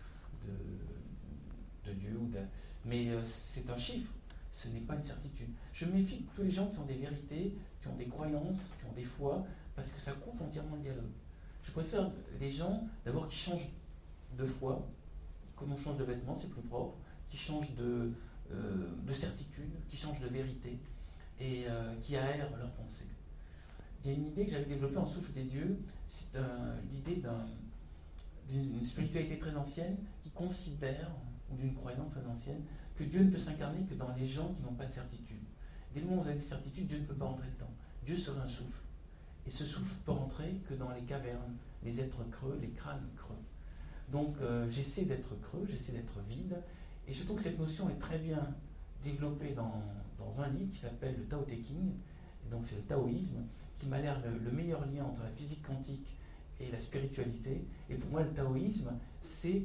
de, 1.85 1.91
Dieu. 1.93 2.17
Ou 2.19 2.27
de, 2.27 2.39
mais 2.83 3.09
euh, 3.09 3.21
c'est 3.25 3.69
un 3.69 3.77
chiffre, 3.77 4.11
ce 4.51 4.67
n'est 4.69 4.81
pas 4.81 4.95
une 4.95 5.03
certitude. 5.03 5.49
Je 5.73 5.85
méfie 5.85 6.17
de 6.17 6.27
tous 6.35 6.43
les 6.43 6.51
gens 6.51 6.67
qui 6.67 6.79
ont 6.79 6.85
des 6.85 6.95
vérités, 6.97 7.57
qui 7.81 7.87
ont 7.87 7.95
des 7.95 8.07
croyances, 8.07 8.69
qui 8.79 8.85
ont 8.89 8.93
des 8.93 9.03
foi, 9.03 9.45
parce 9.75 9.89
que 9.89 9.99
ça 9.99 10.11
coupe 10.13 10.39
entièrement 10.41 10.75
le 10.75 10.81
dialogue. 10.83 11.11
Je 11.63 11.71
préfère 11.71 12.11
des 12.39 12.51
gens, 12.51 12.87
d'abord, 13.05 13.27
qui 13.27 13.37
changent 13.37 13.69
de 14.37 14.45
foi, 14.45 14.87
comme 15.55 15.73
on 15.73 15.77
change 15.77 15.97
de 15.97 16.03
vêtements, 16.03 16.35
c'est 16.35 16.49
plus 16.49 16.61
propre, 16.61 16.95
qui 17.29 17.37
changent 17.37 17.73
de, 17.75 18.11
de 18.51 19.13
certitude, 19.13 19.71
qui 19.89 19.97
changent 19.97 20.19
de 20.19 20.27
vérité 20.27 20.77
et 21.39 21.63
euh, 21.67 21.95
qui 22.01 22.15
aèrent 22.15 22.49
leur 22.57 22.71
pensée. 22.71 23.05
Il 24.03 24.11
y 24.11 24.13
a 24.13 24.17
une 24.17 24.27
idée 24.27 24.45
que 24.45 24.51
j'avais 24.51 24.65
développée 24.65 24.97
en 24.97 25.05
souffle 25.05 25.31
des 25.33 25.43
dieux, 25.43 25.79
c'est 26.07 26.39
l'idée 26.93 27.23
d'une 28.47 28.85
spiritualité 28.85 29.39
très 29.39 29.55
ancienne 29.55 29.97
qui 30.23 30.29
considère, 30.29 31.09
ou 31.51 31.57
d'une 31.57 31.73
croyance 31.73 32.11
très 32.11 32.25
ancienne, 32.25 32.61
que 32.95 33.03
Dieu 33.03 33.23
ne 33.23 33.31
peut 33.31 33.37
s'incarner 33.37 33.83
que 33.85 33.95
dans 33.95 34.13
les 34.15 34.27
gens 34.27 34.53
qui 34.53 34.61
n'ont 34.61 34.75
pas 34.75 34.85
de 34.85 34.91
certitude. 34.91 35.41
Dès 35.93 36.01
le 36.01 36.07
moment 36.07 36.19
où 36.19 36.23
vous 36.23 36.29
avez 36.29 36.39
des 36.39 36.45
certitudes, 36.45 36.87
Dieu 36.87 36.99
ne 36.99 37.05
peut 37.05 37.15
pas 37.15 37.25
entrer 37.25 37.47
dedans. 37.55 37.71
Dieu 38.05 38.15
serait 38.15 38.41
un 38.41 38.47
souffle. 38.47 38.79
Et 39.47 39.49
ce 39.49 39.65
souffle 39.65 39.93
peut 40.05 40.11
rentrer 40.11 40.61
que 40.67 40.73
dans 40.73 40.91
les 40.91 41.01
cavernes, 41.01 41.55
les 41.83 41.99
êtres 41.99 42.23
creux, 42.31 42.57
les 42.61 42.69
crânes 42.69 43.07
creux. 43.15 43.35
Donc 44.11 44.35
euh, 44.41 44.69
j'essaie 44.69 45.05
d'être 45.05 45.39
creux, 45.41 45.65
j'essaie 45.69 45.91
d'être 45.91 46.19
vide, 46.29 46.57
et 47.07 47.13
je 47.13 47.23
trouve 47.23 47.37
que 47.37 47.43
cette 47.43 47.59
notion 47.59 47.89
est 47.89 47.99
très 47.99 48.19
bien 48.19 48.55
développée 49.03 49.53
dans, 49.53 49.81
un 50.37 50.49
livre 50.49 50.71
qui 50.71 50.79
s'appelle 50.79 51.15
le 51.17 51.23
Tao 51.25 51.43
Te 51.43 51.51
Ching, 51.51 51.91
et 52.45 52.51
donc 52.51 52.63
c'est 52.67 52.75
le 52.75 52.81
taoïsme, 52.81 53.43
qui 53.79 53.87
m'a 53.87 54.01
l'air 54.01 54.19
le, 54.43 54.51
meilleur 54.51 54.85
lien 54.87 55.05
entre 55.05 55.23
la 55.23 55.29
physique 55.29 55.61
quantique 55.61 56.17
et 56.59 56.69
la 56.71 56.79
spiritualité. 56.79 57.63
Et 57.89 57.95
pour 57.95 58.09
moi, 58.11 58.23
le 58.23 58.31
taoïsme, 58.31 58.91
c'est 59.21 59.61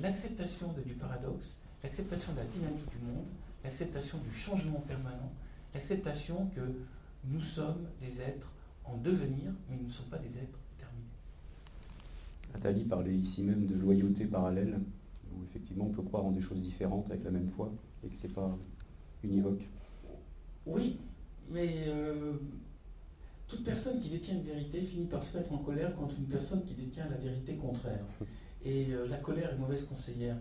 l'acceptation 0.00 0.72
du 0.86 0.92
paradoxe, 0.92 1.58
l'acceptation 1.82 2.32
de 2.34 2.38
la 2.38 2.44
dynamique 2.44 2.88
du 2.90 3.06
monde, 3.06 3.24
l'acceptation 3.64 4.18
du 4.18 4.32
changement 4.32 4.84
permanent, 4.86 5.32
l'acceptation 5.74 6.50
que 6.54 6.60
nous 7.24 7.40
sommes 7.40 7.88
des 8.00 8.20
êtres 8.20 8.52
en 8.84 8.96
devenir, 8.98 9.50
mais 9.68 9.76
nous 9.76 9.86
ne 9.86 9.92
sommes 9.92 10.10
pas 10.10 10.18
des 10.18 10.36
êtres 10.38 10.58
terminés. 10.78 11.08
Nathalie 12.52 12.84
parlait 12.84 13.14
ici 13.14 13.42
même 13.42 13.66
de 13.66 13.74
loyauté 13.74 14.26
parallèle 14.26 14.78
où 15.34 15.44
effectivement 15.44 15.86
on 15.86 15.90
peut 15.90 16.02
croire 16.02 16.24
en 16.24 16.32
des 16.32 16.40
choses 16.40 16.60
différentes 16.60 17.10
avec 17.10 17.24
la 17.24 17.30
même 17.30 17.48
foi 17.48 17.72
et 18.04 18.08
que 18.08 18.16
ce 18.16 18.26
n'est 18.26 18.32
pas 18.32 18.56
univoque. 19.22 19.68
Oui, 20.66 20.98
mais 21.50 21.84
euh, 21.88 22.34
toute 23.46 23.64
personne 23.64 24.00
qui 24.00 24.08
détient 24.08 24.34
une 24.34 24.42
vérité 24.42 24.80
finit 24.80 25.06
par 25.06 25.22
se 25.22 25.36
mettre 25.36 25.52
en 25.52 25.58
colère 25.58 25.94
contre 25.94 26.14
une 26.18 26.26
personne 26.26 26.64
qui 26.64 26.74
détient 26.74 27.06
la 27.08 27.16
vérité 27.16 27.54
contraire. 27.56 28.04
Et 28.64 28.94
euh, 28.94 29.06
la 29.08 29.18
colère 29.18 29.52
est 29.52 29.58
mauvaise 29.58 29.84
conseillère. 29.84 30.36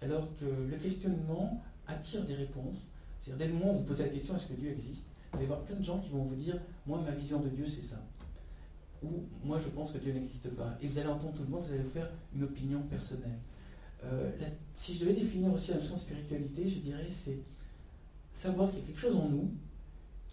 Alors 0.00 0.28
que 0.36 0.44
le 0.44 0.76
questionnement 0.76 1.62
attire 1.86 2.24
des 2.24 2.34
réponses. 2.34 2.86
C'est-à-dire, 3.20 3.46
dès 3.46 3.52
le 3.52 3.58
moment 3.58 3.72
où 3.72 3.78
vous 3.78 3.84
posez 3.84 4.04
la 4.04 4.10
question 4.10 4.36
est-ce 4.36 4.46
que 4.46 4.52
Dieu 4.52 4.70
existe 4.70 5.06
Vous 5.32 5.38
allez 5.38 5.46
voir 5.46 5.62
plein 5.62 5.76
de 5.76 5.82
gens 5.82 5.98
qui 5.98 6.10
vont 6.10 6.22
vous 6.22 6.36
dire 6.36 6.60
moi, 6.86 7.00
ma 7.00 7.10
vision 7.10 7.40
de 7.40 7.48
Dieu, 7.48 7.66
c'est 7.66 7.88
ça. 7.88 8.00
Ou 9.02 9.24
moi, 9.42 9.58
je 9.58 9.68
pense 9.68 9.90
que 9.92 9.98
Dieu 9.98 10.12
n'existe 10.12 10.48
pas. 10.50 10.76
Et 10.80 10.88
vous 10.88 10.98
allez 10.98 11.08
entendre 11.08 11.34
tout 11.34 11.42
le 11.42 11.48
monde, 11.48 11.64
vous 11.64 11.72
allez 11.72 11.82
faire 11.82 12.10
une 12.34 12.44
opinion 12.44 12.82
personnelle. 12.82 13.38
Euh, 14.04 14.30
si 14.74 14.94
je 14.94 15.00
devais 15.00 15.14
définir 15.14 15.52
aussi 15.52 15.70
la 15.70 15.76
notion 15.78 15.94
de 15.94 16.00
spiritualité, 16.00 16.66
je 16.68 16.78
dirais 16.80 17.06
c'est 17.10 17.38
savoir 18.32 18.70
qu'il 18.70 18.80
y 18.80 18.82
a 18.82 18.86
quelque 18.86 19.00
chose 19.00 19.16
en 19.16 19.28
nous 19.28 19.50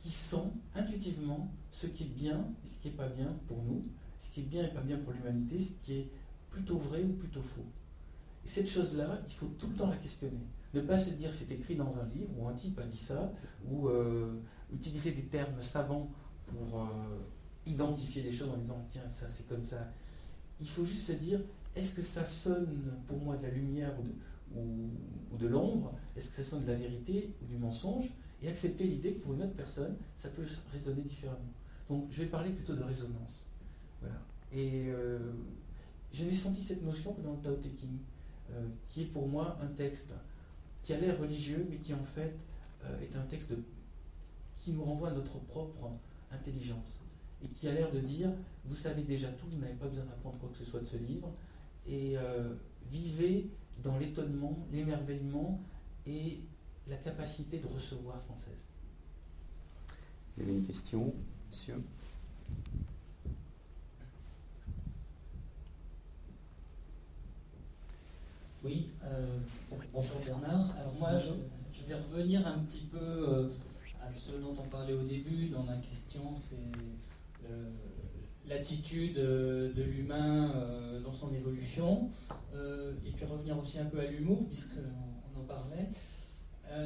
qui 0.01 0.09
sent 0.09 0.51
intuitivement 0.75 1.51
ce 1.69 1.87
qui 1.87 2.03
est 2.03 2.07
bien 2.07 2.45
et 2.63 2.67
ce 2.67 2.73
qui 2.81 2.89
n'est 2.89 2.95
pas 2.95 3.07
bien 3.07 3.33
pour 3.47 3.61
nous, 3.63 3.85
ce 4.19 4.29
qui 4.29 4.41
est 4.41 4.43
bien 4.43 4.65
et 4.65 4.69
pas 4.69 4.81
bien 4.81 4.97
pour 4.97 5.13
l'humanité, 5.13 5.59
ce 5.59 5.71
qui 5.85 5.93
est 5.93 6.09
plutôt 6.49 6.77
vrai 6.77 7.03
ou 7.03 7.13
plutôt 7.13 7.41
faux. 7.41 7.65
Et 8.43 8.47
cette 8.47 8.67
chose-là, 8.67 9.21
il 9.27 9.33
faut 9.33 9.51
tout 9.59 9.67
le 9.67 9.75
temps 9.75 9.89
la 9.89 9.97
questionner. 9.97 10.41
Ne 10.73 10.81
pas 10.81 10.97
se 10.97 11.11
dire 11.11 11.31
c'est 11.31 11.51
écrit 11.51 11.75
dans 11.75 11.97
un 11.97 12.05
livre, 12.15 12.31
ou 12.37 12.47
un 12.47 12.53
type 12.53 12.79
a 12.79 12.83
dit 12.83 12.97
ça, 12.97 13.31
ou 13.69 13.87
euh, 13.87 14.39
utiliser 14.73 15.11
des 15.11 15.25
termes 15.25 15.61
savants 15.61 16.09
pour 16.47 16.81
euh, 16.81 16.85
identifier 17.65 18.23
des 18.23 18.31
choses 18.31 18.49
en 18.49 18.57
disant 18.57 18.85
tiens, 18.89 19.07
ça 19.09 19.27
c'est 19.29 19.47
comme 19.47 19.63
ça. 19.63 19.87
Il 20.59 20.67
faut 20.67 20.85
juste 20.85 21.07
se 21.07 21.13
dire 21.13 21.39
est-ce 21.75 21.95
que 21.95 22.01
ça 22.01 22.25
sonne 22.25 22.93
pour 23.07 23.17
moi 23.19 23.37
de 23.37 23.43
la 23.43 23.49
lumière 23.49 23.93
ou 24.55 25.37
de, 25.37 25.47
l'ombre? 25.47 25.93
Est-ce 26.15 26.29
que 26.29 26.35
ça 26.35 26.43
sonne 26.43 26.63
de 26.63 26.67
la 26.67 26.75
vérité 26.75 27.33
ou 27.41 27.45
du 27.45 27.57
mensonge? 27.57 28.09
Et 28.43 28.47
accepter 28.47 28.85
l'idée 28.85 29.13
que 29.13 29.19
pour 29.19 29.33
une 29.33 29.43
autre 29.43 29.53
personne, 29.53 29.95
ça 30.17 30.29
peut 30.29 30.43
résonner 30.73 31.01
différemment. 31.01 31.37
Donc 31.89 32.07
je 32.09 32.23
vais 32.23 32.27
parler 32.27 32.49
plutôt 32.49 32.73
de 32.73 32.83
résonance. 32.83 33.45
Voilà. 34.01 34.15
Et 34.51 34.87
euh, 34.87 35.19
j'avais 36.11 36.33
senti 36.33 36.61
cette 36.61 36.83
notion 36.83 37.15
dans 37.23 37.33
le 37.33 37.37
Tao 37.37 37.55
Te 37.55 37.67
Ching, 37.67 37.97
euh, 38.51 38.67
qui 38.87 39.03
est 39.03 39.05
pour 39.05 39.27
moi 39.27 39.57
un 39.61 39.67
texte 39.67 40.11
qui 40.81 40.93
a 40.93 40.97
l'air 40.97 41.19
religieux, 41.19 41.65
mais 41.69 41.77
qui 41.77 41.93
en 41.93 42.03
fait 42.03 42.33
euh, 42.83 42.99
est 43.01 43.15
un 43.15 43.21
texte 43.21 43.53
qui 44.57 44.71
nous 44.71 44.83
renvoie 44.83 45.09
à 45.09 45.13
notre 45.13 45.37
propre 45.39 45.91
intelligence 46.31 46.99
et 47.43 47.47
qui 47.47 47.67
a 47.67 47.73
l'air 47.73 47.91
de 47.91 47.99
dire, 47.99 48.29
vous 48.65 48.75
savez 48.75 49.03
déjà 49.03 49.27
tout, 49.29 49.45
vous 49.51 49.57
n'avez 49.57 49.73
pas 49.73 49.87
besoin 49.87 50.05
d'apprendre 50.05 50.37
quoi 50.39 50.49
que 50.49 50.57
ce 50.57 50.65
soit 50.65 50.79
de 50.79 50.85
ce 50.85 50.97
livre, 50.97 51.31
et 51.87 52.17
euh, 52.17 52.53
vivez 52.89 53.49
dans 53.83 53.97
l'étonnement, 53.97 54.57
l'émerveillement 54.71 55.61
et 56.05 56.39
la 56.87 56.97
capacité 56.97 57.59
de 57.59 57.67
recevoir 57.67 58.19
sans 58.19 58.35
cesse. 58.35 58.69
Il 60.37 60.43
y 60.43 60.49
avait 60.49 60.57
une 60.57 60.65
question, 60.65 61.13
monsieur? 61.49 61.81
Oui, 68.63 68.89
euh, 69.03 69.39
bonjour 69.91 70.19
Bernard. 70.23 70.75
Alors 70.77 70.93
moi, 70.99 71.17
je, 71.17 71.29
vais 71.87 71.95
revenir 71.95 72.45
un 72.45 72.59
petit 72.59 72.85
peu 72.91 72.99
euh, 72.99 73.49
à 74.01 74.11
ce 74.11 74.33
dont 74.33 74.55
on 74.57 74.67
parlait 74.67 74.93
au 74.93 75.03
début 75.03 75.47
dans 75.47 75.63
ma 75.63 75.77
question, 75.77 76.35
c'est 76.35 76.57
l'attitude 78.51 79.17
euh, 79.17 79.73
de 79.73 79.83
l'humain 79.83 80.51
euh, 80.55 80.99
dans 81.01 81.13
son 81.13 81.33
évolution, 81.33 82.09
euh, 82.53 82.93
et 83.05 83.11
puis 83.11 83.25
revenir 83.25 83.57
aussi 83.57 83.79
un 83.79 83.85
peu 83.85 83.99
à 83.99 84.05
l'humour, 84.05 84.45
puisqu'on 84.47 85.39
en 85.39 85.43
parlait. 85.43 85.87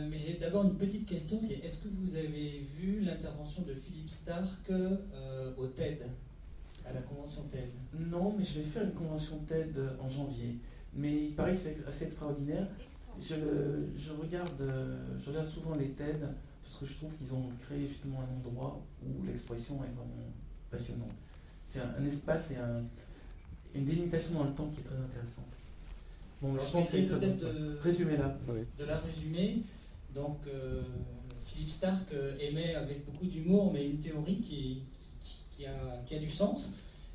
mais 0.09 0.17
j'ai 0.17 0.33
d'abord 0.33 0.63
une 0.63 0.77
petite 0.77 1.05
question, 1.05 1.39
c'est 1.41 1.59
est-ce 1.65 1.81
que 1.83 1.89
vous 1.89 2.15
avez 2.15 2.65
vu 2.77 3.01
l'intervention 3.01 3.63
de 3.63 3.73
Philippe 3.73 4.09
Stark 4.09 4.71
au 5.57 5.67
TED 5.67 6.03
à 6.85 6.93
la 6.93 7.01
convention 7.01 7.43
TED? 7.43 7.69
Non, 7.93 8.33
mais 8.37 8.43
je 8.43 8.59
vais 8.59 8.65
faire 8.65 8.83
une 8.83 8.93
convention 8.93 9.37
TED 9.47 9.77
en 9.99 10.09
janvier. 10.09 10.57
Mais 10.93 11.25
il 11.25 11.35
paraît 11.35 11.53
que 11.53 11.59
c'est 11.59 11.85
assez 11.87 12.05
extraordinaire. 12.05 12.67
Je, 13.21 13.35
je, 13.97 14.11
regarde, 14.11 14.63
je 15.19 15.29
regarde 15.29 15.47
souvent 15.47 15.75
les 15.75 15.89
TED 15.89 16.21
parce 16.63 16.77
que 16.77 16.85
je 16.85 16.93
trouve 16.95 17.15
qu'ils 17.17 17.33
ont 17.33 17.49
créé 17.65 17.85
justement 17.85 18.21
un 18.21 18.37
endroit 18.37 18.81
où 19.03 19.23
l'expression 19.25 19.75
est 19.83 19.93
vraiment 19.95 20.33
passionnante. 20.71 21.24
C'est 21.75 21.81
un, 21.81 22.05
espace 22.05 22.51
et 22.51 22.55
un, 22.55 22.83
une 23.73 23.83
délimitation 23.83 24.35
dans 24.35 24.45
le 24.45 24.53
temps 24.53 24.69
qui 24.73 24.79
est 24.79 24.83
très 24.83 24.95
intéressante. 24.95 25.45
Bon, 26.41 26.55
je 26.57 26.77
essayer 26.79 27.07
peut-être 27.07 27.39
de, 27.39 27.77
résumer 27.81 28.15
là. 28.15 28.37
de 28.77 28.85
la 28.85 28.97
résumer. 28.99 29.57
Donc, 30.13 30.37
euh, 30.47 30.81
Philippe 31.45 31.71
Stark 31.71 32.13
euh, 32.13 32.37
émet 32.39 32.75
avec 32.75 33.05
beaucoup 33.05 33.25
d'humour, 33.25 33.73
mais 33.73 33.89
une 33.89 33.99
théorie 33.99 34.39
qui, 34.39 34.83
qui, 35.51 35.65
a, 35.65 36.01
qui, 36.05 36.15
a, 36.15 36.19
du 36.19 36.29
sens, 36.29 36.71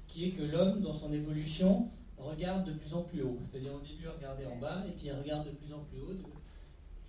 qui 0.07 0.27
est 0.27 0.31
que 0.31 0.43
l'homme, 0.43 0.83
dans 0.83 0.93
son 0.93 1.11
évolution, 1.11 1.89
regarde 2.19 2.67
de 2.67 2.73
plus 2.73 2.93
en 2.93 3.03
plus 3.03 3.23
haut. 3.23 3.39
C'est-à-dire 3.51 3.73
au 3.73 3.81
début, 3.81 4.09
regarder 4.09 4.45
en 4.45 4.57
bas, 4.57 4.85
et 4.87 4.93
puis 4.93 5.07
il 5.07 5.13
regarde 5.13 5.47
de 5.47 5.53
plus 5.53 5.73
en 5.73 5.81
plus 5.91 6.01
haut, 6.01 6.17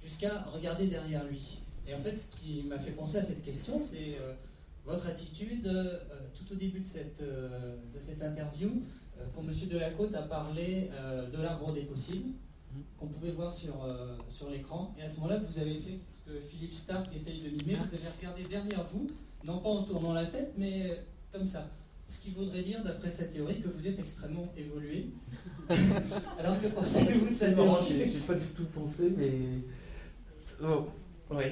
jusqu'à 0.01 0.43
regarder 0.43 0.87
derrière 0.87 1.25
lui. 1.25 1.59
Et 1.85 1.93
en 1.93 1.99
fait, 1.99 2.15
ce 2.15 2.31
qui 2.31 2.63
m'a 2.63 2.79
fait 2.79 2.91
penser 2.91 3.17
à 3.17 3.23
cette 3.23 3.43
question, 3.43 3.81
c'est 3.83 4.17
euh, 4.21 4.33
votre 4.85 5.07
attitude 5.07 5.69
tout 6.33 6.53
au 6.53 6.55
début 6.55 6.79
de 6.79 6.87
cette, 6.87 7.21
de 7.21 7.99
cette 7.99 8.21
interview 8.21 8.81
quand 9.35 9.41
M. 9.41 9.53
Delacôte 9.69 10.15
a 10.15 10.23
parlé 10.23 10.89
de 11.31 11.41
l'arbre 11.41 11.73
des 11.73 11.83
possibles 11.83 12.31
qu'on 12.97 13.07
pouvait 13.07 13.31
voir 13.31 13.53
sur, 13.53 13.83
euh, 13.83 14.15
sur 14.29 14.49
l'écran. 14.49 14.95
Et 14.99 15.03
à 15.03 15.09
ce 15.09 15.17
moment-là, 15.17 15.39
vous 15.39 15.59
avez 15.59 15.73
fait 15.73 15.99
ce 16.07 16.29
que 16.29 16.39
Philippe 16.39 16.73
Stark 16.73 17.13
essaye 17.15 17.41
de 17.41 17.49
mimer, 17.49 17.75
vous 17.75 17.95
avez 17.95 18.07
regardé 18.17 18.43
derrière 18.43 18.85
vous, 18.87 19.07
non 19.43 19.59
pas 19.59 19.69
en 19.69 19.83
tournant 19.83 20.13
la 20.13 20.25
tête, 20.25 20.53
mais 20.57 21.03
comme 21.31 21.45
ça. 21.45 21.69
Ce 22.07 22.19
qui 22.19 22.31
voudrait 22.31 22.63
dire, 22.63 22.83
d'après 22.83 23.09
cette 23.09 23.31
théorie, 23.31 23.61
que 23.61 23.69
vous 23.69 23.87
êtes 23.87 23.97
extrêmement 23.97 24.51
évolué. 24.57 25.11
Alors 26.39 26.59
que 26.59 26.67
pensez-vous 26.67 27.29
de 27.29 27.33
cette 27.33 27.55
théorie 27.55 28.11
J'ai 28.11 28.19
pas 28.19 28.33
du 28.33 28.45
tout 28.47 28.65
pensé, 28.65 29.13
mais. 29.15 29.31
Oh, 30.61 30.87
oui. 31.29 31.45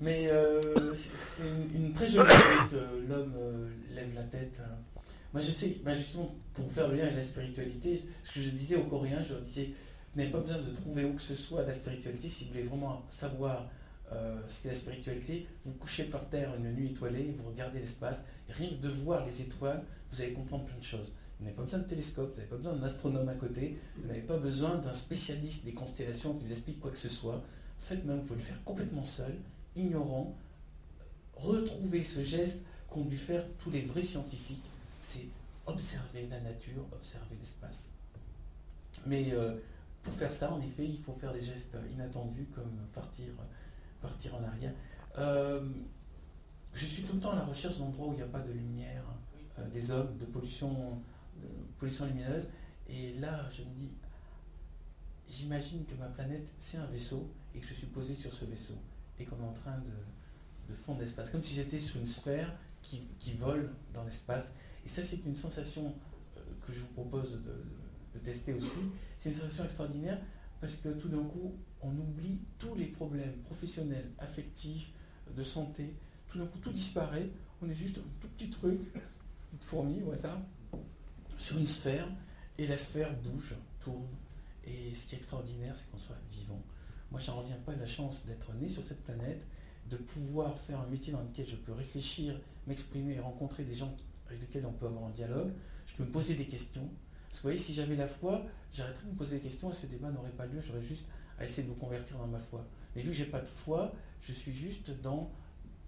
Mais 0.00 0.28
euh, 0.28 0.60
c'est 0.94 1.42
une, 1.74 1.92
très 1.92 2.08
jolie 2.08 2.28
idée 2.28 2.76
que 2.76 3.08
l'homme 3.08 3.34
euh, 3.36 3.68
lève 3.94 4.14
la 4.14 4.22
tête. 4.22 4.60
Hein. 4.62 5.00
Moi, 5.32 5.42
je 5.42 5.50
sais, 5.50 5.76
ben, 5.84 5.94
justement, 5.94 6.34
pour 6.54 6.72
faire 6.72 6.88
le 6.88 6.96
lien 6.96 7.04
avec 7.04 7.16
la 7.16 7.22
spiritualité, 7.22 8.02
ce 8.24 8.34
que 8.34 8.40
je 8.40 8.50
disais 8.50 8.76
aux 8.76 8.84
Coréens, 8.84 9.22
je 9.26 9.34
leur 9.34 9.42
disais 9.42 9.70
vous 10.14 10.20
n'avez 10.20 10.30
pas 10.32 10.40
besoin 10.40 10.58
de 10.58 10.70
trouver 10.72 11.04
où 11.04 11.12
que 11.12 11.20
ce 11.20 11.34
soit 11.34 11.62
la 11.62 11.72
spiritualité. 11.72 12.28
Si 12.28 12.44
vous 12.44 12.50
voulez 12.50 12.62
vraiment 12.62 13.04
savoir 13.08 13.68
euh, 14.12 14.40
ce 14.48 14.62
qu'est 14.62 14.70
la 14.70 14.74
spiritualité, 14.74 15.46
vous 15.64 15.72
couchez 15.72 16.04
par 16.04 16.28
terre 16.28 16.54
une 16.56 16.72
nuit 16.72 16.88
étoilée, 16.88 17.34
vous 17.36 17.48
regardez 17.50 17.78
l'espace, 17.78 18.24
rien 18.48 18.70
que 18.70 18.74
de 18.74 18.88
voir 18.88 19.26
les 19.26 19.42
étoiles, 19.42 19.82
vous 20.10 20.20
allez 20.20 20.32
comprendre 20.32 20.64
plein 20.64 20.78
de 20.78 20.82
choses. 20.82 21.12
Vous 21.38 21.44
n'avez 21.44 21.56
pas 21.56 21.62
besoin 21.62 21.80
de 21.80 21.84
télescope, 21.84 22.30
vous 22.30 22.36
n'avez 22.36 22.48
pas 22.48 22.56
besoin 22.56 22.72
d'un 22.72 22.84
astronome 22.84 23.28
à 23.28 23.34
côté, 23.34 23.78
vous 23.96 24.08
n'avez 24.08 24.22
pas 24.22 24.38
besoin 24.38 24.76
d'un 24.78 24.94
spécialiste 24.94 25.64
des 25.64 25.74
constellations 25.74 26.34
qui 26.34 26.46
vous 26.46 26.52
explique 26.52 26.80
quoi 26.80 26.90
que 26.90 26.96
ce 26.96 27.08
soit. 27.08 27.36
En 27.36 27.80
fait, 27.80 28.02
même, 28.04 28.16
vous 28.16 28.24
pouvez 28.24 28.40
le 28.40 28.44
faire 28.44 28.64
complètement 28.64 29.04
seul, 29.04 29.34
ignorant, 29.78 30.36
retrouver 31.34 32.02
ce 32.02 32.22
geste 32.22 32.62
qu'ont 32.88 33.04
dû 33.04 33.16
faire 33.16 33.44
tous 33.58 33.70
les 33.70 33.82
vrais 33.82 34.02
scientifiques, 34.02 34.64
c'est 35.02 35.26
observer 35.66 36.26
la 36.28 36.40
nature, 36.40 36.84
observer 36.92 37.36
l'espace. 37.38 37.92
Mais 39.06 39.32
euh, 39.32 39.56
pour 40.02 40.14
faire 40.14 40.32
ça, 40.32 40.52
en 40.52 40.60
effet, 40.60 40.84
il 40.84 40.98
faut 40.98 41.14
faire 41.14 41.32
des 41.32 41.42
gestes 41.42 41.76
inattendus 41.92 42.46
comme 42.54 42.78
partir, 42.94 43.26
partir 44.00 44.34
en 44.34 44.44
arrière. 44.44 44.72
Euh, 45.18 45.60
je 46.74 46.84
suis 46.84 47.02
tout 47.02 47.14
le 47.14 47.20
temps 47.20 47.32
à 47.32 47.36
la 47.36 47.44
recherche 47.44 47.78
d'endroits 47.78 48.08
où 48.08 48.12
il 48.12 48.16
n'y 48.16 48.22
a 48.22 48.26
pas 48.26 48.40
de 48.40 48.52
lumière, 48.52 49.04
euh, 49.58 49.68
des 49.68 49.90
hommes, 49.90 50.16
de 50.18 50.24
pollution, 50.24 51.00
pollution 51.78 52.06
lumineuse. 52.06 52.50
Et 52.88 53.14
là, 53.14 53.48
je 53.50 53.62
me 53.62 53.74
dis, 53.74 53.90
j'imagine 55.28 55.84
que 55.84 55.94
ma 55.94 56.06
planète, 56.06 56.48
c'est 56.58 56.78
un 56.78 56.86
vaisseau 56.86 57.30
et 57.54 57.60
que 57.60 57.66
je 57.66 57.74
suis 57.74 57.86
posé 57.86 58.14
sur 58.14 58.32
ce 58.32 58.44
vaisseau 58.46 58.74
et 59.20 59.22
est 59.22 59.32
en 59.32 59.52
train 59.52 59.78
de, 59.78 60.74
fondre 60.74 61.00
l'espace, 61.00 61.30
comme 61.30 61.42
si 61.42 61.54
j'étais 61.54 61.78
sur 61.78 61.98
une 61.98 62.06
sphère 62.06 62.54
qui, 62.82 63.32
vole 63.38 63.70
dans 63.94 64.04
l'espace. 64.04 64.52
Et 64.84 64.88
ça, 64.88 65.02
c'est 65.02 65.24
une 65.24 65.34
sensation 65.34 65.94
euh, 66.36 66.40
que 66.66 66.72
je 66.72 66.80
vous 66.80 66.88
propose 66.88 67.40
de, 67.42 68.18
tester 68.24 68.52
aussi. 68.52 68.80
C'est 69.18 69.30
une 69.30 69.36
sensation 69.36 69.64
extraordinaire 69.64 70.18
parce 70.60 70.74
que 70.74 70.88
tout 70.88 71.08
d'un 71.08 71.22
coup, 71.22 71.54
on 71.80 71.90
oublie 71.90 72.40
tous 72.58 72.74
les 72.74 72.86
problèmes 72.86 73.34
professionnels, 73.44 74.10
affectifs, 74.18 74.90
de 75.36 75.42
santé. 75.42 75.94
Tout 76.26 76.38
d'un 76.38 76.46
coup, 76.46 76.58
tout 76.58 76.72
disparaît. 76.72 77.30
On 77.62 77.70
est 77.70 77.74
juste 77.74 77.98
un 77.98 78.20
tout 78.20 78.28
petit 78.28 78.50
truc, 78.50 78.80
une 79.52 79.58
fourmi, 79.58 80.02
ouais, 80.02 80.18
ça, 80.18 80.40
sur 81.36 81.58
une 81.58 81.66
sphère, 81.66 82.08
et 82.56 82.66
la 82.66 82.76
sphère 82.76 83.14
bouge, 83.20 83.54
tourne. 83.80 84.08
Et 84.64 84.94
ce 84.94 85.06
qui 85.06 85.14
est 85.14 85.18
extraordinaire, 85.18 85.76
c'est 85.76 85.88
qu'on 85.90 85.98
soit 85.98 86.18
vivant. 86.30 86.60
Moi, 87.10 87.20
je 87.20 87.30
n'en 87.30 87.38
reviens 87.38 87.56
pas 87.64 87.72
à 87.72 87.76
la 87.76 87.86
chance 87.86 88.26
d'être 88.26 88.52
né 88.54 88.68
sur 88.68 88.82
cette 88.82 89.02
planète, 89.04 89.42
de 89.88 89.96
pouvoir 89.96 90.58
faire 90.58 90.80
un 90.80 90.86
métier 90.86 91.12
dans 91.12 91.22
lequel 91.22 91.46
je 91.46 91.56
peux 91.56 91.72
réfléchir, 91.72 92.38
m'exprimer 92.66 93.14
et 93.14 93.20
rencontrer 93.20 93.64
des 93.64 93.74
gens 93.74 93.94
avec 94.26 94.40
lesquels 94.40 94.66
on 94.66 94.72
peut 94.72 94.86
avoir 94.86 95.04
un 95.04 95.10
dialogue. 95.10 95.50
Je 95.86 95.94
peux 95.94 96.04
me 96.04 96.10
poser 96.10 96.34
des 96.34 96.46
questions, 96.46 96.88
parce 97.28 97.40
que 97.40 97.42
vous 97.42 97.48
voyez, 97.48 97.58
si 97.58 97.74
j'avais 97.74 97.96
la 97.96 98.06
foi, 98.06 98.44
j'arrêterais 98.72 99.04
de 99.04 99.10
me 99.10 99.16
poser 99.16 99.36
des 99.36 99.42
questions 99.42 99.70
et 99.70 99.74
ce 99.74 99.86
débat 99.86 100.10
n'aurait 100.10 100.30
pas 100.30 100.46
lieu, 100.46 100.60
j'aurais 100.60 100.82
juste 100.82 101.04
à 101.38 101.44
essayer 101.44 101.62
de 101.62 101.68
vous 101.68 101.78
convertir 101.78 102.18
dans 102.18 102.26
ma 102.26 102.38
foi. 102.38 102.66
Mais 102.94 103.02
vu 103.02 103.10
que 103.10 103.16
je 103.16 103.22
n'ai 103.22 103.28
pas 103.28 103.40
de 103.40 103.46
foi, 103.46 103.92
je 104.20 104.32
suis 104.32 104.52
juste 104.52 104.90
dans 105.02 105.30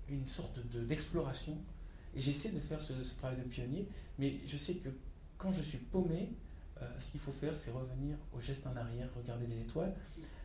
une 0.09 0.27
sorte 0.27 0.59
d'exploration. 0.87 1.57
et 2.15 2.21
j'essaie 2.21 2.51
de 2.51 2.59
faire 2.59 2.81
ce, 2.81 2.93
travail 3.19 3.39
de 3.39 3.45
pionnier, 3.45 3.89
mais 4.19 4.39
je 4.47 4.57
sais 4.57 4.75
que 4.75 4.89
quand 5.39 5.53
je 5.53 5.61
suis 5.61 5.79
paumé, 5.79 6.33
euh, 6.83 6.99
ce 6.99 7.11
qu'il 7.11 7.21
faut 7.21 7.33
faire, 7.33 7.55
c'est 7.57 7.71
revenir 7.71 8.17
au 8.37 8.41
geste 8.41 8.67
en 8.67 8.77
arrière, 8.77 9.09
regarder 9.17 9.47
les 9.47 9.61
étoiles. 9.61 9.95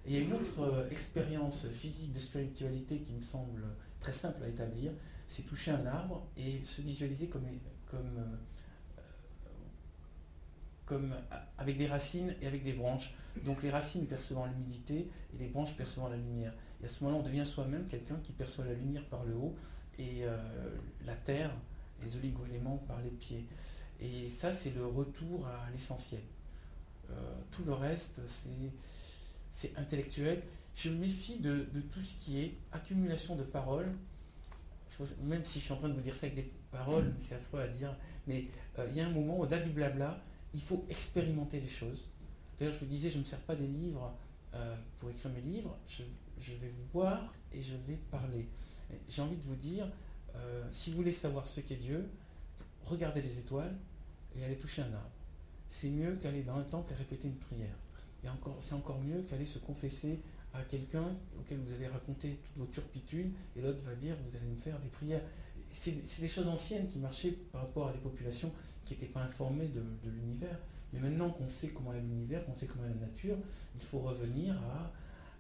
Et 0.06 0.12
il 0.12 0.16
y 0.16 0.18
a 0.20 0.22
une 0.22 0.34
autre 0.34 0.62
euh, 0.62 0.90
expérience 0.90 1.68
physique 1.70 2.14
de 2.14 2.20
spiritualité 2.20 3.00
qui 3.00 3.14
me 3.14 3.22
semble 3.22 3.64
très 4.00 4.12
simple 4.12 4.44
à 4.44 4.48
établir, 4.48 4.92
c'est 5.28 5.42
toucher 5.44 5.72
un 5.72 5.86
arbre 5.88 6.28
et 6.38 6.64
se 6.64 6.82
visualiser 6.82 7.28
comme, 7.28 7.44
euh, 10.92 11.10
avec 11.58 11.78
des 11.78 11.88
racines 11.88 12.36
et 12.42 12.48
avec 12.48 12.64
des 12.64 12.74
branches. 12.74 13.16
Donc 13.44 13.64
les 13.64 13.72
racines 13.72 14.06
percevant 14.06 14.46
l'humidité 14.46 15.10
et 15.34 15.38
les 15.40 15.48
branches 15.48 15.76
percevant 15.76 16.08
la 16.10 16.18
lumière. 16.18 16.54
Et 16.82 16.86
à 16.86 16.88
ce 16.88 17.04
moment-là, 17.04 17.24
on 17.24 17.26
devient 17.28 17.46
soi-même 17.46 17.88
quelqu'un 17.88 18.18
qui 18.24 18.32
perçoit 18.32 18.66
la 18.66 18.74
lumière 18.74 19.06
par 19.06 19.24
le 19.24 19.34
haut 19.34 19.56
et 19.98 20.24
euh, 20.24 20.38
la 21.06 21.16
terre, 21.16 21.52
les 22.04 22.16
oligo-éléments 22.18 22.78
par 22.88 23.02
les 23.02 23.10
pieds. 23.10 23.48
Et 24.00 24.30
ça, 24.30 24.52
c'est 24.52 24.76
le 24.76 24.86
retour 24.86 25.48
à 25.48 25.70
l'essentiel. 25.72 26.22
Tout 27.52 27.64
le 27.64 27.74
reste, 27.74 28.20
c'est 28.26 28.50
intellectuel. 29.78 30.42
Je 30.76 30.90
me 30.90 30.98
méfie 30.98 31.40
de, 31.40 31.68
tout 31.92 32.02
ce 32.02 32.14
qui 32.16 32.42
est 32.42 32.54
accumulation 32.72 33.36
de 33.36 33.44
paroles. 33.44 33.92
Même 35.24 35.44
si 35.44 35.60
je 35.60 35.66
suis 35.66 35.74
en 35.74 35.78
train 35.78 35.90
de 35.90 35.94
vous 35.94 36.02
dire 36.02 36.16
ça 36.16 36.28
avec 36.28 36.36
des 36.36 36.52
paroles, 36.72 37.14
c'est 37.18 37.36
affreux 37.36 37.62
à 37.62 37.68
dire, 37.68 37.96
mais 38.28 38.46
euh, 38.78 38.88
il 38.92 38.98
y 38.98 39.02
a 39.02 39.08
un 39.08 39.12
moment, 39.12 39.40
au-delà 39.40 39.60
du 39.60 39.70
blabla, 39.70 40.22
il 40.54 40.62
faut 40.62 40.86
expérimenter 40.90 41.60
les 41.60 41.68
choses. 41.68 42.08
D'ailleurs, 42.58 42.74
je 42.74 42.80
vous 42.80 42.86
disais, 42.86 43.10
je 43.10 43.16
ne 43.16 43.24
me 43.24 43.26
sers 43.26 43.40
pas 43.42 43.56
des 43.56 43.68
livres 43.68 44.16
euh, 44.54 44.76
pour 45.00 45.10
écrire 45.10 45.32
mes 45.32 45.42
livres, 45.42 45.78
je, 45.88 46.04
vais 46.54 46.72
voir 46.94 47.34
et 47.52 47.62
je 47.62 47.76
vais 47.88 47.98
parler. 48.12 48.48
J'ai 49.10 49.22
envie 49.22 49.36
de 49.36 49.44
vous 49.44 49.56
dire, 49.56 49.88
euh, 50.36 50.64
si 50.72 50.92
vous 50.92 50.98
voulez 50.98 51.12
savoir 51.12 51.48
ce 51.48 51.62
qu'est 51.62 51.76
Dieu, 51.76 52.08
regardez 52.86 53.22
les 53.22 53.40
étoiles 53.40 53.76
et 54.38 54.44
allez 54.46 54.58
toucher 54.58 54.82
un 54.84 54.94
arbre. 54.94 55.12
C'est 55.68 55.90
mieux 55.90 56.16
qu'aller 56.16 56.44
dans 56.44 56.56
un 56.56 56.64
temple 56.64 56.94
et 56.94 56.96
répéter 56.96 57.28
une 57.28 57.38
prière. 57.38 57.76
Et 58.26 58.30
encore, 58.30 58.58
c'est 58.60 58.74
encore 58.74 59.00
mieux 59.00 59.22
qu'aller 59.22 59.46
se 59.46 59.60
confesser 59.60 60.20
à 60.54 60.64
quelqu'un 60.64 61.16
auquel 61.40 61.60
vous 61.60 61.74
allez 61.74 61.88
raconter 61.88 62.40
toutes 62.44 62.58
vos 62.58 62.66
turpitudes 62.66 63.32
et 63.56 63.62
l'autre 63.62 63.80
va 63.86 63.94
dire 63.96 64.16
vous 64.28 64.36
allez 64.36 64.48
me 64.48 64.56
faire 64.56 64.80
des 64.80 64.90
prières. 64.90 65.22
C'est, 65.72 66.22
des 66.22 66.28
choses 66.28 66.48
anciennes 66.48 66.88
qui 66.88 67.00
marchaient 67.00 67.32
par 67.52 67.62
rapport 67.62 67.90
à 67.90 67.92
des 67.92 68.00
populations 68.00 68.52
qui 68.86 68.94
n'étaient 68.94 69.08
pas 69.08 69.22
informés 69.22 69.68
de, 69.68 69.82
l'univers. 70.10 70.58
Mais 70.94 71.00
maintenant 71.00 71.30
qu'on 71.30 71.48
sait 71.48 71.70
comment 71.70 71.94
est 71.94 72.00
l'univers, 72.00 72.46
qu'on 72.46 72.54
sait 72.54 72.66
comment 72.66 72.86
est 72.86 73.00
la 73.00 73.08
nature, 73.08 73.36
il 73.76 73.82
faut 73.82 74.00
revenir 74.00 74.54
à 74.54 74.92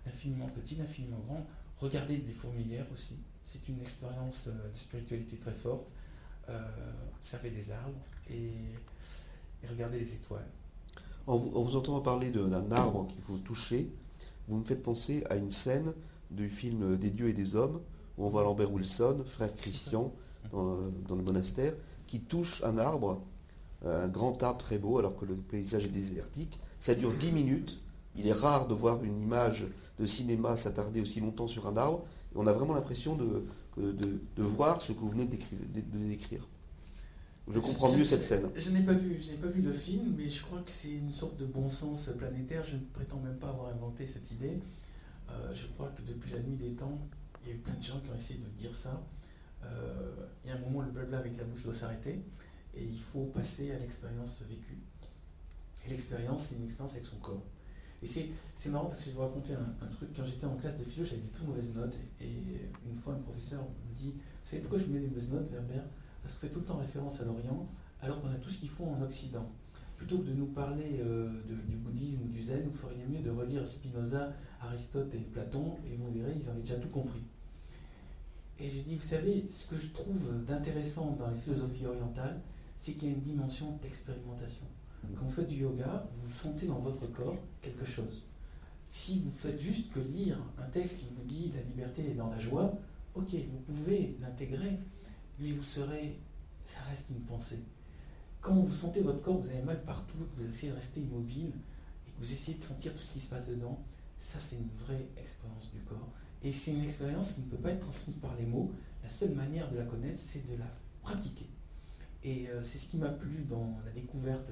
l'infiniment 0.06 0.48
petit, 0.48 0.76
l'infiniment 0.76 1.20
grand. 1.20 1.46
Regarder 1.78 2.18
des 2.18 2.32
fourmilières 2.32 2.86
aussi. 2.92 3.18
C'est 3.46 3.68
une 3.70 3.80
expérience 3.80 4.48
euh, 4.48 4.70
de 4.70 4.76
spiritualité 4.76 5.38
très 5.38 5.52
forte. 5.54 5.92
Euh, 6.50 6.62
des 7.44 7.72
arbres 7.72 8.06
et, 8.30 8.52
regarder 9.68 10.00
les 10.00 10.14
étoiles. 10.14 10.48
En 11.28 11.38
vous, 11.38 11.51
en 11.57 11.61
vous 11.61 11.76
entendant 11.76 12.01
parler 12.01 12.30
d'un 12.30 12.71
arbre 12.71 13.07
qu'il 13.07 13.21
faut 13.21 13.38
toucher, 13.38 13.91
vous 14.47 14.57
me 14.57 14.63
faites 14.63 14.84
penser 14.84 15.23
à 15.30 15.36
une 15.36 15.51
scène 15.51 15.93
du 16.32 16.49
film 16.49 16.97
Des 16.97 17.09
dieux 17.09 17.30
et 17.30 17.34
des 17.34 17.55
hommes, 17.55 17.82
où 18.17 18.26
on 18.26 18.30
voit 18.30 18.43
Lambert 18.43 18.71
Wilson, 18.71 19.23
frère 19.26 19.53
Christian, 19.55 20.11
dans, 20.51 21.15
le 21.15 21.23
monastère, 21.23 21.73
qui 22.07 22.19
touche 22.19 22.63
un 22.63 22.78
arbre 22.78 23.21
un 23.86 24.07
grand 24.07 24.41
arbre 24.41 24.57
très 24.57 24.78
beau 24.78 24.97
alors 24.97 25.15
que 25.15 25.26
le 25.26 25.36
paysage 25.36 25.86
est 25.86 25.89
désertique. 25.89 26.57
Ça 26.80 26.95
dure 26.95 27.11
10 27.11 27.32
minutes. 27.32 27.80
Il 28.15 28.28
est 28.28 28.34
rare 28.34 28.67
de 28.67 28.73
voir 28.73 29.03
une 29.03 29.21
image 29.21 29.65
de 29.99 30.05
cinéma 30.05 30.55
s'attarder 30.55 31.01
aussi 31.01 31.19
longtemps 31.19 31.47
sur 31.47 31.67
un 31.67 31.78
arbre. 31.78 32.03
on 32.36 32.47
a 32.47 32.53
vraiment 32.53 32.73
l'impression 32.73 33.15
de, 33.15 33.45
de, 33.78 34.43
voir 34.43 34.82
ce 34.82 34.93
que 34.93 34.99
vous 34.99 35.09
venez 35.09 35.26
de 35.26 36.07
décrire. 36.07 36.47
Je 37.48 37.60
comprends 37.60 37.96
mieux 37.96 38.06
cette 38.06 38.24
scène. 38.24 38.50
Je 38.56 38.70
n'ai 38.72 38.82
pas 38.82 38.93
vu, 38.93 39.22
je 39.22 39.32
n'ai 39.32 39.38
pas 39.38 39.48
vu 39.48 39.62
le 39.62 39.72
film, 39.72 40.16
mais 40.18 40.28
je 40.28 40.41
crois 40.41 40.62
que 40.62 40.72
c'est 40.72 40.91
une 40.91 41.12
sorte 41.12 41.38
de 41.38 41.46
bon 41.46 41.70
sens 41.70 42.10
planétaire. 42.18 42.64
Je 42.64 42.76
ne 42.76 42.82
prétends 42.91 43.20
même 43.20 43.38
pas 43.38 43.50
avoir 43.50 43.68
inventé 43.72 44.08
cette 44.08 44.32
idée. 44.32 44.60
Euh, 45.30 45.54
je 45.54 45.68
crois 45.68 45.89
que 45.96 46.02
depuis 46.02 46.32
la 46.32 46.39
nuit 46.39 46.56
des 46.56 46.72
temps, 46.72 47.08
il 47.43 47.50
y 47.50 47.52
a 47.52 47.56
eu 47.56 47.60
plein 47.60 47.76
de 47.76 47.84
gens 47.84 48.00
qui 48.00 48.10
ont 48.10 48.16
essayé 48.16 48.39
de 48.39 48.50
dire 48.60 48.76
ça. 48.76 49.04
Euh, 49.64 50.28
il 50.43 50.50
y 50.50 50.54
a 50.54 50.56
un 50.56 50.60
moment, 50.60 50.82
le 50.82 50.89
blabla 50.89 51.20
avec 51.20 51.38
la 51.38 51.43
bouche 51.43 51.64
doit 51.64 51.74
s'arrêter 51.74 52.20
et 52.74 52.84
il 52.84 53.00
faut 53.00 53.26
passer 53.26 53.72
à 53.72 53.80
l'expérience 53.80 54.41
vécue. 54.50 54.80
Et 55.86 55.89
l'expérience, 55.89 56.48
c'est 56.48 56.56
une 56.56 56.64
expérience 56.64 56.93
avec 56.93 57.06
son 57.06 57.18
corps. 57.18 57.43
Et 58.02 58.08
c'est 58.08 58.70
marrant 58.70 58.88
parce 58.88 59.00
que 59.00 59.06
je 59.06 59.10
vais 59.12 59.16
vous 59.16 59.22
raconter 59.22 59.54
un, 59.54 59.88
truc. 59.88 60.10
Quand 60.16 60.26
j'étais 60.26 60.46
en 60.46 60.56
classe 60.56 60.78
de 60.78 60.84
philo, 60.84 61.06
j'avais 61.06 61.22
des 61.22 61.30
très 61.30 61.46
mauvaises 61.46 61.76
notes. 61.76 61.96
Et, 62.20 62.26
une 62.88 62.98
fois, 62.98 63.14
un 63.14 63.20
professeur 63.20 63.62
me 63.62 63.96
dit 63.96 64.12
Vous 64.14 64.50
savez 64.50 64.62
pourquoi 64.62 64.80
je 64.80 64.86
mets 64.86 65.00
des 65.00 65.08
mauvaises 65.08 65.32
notes, 65.32 65.52
Herbert 65.54 65.86
Parce 66.26 66.34
qu'on 66.34 66.47
fait 66.47 66.53
tout 66.53 66.59
le 66.61 66.65
temps 66.65 66.78
référence 66.78 67.21
à 67.21 67.26
l'Orient, 67.26 67.67
alors 68.01 68.19
qu'on 68.19 68.30
a 68.30 68.36
tout 68.36 68.49
ce 68.49 68.57
qu'ils 68.57 68.69
font 68.69 68.95
en 68.95 69.01
Occident. 69.03 69.47
Plutôt 69.95 70.17
que 70.17 70.23
de 70.23 70.34
nous 70.34 70.47
parler 70.47 70.99
euh, 71.01 71.30
du 71.45 71.76
bouddhisme 71.76 72.23
ou 72.23 72.28
du 72.30 72.41
zen, 72.41 72.63
vous 72.63 72.76
feriez 72.76 73.05
mieux 73.07 73.19
de 73.19 73.30
relire 73.30 73.67
Spinoza, 73.67 74.34
Aristote 74.59 75.13
et 75.13 75.19
Platon, 75.19 75.76
et 75.86 75.95
vous 75.95 76.11
verrez, 76.11 76.34
ils 76.36 76.49
ont 76.49 76.55
déjà 76.55 76.78
tout 76.78 76.88
compris. 76.88 77.21
Et 78.59 78.67
j'ai 78.67 78.82
dit, 78.82 78.95
vous 78.95 79.05
savez, 79.05 79.45
ce 79.47 79.67
que 79.67 79.78
je 79.78 79.91
trouve 79.91 80.43
d'intéressant 80.47 81.15
dans 81.19 81.30
les 81.30 81.38
philosophies 81.38 81.86
orientales, 81.86 82.41
c'est 82.80 82.93
qu'il 82.93 83.09
y 83.09 83.11
a 83.11 83.13
une 83.13 83.21
dimension 83.21 83.78
d'expérimentation. 83.84 84.65
Quand 85.15 85.26
vous 85.26 85.32
faites 85.32 85.47
du 85.47 85.57
yoga, 85.57 86.07
vous 86.23 86.32
sentez 86.32 86.65
dans 86.65 86.80
votre 86.80 87.05
corps 87.05 87.38
quelque 87.61 87.86
chose. 87.86 88.23
Si 88.89 89.19
vous 89.19 89.32
faites 89.32 89.59
juste 89.59 89.93
que 89.93 89.99
lire 89.99 90.39
un 90.57 90.67
texte 90.71 91.01
qui 91.01 91.05
vous 91.15 91.23
dit 91.26 91.51
la 91.55 91.61
liberté 91.61 92.09
est 92.09 92.15
dans 92.15 92.32
la 92.32 92.39
joie, 92.39 92.73
ok, 93.13 93.32
vous 93.32 93.73
pouvez 93.73 94.17
l'intégrer, 94.19 94.80
mais 95.40 95.52
vous 95.52 95.64
serez, 95.64 96.18
ça 96.66 96.82
reste 96.90 97.10
une 97.10 97.22
pensée. 97.22 97.60
Quand 98.42 98.56
vous 98.56 98.74
sentez 98.74 99.02
votre 99.02 99.22
corps, 99.22 99.38
vous 99.38 99.50
avez 99.50 99.64
mal 99.64 99.84
partout, 99.84 100.18
que 100.18 100.42
vous 100.42 100.48
essayez 100.48 100.72
de 100.72 100.78
rester 100.78 101.00
immobile 101.00 101.52
et 102.08 102.12
que 102.12 102.20
vous 102.20 102.32
essayez 102.32 102.58
de 102.58 102.64
sentir 102.64 102.94
tout 102.94 103.02
ce 103.02 103.14
qui 103.14 103.20
se 103.20 103.30
passe 103.30 103.48
dedans, 103.48 103.80
ça 104.20 104.40
c'est 104.40 104.56
une 104.56 104.70
vraie 104.86 105.08
expérience 105.18 105.72
du 105.74 105.80
corps. 105.82 106.10
Et 106.44 106.52
c'est 106.52 106.72
une 106.72 106.84
expérience 106.84 107.34
qui 107.34 107.42
ne 107.42 107.46
peut 107.48 107.58
pas 107.58 107.72
être 107.72 107.80
transmise 107.80 108.18
par 108.18 108.36
les 108.36 108.46
mots. 108.46 108.72
La 109.04 109.10
seule 109.10 109.32
manière 109.32 109.70
de 109.72 109.78
la 109.78 109.86
connaître, 109.86 110.20
c'est 110.20 110.48
de 110.48 110.58
la 110.58 110.68
pratiquer. 111.02 111.48
Et 112.24 112.48
euh, 112.50 112.62
c'est 112.64 112.78
ce 112.78 112.88
qui 112.88 112.98
m'a 112.98 113.10
plu 113.10 113.46
dans 113.50 113.80
la 113.86 113.92
découverte 113.92 114.52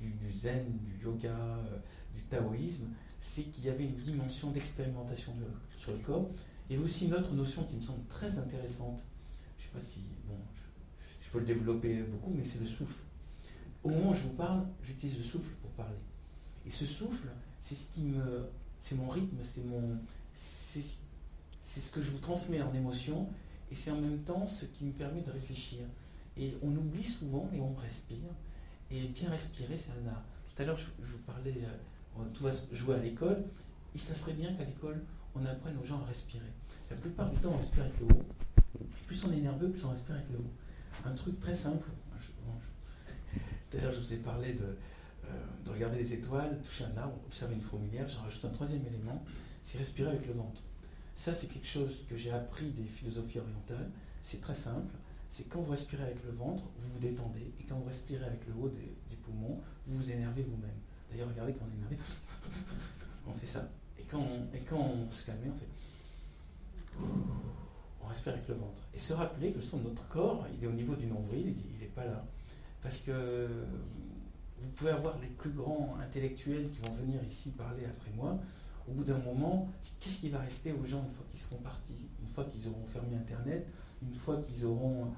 du, 0.00 0.30
zen, 0.30 0.64
du 0.78 1.04
yoga, 1.04 1.28
euh, 1.28 1.78
du 2.14 2.22
taoïsme, 2.24 2.88
c'est 3.20 3.42
qu'il 3.44 3.64
y 3.64 3.68
avait 3.68 3.84
une 3.84 3.96
dimension 3.96 4.50
d'expérimentation 4.50 5.32
sur 5.76 5.92
le 5.92 5.98
corps. 5.98 6.30
Il 6.68 6.72
y 6.72 6.76
avait 6.76 6.84
aussi 6.84 7.06
une 7.06 7.14
autre 7.14 7.32
notion 7.34 7.64
qui 7.64 7.76
me 7.76 7.82
semble 7.82 8.04
très 8.08 8.38
intéressante. 8.38 9.02
Je 9.72 9.78
ne 9.78 9.84
sais 9.84 9.88
pas 9.88 9.94
si 9.94 10.00
bon, 10.26 10.34
je, 11.20 11.30
peux 11.30 11.38
le 11.38 11.44
développer 11.44 12.02
beaucoup, 12.02 12.32
mais 12.34 12.44
c'est 12.44 12.60
le 12.60 12.66
souffle. 12.66 12.98
Au 13.82 13.88
moment 13.88 14.10
où 14.10 14.14
je 14.14 14.22
vous 14.22 14.34
parle, 14.34 14.64
j'utilise 14.82 15.16
le 15.16 15.22
souffle 15.22 15.50
pour 15.62 15.70
parler. 15.70 15.96
Et 16.66 16.70
ce 16.70 16.86
souffle, 16.86 17.28
c'est 17.58 17.74
ce 17.74 17.84
qui 17.94 18.02
me, 18.02 18.48
c'est 18.78 18.94
mon 18.94 19.08
rythme, 19.08 19.36
c'est 19.42 19.64
mon, 19.64 19.98
c'est 20.34 21.80
ce 21.80 21.90
que 21.90 22.00
je 22.00 22.10
vous 22.10 22.18
transmets 22.18 22.60
en 22.62 22.72
émotion, 22.74 23.28
et 23.70 23.74
c'est 23.74 23.90
en 23.90 24.00
même 24.00 24.18
temps 24.18 24.46
ce 24.46 24.66
qui 24.66 24.84
me 24.84 24.92
permet 24.92 25.22
de 25.22 25.30
réfléchir. 25.30 25.80
Et 26.36 26.54
on 26.62 26.70
oublie 26.76 27.04
souvent, 27.04 27.48
mais 27.52 27.60
on 27.60 27.74
respire. 27.74 28.28
Et 28.90 29.08
bien 29.08 29.30
respirer, 29.30 29.76
c'est 29.76 29.92
un 29.92 30.10
art. 30.10 30.22
Tout 30.54 30.62
à 30.62 30.66
l'heure, 30.66 30.76
je, 30.76 30.84
vous 31.00 31.18
parlais, 31.18 31.54
euh, 32.18 32.24
tout 32.34 32.44
va 32.44 32.50
jouer 32.72 32.96
à 32.96 32.98
l'école. 32.98 33.42
Et 33.94 33.98
ça 33.98 34.14
serait 34.14 34.34
bien 34.34 34.52
qu'à 34.54 34.64
l'école, 34.64 35.02
on 35.34 35.44
apprenne 35.44 35.76
aux 35.82 35.86
gens 35.86 36.00
à 36.02 36.06
respirer. 36.06 36.52
La 36.90 36.96
plupart 36.96 37.30
du 37.30 37.38
temps, 37.38 37.52
on 37.54 37.58
respire 37.58 37.84
avec 37.84 37.98
le 38.00 38.06
haut. 38.06 38.22
Plus 39.06 39.24
on 39.24 39.32
est 39.32 39.40
nerveux, 39.40 39.70
plus 39.70 39.84
on 39.84 39.90
respire 39.90 40.16
avec 40.16 40.30
le 40.30 40.38
haut. 40.38 40.52
Un 41.04 41.14
truc 41.14 41.38
très 41.40 41.54
simple. 41.54 41.88
l'heure, 43.72 43.92
je 43.92 43.98
vous 43.98 44.12
ai 44.12 44.18
parlé 44.18 44.52
de, 44.52 44.64
euh, 44.64 45.28
de 45.64 45.70
regarder 45.70 45.98
les 45.98 46.12
étoiles, 46.12 46.60
toucher 46.62 46.84
un 46.84 46.96
arbre, 46.98 47.18
observer 47.26 47.54
une 47.54 47.62
fourmilière. 47.62 48.06
J'en 48.06 48.22
rajoute 48.22 48.44
un 48.44 48.50
troisième 48.50 48.86
élément, 48.86 49.24
c'est 49.62 49.78
respirer 49.78 50.10
avec 50.10 50.26
le 50.26 50.34
ventre. 50.34 50.60
Ça, 51.16 51.34
c'est 51.34 51.46
quelque 51.46 51.66
chose 51.66 52.04
que 52.08 52.16
j'ai 52.16 52.30
appris 52.30 52.70
des 52.70 52.84
philosophies 52.84 53.38
orientales. 53.38 53.90
C'est 54.22 54.40
très 54.40 54.54
simple 54.54 54.94
c'est 55.32 55.48
quand 55.48 55.62
vous 55.62 55.70
respirez 55.70 56.02
avec 56.02 56.22
le 56.26 56.32
ventre, 56.32 56.62
vous 56.78 56.92
vous 56.92 56.98
détendez, 56.98 57.54
et 57.58 57.64
quand 57.66 57.76
vous 57.76 57.86
respirez 57.86 58.26
avec 58.26 58.46
le 58.46 58.52
haut 58.52 58.68
des, 58.68 59.16
poumons, 59.16 59.62
vous 59.86 59.98
vous 59.98 60.10
énervez 60.10 60.42
vous-même. 60.42 60.76
D'ailleurs, 61.10 61.28
regardez 61.28 61.54
quand 61.54 61.64
on 61.64 61.72
est 61.72 61.78
énervé, 61.78 61.96
on 63.26 63.32
fait 63.32 63.46
ça. 63.46 63.66
Et 63.98 64.02
quand 64.02 64.18
on, 64.18 64.54
et 64.54 64.60
quand 64.60 64.76
on 64.76 65.10
se 65.10 65.24
calme, 65.24 65.38
on 65.46 65.58
fait... 65.58 65.68
On 68.02 68.08
respire 68.08 68.32
avec 68.32 68.48
le 68.48 68.54
ventre. 68.54 68.82
Et 68.94 68.98
se 68.98 69.12
rappeler 69.12 69.52
que 69.52 69.56
le 69.56 69.62
son 69.62 69.78
de 69.78 69.88
notre 69.88 70.08
corps, 70.08 70.46
il 70.56 70.64
est 70.64 70.66
au 70.66 70.72
niveau 70.72 70.94
du 70.94 71.06
nombril, 71.06 71.54
il 71.72 71.78
n'est 71.78 71.92
pas 71.92 72.04
là. 72.04 72.24
Parce 72.82 72.98
que 72.98 73.48
vous 74.62 74.68
pouvez 74.70 74.90
avoir 74.90 75.18
les 75.20 75.28
plus 75.28 75.50
grands 75.50 75.96
intellectuels 76.00 76.68
qui 76.70 76.78
vont 76.86 76.92
venir 76.94 77.22
ici 77.24 77.50
parler 77.50 77.84
après 77.84 78.10
moi. 78.16 78.38
Au 78.88 78.92
bout 78.92 79.04
d'un 79.04 79.18
moment, 79.18 79.68
qu'est-ce 80.00 80.20
qui 80.20 80.30
va 80.30 80.38
rester 80.38 80.72
aux 80.72 80.84
gens 80.84 81.04
une 81.04 81.14
fois 81.14 81.24
qu'ils 81.30 81.40
seront 81.40 81.58
partis, 81.58 82.08
une 82.20 82.28
fois 82.28 82.44
qu'ils 82.44 82.68
auront 82.68 82.84
fermé 82.84 83.16
Internet, 83.16 83.66
une 84.02 84.14
fois 84.14 84.40
qu'ils 84.42 84.66
auront 84.66 85.08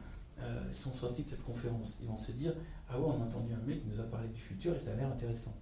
euh, 0.41 0.71
sont 0.71 0.93
sortis 0.93 1.23
de 1.23 1.31
cette 1.31 1.45
conférence, 1.45 1.99
ils 2.03 2.09
vont 2.09 2.17
se 2.17 2.33
dire 2.33 2.53
Ah 2.91 2.99
ouais, 2.99 3.07
on 3.07 3.23
a 3.23 3.25
entendu 3.25 3.55
un 3.55 3.67
mec 3.67 3.83
qui 3.83 3.89
nous 3.89 4.01
a 4.01 4.05
parlé 4.05 4.29
du 4.29 4.41
futur 4.41 4.75
et 4.75 4.79
ça 4.79 4.93
a 4.93 4.97
l'air 4.97 5.09
intéressant. 5.09 5.55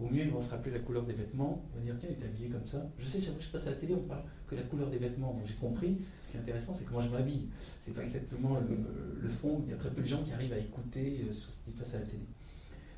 Au 0.00 0.06
mieux, 0.06 0.22
ils 0.22 0.30
vont 0.30 0.40
se 0.40 0.50
rappeler 0.50 0.70
la 0.72 0.78
couleur 0.78 1.04
des 1.04 1.12
vêtements, 1.12 1.64
ils 1.74 1.78
vont 1.78 1.84
dire 1.84 1.96
Tiens, 1.98 2.08
il 2.16 2.22
est 2.22 2.26
habillé 2.26 2.48
comme 2.48 2.64
ça. 2.64 2.88
Je 2.98 3.04
sais, 3.04 3.20
chaque 3.20 3.30
fois 3.30 3.38
que 3.38 3.44
je 3.44 3.50
passe 3.50 3.66
à 3.66 3.70
la 3.70 3.76
télé, 3.76 3.94
on 3.94 4.02
parle 4.02 4.22
que 4.46 4.54
la 4.54 4.62
couleur 4.62 4.88
des 4.90 4.98
vêtements. 4.98 5.34
Donc 5.34 5.42
j'ai 5.46 5.54
compris. 5.54 5.98
Ce 6.22 6.30
qui 6.30 6.36
est 6.36 6.40
intéressant, 6.40 6.72
c'est 6.72 6.84
comment 6.84 7.00
je 7.00 7.08
m'habille. 7.08 7.48
C'est 7.80 7.94
pas 7.94 8.04
exactement 8.04 8.58
le, 8.60 9.28
fond. 9.28 9.62
Il 9.66 9.70
y 9.70 9.74
a 9.74 9.76
très 9.76 9.90
peu 9.90 10.02
de 10.02 10.06
gens 10.06 10.22
qui 10.22 10.32
arrivent 10.32 10.52
à 10.52 10.58
écouter 10.58 11.24
euh, 11.28 11.32
ce 11.32 11.48
qui 11.64 11.72
se 11.72 11.82
passe 11.82 11.94
à 11.94 11.98
la 11.98 12.06
télé. 12.06 12.22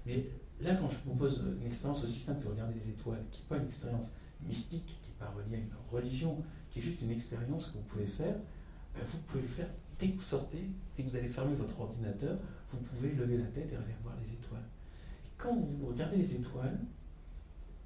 Mais 0.05 0.25
là, 0.61 0.75
quand 0.75 0.89
je 0.91 0.97
propose 0.97 1.43
une 1.61 1.67
expérience 1.67 2.05
aussi 2.05 2.19
simple 2.19 2.45
que 2.45 2.49
regarder 2.49 2.75
les 2.75 2.91
étoiles, 2.91 3.25
qui 3.31 3.41
n'est 3.41 3.49
pas 3.49 3.57
une 3.57 3.67
expérience 3.67 4.11
mystique, 4.47 4.87
qui 4.87 5.09
n'est 5.09 5.19
pas 5.19 5.31
reliée 5.31 5.57
à 5.57 5.59
une 5.59 5.71
religion, 5.91 6.37
qui 6.71 6.81
est 6.81 6.83
juste 6.83 7.01
une 7.01 7.11
expérience 7.11 7.67
que 7.67 7.79
vous 7.79 7.85
pouvez 7.85 8.07
faire, 8.07 8.37
ben, 8.95 9.03
vous 9.07 9.19
pouvez 9.27 9.43
le 9.43 9.49
faire 9.49 9.69
dès 9.99 10.09
que 10.09 10.17
vous 10.17 10.23
sortez, 10.23 10.71
dès 10.97 11.03
que 11.03 11.09
vous 11.09 11.17
allez 11.17 11.29
fermer 11.29 11.55
votre 11.55 11.81
ordinateur, 11.81 12.39
vous 12.71 12.79
pouvez 12.79 13.13
lever 13.13 13.39
la 13.39 13.47
tête 13.47 13.73
et 13.73 13.77
aller 13.77 13.95
voir 14.03 14.17
les 14.23 14.33
étoiles. 14.33 14.65
Et 15.41 15.43
quand 15.43 15.57
vous 15.57 15.87
regardez 15.87 16.17
les 16.17 16.37
étoiles, 16.37 16.79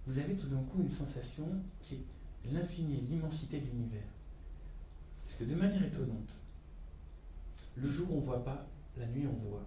vous 0.06 0.18
avez 0.18 0.34
tout 0.34 0.48
d'un 0.48 0.62
coup 0.64 0.80
une 0.80 0.90
sensation 0.90 1.46
qui 1.80 1.94
est 1.94 2.50
l'infini, 2.50 3.00
l'immensité 3.02 3.60
de 3.60 3.66
l'univers. 3.66 4.08
Parce 5.24 5.38
que 5.38 5.44
de 5.44 5.54
manière 5.54 5.82
étonnante, 5.84 6.34
le 7.76 7.88
jour 7.88 8.08
on 8.12 8.16
ne 8.16 8.24
voit 8.24 8.44
pas, 8.44 8.66
la 8.96 9.06
nuit 9.06 9.26
on 9.26 9.48
voit. 9.48 9.66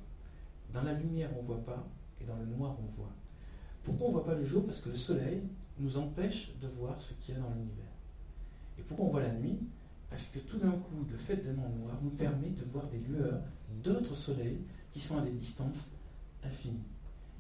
Dans 0.74 0.84
la 0.84 0.94
lumière 0.94 1.30
on 1.38 1.42
ne 1.42 1.48
voit 1.48 1.64
pas, 1.64 1.88
et 2.20 2.26
dans 2.26 2.36
le 2.36 2.46
noir 2.46 2.78
on 2.80 2.96
voit. 2.98 3.12
Pourquoi 3.84 4.08
on 4.08 4.10
ne 4.10 4.16
voit 4.16 4.26
pas 4.26 4.36
le 4.36 4.46
jour? 4.46 4.66
Parce 4.66 4.82
que 4.82 4.90
le 4.90 4.96
soleil 4.96 5.44
nous 5.80 5.98
empêche 5.98 6.58
de 6.62 6.68
voir 6.68 7.00
ce 7.00 7.14
qu'il 7.14 7.36
y 7.36 7.38
a 7.38 7.42
dans 7.42 7.50
l'univers. 7.50 7.86
Et 8.78 8.82
pourquoi 8.82 9.06
on 9.06 9.10
voit 9.10 9.22
la 9.22 9.34
nuit? 9.34 9.60
Parce 10.10 10.26
que 10.28 10.40
tout 10.40 10.58
d'un 10.58 10.72
coup, 10.72 11.06
le 11.10 11.18
fait 11.18 11.38
d'être 11.38 11.60
en 11.60 11.70
noir 11.70 11.98
nous 12.02 12.12
permet 12.12 12.50
de 12.50 12.64
voir 12.66 12.88
des 12.88 13.00
lueurs 13.00 13.42
d'autres 13.84 14.16
soleils 14.16 14.60
qui 14.92 15.00
sont 15.00 15.18
à 15.18 15.22
des 15.22 15.32
distances 15.32 15.92
infinies. 16.44 16.84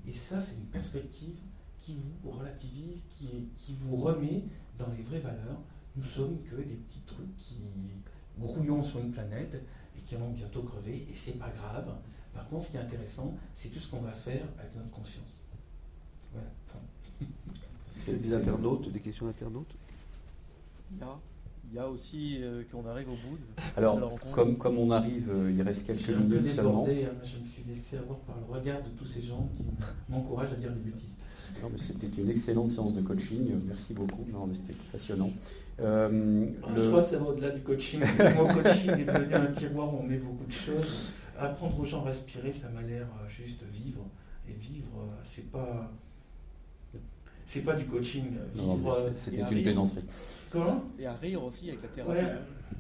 Et 0.08 0.14
ça, 0.14 0.40
c'est 0.42 0.56
une 0.56 0.68
perspective 0.68 1.36
qui 1.80 1.98
vous 2.24 2.32
relativise, 2.32 3.04
qui, 3.18 3.28
qui 3.58 3.76
vous 3.76 3.98
remet 3.98 4.44
dans 4.78 4.88
les 4.96 5.04
vraies 5.04 5.20
valeurs. 5.20 5.60
Nous 5.96 6.04
sommes 6.04 6.38
que 6.44 6.56
des 6.56 6.76
petits 6.76 7.02
trucs 7.06 7.36
qui 7.38 7.58
grouillons 8.40 8.84
sur 8.84 9.00
une 9.00 9.12
planète 9.12 9.64
et 9.98 10.02
qui 10.02 10.16
vont 10.16 10.30
bientôt 10.30 10.62
crever, 10.64 11.08
et 11.10 11.16
c'est 11.16 11.40
pas 11.40 11.50
grave. 11.50 11.96
Par 12.34 12.48
contre, 12.48 12.66
ce 12.66 12.72
qui 12.72 12.78
est 12.78 12.82
intéressant, 12.82 13.36
c'est 13.54 13.70
tout 13.70 13.80
ce 13.80 13.90
qu'on 13.90 14.02
va 14.02 14.12
faire 14.12 14.46
avec 14.60 14.76
notre 14.76 14.92
conscience. 14.92 15.44
Voilà. 16.32 16.50
Des 18.08 18.34
internautes, 18.34 18.90
des 18.90 19.02
questions 19.02 19.26
d'internautes? 19.26 19.76
Il 21.70 21.76
y 21.76 21.80
a 21.80 21.88
aussi 21.88 22.38
euh, 22.42 22.64
qu'on 22.72 22.86
arrive 22.88 23.10
au 23.10 23.16
bout 23.28 23.38
de, 23.38 23.78
Alors, 23.78 24.00
comme, 24.34 24.58
comme 24.58 24.78
on 24.78 24.92
arrive, 24.92 25.30
euh, 25.30 25.52
il 25.54 25.62
reste 25.62 25.86
quelques 25.86 26.10
minutes 26.10 26.48
seulement. 26.48 26.86
Hein, 26.88 26.94
je 27.24 27.38
me 27.38 27.46
suis 27.46 27.64
laissé 27.68 27.98
avoir 27.98 28.20
par 28.20 28.38
le 28.38 28.54
regard 28.54 28.82
de 28.84 28.90
tous 28.98 29.06
ces 29.06 29.22
gens 29.22 29.50
qui 29.56 29.64
m'encouragent 30.10 30.54
à 30.54 30.56
dire 30.56 30.72
des 30.72 30.92
bêtises. 30.92 31.10
C'était 31.78 32.22
une 32.22 32.30
excellente 32.30 32.70
séance 32.70 32.94
de 32.94 33.02
coaching, 33.02 33.50
merci 33.68 33.94
beaucoup, 33.94 34.26
c'était 34.54 34.78
passionnant. 34.92 35.32
Euh, 35.80 36.48
ah, 36.64 36.68
je 36.76 36.88
crois 36.88 37.02
que 37.02 37.08
ça 37.08 37.18
va 37.18 37.26
au-delà 37.26 37.50
du 37.50 37.62
coaching. 37.62 38.02
Mon 38.36 38.48
coaching 38.54 38.92
est 38.92 39.06
devenu 39.06 39.34
un 39.34 39.48
tiroir 39.48 39.94
où 39.94 39.98
on 40.00 40.04
met 40.04 40.18
beaucoup 40.18 40.46
de 40.46 40.52
choses. 40.52 41.12
Apprendre 41.38 41.80
aux 41.80 41.86
gens 41.86 42.02
à 42.02 42.06
respirer, 42.06 42.52
ça 42.52 42.70
m'a 42.70 42.82
l'air 42.82 43.08
juste 43.28 43.64
vivre. 43.72 44.06
Et 44.48 44.54
vivre, 44.54 45.08
c'est 45.24 45.52
pas 45.52 45.92
c'est 47.48 47.62
pas 47.62 47.74
du 47.74 47.86
coaching. 47.86 48.26
Vivre, 48.54 49.12
c'était 49.18 49.38
une 49.38 49.48
plaisanterie. 49.48 50.04
Comment? 50.52 50.84
Et 51.00 51.06
à 51.06 51.14
rire 51.14 51.44
aussi 51.44 51.70
avec 51.70 51.82
la 51.82 51.88
thérapie. 51.88 52.20
Ouais, 52.20 52.32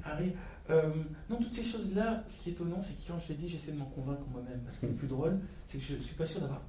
à 0.04 0.16
rire. 0.16 0.34
Euh, 0.70 0.90
non, 1.30 1.38
toutes 1.38 1.54
ces 1.54 1.64
choses-là, 1.64 2.24
ce 2.28 2.42
qui 2.42 2.50
est 2.50 2.52
étonnant, 2.52 2.82
c'est 2.82 2.94
que 2.94 3.08
quand 3.08 3.18
je 3.18 3.30
l'ai 3.30 3.36
dit, 3.36 3.48
j'essaie 3.48 3.72
de 3.72 3.78
m'en 3.78 3.86
convaincre 3.86 4.24
moi-même. 4.30 4.60
Parce 4.66 4.78
que 4.78 4.86
le 4.86 4.94
plus 4.94 5.08
drôle, 5.08 5.40
c'est 5.66 5.78
que 5.78 5.84
je 5.84 5.96
ne 5.96 6.02
suis 6.02 6.16
pas 6.16 6.26
sûr 6.26 6.42
d'avoir 6.42 6.62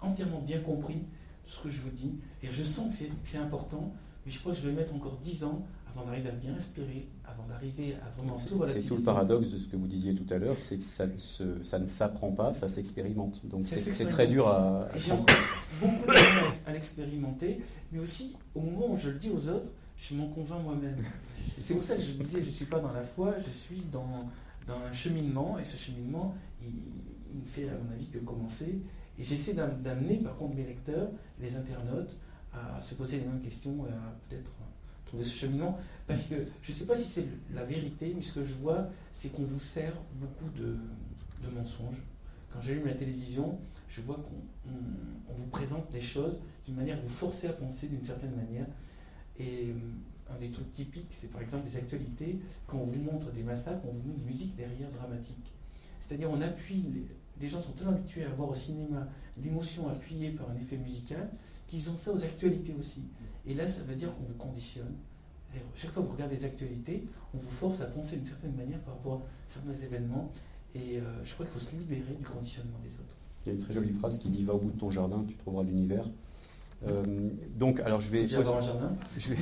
entièrement 0.00 0.40
bien 0.40 0.60
compris 0.60 1.02
ce 1.44 1.60
que 1.60 1.68
je 1.68 1.80
vous 1.80 1.90
dis. 1.90 2.14
Et 2.44 2.52
je 2.52 2.62
sens 2.62 2.96
que 2.96 3.04
c'est 3.24 3.38
important, 3.38 3.92
mais 4.24 4.30
je 4.30 4.38
crois 4.38 4.52
que 4.52 4.58
je 4.58 4.68
vais 4.68 4.72
mettre 4.72 4.94
encore 4.94 5.18
10 5.24 5.42
ans 5.42 5.66
avant 5.94 6.06
d'arriver 6.06 6.28
à 6.30 6.32
bien 6.32 6.54
respirer, 6.54 7.08
avant 7.24 7.44
d'arriver 7.46 7.94
à 8.04 8.08
vraiment 8.18 8.38
C'est 8.38 8.48
tout 8.48 8.54
c'est 8.56 8.60
relativiser. 8.60 8.88
tout 8.88 8.96
le 8.96 9.02
paradoxe 9.02 9.50
de 9.50 9.58
ce 9.58 9.66
que 9.68 9.76
vous 9.76 9.86
disiez 9.86 10.14
tout 10.14 10.32
à 10.32 10.38
l'heure, 10.38 10.56
c'est 10.58 10.78
que 10.78 10.84
ça, 10.84 11.78
ne 11.78 11.86
s'apprend 11.86 12.32
pas, 12.32 12.52
ça 12.54 12.68
s'expérimente. 12.68 13.44
Donc 13.46 13.64
c'est 13.66 13.78
c'est 13.78 14.06
très 14.06 14.26
dur 14.26 14.48
à, 14.48 14.84
à 14.84 14.96
Et 14.96 14.98
J'ai 14.98 15.12
beaucoup 15.80 16.06
de 16.06 16.68
à 16.68 16.72
l'expérimenter, 16.72 17.60
mais 17.92 17.98
aussi 17.98 18.36
au 18.54 18.60
moment 18.60 18.90
où 18.92 18.96
je 18.96 19.10
le 19.10 19.18
dis 19.18 19.30
aux 19.30 19.48
autres, 19.48 19.70
je 19.98 20.14
m'en 20.14 20.26
convainc 20.28 20.62
moi-même. 20.64 21.04
C'est 21.62 21.74
pour 21.74 21.82
ça 21.82 21.94
que 21.96 22.02
je 22.02 22.12
disais, 22.12 22.40
je 22.40 22.46
ne 22.46 22.52
suis 22.52 22.64
pas 22.66 22.80
dans 22.80 22.92
la 22.92 23.02
foi, 23.02 23.34
je 23.38 23.50
suis 23.50 23.82
dans, 23.92 24.28
dans 24.66 24.78
un 24.88 24.92
cheminement, 24.92 25.58
et 25.58 25.64
ce 25.64 25.76
cheminement, 25.76 26.34
il, 26.62 26.68
il 27.34 27.40
ne 27.40 27.46
fait 27.46 27.68
à 27.68 27.72
mon 27.72 27.92
avis 27.92 28.06
que 28.06 28.18
commencer. 28.18 28.80
Et 29.18 29.22
j'essaie 29.22 29.52
d'am- 29.54 29.80
d'amener 29.82 30.16
par 30.16 30.36
contre 30.36 30.56
mes 30.56 30.64
lecteurs, 30.64 31.08
les 31.40 31.54
internautes, 31.54 32.16
à 32.52 32.80
se 32.80 32.94
poser 32.94 33.18
les 33.18 33.24
mêmes 33.26 33.40
questions 33.42 33.86
et 33.86 33.90
à 33.90 34.14
peut-être 34.28 34.50
trouver 35.12 35.24
ce 35.24 35.34
cheminement. 35.34 35.78
Parce 36.06 36.24
que 36.24 36.34
je 36.62 36.72
ne 36.72 36.76
sais 36.76 36.86
pas 36.86 36.96
si 36.96 37.04
c'est 37.08 37.26
la 37.54 37.64
vérité, 37.64 38.12
mais 38.16 38.22
ce 38.22 38.32
que 38.32 38.42
je 38.44 38.54
vois, 38.54 38.88
c'est 39.12 39.28
qu'on 39.30 39.42
vous 39.42 39.60
sert 39.60 39.92
beaucoup 40.14 40.48
de, 40.58 40.76
de 41.46 41.54
mensonges. 41.54 42.02
Quand 42.52 42.60
j'allume 42.62 42.86
la 42.86 42.94
télévision, 42.94 43.58
je 43.88 44.00
vois 44.00 44.16
qu'on 44.16 44.70
on- 44.70 45.32
on 45.32 45.34
vous 45.34 45.46
présente 45.46 45.86
les 45.92 46.00
choses 46.00 46.40
d'une 46.66 46.76
manière, 46.76 46.98
vous 47.02 47.08
forcez 47.08 47.46
à 47.48 47.52
penser 47.52 47.88
d'une 47.88 48.04
certaine 48.04 48.34
manière. 48.34 48.66
Et 49.38 49.74
un 50.30 50.38
des 50.38 50.50
trucs 50.50 50.72
typiques, 50.72 51.08
c'est 51.10 51.30
par 51.30 51.42
exemple 51.42 51.68
des 51.68 51.76
actualités, 51.76 52.38
quand 52.66 52.78
on 52.78 52.86
vous 52.86 53.02
montre 53.02 53.30
des 53.32 53.42
massacres, 53.42 53.82
on 53.86 53.92
vous 53.92 54.08
met 54.08 54.14
une 54.14 54.24
musique 54.24 54.56
derrière 54.56 54.90
dramatique. 54.92 55.52
C'est-à-dire 56.00 56.30
on 56.30 56.40
appuie, 56.40 56.84
les 57.40 57.48
gens 57.48 57.60
sont 57.60 57.72
tellement 57.72 57.92
habitués 57.92 58.24
à 58.24 58.30
voir 58.30 58.50
au 58.50 58.54
cinéma 58.54 59.06
l'émotion 59.42 59.88
appuyée 59.88 60.30
par 60.30 60.50
un 60.50 60.56
effet 60.56 60.76
musical, 60.76 61.28
qu'ils 61.72 61.88
ont 61.88 61.96
ça 61.96 62.12
aux 62.12 62.22
actualités 62.22 62.74
aussi. 62.78 63.02
Et 63.46 63.54
là, 63.54 63.66
ça 63.66 63.82
veut 63.82 63.94
dire 63.94 64.14
qu'on 64.14 64.24
vous 64.24 64.34
conditionne. 64.34 64.92
Et 65.54 65.58
chaque 65.74 65.90
fois 65.90 66.02
que 66.02 66.08
vous 66.08 66.14
regardez 66.14 66.36
des 66.36 66.44
actualités, 66.44 67.04
on 67.34 67.38
vous 67.38 67.48
force 67.48 67.80
à 67.80 67.86
penser 67.86 68.16
d'une 68.16 68.26
certaine 68.26 68.54
manière 68.54 68.78
par 68.80 68.94
rapport 68.94 69.14
à 69.14 69.22
certains 69.48 69.74
événements. 69.82 70.30
Et 70.74 70.98
euh, 70.98 71.00
je 71.24 71.32
crois 71.32 71.46
qu'il 71.46 71.54
faut 71.54 71.64
se 71.64 71.74
libérer 71.74 72.14
du 72.18 72.24
conditionnement 72.24 72.78
des 72.84 72.94
autres. 72.94 73.16
Il 73.44 73.48
y 73.48 73.52
a 73.52 73.58
une 73.58 73.64
très 73.64 73.72
jolie 73.72 73.92
phrase 73.92 74.18
qui 74.18 74.28
dit 74.28 74.44
Va 74.44 74.54
au 74.54 74.58
bout 74.58 74.70
de 74.70 74.78
ton 74.78 74.90
jardin, 74.90 75.24
tu 75.26 75.34
trouveras 75.34 75.64
l'univers. 75.64 76.04
Euh, 76.86 77.30
donc, 77.58 77.80
alors 77.80 78.00
je 78.02 78.10
vais, 78.10 78.34
avoir 78.34 78.58
un 78.58 78.62
jardin. 78.62 78.92
je 79.18 79.30
vais, 79.30 79.36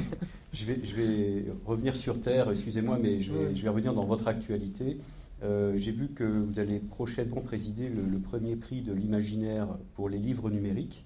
je 0.52 0.64
vais, 0.64 0.80
je 0.84 0.94
vais 0.94 1.44
revenir 1.64 1.96
sur 1.96 2.20
Terre, 2.20 2.50
excusez-moi, 2.50 2.98
mais 3.00 3.22
je 3.22 3.32
vais, 3.32 3.46
Oui. 3.48 3.56
je 3.56 3.62
vais 3.62 3.68
revenir 3.68 3.92
dans 3.92 4.04
votre 4.04 4.28
actualité. 4.28 4.98
Euh, 5.42 5.76
J'ai 5.76 5.92
vu 5.92 6.08
que 6.08 6.24
vous 6.24 6.60
allez 6.60 6.78
prochainement 6.78 7.40
présider 7.40 7.88
le, 7.88 8.02
le 8.02 8.18
premier 8.18 8.56
prix 8.56 8.82
de 8.82 8.92
l'imaginaire 8.92 9.66
pour 9.94 10.08
les 10.08 10.18
livres 10.18 10.48
numériques. 10.50 11.04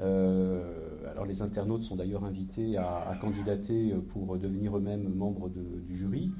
Euh, 0.00 0.62
alors 1.10 1.24
les 1.24 1.42
internautes 1.42 1.82
sont 1.82 1.96
d'ailleurs 1.96 2.24
invités 2.24 2.76
à, 2.76 3.16
candidater 3.20 3.94
pour 4.10 4.36
devenir 4.36 4.76
eux-mêmes 4.76 5.08
membres 5.08 5.48
du 5.48 5.96
jury. 5.96 6.32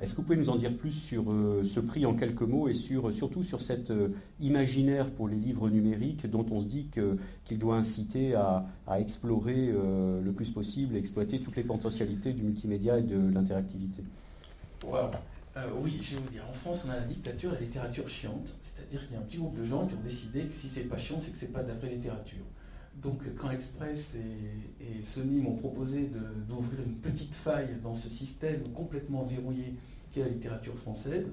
Est-ce 0.00 0.12
que 0.12 0.18
vous 0.18 0.22
pouvez 0.22 0.38
nous 0.38 0.48
en 0.48 0.56
dire 0.56 0.74
plus 0.74 0.92
sur 0.92 1.30
euh, 1.30 1.62
ce 1.62 1.78
prix 1.78 2.06
en 2.06 2.14
quelques 2.14 2.40
mots 2.40 2.68
et 2.68 2.74
sur, 2.74 3.12
surtout 3.12 3.42
sur 3.42 3.60
cet 3.60 3.90
euh, 3.90 4.08
imaginaire 4.40 5.10
pour 5.10 5.28
les 5.28 5.36
livres 5.36 5.68
numériques 5.68 6.26
dont 6.26 6.46
on 6.50 6.60
se 6.60 6.64
dit 6.64 6.88
qu'il 6.90 7.58
doit 7.58 7.76
inciter 7.76 8.34
à, 8.34 8.64
explorer 8.98 9.66
le 9.66 10.32
plus 10.32 10.50
possible, 10.50 10.96
exploiter 10.96 11.40
toutes 11.40 11.56
les 11.56 11.62
potentialités 11.62 12.32
du 12.32 12.42
multimédia 12.42 12.98
et 12.98 13.02
de 13.02 13.32
l'interactivité? 13.32 14.02
Oui, 15.80 15.98
je 16.00 16.14
vais 16.14 16.22
vous 16.22 16.28
dire, 16.30 16.42
en 16.48 16.52
France, 16.52 16.84
on 16.86 16.90
a 16.90 16.96
la 16.96 17.02
dictature 17.02 17.50
et 17.52 17.54
la 17.54 17.60
littérature 17.60 18.08
chiante. 18.08 18.54
C'est-à-dire 18.62 19.06
qu'il 19.06 19.14
y 19.14 19.16
a 19.16 19.20
un 19.20 19.24
petit 19.24 19.36
groupe 19.36 19.58
de 19.58 19.64
gens 19.64 19.86
qui 19.86 19.94
ont 19.94 20.02
décidé 20.02 20.44
que 20.44 20.54
si 20.54 20.68
c'est 20.68 20.84
pas 20.84 20.96
chiant, 20.96 21.18
c'est 21.20 21.30
que 21.30 21.38
c'est 21.38 21.52
pas 21.52 21.62
de 21.62 21.68
la 21.68 21.74
vraie 21.74 21.90
littérature. 21.90 22.44
Donc, 23.02 23.22
quand 23.36 23.48
l'Express 23.48 24.16
et, 24.16 25.02
Sony 25.02 25.40
m'ont 25.40 25.56
proposé 25.56 26.10
d'ouvrir 26.46 26.82
une 26.86 26.96
petite 26.96 27.34
faille 27.34 27.78
dans 27.82 27.94
ce 27.94 28.08
système 28.08 28.62
complètement 28.74 29.22
verrouillé 29.22 29.74
qu'est 30.12 30.20
la 30.20 30.28
littérature 30.28 30.76
française, 30.76 31.26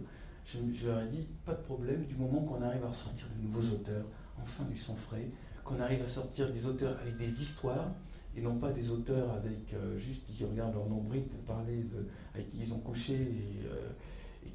je, 0.45 0.88
leur 0.88 1.01
ai 1.01 1.07
dit, 1.07 1.28
pas 1.45 1.53
de 1.53 1.61
problème, 1.61 2.05
du 2.05 2.15
moment 2.15 2.41
qu'on 2.41 2.61
arrive 2.61 2.86
à 2.86 2.88
ressortir 2.88 3.28
de 3.36 3.45
nouveaux 3.45 3.76
auteurs, 3.76 4.05
enfin 4.41 4.63
du 4.63 4.78
sang 4.78 4.95
frais, 4.95 5.30
qu'on 5.65 5.82
arrive 5.82 6.01
à 6.01 6.07
sortir 6.07 6.49
des 6.49 6.65
auteurs 6.65 6.97
avec 7.01 7.18
des 7.18 7.41
histoires, 7.41 7.91
et 8.38 8.41
non 8.41 8.55
pas 8.55 8.72
des 8.72 8.89
auteurs 8.91 9.34
avec 9.34 9.74
euh, 9.74 9.97
juste 9.97 10.22
qui 10.28 10.45
regardent 10.45 10.76
leur 10.76 10.88
nombril 10.88 11.24
pour 11.24 11.39
parler 11.55 11.78
de 11.78 12.07
avec 12.34 12.49
qui 12.51 12.59
ils 12.59 12.72
ont 12.72 12.80
couché 12.80 13.13
et, 13.15 13.65
euh, 13.65 13.89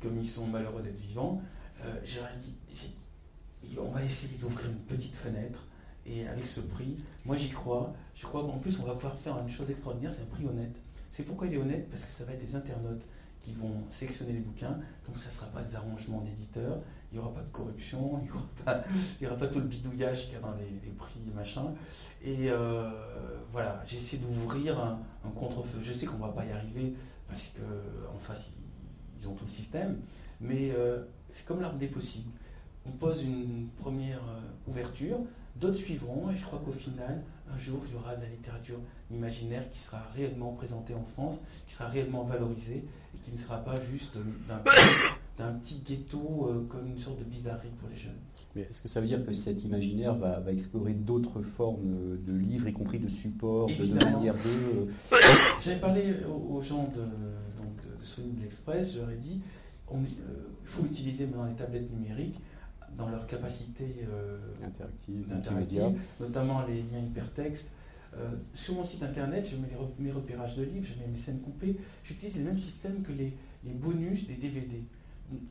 comme 0.01 0.17
ils 0.19 0.27
sont 0.27 0.47
malheureux 0.47 0.83
d'être 0.83 0.99
vivants, 0.99 1.43
euh, 1.85 2.01
j'ai 2.05 2.21
dit, 2.41 3.77
on 3.79 3.91
va 3.91 4.03
essayer 4.03 4.37
d'ouvrir 4.39 4.71
une 4.71 4.97
petite 4.97 5.15
fenêtre 5.15 5.67
et 6.07 6.27
avec 6.27 6.47
ce 6.47 6.61
prix, 6.61 6.97
moi 7.25 7.37
j'y 7.37 7.51
crois, 7.51 7.93
je 8.15 8.27
crois 8.27 8.43
qu'en 8.43 8.59
plus 8.59 8.79
on 8.81 8.85
va 8.85 8.95
pouvoir 8.95 9.17
faire 9.17 9.39
une 9.39 9.49
chose 9.49 9.71
extraordinaire, 9.71 10.13
c'est 10.13 10.23
un 10.23 10.27
prix 10.27 10.45
honnête. 10.45 10.77
C'est 11.11 11.25
pourquoi 11.25 11.47
il 11.47 11.55
est 11.55 11.59
honnête? 11.59 11.89
Parce 11.91 12.05
que 12.05 12.11
ça 12.11 12.25
va 12.25 12.33
être 12.33 12.45
des 12.45 12.57
internautes 12.57 13.05
qui 13.41 13.53
vont 13.53 13.83
sélectionner 13.91 14.33
les 14.33 14.39
bouquins, 14.41 14.79
donc 15.07 15.17
ça 15.17 15.27
ne 15.27 15.33
sera 15.33 15.47
pas 15.49 15.63
des 15.63 15.75
arrangements 15.75 16.21
d'éditeurs, 16.21 16.79
il 17.11 17.19
n'y 17.19 17.25
aura 17.25 17.35
pas 17.35 17.43
de 17.43 17.51
corruption, 17.51 18.21
il 18.23 18.25
n'y 19.21 19.27
aura, 19.27 19.37
pas- 19.37 19.47
tout 19.49 19.59
le 19.59 19.67
bidouillage 19.67 20.25
qu'il 20.27 20.35
y 20.35 20.37
a 20.37 20.41
dans 20.41 20.55
les, 20.55 20.91
prix 20.91 21.21
machin. 21.35 21.65
Et 22.25 22.51
euh, 22.51 22.91
voilà, 23.51 23.83
j'essaie 23.87 24.19
d'ouvrir 24.19 24.79
un, 24.79 25.01
un 25.25 25.31
contre-feu. 25.31 25.79
Je 25.83 25.93
sais 25.93 26.07
qu'on 26.07 26.17
ne 26.17 26.23
va 26.23 26.29
pas 26.29 26.45
y 26.45 26.53
arriver 26.53 26.95
parce 27.29 27.49
qu'en 27.57 28.19
face, 28.19 28.51
ils, 28.57 29.21
ils 29.23 29.29
ont 29.29 29.35
tout 29.35 29.45
le 29.45 29.51
système, 29.51 29.99
mais 30.41 30.71
euh, 30.71 31.05
c'est 31.31 31.45
comme 31.45 31.61
l'arbre 31.61 31.79
des 31.79 31.89
possibles. 31.89 32.31
On 32.87 32.91
pose 32.91 33.23
une 33.25 33.69
première 33.77 34.23
euh, 34.29 34.71
ouverture, 34.71 35.19
d'autres 35.63 35.77
suivront, 35.77 36.31
et 36.31 36.37
je 36.37 36.45
crois 36.45 36.61
qu'au 36.65 36.73
final, 36.73 37.23
un 37.53 37.57
jour, 37.57 37.81
il 37.89 37.95
y 37.95 37.97
aura 37.97 38.17
de 38.17 38.23
la 38.23 38.29
littérature 38.29 38.79
imaginaire 39.11 39.69
qui 39.71 39.79
sera 39.79 40.03
réellement 40.15 40.53
présentée 40.53 40.95
en 40.95 41.05
France, 41.05 41.39
qui 41.67 41.75
sera 41.75 41.89
réellement 41.89 42.25
valorisée, 42.25 42.85
et 43.15 43.19
qui 43.23 43.33
ne 43.33 43.37
sera 43.39 43.59
pas 43.59 43.75
juste 43.91 44.17
euh, 44.17 44.23
d'un 45.39 45.53
petit, 45.61 45.83
ghetto 45.87 46.49
euh, 46.49 46.67
comme 46.69 46.87
une 46.89 46.99
sorte 46.99 47.19
de 47.21 47.25
bizarrerie 47.25 47.71
pour 47.81 47.89
les 47.89 47.97
jeunes. 47.97 48.19
Mais 48.55 48.63
est-ce 48.63 48.83
que 48.83 48.89
ça 48.89 49.01
veut 49.01 49.07
dire 49.07 49.25
que 49.25 49.33
cet 49.33 49.65
imaginaire 49.65 50.15
va, 50.15 50.41
va 50.41 50.53
explorer 50.53 50.93
d'autres 50.93 51.41
formes 51.43 51.95
euh, 51.95 52.17
de 52.27 52.33
livres, 52.37 52.69
y 52.69 52.73
compris 52.73 52.99
de 52.99 53.09
supports, 53.09 53.69
de, 53.69 53.95
manière 54.13 54.35
de... 54.35 54.89
euh, 55.11 55.17
J'avais 55.61 55.81
parlé 55.81 56.15
aux, 56.29 56.57
aux 56.57 56.63
gens 56.63 56.85
de, 56.95 57.01
donc 57.63 57.77
de, 57.99 58.05
Sony 58.05 58.33
de 58.33 58.43
l'Express, 58.43 58.97
ai 58.97 59.17
dit 59.17 59.41
on- 59.89 59.99
euh, 60.03 60.49
il 60.63 60.67
faut 60.69 60.85
utiliser 60.87 61.27
maintenant 61.27 61.45
les 61.47 61.55
tablettes 61.55 61.91
numériques 61.93 62.39
dans 62.97 63.09
leur 63.09 63.27
capacité 63.27 63.85
euh, 64.09 64.39
interactive, 64.65 65.97
notamment 66.21 66.65
les 66.67 66.83
liens 66.83 67.05
hypertextes. 67.05 67.71
Euh, 68.15 68.29
sur 68.53 68.75
mon 68.75 68.85
site 68.85 69.03
internet, 69.03 69.49
je 69.51 69.57
mets 69.57 69.69
les 69.69 70.05
mes 70.05 70.13
repérages 70.13 70.55
de 70.57 70.65
livres, 70.65 70.87
je 70.87 71.01
mets 71.01 71.09
mes 71.09 71.17
scènes 71.17 71.41
coupées. 71.41 71.77
J'utilise 72.05 72.37
les 72.37 72.43
mêmes 72.43 72.59
systèmes 72.59 73.03
que 73.03 73.13
les, 73.13 73.33
les 73.65 73.73
bonus 73.73 74.27
des 74.27 74.35
DVD. 74.35 74.83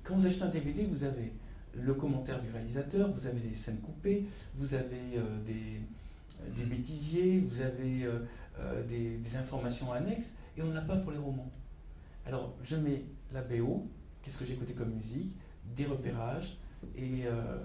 Quand 0.04 0.16
vous 0.16 0.28
achetez 0.28 0.44
un 0.44 0.50
DVD, 0.50 0.86
vous 0.86 1.04
avez 1.04 1.34
le 1.74 1.94
commentaire 1.94 2.40
du 2.42 2.52
réalisateur, 2.52 3.12
vous 3.12 3.26
avez 3.26 3.40
des 3.40 3.56
scènes 3.56 3.80
coupées, 3.80 4.26
vous 4.56 4.74
avez 4.76 5.18
euh, 5.18 5.44
des, 5.46 5.82
des 6.56 6.66
bêtisiers, 6.66 7.40
vous 7.40 7.62
avez 7.62 8.04
euh, 8.04 8.84
des, 8.88 9.18
des 9.18 9.36
informations 9.38 9.92
annexes, 9.92 10.32
et 10.58 10.62
on 10.62 10.72
n'a 10.72 10.82
pas 10.82 10.98
pour 10.98 11.12
les 11.12 11.18
romans. 11.18 11.50
Alors, 12.28 12.54
je 12.62 12.76
mets 12.76 13.06
la 13.34 13.42
BO, 13.42 13.88
qu'est-ce 14.22 14.38
que 14.38 14.46
j'ai 14.46 14.54
écouté 14.54 14.74
comme 14.74 14.94
musique, 14.94 15.34
des 15.76 15.86
repérages 15.86 16.58
et, 16.96 17.26
euh, 17.26 17.58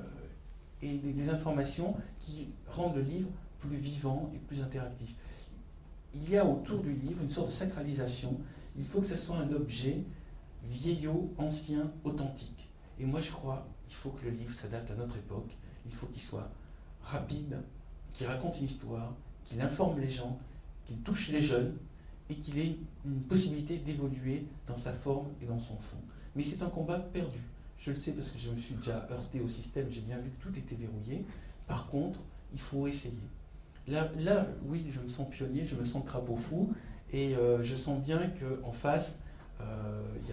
et 0.83 0.99
des, 0.99 1.13
des 1.13 1.29
informations 1.31 1.97
qui 2.21 2.49
rendent 2.69 2.97
le 2.97 3.03
livre 3.03 3.31
plus 3.61 3.77
vivant 3.77 4.31
et 4.35 4.39
plus 4.39 4.61
interactif. 4.61 5.15
Il 6.15 6.31
y 6.31 6.37
a 6.37 6.45
autour 6.45 6.81
du 6.81 6.93
livre 6.93 7.23
une 7.23 7.31
sorte 7.31 7.49
de 7.49 7.53
sacralisation. 7.53 8.39
Il 8.77 8.85
faut 8.85 9.01
que 9.01 9.07
ce 9.07 9.17
soit 9.17 9.37
un 9.37 9.53
objet 9.53 10.03
vieillot, 10.65 11.33
ancien, 11.39 11.91
authentique. 12.05 12.69
Et 12.99 13.05
moi, 13.05 13.21
je 13.21 13.31
crois 13.31 13.67
qu'il 13.87 13.95
faut 13.95 14.11
que 14.11 14.25
le 14.25 14.31
livre 14.31 14.53
s'adapte 14.53 14.91
à 14.91 14.95
notre 14.95 15.17
époque. 15.17 15.57
Il 15.85 15.93
faut 15.93 16.07
qu'il 16.07 16.23
soit 16.23 16.51
rapide, 17.03 17.59
qu'il 18.13 18.27
raconte 18.27 18.59
une 18.59 18.67
histoire, 18.67 19.15
qu'il 19.45 19.61
informe 19.61 20.01
les 20.01 20.09
gens, 20.09 20.39
qu'il 20.87 20.99
touche 20.99 21.29
les 21.29 21.41
jeunes 21.41 21.77
et 22.29 22.35
qu'il 22.35 22.59
ait 22.59 22.77
une 23.05 23.21
possibilité 23.23 23.79
d'évoluer 23.79 24.47
dans 24.67 24.77
sa 24.77 24.93
forme 24.93 25.29
et 25.41 25.47
dans 25.47 25.59
son 25.59 25.77
fond. 25.77 25.99
Mais 26.35 26.43
c'est 26.43 26.63
un 26.63 26.69
combat 26.69 26.99
perdu. 26.99 27.39
Je 27.87 27.93
le 27.93 27.97
sais 27.97 28.11
parce 28.11 28.31
que 28.31 28.39
je 28.41 28.51
me 28.51 28.59
suis 28.59 28.75
déjà 28.75 29.07
heurté 29.13 29.41
au 29.41 29.47
système, 29.47 29.87
j'ai 29.93 30.01
bien 30.01 30.19
vu 30.19 30.31
que 30.31 30.43
tout 30.43 30.59
était 30.59 30.75
verrouillé. 30.75 31.25
Par 31.69 31.87
contre, 31.87 32.19
il 32.53 32.59
faut 32.59 32.89
essayer. 32.89 33.15
Là, 33.87 34.11
là 34.19 34.49
oui, 34.65 34.87
je 34.91 34.99
me 34.99 35.07
sens 35.07 35.31
pionnier, 35.31 35.65
je 35.65 35.77
me 35.77 35.85
sens 35.85 36.05
crapaud 36.05 36.35
fou, 36.35 36.75
et 37.13 37.37
euh, 37.37 37.63
je 37.63 37.77
sens 37.77 38.03
bien 38.03 38.29
qu'en 38.41 38.73
face, 38.73 39.21
euh, 39.61 40.03
il 40.21 40.31
y, 40.31 40.33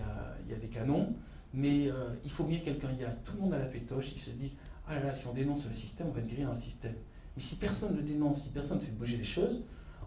a, 0.53 0.55
a 0.55 0.59
des 0.59 0.67
canons, 0.67 1.13
mais 1.53 1.91
euh, 1.91 2.15
il 2.23 2.31
faut 2.31 2.45
bien 2.45 2.57
quelqu'un 2.57 2.91
y 2.99 3.05
aille. 3.05 3.13
Tout 3.23 3.33
le 3.33 3.41
monde 3.41 3.53
à 3.53 3.59
la 3.59 3.65
pétoche, 3.65 4.13
ils 4.13 4.19
se 4.19 4.31
disent 4.31 4.55
Ah 4.87 4.95
là 4.95 5.03
là, 5.03 5.13
si 5.13 5.27
on 5.27 5.33
dénonce 5.33 5.67
le 5.67 5.75
système, 5.75 6.07
on 6.07 6.11
va 6.11 6.21
dans 6.21 6.53
le 6.53 6.59
système. 6.59 6.95
Mais 7.37 7.43
si 7.43 7.57
personne 7.57 7.95
ne 7.95 8.01
dénonce, 8.01 8.41
si 8.41 8.49
personne 8.49 8.79
ne 8.79 8.83
fait 8.83 8.93
bouger 8.93 9.17
les 9.17 9.23
choses, 9.23 9.63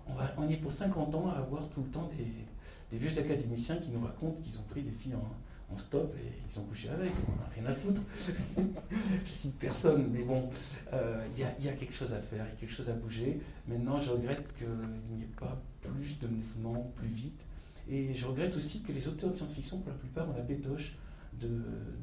on, 0.09 0.15
va, 0.15 0.35
on 0.37 0.49
est 0.49 0.57
pour 0.57 0.73
50 0.73 1.15
ans 1.15 1.31
à 1.31 1.39
avoir 1.39 1.69
tout 1.69 1.83
le 1.83 1.91
temps 1.91 2.11
des, 2.19 2.27
des 2.91 2.99
vieux 2.99 3.17
académiciens 3.17 3.77
qui 3.77 3.91
nous 3.91 4.01
racontent 4.05 4.41
qu'ils 4.43 4.59
ont 4.59 4.65
pris 4.69 4.83
des 4.83 4.91
filles 4.91 5.15
en, 5.15 5.31
en 5.71 5.77
stop 5.77 6.15
et 6.17 6.33
ils 6.51 6.59
ont 6.59 6.65
couché 6.65 6.89
avec, 6.89 7.11
on 7.29 7.37
n'a 7.41 7.49
rien 7.55 7.67
à 7.67 7.75
foutre. 7.75 8.01
je 9.25 9.33
cite 9.33 9.59
personne, 9.59 10.09
mais 10.13 10.23
bon, 10.23 10.49
euh, 10.93 11.25
il 11.37 11.65
y, 11.65 11.69
a, 11.69 11.73
quelque 11.73 11.95
chose 11.95 12.13
à 12.13 12.21
faire, 12.21 12.45
il 12.47 12.49
y 12.49 12.57
a 12.57 12.61
quelque 12.61 12.73
chose 12.73 12.89
à 12.89 12.93
bouger. 12.93 13.41
Maintenant, 13.67 13.99
je 13.99 14.11
regrette 14.11 14.47
qu'il 14.57 14.69
n'y 15.17 15.25
ait 15.25 15.39
pas 15.39 15.61
plus 15.83 16.19
de 16.21 16.29
mouvements 16.29 16.93
plus 16.97 17.09
vite. 17.09 17.41
Et 17.89 18.15
je 18.15 18.27
regrette 18.27 18.57
aussi 18.57 18.83
que 18.83 18.93
les 18.93 19.07
auteurs 19.09 19.31
de 19.31 19.37
science-fiction, 19.37 19.81
pour 19.81 19.91
la 19.91 19.99
plupart, 19.99 20.29
ont 20.29 20.37
la 20.37 20.43
bétoche 20.43 20.97
de, 21.35 21.49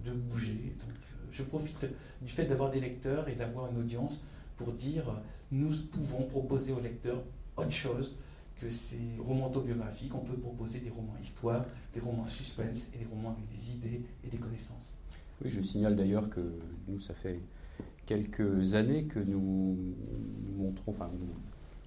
de 0.06 0.12
bouger. 0.12 0.76
Donc, 0.80 0.96
je 1.32 1.44
profite 1.44 1.86
du 2.22 2.32
fait 2.32 2.46
d'avoir 2.46 2.70
des 2.70 2.80
lecteurs 2.80 3.28
et 3.28 3.36
d'avoir 3.36 3.72
une 3.72 3.78
audience 3.80 4.22
pour 4.58 4.72
dire 4.74 5.06
nous 5.52 5.76
pouvons 5.92 6.24
proposer 6.24 6.72
aux 6.72 6.80
lecteurs 6.80 7.22
autre 7.58 7.72
chose 7.72 8.18
que 8.64 8.70
ces 8.70 8.98
romans 9.20 9.48
autobiographiques. 9.48 10.16
On 10.16 10.20
peut 10.20 10.38
proposer 10.38 10.80
des 10.80 10.90
romans 10.90 11.16
histoire, 11.22 11.66
des 11.94 12.00
romans 12.00 12.28
suspense 12.28 12.88
et 12.94 13.00
des 13.00 13.06
romans 13.06 13.32
avec 13.32 13.48
des 13.50 13.72
idées 13.76 14.02
et 14.24 14.30
des 14.30 14.38
connaissances. 14.38 14.98
Oui, 15.44 15.50
je 15.52 15.62
signale 15.62 15.96
d'ailleurs 15.96 16.30
que 16.30 16.42
nous, 16.88 17.00
ça 17.00 17.14
fait 17.14 17.40
quelques 18.06 18.74
années 18.76 19.04
que 19.06 19.20
nous, 19.20 19.78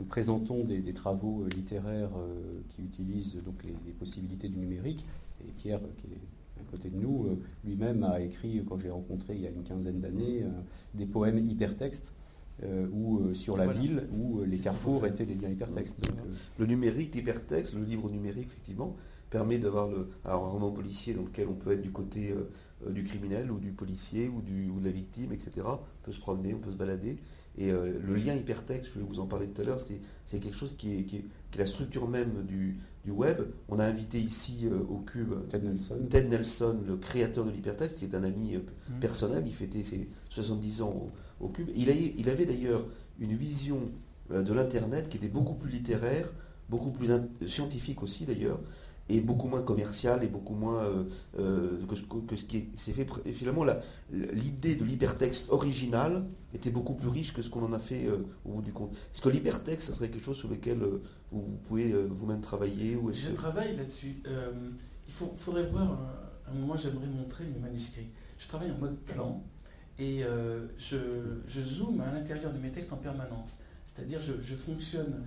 présentons 0.09 0.65
des, 0.65 0.93
travaux 0.93 1.43
euh, 1.43 1.49
littéraires 1.57 2.11
euh, 2.17 2.61
qui 2.71 2.83
utilisent 2.83 3.41
donc 3.45 3.55
les, 3.65 3.93
possibilités 3.93 4.49
du 4.49 4.59
numérique. 4.59 5.05
Et 5.41 5.51
Pierre, 5.59 5.81
qui 5.81 6.13
est 6.13 6.61
à 6.61 6.71
côté 6.71 6.91
de 6.91 6.97
nous, 6.97 7.27
euh, 7.27 7.39
lui-même 7.65 8.05
a 8.05 8.21
écrit, 8.21 8.63
quand 8.69 8.79
j'ai 8.79 8.91
rencontré 8.91 9.35
il 9.35 9.43
y 9.43 9.47
a 9.47 9.51
une 9.51 9.63
quinzaine 9.63 10.01
d'années, 10.01 10.45
des 10.95 11.07
poèmes 11.07 11.39
hypertextes. 11.39 12.13
Ou 12.93 13.35
sur 13.35 13.57
la 13.57 13.67
ville, 13.67 14.09
où 14.19 14.43
les 14.43 14.59
carrefours 14.59 15.07
étaient 15.07 15.27
des 15.27 15.35
liens 15.35 15.51
hypertextes. 15.51 15.97
le 16.59 16.67
numérique, 16.67 17.15
l'hypertexte, 17.15 17.75
le 17.75 17.85
livre 17.85 18.11
numérique, 18.11 18.47
effectivement, 18.47 18.97
permet 19.31 19.59
d'avoir 19.59 19.89
le, 19.89 20.09
alors 20.25 20.47
un 20.47 20.51
roman 20.51 20.71
policier 20.71 21.15
dans 21.15 21.23
lequel 21.23 21.49
on 21.49 21.55
peut 21.55 21.73
être 21.73 21.83
du 21.83 21.91
côté 21.91 22.33
euh, 22.33 22.91
du 22.91 23.05
criminel 23.05 23.51
ou 23.51 23.59
du 23.59 23.73
policier 23.73 24.29
ou, 24.29 24.41
du, 24.41 24.69
ou 24.69 24.81
de 24.81 24.85
la 24.85 24.91
victime, 24.91 25.33
etc. 25.33 25.51
On 25.65 25.79
peut 26.05 26.13
se 26.13 26.21
promener, 26.21 26.55
on 26.55 26.59
peut 26.59 26.71
se 26.71 26.77
balader. 26.77 27.19
Et 27.59 27.71
euh, 27.71 27.99
le 28.05 28.15
lien 28.15 28.35
hypertexte, 28.35 28.93
je 28.95 28.99
vais 28.99 29.05
vous 29.05 29.19
en 29.19 29.27
parler 29.27 29.49
tout 29.49 29.63
à 29.63 29.65
l'heure, 29.65 29.81
c'est 29.81 30.39
quelque 30.39 30.57
chose 30.57 30.75
qui 30.77 30.99
est, 30.99 31.03
qui, 31.05 31.17
est, 31.17 31.25
la 31.59 31.65
structure 31.65 32.07
même 32.07 32.45
du, 32.45 32.77
du, 33.05 33.11
web. 33.11 33.41
On 33.69 33.79
a 33.79 33.85
invité 33.85 34.21
ici 34.21 34.65
euh, 34.65 34.79
au 34.91 34.99
Cube 34.99 35.33
Ted 35.49 35.67
Nelson. 35.67 35.99
Ted 36.11 36.29
Nelson, 36.29 36.77
le 36.87 36.97
créateur 36.97 37.47
de 37.47 37.51
l'hypertexte, 37.51 37.99
qui 37.99 38.05
est 38.05 38.15
un 38.15 38.25
ami 38.25 38.57
mmh. 38.57 39.01
personnel. 39.01 39.45
Il 39.47 39.55
fêtait 39.55 39.83
ses 39.83 40.09
70 40.29 40.83
ans 40.83 40.91
au, 40.91 41.11
Cube. 41.53 41.71
Il, 41.75 41.91
a, 41.91 41.93
il 41.93 42.29
avait 42.29 42.47
d'ailleurs 42.47 42.85
une 43.19 43.35
vision 43.35 43.81
de 44.31 44.53
l'Internet 44.53 45.09
qui 45.09 45.17
était 45.19 45.29
beaucoup 45.29 45.55
plus 45.55 45.71
littéraire, 45.71 46.33
beaucoup 46.69 46.91
plus 46.91 47.09
scientifique 47.47 48.03
aussi 48.03 48.25
d'ailleurs, 48.25 48.59
et 49.09 49.21
beaucoup 49.21 49.47
moins 49.49 49.63
commercial 49.63 50.25
et 50.25 50.27
beaucoup 50.27 50.55
moins 50.55 50.83
euh, 50.83 51.05
euh, 51.39 51.79
que, 51.87 52.37
ce 52.37 52.45
qui 52.45 52.69
s'est 52.75 52.93
fait. 52.93 53.07
Et 53.25 53.33
finalement, 53.33 53.65
l'idée 54.11 54.75
de 54.75 54.85
l'hypertexte 54.85 55.51
original 55.51 56.25
était 56.55 56.71
beaucoup 56.71 56.95
plus 56.95 57.09
riche 57.09 57.33
que 57.33 57.43
ce 57.43 57.49
qu'on 57.49 57.65
en 57.65 57.73
a 57.73 57.79
fait 57.79 58.07
euh, 58.07 58.27
au 58.45 58.55
bout 58.55 58.63
du 58.63 58.73
compte. 58.73 58.93
Est-ce 58.93 59.21
que 59.21 59.29
l'hypertexte, 59.29 59.89
ça 59.89 59.95
serait 59.95 60.09
quelque 60.09 60.25
chose 60.25 60.37
sur 60.37 60.49
lequel 60.49 60.79
vous, 61.31 61.43
pouvez 61.69 61.93
vous-même 61.93 62.41
travailler 62.41 62.97
ou 62.97 63.13
Je 63.13 63.31
travaille 63.31 63.77
là-dessus. 63.77 64.23
il 64.27 65.13
faudrait 65.37 65.67
voir, 65.67 65.93
un, 65.93 66.51
un 66.51 66.55
moment, 66.55 66.77
j'aimerais 66.77 67.07
montrer 67.07 67.45
mes 67.45 67.61
manuscrits. 67.61 68.09
Je 68.39 68.49
travaille 68.49 68.71
en 68.73 68.79
mode 68.79 68.97
plan 68.99 69.43
et 69.99 70.23
je, 70.79 70.97
je 71.47 71.61
zoome 71.61 72.01
à 72.01 72.13
l'intérieur 72.13 72.53
de 72.53 72.59
mes 72.59 72.71
textes 72.71 72.93
en 72.93 72.97
permanence. 72.97 73.59
C'est-à-dire, 73.97 74.21
je, 74.21 74.55
fonctionne. 74.55 75.27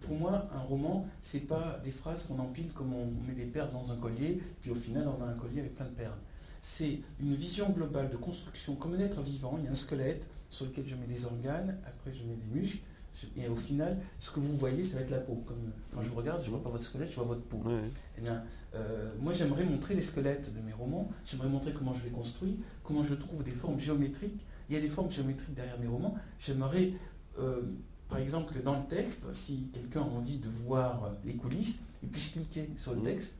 pour 0.00 0.16
moi, 0.16 0.48
un 0.52 0.60
roman, 0.60 1.08
c'est 1.20 1.40
pas 1.40 1.80
des 1.82 1.90
phrases 1.90 2.22
qu'on 2.22 2.38
empile 2.38 2.72
comme 2.72 2.94
on 2.94 3.06
met 3.26 3.34
des 3.34 3.46
perles 3.46 3.72
dans 3.72 3.90
un 3.90 3.96
collier, 3.96 4.40
puis 4.62 4.70
au 4.70 4.74
final, 4.74 5.08
on 5.08 5.22
a 5.24 5.26
un 5.26 5.34
collier 5.34 5.60
avec 5.60 5.74
plein 5.74 5.86
de 5.86 5.90
perles. 5.90 6.18
C'est 6.62 7.00
une 7.20 7.34
vision 7.34 7.70
globale 7.70 8.08
de 8.08 8.16
construction 8.16 8.76
comme 8.76 8.94
un 8.94 9.00
être 9.00 9.20
vivant. 9.22 9.56
Il 9.58 9.64
y 9.64 9.68
a 9.68 9.72
un 9.72 9.74
squelette 9.74 10.26
sur 10.48 10.66
lequel 10.66 10.86
je 10.86 10.94
mets 10.94 11.06
des 11.06 11.24
organes, 11.24 11.76
après 11.86 12.12
je 12.12 12.22
mets 12.22 12.36
des 12.36 12.60
muscles, 12.60 12.78
et 13.36 13.48
au 13.48 13.56
final, 13.56 13.98
ce 14.18 14.30
que 14.30 14.40
vous 14.40 14.56
voyez, 14.56 14.82
ça 14.82 14.96
va 14.96 15.02
être 15.02 15.10
la 15.10 15.18
peau. 15.18 15.42
Comme 15.46 15.72
quand 15.92 16.02
je 16.02 16.08
vous 16.08 16.16
regarde, 16.16 16.40
je 16.40 16.46
ne 16.46 16.50
vois 16.50 16.62
pas 16.62 16.70
votre 16.70 16.84
squelette, 16.84 17.10
je 17.10 17.16
vois 17.16 17.24
votre 17.24 17.42
peau. 17.42 17.62
Eh 18.16 18.20
bien, 18.20 18.42
euh, 18.74 19.12
moi, 19.20 19.32
j'aimerais 19.32 19.64
montrer 19.64 19.94
les 19.94 20.02
squelettes 20.02 20.54
de 20.54 20.60
mes 20.60 20.72
romans. 20.72 21.10
J'aimerais 21.24 21.48
montrer 21.48 21.72
comment 21.72 21.94
je 21.94 22.04
les 22.04 22.10
construis, 22.10 22.58
comment 22.84 23.02
je 23.02 23.14
trouve 23.14 23.42
des 23.42 23.50
formes 23.50 23.80
géométriques. 23.80 24.44
Il 24.68 24.74
y 24.74 24.78
a 24.78 24.80
des 24.80 24.88
formes 24.88 25.10
géométriques 25.10 25.54
derrière 25.54 25.78
mes 25.78 25.86
romans. 25.86 26.14
J'aimerais 26.38 26.92
euh, 27.38 27.62
par 28.08 28.18
exemple, 28.18 28.54
que 28.54 28.58
dans 28.60 28.76
le 28.76 28.86
texte, 28.86 29.30
si 29.32 29.68
quelqu'un 29.72 30.00
a 30.00 30.04
envie 30.04 30.38
de 30.38 30.48
voir 30.48 31.12
les 31.24 31.34
coulisses, 31.34 31.80
il 32.02 32.08
puisse 32.08 32.30
cliquer 32.30 32.70
sur 32.78 32.94
le 32.94 33.00
mmh. 33.00 33.04
texte. 33.04 33.34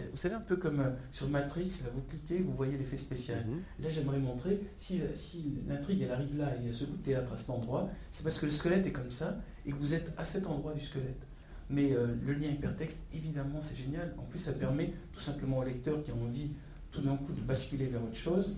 Euh, 0.00 0.08
vous 0.10 0.16
savez, 0.16 0.34
un 0.34 0.40
peu 0.40 0.56
comme 0.56 0.80
euh, 0.80 0.90
sur 1.10 1.28
Matrix, 1.28 1.82
vous 1.94 2.02
cliquez, 2.02 2.42
vous 2.42 2.52
voyez 2.52 2.76
l'effet 2.76 2.96
spécial. 2.96 3.44
Mmh. 3.46 3.82
Là, 3.82 3.90
j'aimerais 3.90 4.18
montrer, 4.18 4.60
si, 4.76 5.00
si 5.14 5.54
l'intrigue, 5.68 6.02
elle 6.02 6.12
arrive 6.12 6.36
là, 6.36 6.54
et 6.56 6.60
il 6.60 6.66
y 6.66 6.70
a 6.70 6.72
ce 6.72 6.84
bout 6.84 6.96
de 6.96 7.02
théâtre 7.02 7.32
à 7.32 7.36
cet 7.36 7.50
endroit, 7.50 7.88
c'est 8.10 8.22
parce 8.22 8.38
que 8.38 8.46
le 8.46 8.52
squelette 8.52 8.86
est 8.86 8.92
comme 8.92 9.10
ça, 9.10 9.36
et 9.66 9.72
que 9.72 9.76
vous 9.76 9.94
êtes 9.94 10.12
à 10.16 10.24
cet 10.24 10.46
endroit 10.46 10.74
du 10.74 10.80
squelette. 10.80 11.26
Mais 11.72 11.90
le 12.26 12.32
lien 12.32 12.48
hypertexte, 12.48 12.98
évidemment, 13.14 13.60
c'est 13.60 13.76
génial. 13.76 14.12
En 14.18 14.22
plus, 14.22 14.40
ça 14.40 14.52
permet 14.52 14.92
tout 15.12 15.20
simplement 15.20 15.58
au 15.58 15.62
lecteur 15.62 16.02
qui 16.02 16.10
a 16.10 16.14
envie 16.14 16.50
tout 16.90 17.00
d'un 17.00 17.16
coup 17.16 17.32
de 17.32 17.40
basculer 17.40 17.86
vers 17.86 18.02
autre 18.02 18.16
chose, 18.16 18.56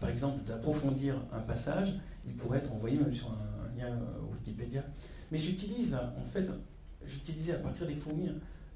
par 0.00 0.10
exemple 0.10 0.44
d'approfondir 0.44 1.16
un 1.32 1.40
passage, 1.40 1.94
il 2.26 2.34
pourrait 2.34 2.58
être 2.58 2.72
envoyé 2.72 2.98
même 2.98 3.14
sur 3.14 3.30
un, 3.30 3.78
lien 3.78 3.88
euh, 3.88 4.32
Wikipédia. 4.32 4.84
Mais 5.32 5.38
j'utilise, 5.38 5.94
en 5.94 6.22
fait, 6.22 6.46
j'utilisais 7.06 7.54
à 7.54 7.58
partir 7.58 7.86
des 7.86 7.94
fourmis 7.94 8.28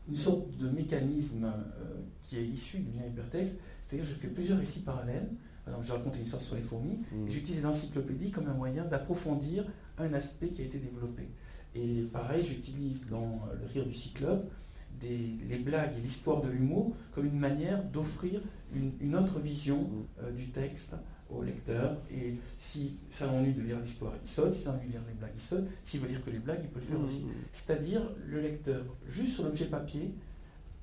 une 0.09 0.16
sorte 0.16 0.56
de 0.56 0.68
mécanisme 0.68 1.44
euh, 1.44 1.94
qui 2.22 2.39
est 2.39 2.44
issu 2.44 2.78
du 2.78 2.98
lien 2.98 3.06
hypertexte, 3.06 3.59
c'est-à-dire 3.82 4.06
je 4.06 4.14
fais 4.14 4.28
plusieurs 4.28 4.59
récits 4.59 4.80
parallèles. 4.80 5.28
Alors, 5.66 5.82
je 5.82 5.93
raconte 5.93 6.16
une 6.16 6.22
histoire 6.22 6.40
sur 6.40 6.56
les 6.56 6.62
fourmis, 6.62 6.98
mmh. 7.12 7.28
j'utilise 7.28 7.62
l'encyclopédie 7.62 8.30
comme 8.30 8.48
un 8.48 8.55
moyen 8.55 8.86
d'approfondir 8.86 9.66
un 9.98 10.14
aspect 10.14 10.48
qui 10.48 10.62
a 10.62 10.64
été 10.64 10.78
développé. 10.78 11.28
Et 11.74 12.05
pareil, 12.10 12.43
j'utilise 12.43 13.06
dans 13.10 13.43
euh, 13.51 13.55
Le 13.60 13.66
rire 13.66 13.85
du 13.85 13.93
cyclope 13.93 14.51
des, 14.98 15.36
les 15.47 15.59
blagues 15.59 15.93
et 15.98 16.01
l'histoire 16.01 16.40
de 16.40 16.48
l'humour 16.48 16.97
comme 17.12 17.26
une 17.26 17.39
manière 17.39 17.85
d'offrir 17.85 18.40
une, 18.74 19.14
autre 19.14 19.40
vision 19.40 19.90
mmh. 20.22 20.35
du 20.36 20.47
texte 20.48 20.94
au 21.30 21.42
lecteur. 21.42 21.96
Et 22.10 22.34
si 22.59 22.96
ça 23.10 23.26
l'ennuie 23.26 23.52
de 23.52 23.62
lire 23.62 23.78
l'histoire, 23.80 24.12
il 24.22 24.28
saute. 24.28 24.55
Si 24.55 24.62
ça 24.62 24.72
l'ennuie 24.72 24.88
de 24.88 24.92
lire 24.92 25.02
les 25.06 25.14
blagues, 25.14 25.32
il 25.34 25.40
saute. 25.40 25.64
S'il 25.84 26.00
veut 26.00 26.09
lire 26.09 26.24
que 26.24 26.30
les 26.30 26.38
blagues, 26.38 26.60
il 26.62 26.68
peut 26.68 26.80
le 26.80 26.86
faire 26.86 27.00
aussi. 27.00 27.24
Mmh. 27.24 27.30
C'est-à-dire, 27.52 28.02
le 28.26 28.40
lecteur, 28.40 28.84
juste 29.06 29.34
sur 29.34 29.44
l'objet 29.44 29.66
papier, 29.66 30.10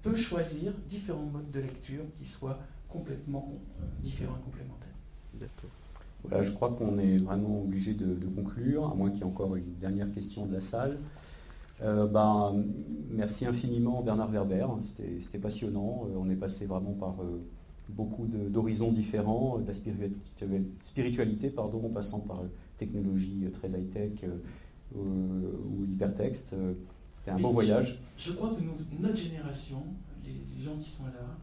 peut 0.01 0.15
choisir 0.15 0.71
différents 0.87 1.25
modes 1.25 1.49
de 1.51 1.59
lecture 1.59 2.03
qui 2.17 2.25
soient 2.25 2.59
complètement 2.87 3.51
euh, 3.79 3.83
différents 4.01 4.37
et 4.37 4.45
complémentaires. 4.45 4.87
D'accord. 5.33 5.71
Voilà, 6.23 6.43
je 6.43 6.51
crois 6.51 6.71
qu'on 6.71 6.97
est 6.97 7.21
vraiment 7.21 7.61
obligé 7.61 7.93
de, 7.93 8.15
conclure, 8.35 8.89
à 8.89 8.95
moins 8.95 9.09
qu'il 9.09 9.19
y 9.19 9.21
ait 9.21 9.25
encore 9.25 9.55
une 9.55 9.75
dernière 9.79 10.11
question 10.11 10.45
de 10.45 10.53
la 10.53 10.61
salle. 10.61 10.97
Euh, 11.81 12.07
ben, 12.07 12.63
merci 13.09 13.45
infiniment 13.45 14.01
Bernard 14.01 14.31
Werber, 14.31 14.65
c'était 15.21 15.39
passionnant. 15.39 16.07
Euh, 16.07 16.17
on 16.17 16.29
est 16.29 16.35
passé 16.35 16.65
vraiment 16.65 16.93
par 16.93 17.15
beaucoup 17.89 18.25
d'horizons 18.25 18.91
différents, 18.91 19.59
de 19.59 19.67
la 19.67 19.73
spiritualité, 20.85 21.49
pardon, 21.49 21.85
en 21.85 21.89
passant 21.89 22.21
par 22.21 22.43
technologie 22.77 23.45
très 23.53 23.69
high-tech 23.69 24.23
euh, 24.23 25.51
ou 25.65 25.83
l'hypertexte. 25.85 26.55
C'était 27.13 27.31
un 27.31 27.39
beau 27.39 27.51
voyage. 27.51 27.99
Je, 28.17 28.33
crois 28.33 28.49
que 28.49 28.61
notre 29.01 29.17
génération, 29.17 29.83
les, 30.23 30.63
gens 30.63 30.77
qui 30.77 30.89
sont 30.89 31.05
là, 31.05 31.37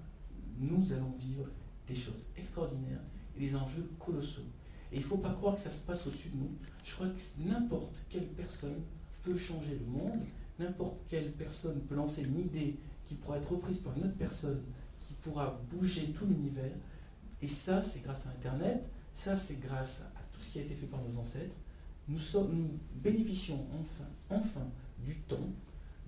nous 0.59 0.93
allons 0.93 1.13
vivre 1.19 1.47
des 1.89 1.95
choses 1.95 2.27
extraordinaires 2.37 3.01
et 3.37 3.41
des 3.41 3.57
enjeux 3.57 3.89
colossaux. 3.99 4.43
Et 4.93 4.97
il 4.97 5.01
ne 5.01 5.05
faut 5.05 5.19
pas 5.19 5.33
croire 5.33 5.55
que 5.55 5.61
ça 5.61 5.71
se 5.71 5.85
passe 5.87 6.07
au-dessus 6.07 6.29
de 6.29 6.37
nous. 6.37 6.51
Je 6.85 6.95
crois 6.95 7.09
que 7.09 7.49
n'importe 7.49 7.95
quelle 8.11 8.27
personne 8.27 8.83
peut 9.23 9.37
changer 9.37 9.79
le 9.81 9.91
monde, 9.91 10.21
n'importe 10.59 10.99
quelle 11.09 11.33
personne 11.33 11.81
peut 11.89 11.95
lancer 11.95 12.23
une 12.23 12.41
idée 12.41 12.77
qui 13.07 13.15
pourra 13.15 13.39
être 13.39 13.51
reprise 13.51 13.79
par 13.79 13.97
une 13.97 14.05
autre 14.05 14.17
personne 14.19 14.61
pourra 15.23 15.61
bouger 15.71 16.13
tout 16.13 16.27
l'univers. 16.27 16.77
Et 17.41 17.49
ça, 17.49 17.83
c'est 17.83 18.01
grâce 18.01 18.27
à 18.27 18.31
Internet, 18.31 18.85
ça, 19.13 19.37
c'est 19.37 19.61
grâce 19.61 20.03
à 20.03 20.23
tout 20.33 20.41
ce 20.41 20.51
qui 20.51 20.59
a 20.59 20.63
été 20.63 20.75
fait 20.75 20.87
par 20.87 21.01
nos 21.03 21.17
ancêtres. 21.19 21.55
Nous, 22.09 22.19
sommes, 22.19 22.55
nous 22.55 22.79
bénéficions 22.95 23.67
enfin, 23.81 24.09
enfin 24.31 24.67
du 24.99 25.17
temps, 25.21 25.49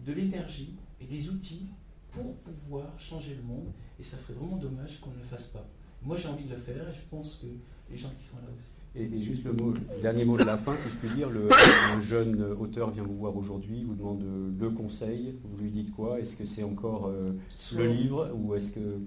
de 0.04 0.12
l'énergie 0.12 0.76
et 1.00 1.06
des 1.06 1.28
outils 1.30 1.66
pour 2.10 2.36
pouvoir 2.36 2.98
changer 2.98 3.34
le 3.34 3.42
monde. 3.42 3.72
Et 3.98 4.02
ça 4.02 4.16
serait 4.16 4.34
vraiment 4.34 4.56
dommage 4.56 5.00
qu'on 5.00 5.10
ne 5.10 5.18
le 5.18 5.24
fasse 5.24 5.46
pas. 5.46 5.66
Moi, 6.02 6.16
j'ai 6.16 6.28
envie 6.28 6.44
de 6.44 6.54
le 6.54 6.60
faire 6.60 6.88
et 6.88 6.94
je 6.94 7.02
pense 7.10 7.36
que 7.36 7.46
les 7.90 7.96
gens 7.96 8.10
qui 8.18 8.24
sont 8.24 8.36
là 8.36 8.48
aussi. 8.54 8.73
Et, 8.96 9.22
juste 9.22 9.44
le, 9.44 9.52
mot, 9.52 9.74
dernier 10.02 10.24
mot 10.24 10.36
de 10.36 10.44
la 10.44 10.56
fin, 10.56 10.76
si 10.76 10.88
je 10.88 10.94
puis 10.94 11.08
dire, 11.16 11.28
le, 11.28 11.48
un 11.92 12.00
jeune 12.00 12.40
auteur 12.60 12.90
vient 12.90 13.02
vous 13.02 13.16
voir 13.16 13.36
aujourd'hui, 13.36 13.82
vous 13.82 13.94
demande 13.94 14.24
le 14.56 14.70
conseil, 14.70 15.36
vous 15.42 15.56
lui 15.56 15.70
dites 15.70 15.92
quoi? 15.92 16.20
Est-ce 16.20 16.36
que 16.36 16.44
c'est 16.44 16.62
encore 16.62 17.08
euh, 17.08 17.32
le 17.76 17.86
livre 17.88 18.30
ou 18.34 18.54
est-ce 18.54 18.74
que... 18.74 19.00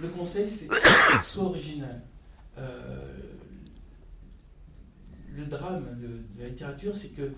Le 0.00 0.08
conseil, 0.08 0.48
c'est 0.48 0.68
soit 1.22 1.44
original. 1.44 2.02
Euh, 2.56 3.16
le 5.36 5.44
drame 5.46 5.84
de, 6.00 6.40
la 6.40 6.48
littérature, 6.48 6.94
c'est 6.94 7.08
que 7.08 7.32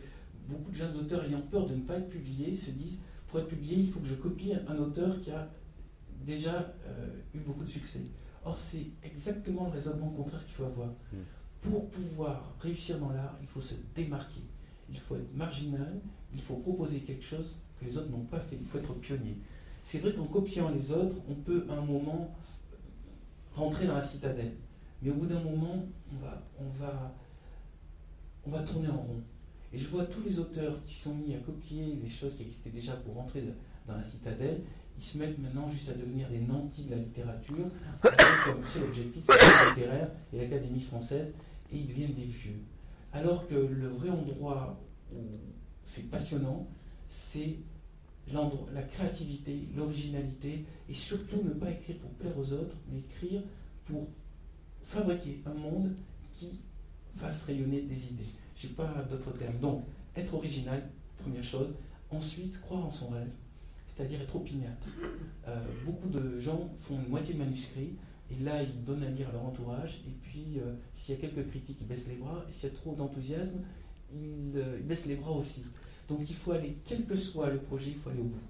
beaucoup 0.46 0.70
de 0.70 0.76
jeunes 0.76 0.96
auteurs 0.98 1.24
ayant 1.24 1.40
peur 1.40 1.66
de 1.66 1.74
ne 1.74 1.80
pas 1.80 1.96
être 1.96 2.10
publiés 2.10 2.54
se 2.54 2.70
disent, 2.70 2.98
pour 3.28 3.40
être 3.40 3.48
publié, 3.48 3.76
il 3.76 3.90
faut 3.90 4.00
que 4.00 4.06
je 4.06 4.14
copie 4.14 4.52
un 4.68 4.76
auteur 4.76 5.20
qui 5.22 5.30
a 5.30 5.48
déjà 6.26 6.74
euh, 6.86 7.06
eu 7.34 7.38
beaucoup 7.38 7.64
de 7.64 7.70
succès. 7.70 8.00
Or, 8.44 8.58
c'est 8.58 8.86
exactement 9.04 9.66
le 9.66 9.72
raisonnement 9.72 10.10
contraire 10.10 10.44
qu'il 10.44 10.54
faut 10.54 10.64
avoir. 10.64 10.88
Hmm. 11.12 11.18
Pour 11.60 11.90
pouvoir 11.90 12.54
réussir 12.60 12.98
dans 12.98 13.10
l'art, 13.10 13.36
il 13.42 13.46
faut 13.46 13.60
se 13.60 13.74
démarquer. 13.94 14.40
Il 14.88 14.98
faut 14.98 15.16
être 15.16 15.34
marginal, 15.34 16.00
il 16.34 16.40
faut 16.40 16.56
proposer 16.56 17.00
quelque 17.00 17.24
chose 17.24 17.58
que 17.78 17.84
les 17.84 17.96
autres 17.98 18.10
n'ont 18.10 18.24
pas 18.24 18.40
fait. 18.40 18.56
Il 18.58 18.66
faut 18.66 18.78
être 18.78 18.94
pionnier. 18.94 19.36
c'est 19.82 19.98
vrai 19.98 20.12
qu'en 20.12 20.24
copiant 20.24 20.70
les 20.70 20.90
autres, 20.90 21.16
on 21.28 21.34
peut 21.34 21.66
à 21.68 21.74
un 21.74 21.84
moment 21.84 22.34
rentrer 23.54 23.86
dans 23.86 23.94
la 23.94 24.02
citadelle. 24.02 24.54
Mais 25.02 25.10
au 25.10 25.14
bout 25.14 25.26
d'un 25.26 25.40
moment, 25.40 25.84
on 26.12 26.24
va, 26.24 26.42
on, 26.58 26.68
va, 26.70 27.14
on 28.46 28.50
va 28.50 28.62
tourner 28.62 28.88
en 28.88 28.98
rond. 28.98 29.22
Et 29.72 29.78
je 29.78 29.86
vois 29.88 30.04
tous 30.04 30.22
les 30.22 30.38
auteurs 30.38 30.82
qui 30.84 30.94
sont 30.94 31.14
mis 31.14 31.34
à 31.34 31.38
copier 31.38 31.94
des 31.94 32.08
choses 32.08 32.34
qui 32.34 32.42
existaient 32.42 32.70
déjà 32.70 32.94
pour 32.96 33.14
rentrer 33.14 33.44
dans 33.86 33.96
la 33.96 34.02
citadelle, 34.02 34.62
ils 35.00 35.02
se 35.02 35.16
mettent 35.16 35.38
maintenant 35.38 35.66
juste 35.70 35.88
à 35.88 35.94
devenir 35.94 36.28
des 36.28 36.40
nantis 36.40 36.84
de 36.84 36.90
la 36.90 36.98
littérature, 36.98 37.70
comme 38.02 38.66
seul 38.66 38.82
objectif 38.84 39.24
littéraire 39.70 40.10
et 40.30 40.36
l'Académie 40.36 40.80
française, 40.80 41.32
et 41.72 41.78
ils 41.78 41.86
deviennent 41.86 42.12
des 42.12 42.26
vieux. 42.26 42.60
Alors 43.14 43.48
que 43.48 43.54
le 43.54 43.88
vrai 43.88 44.10
endroit 44.10 44.78
où 45.10 45.20
c'est 45.84 46.10
passionnant, 46.10 46.68
c'est 47.08 47.56
la 48.74 48.82
créativité, 48.82 49.68
l'originalité, 49.74 50.66
et 50.88 50.94
surtout 50.94 51.42
ne 51.42 51.50
pas 51.50 51.70
écrire 51.70 51.96
pour 51.96 52.10
plaire 52.10 52.38
aux 52.38 52.52
autres, 52.52 52.76
mais 52.92 52.98
écrire 52.98 53.40
pour 53.86 54.06
fabriquer 54.82 55.40
un 55.46 55.54
monde 55.54 55.94
qui 56.34 56.60
fasse 57.16 57.44
rayonner 57.44 57.80
des 57.80 58.06
idées. 58.06 58.34
Je 58.54 58.66
n'ai 58.66 58.74
pas 58.74 59.06
d'autres 59.10 59.32
termes. 59.32 59.58
Donc, 59.58 59.84
être 60.14 60.34
original, 60.34 60.82
première 61.18 61.42
chose. 61.42 61.68
Ensuite, 62.10 62.60
croire 62.60 62.84
en 62.84 62.90
son 62.90 63.08
rêve, 63.08 63.30
c'est-à-dire 64.00 64.22
être 64.22 64.36
opiniâtre. 64.36 64.86
Euh, 65.46 65.62
beaucoup 65.84 66.08
de 66.08 66.38
gens 66.38 66.70
font 66.78 66.98
une 67.04 67.10
moitié 67.10 67.34
de 67.34 67.38
manuscrit, 67.38 67.90
et 68.30 68.42
là, 68.42 68.62
ils 68.62 68.84
donnent 68.84 69.02
à 69.02 69.10
lire 69.10 69.28
à 69.28 69.32
leur 69.32 69.44
entourage, 69.44 70.02
et 70.06 70.12
puis, 70.22 70.58
euh, 70.58 70.72
s'il 70.94 71.14
y 71.14 71.18
a 71.18 71.20
quelques 71.20 71.48
critiques, 71.50 71.76
ils 71.80 71.86
baissent 71.86 72.08
les 72.08 72.16
bras, 72.16 72.44
et 72.48 72.52
s'il 72.52 72.70
y 72.70 72.72
a 72.72 72.76
trop 72.76 72.94
d'enthousiasme, 72.94 73.60
ils, 74.14 74.52
euh, 74.56 74.78
ils 74.78 74.86
baissent 74.86 75.06
les 75.06 75.16
bras 75.16 75.32
aussi. 75.32 75.64
Donc 76.08 76.20
il 76.28 76.34
faut 76.34 76.52
aller, 76.52 76.76
quel 76.86 77.04
que 77.04 77.14
soit 77.14 77.50
le 77.50 77.58
projet, 77.58 77.90
il 77.90 77.96
faut 77.96 78.10
aller 78.10 78.20
au 78.20 78.24
bout. 78.24 78.40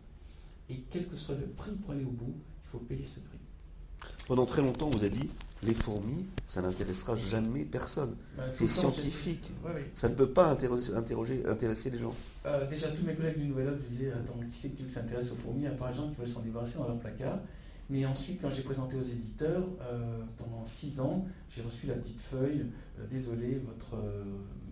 Et 0.71 0.85
quel 0.91 1.07
que 1.07 1.17
soit 1.17 1.35
le 1.35 1.47
prix 1.47 1.73
pour 1.73 1.91
aller 1.93 2.05
au 2.05 2.11
bout, 2.11 2.33
il 2.65 2.69
faut 2.69 2.79
payer 2.79 3.05
ce 3.05 3.21
prix. 3.21 3.39
Pendant 4.29 4.47
très 4.47 4.63
longtemps, 4.63 4.87
on 4.87 4.97
vous 4.97 5.05
a 5.05 5.09
dit, 5.09 5.29
les 5.63 5.75
fourmis, 5.75 6.27
ça 6.47 6.63
n'intéressera 6.63 7.17
jamais 7.17 7.65
personne. 7.65 8.17
Bah, 8.37 8.45
c'est 8.51 8.67
scientifique. 8.67 9.53
j'ai- 9.63 9.69
Ouais, 9.69 9.75
ouais. 9.75 9.91
Ça 9.95 10.09
ne 10.09 10.15
peut 10.15 10.29
pas 10.31 10.47
interroger- 10.51 10.95
interroger- 10.95 11.43
intéresser 11.47 11.91
les 11.91 11.99
gens. 11.99 12.15
Euh, 12.47 12.67
déjà, 12.67 12.89
tous 12.89 13.05
mes 13.05 13.15
collègues 13.15 13.39
du 13.39 13.45
Nouvel 13.45 13.69
Obs 13.69 13.81
disaient 13.89 14.13
Attends, 14.13 14.39
qui 14.49 14.57
c'est 14.57 14.69
que 14.71 14.77
tu 14.79 14.83
veux 14.85 14.89
que 14.89 14.95
s'intéresse 14.95 15.31
aux 15.33 15.37
fourmis? 15.37 15.67
À 15.67 15.71
part 15.73 15.91
les 15.91 15.97
gens 15.97 16.09
qui 16.09 16.17
veulent 16.17 16.27
s'en 16.29 16.41
débarrasser 16.41 16.79
dans 16.79 16.89
leur 16.89 16.99
placard. 16.99 17.39
Mais 17.91 18.07
ensuite, 18.07 18.41
quand 18.41 18.51
j'ai 18.51 18.63
présenté 18.63 18.97
aux 18.97 19.03
éditeurs, 19.03 19.65
euh, 19.83 20.23
pendant 20.39 20.65
six 20.65 21.01
ans, 21.01 21.27
j'ai 21.49 21.61
reçu 21.61 21.89
la 21.89 21.95
petite 21.95 22.21
feuille 22.21 22.67
euh, 23.01 23.07
Désolé, 23.11 23.61
votre 23.67 23.97
euh, 23.97 24.23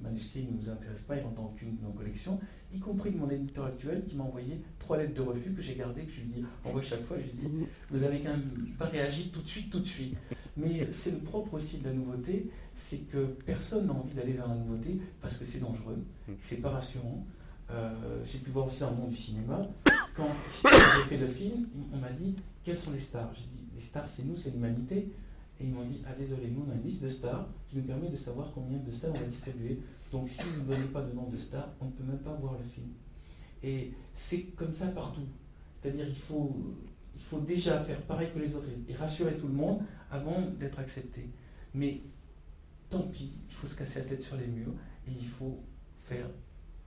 manuscrit 0.00 0.44
ne 0.44 0.56
nous 0.56 0.70
intéresse 0.70 1.02
pas, 1.02 1.16
il 1.16 1.24
rentre 1.24 1.34
dans 1.34 1.46
aucune 1.46 1.76
de 1.76 1.82
nos 1.82 1.90
collections, 1.90 2.38
y 2.72 2.78
compris 2.78 3.10
de 3.10 3.18
mon 3.18 3.28
éditeur 3.28 3.64
actuel 3.64 4.04
qui 4.08 4.14
m'a 4.14 4.22
envoyé 4.22 4.62
trois 4.78 4.98
lettres 4.98 5.14
de 5.14 5.20
refus 5.20 5.50
que 5.50 5.60
j'ai 5.60 5.74
gardées, 5.74 6.02
que 6.02 6.12
je 6.12 6.20
lui 6.20 6.28
dis 6.28 6.44
envoie 6.64 6.80
chaque 6.80 7.04
fois. 7.04 7.16
Je 7.18 7.24
lui 7.24 7.32
dis 7.32 7.66
Vous 7.90 8.04
avez 8.04 8.20
quand 8.20 8.30
même 8.30 8.68
pas 8.78 8.86
réagi 8.86 9.30
tout 9.30 9.42
de 9.42 9.48
suite, 9.48 9.68
tout 9.70 9.80
de 9.80 9.86
suite. 9.86 10.16
Mais 10.56 10.86
c'est 10.92 11.10
le 11.10 11.18
propre 11.18 11.54
aussi 11.54 11.78
de 11.78 11.86
la 11.86 11.94
nouveauté 11.94 12.48
c'est 12.72 13.08
que 13.08 13.26
personne 13.44 13.88
n'a 13.88 13.94
envie 13.94 14.14
d'aller 14.14 14.34
vers 14.34 14.46
la 14.46 14.54
nouveauté 14.54 15.00
parce 15.20 15.36
que 15.36 15.44
c'est 15.44 15.58
dangereux, 15.58 15.98
c'est 16.38 16.60
pas 16.60 16.70
rassurant. 16.70 17.26
J'ai 18.24 18.38
pu 18.38 18.50
voir 18.50 18.66
aussi 18.66 18.80
dans 18.80 18.90
le 18.90 18.96
monde 18.96 19.10
du 19.10 19.16
cinéma. 19.16 19.66
Quand 20.14 20.28
j'ai 20.62 21.08
fait 21.08 21.16
le 21.16 21.26
film, 21.26 21.66
on 21.92 21.96
m'a 21.96 22.10
dit 22.10 22.36
quelles 22.68 22.76
sont 22.76 22.90
les 22.90 22.98
stars? 22.98 23.32
J'ai 23.32 23.44
dit 23.44 23.64
les 23.74 23.80
stars 23.80 24.06
c'est 24.06 24.24
nous, 24.24 24.36
c'est 24.36 24.50
l'humanité. 24.50 25.10
Et 25.58 25.64
ils 25.64 25.72
m'ont 25.72 25.84
dit 25.84 26.02
ah 26.06 26.12
désolé, 26.18 26.48
nous 26.50 26.66
on 26.68 26.70
a 26.70 26.74
une 26.74 26.82
liste 26.82 27.02
de 27.02 27.08
stars 27.08 27.48
qui 27.66 27.78
nous 27.78 27.82
permet 27.82 28.10
de 28.10 28.16
savoir 28.16 28.52
combien 28.54 28.76
de 28.76 28.92
stars 28.92 29.10
on 29.14 29.18
va 29.18 29.24
distribuer. 29.24 29.80
Donc 30.12 30.28
si 30.28 30.42
vous 30.42 30.60
ne 30.64 30.74
donnez 30.74 30.86
pas 30.88 31.00
de 31.00 31.12
nom 31.12 31.30
de 31.30 31.38
stars, 31.38 31.70
on 31.80 31.86
ne 31.86 31.90
peut 31.92 32.04
même 32.04 32.18
pas 32.18 32.34
voir 32.34 32.58
le 32.58 32.64
film. 32.64 32.88
Et 33.62 33.94
c'est 34.12 34.42
comme 34.54 34.74
ça 34.74 34.86
partout. 34.88 35.26
C'est-à-dire 35.80 36.06
il 36.06 36.14
faut, 36.14 36.54
il 37.14 37.22
faut 37.22 37.40
déjà 37.40 37.78
faire 37.78 38.02
pareil 38.02 38.28
que 38.34 38.38
les 38.38 38.54
autres 38.54 38.68
et 38.86 38.94
rassurer 38.94 39.38
tout 39.38 39.48
le 39.48 39.54
monde 39.54 39.80
avant 40.10 40.38
d'être 40.58 40.78
accepté. 40.78 41.30
Mais 41.72 42.02
tant 42.90 43.02
pis, 43.02 43.32
il 43.48 43.54
faut 43.54 43.66
se 43.66 43.76
casser 43.76 44.00
la 44.00 44.04
tête 44.04 44.22
sur 44.22 44.36
les 44.36 44.46
murs 44.46 44.74
et 45.06 45.10
il 45.18 45.26
faut 45.26 45.58
faire 46.00 46.26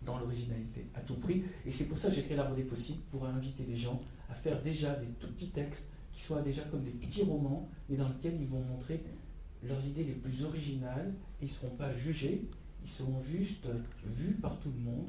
dans 0.04 0.20
l'originalité 0.20 0.86
à 0.94 1.02
tout 1.02 1.16
prix. 1.16 1.44
Et 1.66 1.72
c'est 1.72 1.86
pour 1.86 1.98
ça 1.98 2.10
que 2.10 2.16
j'ai 2.16 2.24
créé 2.24 2.38
l'arbre 2.38 2.56
des 2.56 2.64
possibles 2.64 3.02
pour 3.10 3.26
inviter 3.26 3.66
les 3.68 3.76
gens 3.76 4.00
à 4.32 4.34
faire 4.34 4.62
déjà 4.62 4.96
des 4.96 5.08
tout 5.20 5.28
petits 5.28 5.50
textes 5.50 5.90
qui 6.14 6.22
soient 6.22 6.42
déjà 6.42 6.62
comme 6.64 6.84
des 6.84 6.92
petits 6.92 7.24
romans, 7.24 7.70
mais 7.90 7.98
dans 7.98 8.08
lesquels 8.08 8.38
ils 8.40 8.48
vont 8.48 8.62
montrer 8.62 9.04
leurs 9.64 9.86
idées 9.86 10.04
les 10.06 10.14
plus 10.14 10.44
originales. 10.46 11.14
Et 11.42 11.46
ils 11.46 11.48
ne 11.48 11.52
seront 11.52 11.76
pas 11.76 11.92
jugés, 11.94 12.48
ils 12.84 12.90
seront 12.90 13.22
juste 13.22 13.68
vus 14.06 14.34
par 14.42 14.58
tout 14.60 14.70
le 14.76 14.84
monde 14.92 15.08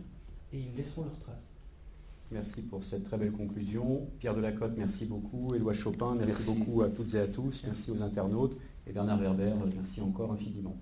et 0.53 0.59
ils 0.61 0.77
laisseront 0.77 1.05
leurs 1.05 1.19
traces. 1.19 1.51
Merci 2.31 2.62
pour 2.62 2.82
cette 2.82 3.05
très 3.05 3.19
belle 3.19 3.32
conclusion. 3.32 4.09
Pierre 4.19 4.35
Delacote, 4.35 4.73
merci 4.77 5.05
beaucoup. 5.05 5.55
Éloi 5.55 5.74
Chopin, 5.74 6.15
merci, 6.15 6.35
Merci. 6.49 6.59
beaucoup 6.59 6.82
à 6.82 6.89
toutes 6.89 7.15
et 7.15 7.19
à 7.20 7.27
tous. 7.27 7.62
Merci 7.66 7.90
aux 7.90 8.03
internautes. 8.03 8.57
Et 8.86 8.93
Bernard 8.93 9.20
Werber, 9.20 9.53
merci 9.77 10.01
encore 10.01 10.32
infiniment. 10.32 10.77